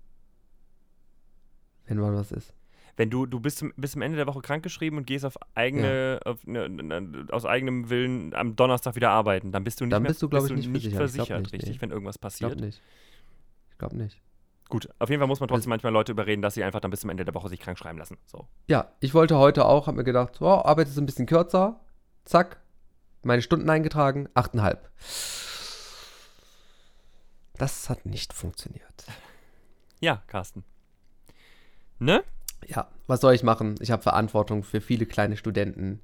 wenn 1.86 1.98
mal 1.98 2.14
was 2.16 2.32
ist. 2.32 2.54
Wenn 2.98 3.10
du, 3.10 3.26
du 3.26 3.40
bist, 3.42 3.64
bis 3.76 3.92
zum 3.92 4.02
Ende 4.02 4.16
der 4.16 4.26
Woche 4.28 4.42
krankgeschrieben 4.42 4.98
und 4.98 5.06
gehst 5.06 5.26
auf 5.26 5.36
eigene, 5.54 6.20
auf, 6.24 6.46
ne, 6.46 6.70
ne, 6.70 7.28
aus 7.32 7.46
eigenem 7.46 7.90
Willen 7.90 8.34
am 8.34 8.56
Donnerstag 8.56 8.96
wieder 8.96 9.10
arbeiten, 9.10 9.52
dann 9.52 9.64
bist 9.66 9.82
du 9.82 9.86
nicht 9.86 9.92
Dann 9.94 10.04
mehr 10.04 10.10
bist 10.12 10.22
du, 10.22 10.30
glaub 10.30 10.44
ich, 10.46 10.54
bist 10.54 10.68
nicht 10.70 10.86
nicht 10.86 10.96
versichert. 10.96 11.28
Versichert, 11.28 11.42
nicht, 11.44 11.54
richtig, 11.54 11.76
nee. 11.76 11.82
wenn 11.82 11.92
irgendwas 11.92 12.16
Ich 12.16 12.22
glaube 12.22 12.54
passiert. 12.56 12.60
nicht. 12.66 12.82
Ich 13.72 13.78
glaube 13.78 13.98
nicht. 13.98 14.22
Gut, 14.70 14.90
auf 14.98 15.10
jeden 15.10 15.20
Fall 15.20 15.28
muss 15.28 15.42
man 15.42 15.48
trotzdem 15.50 15.64
Also- 15.64 15.70
manchmal 15.70 15.92
Leute 15.94 16.14
überreden, 16.14 16.42
dass 16.42 16.54
sie 16.54 16.64
einfach 16.64 16.80
dann 16.80 16.90
bis 16.90 17.02
zum 17.02 17.10
Ende 17.10 17.26
der 17.26 17.34
Woche 17.36 17.50
sich 17.50 17.60
krank 17.60 17.78
schreiben 17.78 17.98
lassen. 18.00 18.18
So. 18.26 18.48
Ja, 18.68 18.94
ich 19.02 19.14
wollte 19.14 19.38
heute 19.38 19.66
auch, 19.66 19.88
hab 19.88 19.96
mir 19.96 20.04
gedacht, 20.06 20.42
arbeitest 20.42 20.96
du 20.98 21.02
ein 21.02 21.06
bisschen 21.06 21.26
kürzer. 21.26 21.82
Zack, 22.24 22.62
meine 23.24 23.42
Stunden 23.42 23.70
eingetragen, 23.70 24.28
8,5. 24.34 24.78
Das 27.58 27.90
hat 27.90 28.06
nicht 28.06 28.34
funktioniert. 28.34 29.06
Ja, 30.00 30.24
Carsten. 30.28 30.64
Ne? 32.00 32.24
Ja, 32.68 32.88
was 33.08 33.22
soll 33.22 33.34
ich 33.34 33.44
machen? 33.44 33.76
Ich 33.80 33.92
habe 33.92 34.02
Verantwortung 34.02 34.64
für 34.64 34.82
viele 34.82 35.06
kleine 35.06 35.38
Studenten 35.38 36.00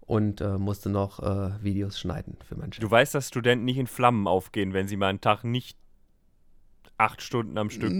und 0.00 0.40
äh, 0.40 0.58
musste 0.58 0.88
noch 0.88 1.20
äh, 1.20 1.62
Videos 1.62 1.98
schneiden 2.00 2.36
für 2.46 2.56
meinen 2.56 2.72
Chef. 2.72 2.80
Du 2.80 2.90
weißt, 2.90 3.14
dass 3.14 3.28
Studenten 3.28 3.64
nicht 3.64 3.78
in 3.78 3.86
Flammen 3.86 4.26
aufgehen, 4.26 4.72
wenn 4.72 4.88
sie 4.88 4.96
mal 4.96 5.08
einen 5.08 5.20
Tag 5.20 5.44
nicht 5.44 5.76
acht 6.96 7.22
Stunden 7.22 7.56
am 7.58 7.70
Stück. 7.70 7.92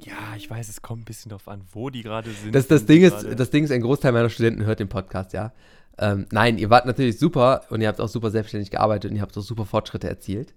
Ja, 0.00 0.36
ich 0.36 0.48
weiß, 0.48 0.68
es 0.68 0.80
kommt 0.80 1.02
ein 1.02 1.04
bisschen 1.04 1.30
drauf 1.30 1.48
an, 1.48 1.62
wo 1.72 1.90
die 1.90 2.02
gerade 2.02 2.30
sind. 2.30 2.54
Das, 2.54 2.68
das, 2.68 2.86
Ding 2.86 3.02
ist, 3.02 3.26
das 3.36 3.50
Ding 3.50 3.64
ist, 3.64 3.72
ein 3.72 3.82
Großteil 3.82 4.12
meiner 4.12 4.30
Studenten 4.30 4.64
hört 4.64 4.80
den 4.80 4.88
Podcast, 4.88 5.32
ja. 5.32 5.52
Ähm, 5.98 6.26
nein, 6.30 6.58
ihr 6.58 6.70
wart 6.70 6.86
natürlich 6.86 7.18
super 7.18 7.62
und 7.70 7.80
ihr 7.80 7.88
habt 7.88 8.00
auch 8.00 8.08
super 8.08 8.30
selbstständig 8.30 8.70
gearbeitet 8.70 9.10
und 9.10 9.16
ihr 9.16 9.22
habt 9.22 9.36
auch 9.36 9.42
super 9.42 9.66
Fortschritte 9.66 10.08
erzielt. 10.08 10.54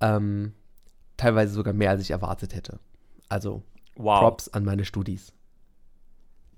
Ähm, 0.00 0.52
teilweise 1.16 1.54
sogar 1.54 1.72
mehr, 1.72 1.90
als 1.90 2.02
ich 2.02 2.10
erwartet 2.10 2.54
hätte. 2.54 2.78
Also 3.28 3.62
wow. 3.96 4.20
Props 4.20 4.48
an 4.48 4.64
meine 4.64 4.84
Studis. 4.84 5.32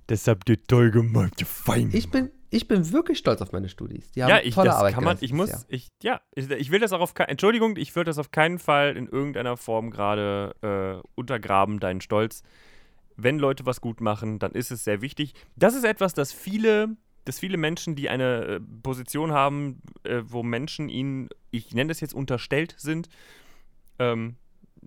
Das 0.07 0.29
habt 0.29 0.49
ihr 0.49 0.63
toll 0.63 0.91
gemacht, 0.91 1.41
ihr 1.41 1.47
Fein. 1.47 1.91
Ich 1.93 2.11
bin, 2.11 2.31
ich 2.51 2.69
bin 2.69 2.93
wirklich 2.93 3.19
stolz 3.19 3.43
auf 3.43 3.53
meine 3.53 3.69
Studis. 3.69 4.13
Die 4.13 4.23
haben 4.23 4.31
ja, 4.31 4.41
ich, 4.41 4.55
tolle 4.55 4.69
das 4.69 4.77
Arbeit 4.77 4.95
kann 4.95 5.05
man, 5.05 5.19
geleistet 5.19 5.29
ich 5.29 5.33
muss, 5.33 5.67
ich, 5.69 5.89
ja, 6.03 6.21
ich, 6.35 6.49
ich 6.51 6.71
will 6.71 6.81
das 6.81 6.93
auch 6.93 7.01
auf 7.01 7.15
keinen, 7.15 7.29
Entschuldigung, 7.29 7.77
ich 7.77 7.95
will 7.97 8.05
das 8.05 8.19
auf 8.19 8.31
keinen 8.31 8.59
Fall 8.59 8.97
in 8.97 9.09
irgendeiner 9.09 9.57
Form 9.57 9.91
gerade 9.91 10.55
äh, 10.63 11.09
untergraben, 11.17 11.81
deinen 11.81 12.01
Stolz. 12.01 12.43
Wenn 13.17 13.39
Leute 13.39 13.67
was 13.67 13.81
gut 13.81 14.01
machen, 14.01 14.39
dann 14.39 14.53
ist 14.53 14.71
es 14.71 14.85
sehr 14.85 15.01
wichtig. 15.01 15.35
Das 15.57 15.75
ist 15.75 15.85
etwas, 15.85 16.15
das 16.15 16.33
viele, 16.33 16.97
dass 17.25 17.41
viele 17.41 17.57
Menschen, 17.57 17.97
die 17.97 18.09
eine 18.09 18.45
äh, 18.45 18.61
Position 18.83 19.33
haben, 19.33 19.83
äh, 20.05 20.23
wo 20.25 20.43
Menschen 20.43 20.89
ihnen, 20.89 21.29
ich 21.51 21.75
nenne 21.75 21.89
das 21.89 22.01
jetzt 22.01 22.15
unterstellt 22.15 22.77
sind, 22.79 23.09
ähm, 23.99 24.37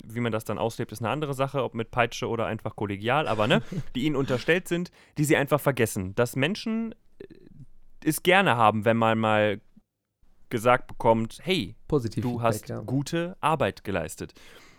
wie 0.05 0.19
man 0.19 0.31
das 0.31 0.45
dann 0.45 0.57
auslebt, 0.57 0.91
ist 0.91 1.01
eine 1.01 1.09
andere 1.09 1.33
Sache, 1.33 1.63
ob 1.63 1.73
mit 1.73 1.91
Peitsche 1.91 2.27
oder 2.27 2.45
einfach 2.45 2.75
kollegial, 2.75 3.27
aber 3.27 3.47
ne, 3.47 3.61
die 3.95 4.05
ihnen 4.05 4.15
unterstellt 4.15 4.67
sind, 4.67 4.91
die 5.17 5.25
sie 5.25 5.37
einfach 5.37 5.59
vergessen. 5.59 6.15
Dass 6.15 6.35
Menschen 6.35 6.93
äh, 7.19 7.25
es 8.03 8.23
gerne 8.23 8.57
haben, 8.57 8.85
wenn 8.85 8.97
man 8.97 9.19
mal 9.19 9.61
gesagt 10.49 10.87
bekommt, 10.87 11.39
hey. 11.43 11.75
Positiv 11.87 12.23
du 12.23 12.29
Feedback, 12.31 12.45
hast 12.45 12.69
ja. 12.69 12.81
gute 12.81 13.37
Arbeit 13.39 13.83
geleistet. 13.83 14.33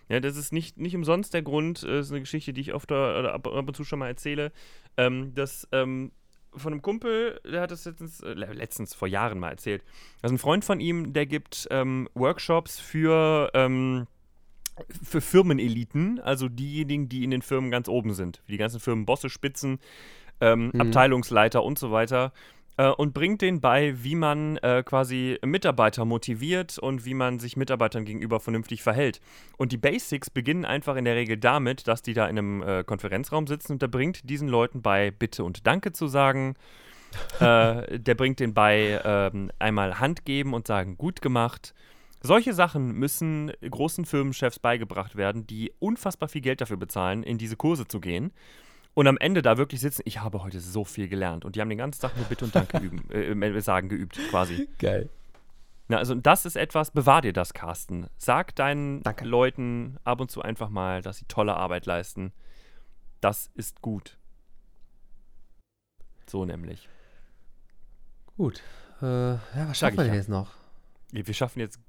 Ja, 0.08 0.18
das 0.18 0.36
ist 0.36 0.52
nicht, 0.52 0.76
nicht 0.76 0.96
umsonst 0.96 1.32
der 1.34 1.42
Grund, 1.42 1.84
äh, 1.84 2.00
ist 2.00 2.10
eine 2.10 2.20
Geschichte, 2.20 2.52
die 2.52 2.60
ich 2.60 2.74
oft 2.74 2.90
oder 2.90 3.32
ab, 3.32 3.46
ab 3.46 3.68
und 3.68 3.76
zu 3.76 3.84
schon 3.84 4.00
mal 4.00 4.08
erzähle, 4.08 4.52
ähm, 4.96 5.32
dass 5.34 5.68
ähm, 5.70 6.10
von 6.54 6.72
einem 6.72 6.82
Kumpel, 6.82 7.40
der 7.44 7.60
hat 7.62 7.70
das 7.70 7.84
letztens, 7.84 8.20
äh, 8.20 8.32
letztens 8.32 8.94
vor 8.94 9.08
Jahren 9.08 9.38
mal 9.38 9.50
erzählt. 9.50 9.84
Also 10.22 10.34
ein 10.34 10.38
Freund 10.38 10.64
von 10.64 10.80
ihm, 10.80 11.12
der 11.12 11.26
gibt 11.26 11.68
ähm, 11.70 12.08
Workshops 12.14 12.80
für, 12.80 13.50
ähm, 13.54 14.06
für 15.02 15.20
Firmeneliten, 15.20 16.20
also 16.20 16.48
diejenigen, 16.48 17.08
die 17.08 17.24
in 17.24 17.30
den 17.30 17.42
Firmen 17.42 17.70
ganz 17.70 17.88
oben 17.88 18.14
sind, 18.14 18.42
wie 18.46 18.52
die 18.52 18.58
ganzen 18.58 18.80
Firmenbosse, 18.80 19.30
Spitzen, 19.30 19.78
ähm, 20.40 20.70
Mhm. 20.72 20.80
Abteilungsleiter 20.80 21.62
und 21.62 21.78
so 21.78 21.90
weiter 21.90 22.32
äh, 22.80 22.88
und 22.88 23.12
bringt 23.12 23.42
denen 23.42 23.60
bei, 23.60 24.02
wie 24.02 24.14
man 24.14 24.56
äh, 24.58 24.82
quasi 24.84 25.38
Mitarbeiter 25.44 26.04
motiviert 26.04 26.78
und 26.78 27.04
wie 27.04 27.14
man 27.14 27.38
sich 27.38 27.56
Mitarbeitern 27.56 28.04
gegenüber 28.04 28.40
vernünftig 28.40 28.82
verhält. 28.82 29.20
Und 29.58 29.72
die 29.72 29.76
Basics 29.76 30.30
beginnen 30.30 30.64
einfach 30.64 30.96
in 30.96 31.04
der 31.04 31.14
Regel 31.14 31.36
damit, 31.36 31.86
dass 31.88 32.02
die 32.02 32.14
da 32.14 32.26
in 32.26 32.38
einem 32.38 32.62
äh, 32.62 32.84
Konferenzraum 32.84 33.46
sitzen 33.46 33.72
und 33.72 33.82
der 33.82 33.88
bringt 33.88 34.28
diesen 34.30 34.48
Leuten 34.48 34.80
bei, 34.80 35.10
Bitte 35.10 35.44
und 35.44 35.66
Danke 35.66 35.92
zu 35.92 36.06
sagen. 36.06 36.54
äh, 37.40 37.98
der 37.98 38.14
bringt 38.14 38.38
denen 38.38 38.54
bei, 38.54 39.00
ähm, 39.04 39.50
einmal 39.58 39.98
Hand 39.98 40.24
geben 40.24 40.54
und 40.54 40.66
sagen, 40.66 40.96
gut 40.96 41.20
gemacht. 41.20 41.74
Solche 42.22 42.52
Sachen 42.52 42.92
müssen 42.92 43.50
großen 43.62 44.04
Firmenchefs 44.04 44.58
beigebracht 44.58 45.16
werden, 45.16 45.46
die 45.46 45.72
unfassbar 45.78 46.28
viel 46.28 46.42
Geld 46.42 46.60
dafür 46.60 46.76
bezahlen, 46.76 47.22
in 47.22 47.38
diese 47.38 47.56
Kurse 47.56 47.86
zu 47.88 48.00
gehen. 48.00 48.32
und 48.92 49.06
am 49.06 49.16
Ende 49.16 49.40
da 49.40 49.56
wirklich 49.56 49.80
sitzen, 49.80 50.02
ich 50.04 50.20
habe 50.20 50.42
heute 50.42 50.60
so 50.60 50.84
viel 50.84 51.08
gelernt. 51.08 51.44
Und 51.44 51.56
die 51.56 51.60
haben 51.60 51.68
den 51.68 51.78
ganzen 51.78 52.00
Tag 52.00 52.16
nur 52.16 52.26
Bitte 52.26 52.44
und 52.44 52.54
Danke 52.54 52.78
üben, 52.82 53.08
äh, 53.10 53.60
sagen 53.60 53.88
geübt, 53.88 54.18
quasi. 54.30 54.68
Geil. 54.78 55.08
Na, 55.88 55.96
also 55.96 56.14
das 56.14 56.44
ist 56.44 56.56
etwas, 56.56 56.90
bewahr 56.90 57.22
dir 57.22 57.32
das, 57.32 57.54
Carsten. 57.54 58.06
Sag 58.16 58.54
deinen 58.56 59.02
Danke. 59.02 59.24
Leuten 59.24 59.96
ab 60.04 60.20
und 60.20 60.30
zu 60.30 60.42
einfach 60.42 60.68
mal, 60.68 61.02
dass 61.02 61.18
sie 61.18 61.24
tolle 61.26 61.56
Arbeit 61.56 61.86
leisten. 61.86 62.32
Das 63.20 63.50
ist 63.54 63.80
gut. 63.80 64.18
So 66.26 66.44
nämlich. 66.44 66.88
Gut. 68.36 68.62
Äh, 69.02 69.06
ja, 69.06 69.40
was 69.68 69.78
schaffen 69.78 69.96
wir 69.96 70.04
denn 70.04 70.14
jetzt 70.14 70.28
noch? 70.28 70.52
Wir 71.10 71.34
schaffen 71.34 71.60
jetzt 71.60 71.80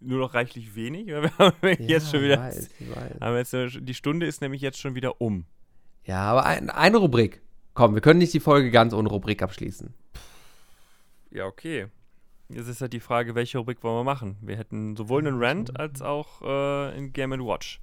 nur 0.00 0.18
noch 0.20 0.34
reichlich 0.34 0.74
wenig. 0.74 1.06
weil 1.08 1.22
Wir 1.24 1.38
haben 1.38 1.56
jetzt 1.62 1.90
Ja, 1.90 2.00
schon 2.00 2.22
wieder. 2.22 2.38
weiß, 2.38 2.70
weiß. 3.20 3.52
Jetzt, 3.52 3.78
die 3.82 3.94
Stunde 3.94 4.26
ist 4.26 4.40
nämlich 4.40 4.60
jetzt 4.62 4.78
schon 4.78 4.94
wieder 4.94 5.20
um. 5.20 5.46
Ja, 6.04 6.22
aber 6.22 6.46
ein, 6.46 6.70
eine 6.70 6.98
Rubrik. 6.98 7.42
Komm, 7.74 7.94
wir 7.94 8.00
können 8.00 8.18
nicht 8.18 8.32
die 8.32 8.40
Folge 8.40 8.70
ganz 8.70 8.92
ohne 8.94 9.08
Rubrik 9.08 9.42
abschließen. 9.42 9.92
Ja, 11.30 11.44
okay. 11.46 11.88
Jetzt 12.48 12.68
ist 12.68 12.80
halt 12.80 12.92
die 12.92 13.00
Frage, 13.00 13.34
welche 13.34 13.58
Rubrik 13.58 13.82
wollen 13.82 13.96
wir 13.98 14.04
machen? 14.04 14.36
Wir 14.40 14.56
hätten 14.56 14.96
sowohl 14.96 15.26
einen 15.26 15.42
Rant 15.42 15.78
als 15.78 16.00
auch 16.00 16.42
äh, 16.42 16.96
ein 16.96 17.12
Game 17.12 17.32
Watch. 17.32 17.80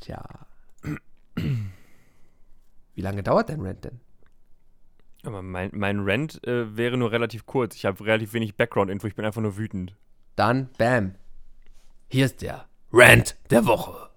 Tja. 0.00 0.22
Wie 2.94 3.00
lange 3.00 3.22
dauert 3.22 3.48
dein 3.48 3.60
Rant 3.62 3.84
denn? 3.84 4.00
Aber 5.24 5.42
mein, 5.42 5.70
mein 5.74 6.00
Rant 6.00 6.46
äh, 6.46 6.76
wäre 6.76 6.96
nur 6.96 7.10
relativ 7.12 7.46
kurz. 7.46 7.74
Ich 7.74 7.84
habe 7.86 8.04
relativ 8.04 8.32
wenig 8.32 8.56
Background-Info. 8.56 9.06
Ich 9.06 9.14
bin 9.14 9.24
einfach 9.24 9.42
nur 9.42 9.56
wütend. 9.56 9.94
Dann, 10.36 10.70
bam. 10.78 11.14
Hier 12.08 12.26
ist 12.26 12.42
der 12.42 12.66
Rant 12.92 13.36
der 13.50 13.66
Woche. 13.66 14.10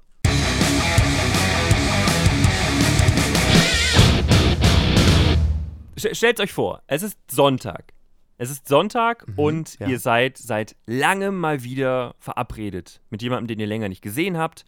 St 6.00 6.16
stellt 6.16 6.40
euch 6.40 6.52
vor, 6.52 6.82
es 6.88 7.04
ist 7.04 7.20
Sonntag. 7.30 7.94
Es 8.38 8.50
ist 8.50 8.68
Sonntag 8.68 9.26
und 9.36 9.80
ja. 9.80 9.88
ihr 9.88 10.00
seid 10.00 10.38
seit 10.38 10.76
langem 10.86 11.40
mal 11.40 11.64
wieder 11.64 12.16
verabredet 12.20 13.00
mit 13.10 13.22
jemandem, 13.22 13.48
den 13.48 13.60
ihr 13.60 13.68
länger 13.68 13.90
nicht 13.90 14.02
gesehen 14.02 14.38
habt. 14.38 14.66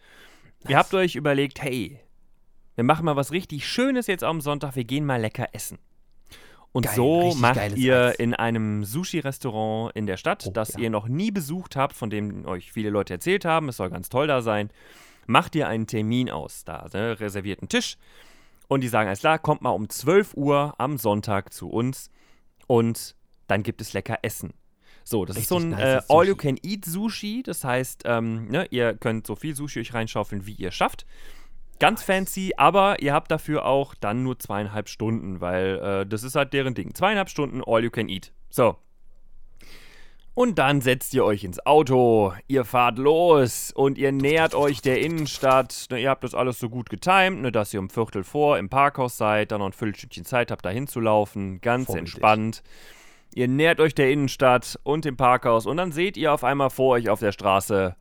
Ihr 0.68 0.78
habt 0.78 0.94
euch 0.94 1.16
überlegt, 1.16 1.60
hey, 1.60 2.00
wir 2.76 2.84
machen 2.84 3.04
mal 3.04 3.16
was 3.16 3.32
richtig 3.32 3.66
Schönes 3.66 4.06
jetzt 4.06 4.24
am 4.24 4.40
Sonntag, 4.40 4.76
wir 4.76 4.84
gehen 4.84 5.04
mal 5.04 5.20
lecker 5.20 5.48
essen. 5.52 5.78
Und 6.76 6.82
Geil, 6.82 6.94
so 6.94 7.20
richtig 7.20 7.40
macht 7.40 7.76
ihr 7.78 8.08
Eis. 8.08 8.16
in 8.16 8.34
einem 8.34 8.84
Sushi-Restaurant 8.84 9.96
in 9.96 10.04
der 10.04 10.18
Stadt, 10.18 10.44
Oh, 10.46 10.50
das 10.50 10.74
ja. 10.74 10.80
ihr 10.80 10.90
noch 10.90 11.08
nie 11.08 11.30
besucht 11.30 11.74
habt, 11.74 11.96
von 11.96 12.10
dem 12.10 12.44
euch 12.44 12.70
viele 12.70 12.90
Leute 12.90 13.14
erzählt 13.14 13.46
haben, 13.46 13.70
es 13.70 13.78
soll 13.78 13.88
ganz 13.88 14.10
toll 14.10 14.26
da 14.26 14.42
sein, 14.42 14.68
macht 15.26 15.54
ihr 15.54 15.68
einen 15.68 15.86
Termin 15.86 16.28
aus. 16.28 16.64
Da 16.64 16.86
ne, 16.92 17.18
reservierten 17.18 17.70
Tisch. 17.70 17.96
Und 18.68 18.82
die 18.82 18.88
sagen, 18.88 19.06
alles 19.08 19.20
klar, 19.20 19.38
kommt 19.38 19.62
mal 19.62 19.70
um 19.70 19.88
12 19.88 20.34
Uhr 20.34 20.74
am 20.76 20.98
Sonntag 20.98 21.54
zu 21.54 21.70
uns 21.70 22.10
und 22.66 23.16
dann 23.46 23.62
gibt 23.62 23.80
es 23.80 23.94
lecker 23.94 24.18
Essen. 24.20 24.52
So, 25.02 25.24
das 25.24 25.38
ist 25.38 25.48
so 25.48 25.56
Richtig 25.56 25.78
ein 25.78 25.80
äh. 25.80 26.02
All-You-Can-Eat-Sushi. 26.10 27.42
Das 27.42 27.64
heißt, 27.64 28.02
ähm, 28.04 28.48
ne, 28.48 28.66
ihr 28.70 28.92
könnt 28.92 29.26
so 29.26 29.34
viel 29.34 29.56
Sushi 29.56 29.80
euch 29.80 29.94
reinschaufeln, 29.94 30.44
wie 30.44 30.52
ihr 30.52 30.72
schafft. 30.72 31.06
Ganz 31.78 32.02
fancy, 32.02 32.52
aber 32.56 33.02
ihr 33.02 33.12
habt 33.12 33.30
dafür 33.30 33.66
auch 33.66 33.94
dann 33.94 34.22
nur 34.22 34.38
zweieinhalb 34.38 34.88
Stunden, 34.88 35.40
weil 35.40 35.78
äh, 35.78 36.06
das 36.06 36.22
ist 36.22 36.34
halt 36.34 36.52
deren 36.52 36.74
Ding. 36.74 36.94
Zweieinhalb 36.94 37.28
Stunden 37.28 37.62
All-You-Can-Eat. 37.64 38.32
So. 38.48 38.76
Und 40.32 40.58
dann 40.58 40.82
setzt 40.82 41.14
ihr 41.14 41.24
euch 41.24 41.44
ins 41.44 41.64
Auto, 41.64 42.34
ihr 42.46 42.66
fahrt 42.66 42.98
los 42.98 43.72
und 43.74 43.96
ihr 43.96 44.12
nähert 44.12 44.54
euch 44.54 44.82
der 44.82 45.00
Innenstadt. 45.00 45.86
Ne, 45.90 46.00
ihr 46.00 46.10
habt 46.10 46.24
das 46.24 46.34
alles 46.34 46.58
so 46.58 46.68
gut 46.68 46.90
getimt, 46.90 47.40
ne, 47.40 47.50
dass 47.50 47.72
ihr 47.72 47.80
um 47.80 47.88
Viertel 47.88 48.22
vor 48.22 48.58
im 48.58 48.68
Parkhaus 48.68 49.16
seid, 49.16 49.50
dann 49.50 49.60
noch 49.60 49.66
ein 49.66 49.72
Viertelstückchen 49.72 50.26
Zeit 50.26 50.50
habt, 50.50 50.64
da 50.66 50.68
hinzulaufen. 50.68 51.62
Ganz 51.62 51.86
Vorbildlich. 51.86 52.14
entspannt. 52.14 52.62
Ihr 53.34 53.48
nähert 53.48 53.80
euch 53.80 53.94
der 53.94 54.10
Innenstadt 54.10 54.78
und 54.82 55.06
dem 55.06 55.16
Parkhaus 55.16 55.64
und 55.64 55.78
dann 55.78 55.92
seht 55.92 56.18
ihr 56.18 56.32
auf 56.32 56.44
einmal 56.44 56.68
vor 56.68 56.96
euch 56.96 57.08
auf 57.08 57.20
der 57.20 57.32
Straße, 57.32 57.96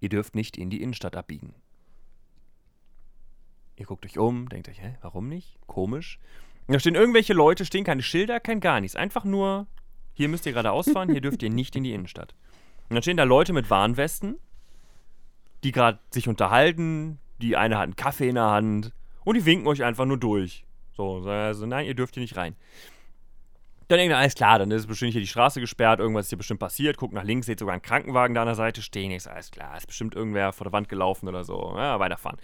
ihr 0.00 0.08
dürft 0.10 0.34
nicht 0.34 0.58
in 0.58 0.68
die 0.68 0.82
Innenstadt 0.82 1.16
abbiegen. 1.16 1.54
Ihr 3.78 3.86
guckt 3.86 4.04
euch 4.04 4.18
um, 4.18 4.48
denkt 4.48 4.68
euch, 4.68 4.82
hä, 4.82 4.96
warum 5.02 5.28
nicht? 5.28 5.56
Komisch. 5.66 6.18
Und 6.66 6.74
da 6.74 6.80
stehen 6.80 6.96
irgendwelche 6.96 7.32
Leute, 7.32 7.64
stehen 7.64 7.84
keine 7.84 8.02
Schilder, 8.02 8.40
kein 8.40 8.60
gar 8.60 8.80
nichts. 8.80 8.96
Einfach 8.96 9.24
nur, 9.24 9.66
hier 10.14 10.28
müsst 10.28 10.46
ihr 10.46 10.52
gerade 10.52 10.72
ausfahren, 10.72 11.10
hier 11.10 11.20
dürft 11.20 11.42
ihr 11.42 11.50
nicht 11.50 11.76
in 11.76 11.84
die 11.84 11.92
Innenstadt. 11.92 12.34
Und 12.88 12.94
dann 12.94 13.02
stehen 13.02 13.16
da 13.16 13.24
Leute 13.24 13.52
mit 13.52 13.70
Warnwesten, 13.70 14.38
die 15.62 15.72
gerade 15.72 16.00
sich 16.10 16.28
unterhalten, 16.28 17.20
die 17.40 17.56
eine 17.56 17.76
hat 17.76 17.84
einen 17.84 17.96
Kaffee 17.96 18.28
in 18.28 18.34
der 18.34 18.50
Hand 18.50 18.92
und 19.24 19.36
die 19.36 19.44
winken 19.44 19.68
euch 19.68 19.84
einfach 19.84 20.06
nur 20.06 20.18
durch. 20.18 20.64
So, 20.92 21.18
also 21.28 21.64
nein, 21.64 21.86
ihr 21.86 21.94
dürft 21.94 22.14
hier 22.14 22.22
nicht 22.22 22.36
rein. 22.36 22.56
Dann 23.86 23.98
denkt 23.98 24.12
ihr, 24.12 24.18
alles 24.18 24.34
klar, 24.34 24.58
dann 24.58 24.70
ist 24.70 24.86
bestimmt 24.86 25.12
hier 25.12 25.20
die 25.20 25.26
Straße 25.28 25.60
gesperrt, 25.60 26.00
irgendwas 26.00 26.26
ist 26.26 26.30
hier 26.30 26.38
bestimmt 26.38 26.60
passiert. 26.60 26.98
Guckt 26.98 27.14
nach 27.14 27.24
links, 27.24 27.46
seht 27.46 27.60
sogar 27.60 27.72
einen 27.72 27.82
Krankenwagen 27.82 28.34
da 28.34 28.42
an 28.42 28.48
der 28.48 28.54
Seite 28.54 28.82
stehen. 28.82 29.10
Ich 29.12 29.22
so, 29.22 29.30
alles 29.30 29.50
klar, 29.50 29.76
ist 29.76 29.86
bestimmt 29.86 30.14
irgendwer 30.14 30.52
vor 30.52 30.64
der 30.64 30.72
Wand 30.72 30.88
gelaufen 30.88 31.28
oder 31.28 31.44
so. 31.44 31.74
Ja, 31.76 31.98
weiterfahren. 32.00 32.38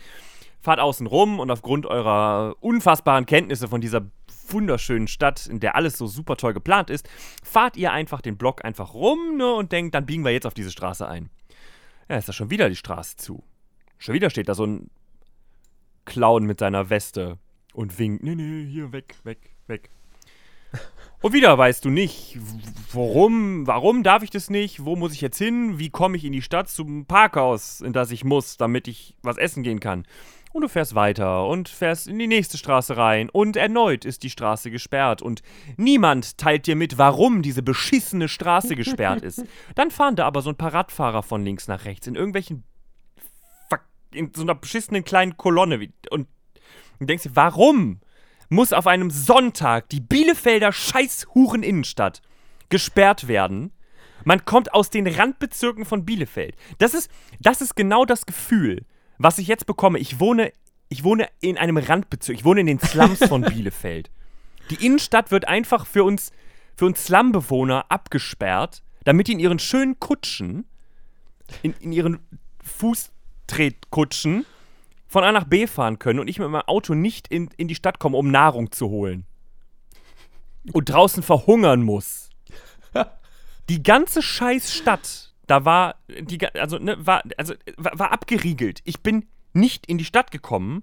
Fahrt 0.65 0.81
außen 0.81 1.07
rum 1.07 1.41
und 1.41 1.51
aufgrund 1.51 1.85
eurer 1.85 2.57
unfassbaren 2.61 3.27
Kenntnisse 3.27 3.69
von 3.69 3.83
dieser 3.83 4.07
wunderschönen 4.49 5.09
Stadt, 5.09 5.47
in 5.47 5.61
der 5.61 5.77
alles 5.77 5.99
so 5.99 6.07
super 6.07 6.39
toll 6.39 6.55
geplant 6.55 6.89
ist, 6.89 7.07
fahrt 7.43 7.77
ihr 7.77 7.93
einfach 7.93 8.23
den 8.23 8.39
Block 8.39 8.65
einfach 8.65 8.95
rum 8.95 9.37
ne, 9.37 9.53
und 9.53 9.73
denkt, 9.73 9.95
dann 9.95 10.07
biegen 10.07 10.25
wir 10.25 10.33
jetzt 10.33 10.47
auf 10.47 10.55
diese 10.55 10.71
Straße 10.71 11.07
ein. 11.07 11.29
Ja, 12.09 12.17
ist 12.17 12.31
da 12.31 12.33
schon 12.33 12.49
wieder 12.49 12.71
die 12.71 12.77
Straße 12.77 13.19
zu. 13.19 13.45
Schon 13.99 14.15
wieder 14.15 14.31
steht 14.31 14.49
da 14.49 14.55
so 14.55 14.65
ein 14.65 14.91
Clown 16.07 16.45
mit 16.45 16.61
seiner 16.61 16.89
Weste 16.89 17.39
und 17.75 17.99
winkt. 17.99 18.23
Nee, 18.25 18.35
nee, 18.35 18.65
hier 18.65 18.91
weg, 18.93 19.17
weg, 19.25 19.51
weg. 19.67 19.91
Und 21.21 21.33
wieder 21.33 21.57
weißt 21.57 21.85
du 21.85 21.89
nicht, 21.89 22.39
warum, 22.93 23.67
warum 23.67 24.03
darf 24.03 24.23
ich 24.23 24.29
das 24.29 24.51
nicht, 24.51 24.85
wo 24.85 24.95
muss 24.95 25.15
ich 25.15 25.23
jetzt 25.23 25.39
hin, 25.39 25.79
wie 25.79 25.89
komme 25.89 26.19
ich 26.19 26.25
in 26.25 26.33
die 26.33 26.43
Stadt 26.43 26.69
zum 26.69 27.07
Parkhaus, 27.07 27.81
in 27.81 27.95
das 27.95 28.11
ich 28.11 28.25
muss, 28.25 28.59
damit 28.59 28.89
ich 28.89 29.17
was 29.23 29.39
essen 29.39 29.63
gehen 29.63 29.81
kann. 29.81 30.05
Und 30.55 30.61
du 30.61 30.69
fährst 30.69 30.95
weiter 30.95 31.49
und 31.49 31.69
fährst 31.69 32.07
in 32.07 32.17
die 32.17 32.29
nächste 32.29 32.59
Straße 32.59 32.97
rein 32.97 33.29
und 33.29 33.57
erneut 33.57 34.05
ist 34.05 34.23
die 34.23 34.31
Straße 34.31 34.71
gesperrt 34.71 35.21
und 35.21 35.43
niemand 35.77 36.39
teilt 36.39 36.69
dir 36.69 36.77
mit, 36.77 36.97
warum 36.97 37.43
diese 37.43 37.61
beschissene 37.61 38.29
Straße 38.29 38.77
gesperrt 38.77 39.23
ist. 39.23 39.45
Dann 39.75 39.91
fahren 39.91 40.15
da 40.15 40.27
aber 40.27 40.43
so 40.43 40.51
ein 40.51 40.57
paar 40.57 40.73
Radfahrer 40.73 41.25
von 41.25 41.45
links 41.45 41.67
nach 41.67 41.87
rechts 41.87 42.07
in 42.07 42.15
irgendwelchen 42.15 42.63
in 44.13 44.31
so 44.33 44.43
einer 44.43 44.55
beschissenen 44.55 45.03
kleinen 45.03 45.37
Kolonne 45.37 45.89
und 46.11 46.29
du 47.01 47.07
denkst 47.07 47.25
dir, 47.25 47.35
warum 47.35 47.99
muss 48.49 48.73
auf 48.73 48.87
einem 48.87 49.11
Sonntag 49.11 49.89
die 49.89 50.01
Bielefelder 50.01 50.71
Scheißhuren-Innenstadt 50.71 52.23
gesperrt 52.69 53.27
werden? 53.27 53.73
Man 54.23 54.45
kommt 54.45 54.73
aus 54.73 54.89
den 54.89 55.09
Randbezirken 55.09 55.85
von 55.85 56.05
Bielefeld. 56.05 56.55
Das 56.79 56.95
ist, 56.95 57.11
das 57.41 57.61
ist 57.61 57.75
genau 57.75 58.05
das 58.05 58.25
Gefühl, 58.25 58.87
was 59.19 59.39
ich 59.39 59.47
jetzt 59.47 59.67
bekomme. 59.67 59.99
Ich 59.99 60.21
wohne, 60.21 60.53
ich 60.89 61.05
wohne 61.05 61.29
in 61.41 61.59
einem 61.59 61.77
Randbezirk. 61.77 62.39
Ich 62.39 62.45
wohne 62.45 62.61
in 62.61 62.67
den 62.67 62.79
Slums 62.79 63.25
von 63.25 63.43
Bielefeld. 63.49 64.11
Die 64.71 64.85
Innenstadt 64.85 65.31
wird 65.31 65.47
einfach 65.47 65.87
für 65.87 66.05
uns, 66.05 66.33
für 66.77 66.87
uns 66.87 67.05
Slumbewohner 67.05 67.87
abgesperrt, 67.91 68.83
damit 69.05 69.29
die 69.29 69.33
in 69.33 69.39
ihren 69.39 69.59
schönen 69.59 70.01
Kutschen, 70.01 70.65
in, 71.63 71.75
in 71.81 71.93
ihren 71.93 72.19
Fußtretkutschen 72.63 74.47
von 75.07 75.23
A 75.23 75.33
nach 75.33 75.45
B 75.45 75.67
fahren 75.67 75.99
können 75.99 76.19
und 76.19 76.29
ich 76.29 76.39
mit 76.39 76.49
meinem 76.49 76.63
Auto 76.63 76.95
nicht 76.95 77.29
in, 77.29 77.51
in 77.57 77.69
die 77.69 77.75
Stadt 77.75 77.99
komme, 77.99 78.17
um 78.17 78.31
Nahrung 78.31 78.73
zu 78.73 78.89
holen. 78.89 79.27
Und 80.73 80.89
draußen 80.89 81.23
verhungern 81.23 81.83
muss. 81.83 82.31
Die 83.69 83.83
ganze 83.83 84.23
Scheißstadt, 84.23 85.34
da 85.47 85.65
war, 85.65 85.97
die, 86.09 86.45
also, 86.55 86.79
ne, 86.79 86.97
war, 86.99 87.23
also, 87.37 87.55
war, 87.77 87.99
war 87.99 88.13
abgeriegelt. 88.13 88.81
Ich 88.85 89.03
bin 89.03 89.27
nicht 89.53 89.87
in 89.87 89.99
die 89.99 90.05
Stadt 90.05 90.31
gekommen, 90.31 90.83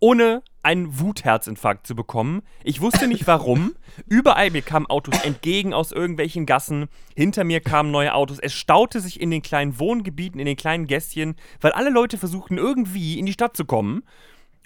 ohne 0.00 0.42
einen 0.62 0.98
Wutherzinfarkt 0.98 1.86
zu 1.86 1.94
bekommen. 1.94 2.42
Ich 2.64 2.80
wusste 2.80 3.06
nicht 3.06 3.26
warum. 3.26 3.74
Überall 4.08 4.50
mir 4.50 4.62
kamen 4.62 4.86
Autos 4.86 5.22
entgegen 5.22 5.72
aus 5.72 5.92
irgendwelchen 5.92 6.46
Gassen. 6.46 6.88
Hinter 7.14 7.44
mir 7.44 7.60
kamen 7.60 7.90
neue 7.90 8.14
Autos. 8.14 8.38
Es 8.38 8.54
staute 8.54 9.00
sich 9.00 9.20
in 9.20 9.30
den 9.30 9.42
kleinen 9.42 9.78
Wohngebieten, 9.78 10.40
in 10.40 10.46
den 10.46 10.56
kleinen 10.56 10.86
Gässchen, 10.86 11.36
weil 11.60 11.72
alle 11.72 11.90
Leute 11.90 12.18
versuchten 12.18 12.58
irgendwie 12.58 13.18
in 13.18 13.26
die 13.26 13.32
Stadt 13.32 13.56
zu 13.56 13.64
kommen. 13.64 14.02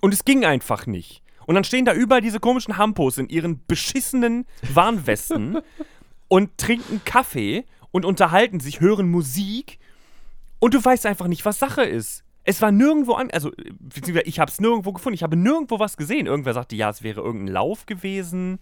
Und 0.00 0.14
es 0.14 0.24
ging 0.24 0.44
einfach 0.44 0.86
nicht. 0.86 1.22
Und 1.46 1.56
dann 1.56 1.64
stehen 1.64 1.84
da 1.84 1.92
überall 1.92 2.22
diese 2.22 2.40
komischen 2.40 2.78
Hampos 2.78 3.18
in 3.18 3.28
ihren 3.28 3.64
beschissenen 3.66 4.46
Warnwesten 4.72 5.58
und 6.28 6.56
trinken 6.58 7.02
Kaffee 7.04 7.64
und 7.94 8.04
unterhalten 8.04 8.58
sich, 8.58 8.80
hören 8.80 9.08
Musik 9.08 9.78
und 10.58 10.74
du 10.74 10.84
weißt 10.84 11.06
einfach 11.06 11.28
nicht, 11.28 11.44
was 11.44 11.60
Sache 11.60 11.84
ist. 11.84 12.24
Es 12.42 12.60
war 12.60 12.72
nirgendwo 12.72 13.12
an, 13.12 13.30
also 13.30 13.52
beziehungsweise 13.78 14.26
ich 14.26 14.40
habe 14.40 14.50
es 14.50 14.60
nirgendwo 14.60 14.92
gefunden. 14.92 15.14
Ich 15.14 15.22
habe 15.22 15.36
nirgendwo 15.36 15.78
was 15.78 15.96
gesehen. 15.96 16.26
Irgendwer 16.26 16.54
sagte, 16.54 16.74
ja, 16.74 16.90
es 16.90 17.04
wäre 17.04 17.20
irgendein 17.20 17.54
Lauf 17.54 17.86
gewesen 17.86 18.58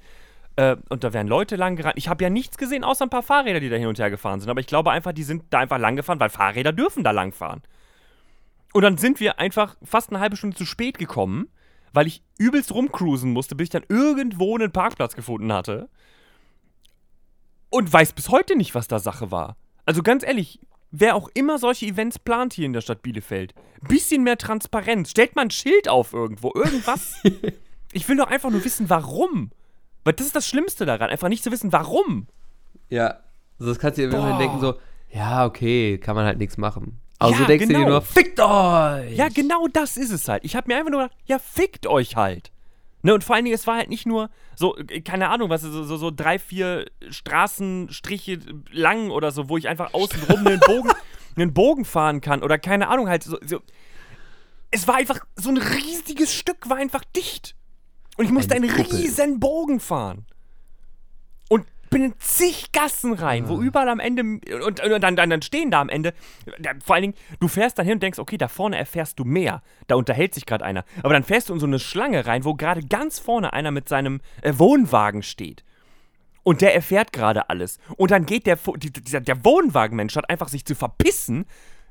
äh, 0.57 0.77
und 0.91 1.03
da 1.03 1.15
wären 1.15 1.29
Leute 1.29 1.57
lang 1.57 1.77
gerannt. 1.77 1.95
Ich 1.97 2.09
habe 2.09 2.23
ja 2.23 2.29
nichts 2.29 2.59
gesehen, 2.59 2.85
außer 2.85 3.07
ein 3.07 3.11
paar 3.11 3.23
Fahrräder, 3.23 3.59
die 3.59 3.71
da 3.71 3.77
hin 3.77 3.87
und 3.87 3.99
her 3.99 4.11
gefahren 4.11 4.39
sind. 4.39 4.51
Aber 4.51 4.61
ich 4.61 4.67
glaube 4.67 4.91
einfach, 4.91 5.13
die 5.13 5.23
sind 5.23 5.45
da 5.49 5.61
einfach 5.61 5.79
lang 5.79 5.97
gefahren, 5.97 6.21
weil 6.21 6.29
Fahrräder 6.29 6.75
dürfen 6.75 7.03
da 7.03 7.11
lang 7.11 7.33
fahren. 7.33 7.63
Und 8.75 8.83
dann 8.83 8.99
sind 8.99 9.19
wir 9.19 9.39
einfach 9.39 9.77
fast 9.83 10.11
eine 10.11 10.21
halbe 10.21 10.37
Stunde 10.37 10.59
zu 10.59 10.67
spät 10.67 10.99
gekommen, 10.99 11.49
weil 11.95 12.07
ich 12.07 12.23
übelst 12.37 12.71
rumcruisen 12.71 13.33
musste, 13.33 13.55
bis 13.55 13.65
ich 13.65 13.71
dann 13.71 13.85
irgendwo 13.89 14.55
einen 14.55 14.73
Parkplatz 14.73 15.17
gefunden 15.17 15.51
hatte. 15.55 15.89
Und 17.73 17.91
weiß 17.91 18.13
bis 18.13 18.29
heute 18.29 18.55
nicht, 18.55 18.75
was 18.75 18.87
da 18.87 18.99
Sache 18.99 19.31
war. 19.31 19.57
Also 19.87 20.03
ganz 20.03 20.23
ehrlich, 20.25 20.61
wer 20.91 21.17
auch 21.17 21.31
immer 21.33 21.59
solche 21.59 21.87
Events 21.87 22.19
plant 22.19 22.53
hier 22.53 22.67
in 22.67 22.75
der 22.75 22.83
Stadt 22.83 23.03
Bielefeld, 23.03 23.55
bisschen 23.89 24.23
mehr 24.25 24.37
Transparenz. 24.37 25.11
Stellt 25.11 25.35
mal 25.35 25.43
ein 25.43 25.51
Schild 25.51 25.89
auf 25.89 26.13
irgendwo, 26.13 26.53
irgendwas. 26.55 27.15
ich 27.93 28.07
will 28.11 28.19
doch 28.19 28.29
einfach 28.29 28.51
nur 28.51 28.63
wissen, 28.63 28.91
warum. 28.91 29.53
Weil 30.05 30.13
das 30.13 30.27
ist 30.27 30.37
das 30.37 30.47
Schlimmste 30.47 30.85
daran, 30.85 31.09
einfach 31.09 31.31
nicht 31.31 31.43
zu 31.43 31.51
wissen, 31.51 31.73
warum. 31.73 32.27
Ja, 32.91 33.21
also 33.59 33.73
das 33.73 33.79
kannst 33.79 33.97
du 33.97 34.03
dir 34.07 34.15
immer 34.15 34.37
denken 34.37 34.61
so, 34.61 34.75
ja, 35.09 35.47
okay, 35.47 35.97
kann 35.97 36.15
man 36.15 36.27
halt 36.27 36.37
nichts 36.37 36.59
machen. 36.59 37.01
Aber 37.19 37.33
Ja, 37.33 37.39
so 37.39 37.45
denkst 37.47 37.69
du 37.69 37.73
genau. 37.73 37.85
dir 37.85 37.91
nur, 37.91 38.03
fickt 38.03 38.39
euch! 38.39 39.17
Ja, 39.17 39.29
genau 39.29 39.67
das 39.73 39.97
ist 39.97 40.11
es 40.11 40.29
halt. 40.29 40.45
Ich 40.45 40.57
habe 40.57 40.69
mir 40.69 40.77
einfach 40.77 40.91
nur 40.91 41.05
gedacht, 41.05 41.17
ja, 41.25 41.39
fickt 41.39 41.87
euch 41.87 42.17
halt. 42.17 42.52
Ne, 43.03 43.13
und 43.15 43.25
vor 43.25 43.35
allen 43.35 43.45
Dingen, 43.45 43.55
es 43.55 43.67
war 43.67 43.77
halt 43.77 43.89
nicht 43.89 44.07
nur 44.07 44.31
so, 44.55 44.77
äh, 44.77 45.01
keine 45.01 45.29
Ahnung, 45.29 45.51
was, 45.51 45.63
so, 45.63 45.83
so, 45.85 45.97
so 45.97 46.11
drei, 46.11 46.39
vier 46.39 46.87
Straßenstriche 47.11 48.39
lang 48.71 49.11
oder 49.11 49.33
so, 49.33 49.49
wo 49.49 49.57
ich 49.57 49.69
einfach 49.69 49.93
außenrum 49.93 50.47
einen 50.47 50.61
Bogen, 50.67 50.91
einen 51.37 51.53
Bogen 51.53 51.85
fahren 51.85 52.21
kann 52.21 52.43
oder 52.43 52.59
keine 52.59 52.89
Ahnung, 52.89 53.09
halt 53.09 53.25
so, 53.25 53.37
so. 53.45 53.61
Es 54.71 54.89
war 54.89 54.95
einfach, 54.95 55.21
so 55.37 55.51
ein 55.51 55.59
riesiges 55.59 56.33
Stück 56.33 56.71
war 56.71 56.79
einfach 56.79 57.05
dicht. 57.17 57.57
Und 58.17 58.25
ich 58.25 58.31
musste 58.31 58.55
Eine 58.55 58.69
einen 58.73 58.87
riesen 58.87 59.41
Bogen 59.41 59.81
fahren. 59.81 60.27
Bin 61.93 62.05
in 62.05 62.15
zig 62.19 62.73
Gassen 62.73 63.13
rein, 63.13 63.49
wo 63.49 63.61
überall 63.61 63.89
am 63.89 64.01
Ende 64.01 64.23
und, 64.23 64.81
und 64.83 65.03
dann, 65.03 65.15
dann, 65.15 65.31
dann 65.31 65.43
stehen 65.43 65.71
da 65.71 65.81
am 65.81 65.89
Ende. 65.89 66.15
Vor 66.85 66.97
allen 66.97 67.03
Dingen, 67.03 67.15
du 67.39 67.49
fährst 67.49 67.79
dann 67.79 67.87
hin 67.87 67.95
und 67.95 68.03
denkst, 68.03 68.19
okay, 68.19 68.39
da 68.39 68.49
vorne 68.49 68.79
erfährst 68.79 69.19
du 69.19 69.25
mehr. 69.25 69.63
Da 69.87 69.95
unterhält 69.95 70.35
sich 70.35 70.47
gerade 70.47 70.65
einer. 70.65 70.85
Aber 71.03 71.13
dann 71.13 71.23
fährst 71.23 71.51
du 71.51 71.53
in 71.55 71.61
so 71.61 71.67
eine 71.67 71.79
Schlange 71.79 72.27
rein, 72.27 72.45
wo 72.45 72.55
gerade 72.55 72.83
ganz 72.85 73.19
vorne 73.19 73.53
einer 73.53 73.71
mit 73.71 73.89
seinem 73.89 74.21
äh, 74.41 74.55
Wohnwagen 74.57 75.23
steht. 75.23 75.65
Und 76.45 76.61
der 76.61 76.75
erfährt 76.75 77.13
gerade 77.13 77.51
alles. 77.51 77.79
Und 77.97 78.11
dann 78.11 78.27
geht 78.27 78.47
der, 78.47 78.59
dieser, 78.77 79.21
der 79.21 79.45
Wohnwagenmensch, 79.45 80.13
statt 80.13 80.29
einfach 80.29 80.49
sich 80.49 80.65
zu 80.65 80.75
verpissen, 80.75 81.45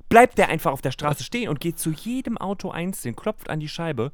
bleibt 0.10 0.38
der 0.38 0.50
einfach 0.50 0.72
auf 0.72 0.82
der 0.82 0.92
Straße 0.92 1.24
stehen 1.24 1.48
und 1.48 1.60
geht 1.60 1.80
zu 1.80 1.92
jedem 1.92 2.38
Auto 2.38 2.70
einzeln, 2.72 3.16
klopft 3.16 3.50
an 3.50 3.60
die 3.60 3.70
Scheibe 3.70 4.12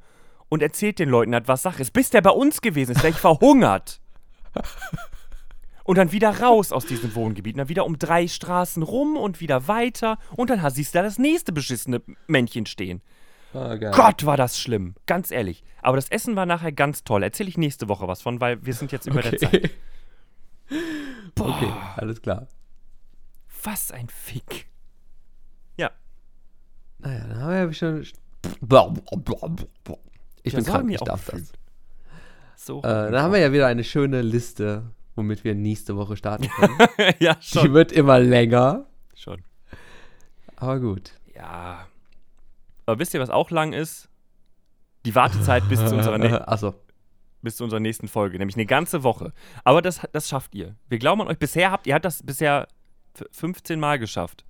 und 0.50 0.62
erzählt 0.62 1.00
den 1.00 1.10
Leuten 1.10 1.34
halt, 1.34 1.48
was 1.48 1.64
Sache 1.64 1.82
ist. 1.82 1.92
Bis 1.92 2.10
der 2.12 2.22
bei 2.22 2.30
uns 2.30 2.62
gewesen 2.62 2.92
ist, 2.92 3.04
wäre 3.04 3.14
ich 3.14 3.20
verhungert. 3.20 4.00
Und 5.88 5.98
dann 5.98 6.12
wieder 6.12 6.42
raus 6.42 6.72
aus 6.72 6.86
diesem 6.86 7.16
Wohngebiet. 7.16 7.56
Und 7.56 7.60
dann 7.60 7.70
wieder 7.70 7.86
um 7.86 7.98
drei 7.98 8.28
Straßen 8.28 8.84
rum 8.84 9.18
und 9.18 9.40
wieder 9.40 9.68
weiter. 9.68 10.20
Und 10.36 10.50
dann 10.50 10.70
siehst 10.70 10.94
du 10.94 11.00
da 11.00 11.04
das 11.04 11.18
nächste 11.18 11.52
beschissene 11.52 12.02
Männchen 12.28 12.66
stehen. 12.68 13.02
Geil. 13.54 13.92
Gott, 13.96 14.26
war 14.26 14.38
das 14.38 14.60
schlimm. 14.60 14.96
Ganz 15.06 15.32
ehrlich. 15.32 15.64
Aber 15.82 15.96
das 15.96 16.10
Essen 16.10 16.36
war 16.36 16.46
nachher 16.46 16.72
ganz 16.72 17.04
toll. 17.04 17.24
Erzähle 17.24 17.50
ich 17.50 17.58
nächste 17.58 17.88
Woche 17.88 18.08
was 18.08 18.22
von, 18.22 18.40
weil 18.40 18.64
wir 18.64 18.74
sind 18.74 18.92
jetzt 18.92 19.08
über 19.08 19.22
der 19.22 19.38
Zeit. 19.38 19.72
Okay. 21.40 21.52
okay, 21.52 21.74
alles 21.96 22.22
klar. 22.22 22.48
Was 23.64 23.92
ein 23.92 24.10
Fick. 24.10 24.68
Ja. 25.78 25.92
Naja, 26.98 27.28
dann 27.28 27.40
haben 27.40 27.50
wir 27.52 27.58
ja 27.58 27.74
schon. 27.74 28.02
Ich 28.02 28.14
Ja, 30.52 30.60
bin 30.60 30.66
krank, 30.66 30.92
ich 30.92 31.00
darf 31.00 31.26
das. 31.26 31.54
So. 32.56 32.80
Äh, 32.80 33.12
dann 33.12 33.22
haben 33.22 33.34
wir 33.34 33.40
ja 33.40 33.54
wieder 33.54 33.68
eine 33.68 33.84
schöne 33.84 34.22
Liste, 34.22 34.92
womit 35.18 35.44
wir 35.44 35.54
nächste 35.56 35.98
Woche 35.98 36.16
starten 36.16 36.48
können. 36.56 36.78
ja, 37.20 37.34
Die 37.36 37.46
schon. 37.46 37.74
wird 37.74 37.92
immer 37.92 38.20
länger, 38.20 38.86
schon. 39.16 39.44
aber 40.56 40.80
gut. 40.80 41.12
Ja. 41.36 41.88
Aber 42.86 43.00
wisst 43.00 43.14
ihr, 43.14 43.20
was 43.20 43.30
auch 43.30 43.52
lang 43.52 43.74
ist? 43.74 44.08
Die 45.06 45.14
Wartezeit 45.16 45.68
bis 45.70 45.80
zu 45.86 45.96
unserer, 45.96 46.18
ne 46.20 46.48
Achso. 46.48 46.74
bis 47.42 47.58
zu 47.58 47.64
unserer 47.64 47.80
nächsten 47.80 48.08
Folge, 48.08 48.38
nämlich 48.38 48.56
eine 48.56 48.66
ganze 48.66 49.04
Woche. 49.04 49.34
Aber 49.64 49.82
das, 49.82 50.02
das 50.14 50.30
schafft 50.30 50.56
ihr. 50.56 50.76
Wir 50.88 50.98
glauben 51.00 51.22
an 51.22 51.28
euch. 51.28 51.38
Bisher 51.40 51.72
habt 51.72 51.86
ihr 51.88 51.94
habt 51.96 52.06
das 52.06 52.24
bisher 52.24 52.68
f- 53.14 53.28
15 53.32 53.80
Mal 53.80 54.00
geschafft. 54.00 54.46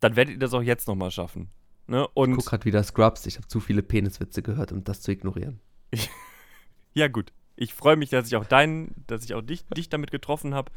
Dann 0.00 0.16
werdet 0.16 0.34
ihr 0.34 0.38
das 0.38 0.54
auch 0.54 0.62
jetzt 0.62 0.88
nochmal 0.88 1.10
schaffen. 1.10 1.50
Ne? 1.86 2.02
Ich 2.04 2.16
Und 2.16 2.36
guck 2.36 2.46
grad 2.46 2.64
wieder 2.64 2.82
Scrubs. 2.82 3.26
Ich 3.26 3.36
habe 3.36 3.46
zu 3.48 3.60
viele 3.60 3.82
Peniswitze 3.82 4.42
gehört, 4.42 4.72
um 4.72 4.84
das 4.84 5.00
zu 5.00 5.10
ignorieren. 5.12 5.60
ja, 6.94 7.08
gut. 7.08 7.32
Ich 7.60 7.74
freue 7.74 7.96
mich, 7.96 8.08
dass 8.08 8.26
ich 8.26 8.36
auch 8.36 8.46
deinen, 8.46 9.04
dass 9.06 9.22
ich 9.22 9.34
auch 9.34 9.42
dich, 9.42 9.66
dich 9.66 9.90
damit 9.90 10.10
getroffen 10.10 10.54
habe. 10.54 10.72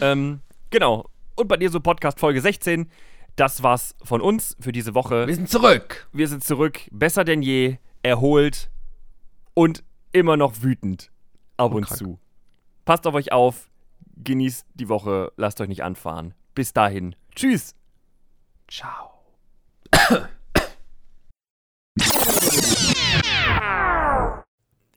Ähm, 0.00 0.40
genau. 0.70 1.08
Und 1.36 1.46
bei 1.46 1.56
dir 1.56 1.70
so 1.70 1.78
Podcast 1.78 2.18
Folge 2.18 2.40
16. 2.40 2.90
Das 3.36 3.62
war's 3.62 3.94
von 4.02 4.20
uns 4.20 4.56
für 4.58 4.72
diese 4.72 4.96
Woche. 4.96 5.28
Wir 5.28 5.36
sind 5.36 5.48
zurück! 5.48 6.08
Wir 6.12 6.26
sind 6.26 6.42
zurück, 6.42 6.80
besser 6.90 7.22
denn 7.22 7.40
je, 7.40 7.78
erholt 8.02 8.68
und 9.54 9.84
immer 10.10 10.36
noch 10.36 10.60
wütend. 10.62 11.12
Ab 11.56 11.72
und 11.72 11.84
krank. 11.84 11.98
zu. 11.98 12.18
Passt 12.84 13.06
auf 13.06 13.14
euch 13.14 13.30
auf, 13.30 13.70
genießt 14.16 14.66
die 14.74 14.88
Woche, 14.88 15.30
lasst 15.36 15.60
euch 15.60 15.68
nicht 15.68 15.84
anfahren. 15.84 16.34
Bis 16.52 16.72
dahin. 16.72 17.14
Tschüss. 17.36 17.76
Ciao. 18.66 19.12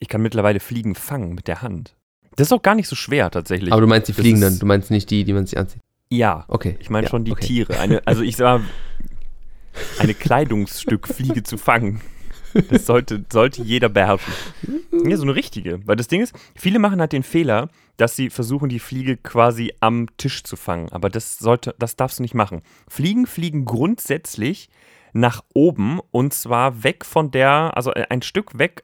Ich 0.02 0.08
kann 0.08 0.20
mittlerweile 0.20 0.58
Fliegen 0.58 0.96
fangen 0.96 1.32
mit 1.36 1.46
der 1.46 1.62
Hand. 1.62 1.94
Das 2.34 2.48
ist 2.48 2.52
auch 2.52 2.62
gar 2.62 2.74
nicht 2.74 2.88
so 2.88 2.96
schwer 2.96 3.30
tatsächlich. 3.30 3.70
Aber 3.72 3.80
du 3.82 3.86
meinst 3.86 4.08
die 4.08 4.12
Das 4.12 4.20
Fliegenden, 4.20 4.58
du 4.58 4.66
meinst 4.66 4.90
nicht 4.90 5.08
die, 5.10 5.22
die 5.22 5.32
man 5.32 5.46
sich 5.46 5.56
anzieht. 5.56 5.80
ja, 6.10 6.44
Okay. 6.48 6.76
ich 6.80 6.90
meine 6.90 7.04
ja, 7.04 7.10
schon 7.10 7.24
die 7.24 7.30
okay. 7.30 7.46
Tiere. 7.46 7.78
Eine, 7.78 8.04
also 8.04 8.22
ich 8.22 8.34
sag 8.34 8.58
mal, 8.62 8.68
eine 10.00 10.14
Kleidungsstück 10.14 11.06
Fliege 11.06 11.44
zu 11.44 11.56
fangen. 11.56 12.00
Das 12.68 12.84
sollte, 12.84 13.24
sollte 13.32 13.62
jeder 13.62 13.88
beherrschen. 13.88 14.32
Ja, 15.06 15.16
so 15.16 15.22
eine 15.22 15.36
richtige. 15.36 15.86
Weil 15.86 15.94
das 15.94 16.08
Ding 16.08 16.20
ist, 16.20 16.34
viele 16.56 16.80
machen 16.80 17.00
halt 17.00 17.12
den 17.12 17.22
Fehler, 17.22 17.68
dass 17.96 18.16
sie 18.16 18.28
versuchen, 18.28 18.68
die 18.68 18.80
Fliege 18.80 19.16
quasi 19.16 19.72
am 19.78 20.08
Tisch 20.16 20.42
zu 20.42 20.56
fangen. 20.56 20.90
Aber 20.90 21.10
das 21.10 21.38
sollte, 21.38 21.76
das 21.78 21.94
darfst 21.94 22.18
du 22.18 22.22
nicht 22.22 22.34
machen. 22.34 22.62
Fliegen 22.88 23.26
fliegen 23.26 23.64
grundsätzlich 23.66 24.68
nach 25.12 25.44
oben 25.54 26.00
und 26.10 26.34
zwar 26.34 26.82
weg 26.82 27.04
von 27.04 27.30
der, 27.30 27.76
also 27.76 27.92
ein 27.92 28.22
Stück 28.22 28.58
weg 28.58 28.82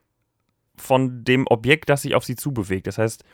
von 0.79 1.25
dem 1.25 1.47
Objekt, 1.49 1.89
das 1.89 2.03
sich 2.03 2.15
auf 2.15 2.25
sie 2.25 2.37
zubewegt. 2.37 2.87
Das 2.87 2.99
heißt, 2.99 3.25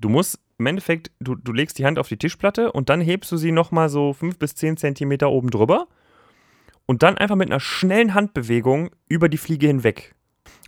du 0.00 0.08
musst 0.08 0.38
im 0.58 0.66
Endeffekt, 0.66 1.10
du, 1.20 1.34
du 1.34 1.52
legst 1.52 1.78
die 1.78 1.86
Hand 1.86 1.98
auf 1.98 2.08
die 2.08 2.16
Tischplatte 2.16 2.72
und 2.72 2.88
dann 2.88 3.00
hebst 3.00 3.30
du 3.32 3.36
sie 3.36 3.52
nochmal 3.52 3.88
so 3.88 4.12
5 4.12 4.38
bis 4.38 4.54
10 4.54 4.76
Zentimeter 4.76 5.30
oben 5.30 5.50
drüber 5.50 5.88
und 6.86 7.02
dann 7.02 7.18
einfach 7.18 7.36
mit 7.36 7.50
einer 7.50 7.60
schnellen 7.60 8.14
Handbewegung 8.14 8.90
über 9.08 9.28
die 9.28 9.38
Fliege 9.38 9.66
hinweg. 9.66 10.14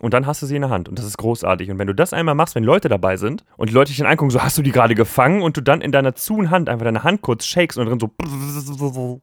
Und 0.00 0.12
dann 0.12 0.26
hast 0.26 0.42
du 0.42 0.46
sie 0.46 0.56
in 0.56 0.62
der 0.62 0.70
Hand 0.70 0.88
und 0.88 0.98
das 0.98 1.06
ist 1.06 1.16
großartig. 1.16 1.70
Und 1.70 1.78
wenn 1.78 1.86
du 1.86 1.94
das 1.94 2.12
einmal 2.12 2.34
machst, 2.34 2.54
wenn 2.54 2.64
Leute 2.64 2.88
dabei 2.88 3.16
sind 3.16 3.44
und 3.56 3.70
die 3.70 3.74
Leute 3.74 3.90
dich 3.90 3.98
dann 3.98 4.06
angucken, 4.06 4.30
so 4.30 4.42
hast 4.42 4.58
du 4.58 4.62
die 4.62 4.72
gerade 4.72 4.94
gefangen 4.94 5.40
und 5.40 5.56
du 5.56 5.62
dann 5.62 5.80
in 5.80 5.92
deiner 5.92 6.14
zuen 6.14 6.50
Hand 6.50 6.68
einfach 6.68 6.84
deine 6.84 7.02
Hand 7.02 7.22
kurz 7.22 7.46
shakes 7.46 7.78
und 7.78 7.86
drin 7.86 8.00
so 8.00 9.22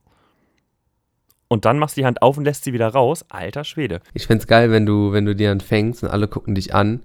und 1.53 1.65
dann 1.65 1.77
machst 1.77 1.95
du 1.95 2.01
die 2.01 2.05
Hand 2.07 2.23
auf 2.23 2.35
und 2.37 2.45
lässt 2.45 2.63
sie 2.63 2.73
wieder 2.73 2.89
raus. 2.89 3.23
Alter 3.29 3.63
Schwede. 3.63 4.01
Ich 4.15 4.25
find's 4.25 4.47
geil, 4.47 4.71
wenn 4.71 4.87
du, 4.87 5.11
wenn 5.11 5.25
du 5.25 5.35
die 5.35 5.43
dann 5.43 5.61
fängst 5.61 6.03
und 6.03 6.09
alle 6.09 6.27
gucken 6.27 6.55
dich 6.55 6.73
an 6.73 7.03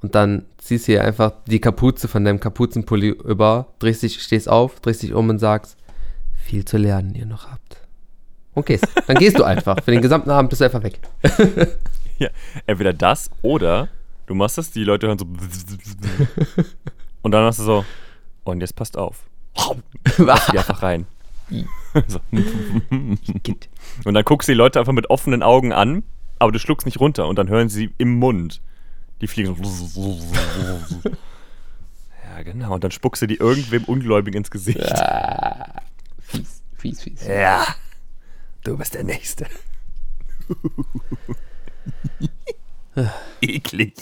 und 0.00 0.14
dann 0.14 0.46
ziehst 0.56 0.88
du 0.88 0.92
hier 0.92 1.04
einfach 1.04 1.32
die 1.46 1.60
Kapuze 1.60 2.08
von 2.08 2.24
deinem 2.24 2.40
Kapuzenpulli 2.40 3.10
über, 3.10 3.66
drehst 3.78 4.02
dich, 4.02 4.22
stehst 4.22 4.48
auf, 4.48 4.80
drehst 4.80 5.02
dich 5.02 5.12
um 5.12 5.28
und 5.28 5.38
sagst, 5.38 5.76
viel 6.34 6.64
zu 6.64 6.78
lernen 6.78 7.14
ihr 7.14 7.26
noch 7.26 7.50
habt. 7.50 7.76
Und 8.54 8.64
gehst. 8.64 8.88
Dann 9.06 9.18
gehst 9.18 9.38
du 9.38 9.44
einfach. 9.44 9.76
Für 9.84 9.90
den 9.90 10.00
gesamten 10.00 10.30
Abend 10.30 10.48
bist 10.48 10.62
du 10.62 10.64
einfach 10.64 10.82
weg. 10.82 10.98
Ja, 12.18 12.28
entweder 12.66 12.92
das 12.92 13.30
oder 13.40 13.88
du 14.26 14.34
machst 14.34 14.58
das, 14.58 14.70
die 14.70 14.84
Leute 14.84 15.08
hören 15.08 15.18
so 15.18 15.24
und 17.22 17.30
dann 17.32 17.44
hast 17.44 17.58
du 17.58 17.64
so 17.64 17.84
und 18.44 18.60
jetzt 18.60 18.76
passt 18.76 18.98
auf. 18.98 19.24
Die 20.16 20.58
einfach 20.58 20.82
rein. 20.82 21.06
so. 22.06 22.20
Und 22.30 24.14
dann 24.14 24.24
guckst 24.24 24.48
du 24.48 24.52
die 24.52 24.56
Leute 24.56 24.78
einfach 24.78 24.92
mit 24.92 25.10
offenen 25.10 25.42
Augen 25.42 25.72
an, 25.72 26.04
aber 26.38 26.52
du 26.52 26.58
schluckst 26.58 26.86
nicht 26.86 27.00
runter 27.00 27.26
und 27.28 27.36
dann 27.36 27.48
hören 27.48 27.68
sie 27.68 27.92
im 27.98 28.18
Mund. 28.18 28.62
Die 29.20 29.26
fliegen 29.26 29.56
so. 29.62 30.18
Ja, 32.36 32.42
genau. 32.42 32.74
Und 32.74 32.84
dann 32.84 32.92
spuckst 32.92 33.22
du 33.22 33.26
die 33.26 33.34
irgendwem 33.34 33.84
Ungläubigen 33.84 34.38
ins 34.38 34.50
Gesicht. 34.50 34.78
Fies, 36.20 36.62
fies, 36.76 37.02
fies. 37.02 37.26
Ja. 37.26 37.66
Du 38.62 38.78
bist 38.78 38.94
der 38.94 39.04
Nächste. 39.04 39.46
Eklig. 43.40 43.94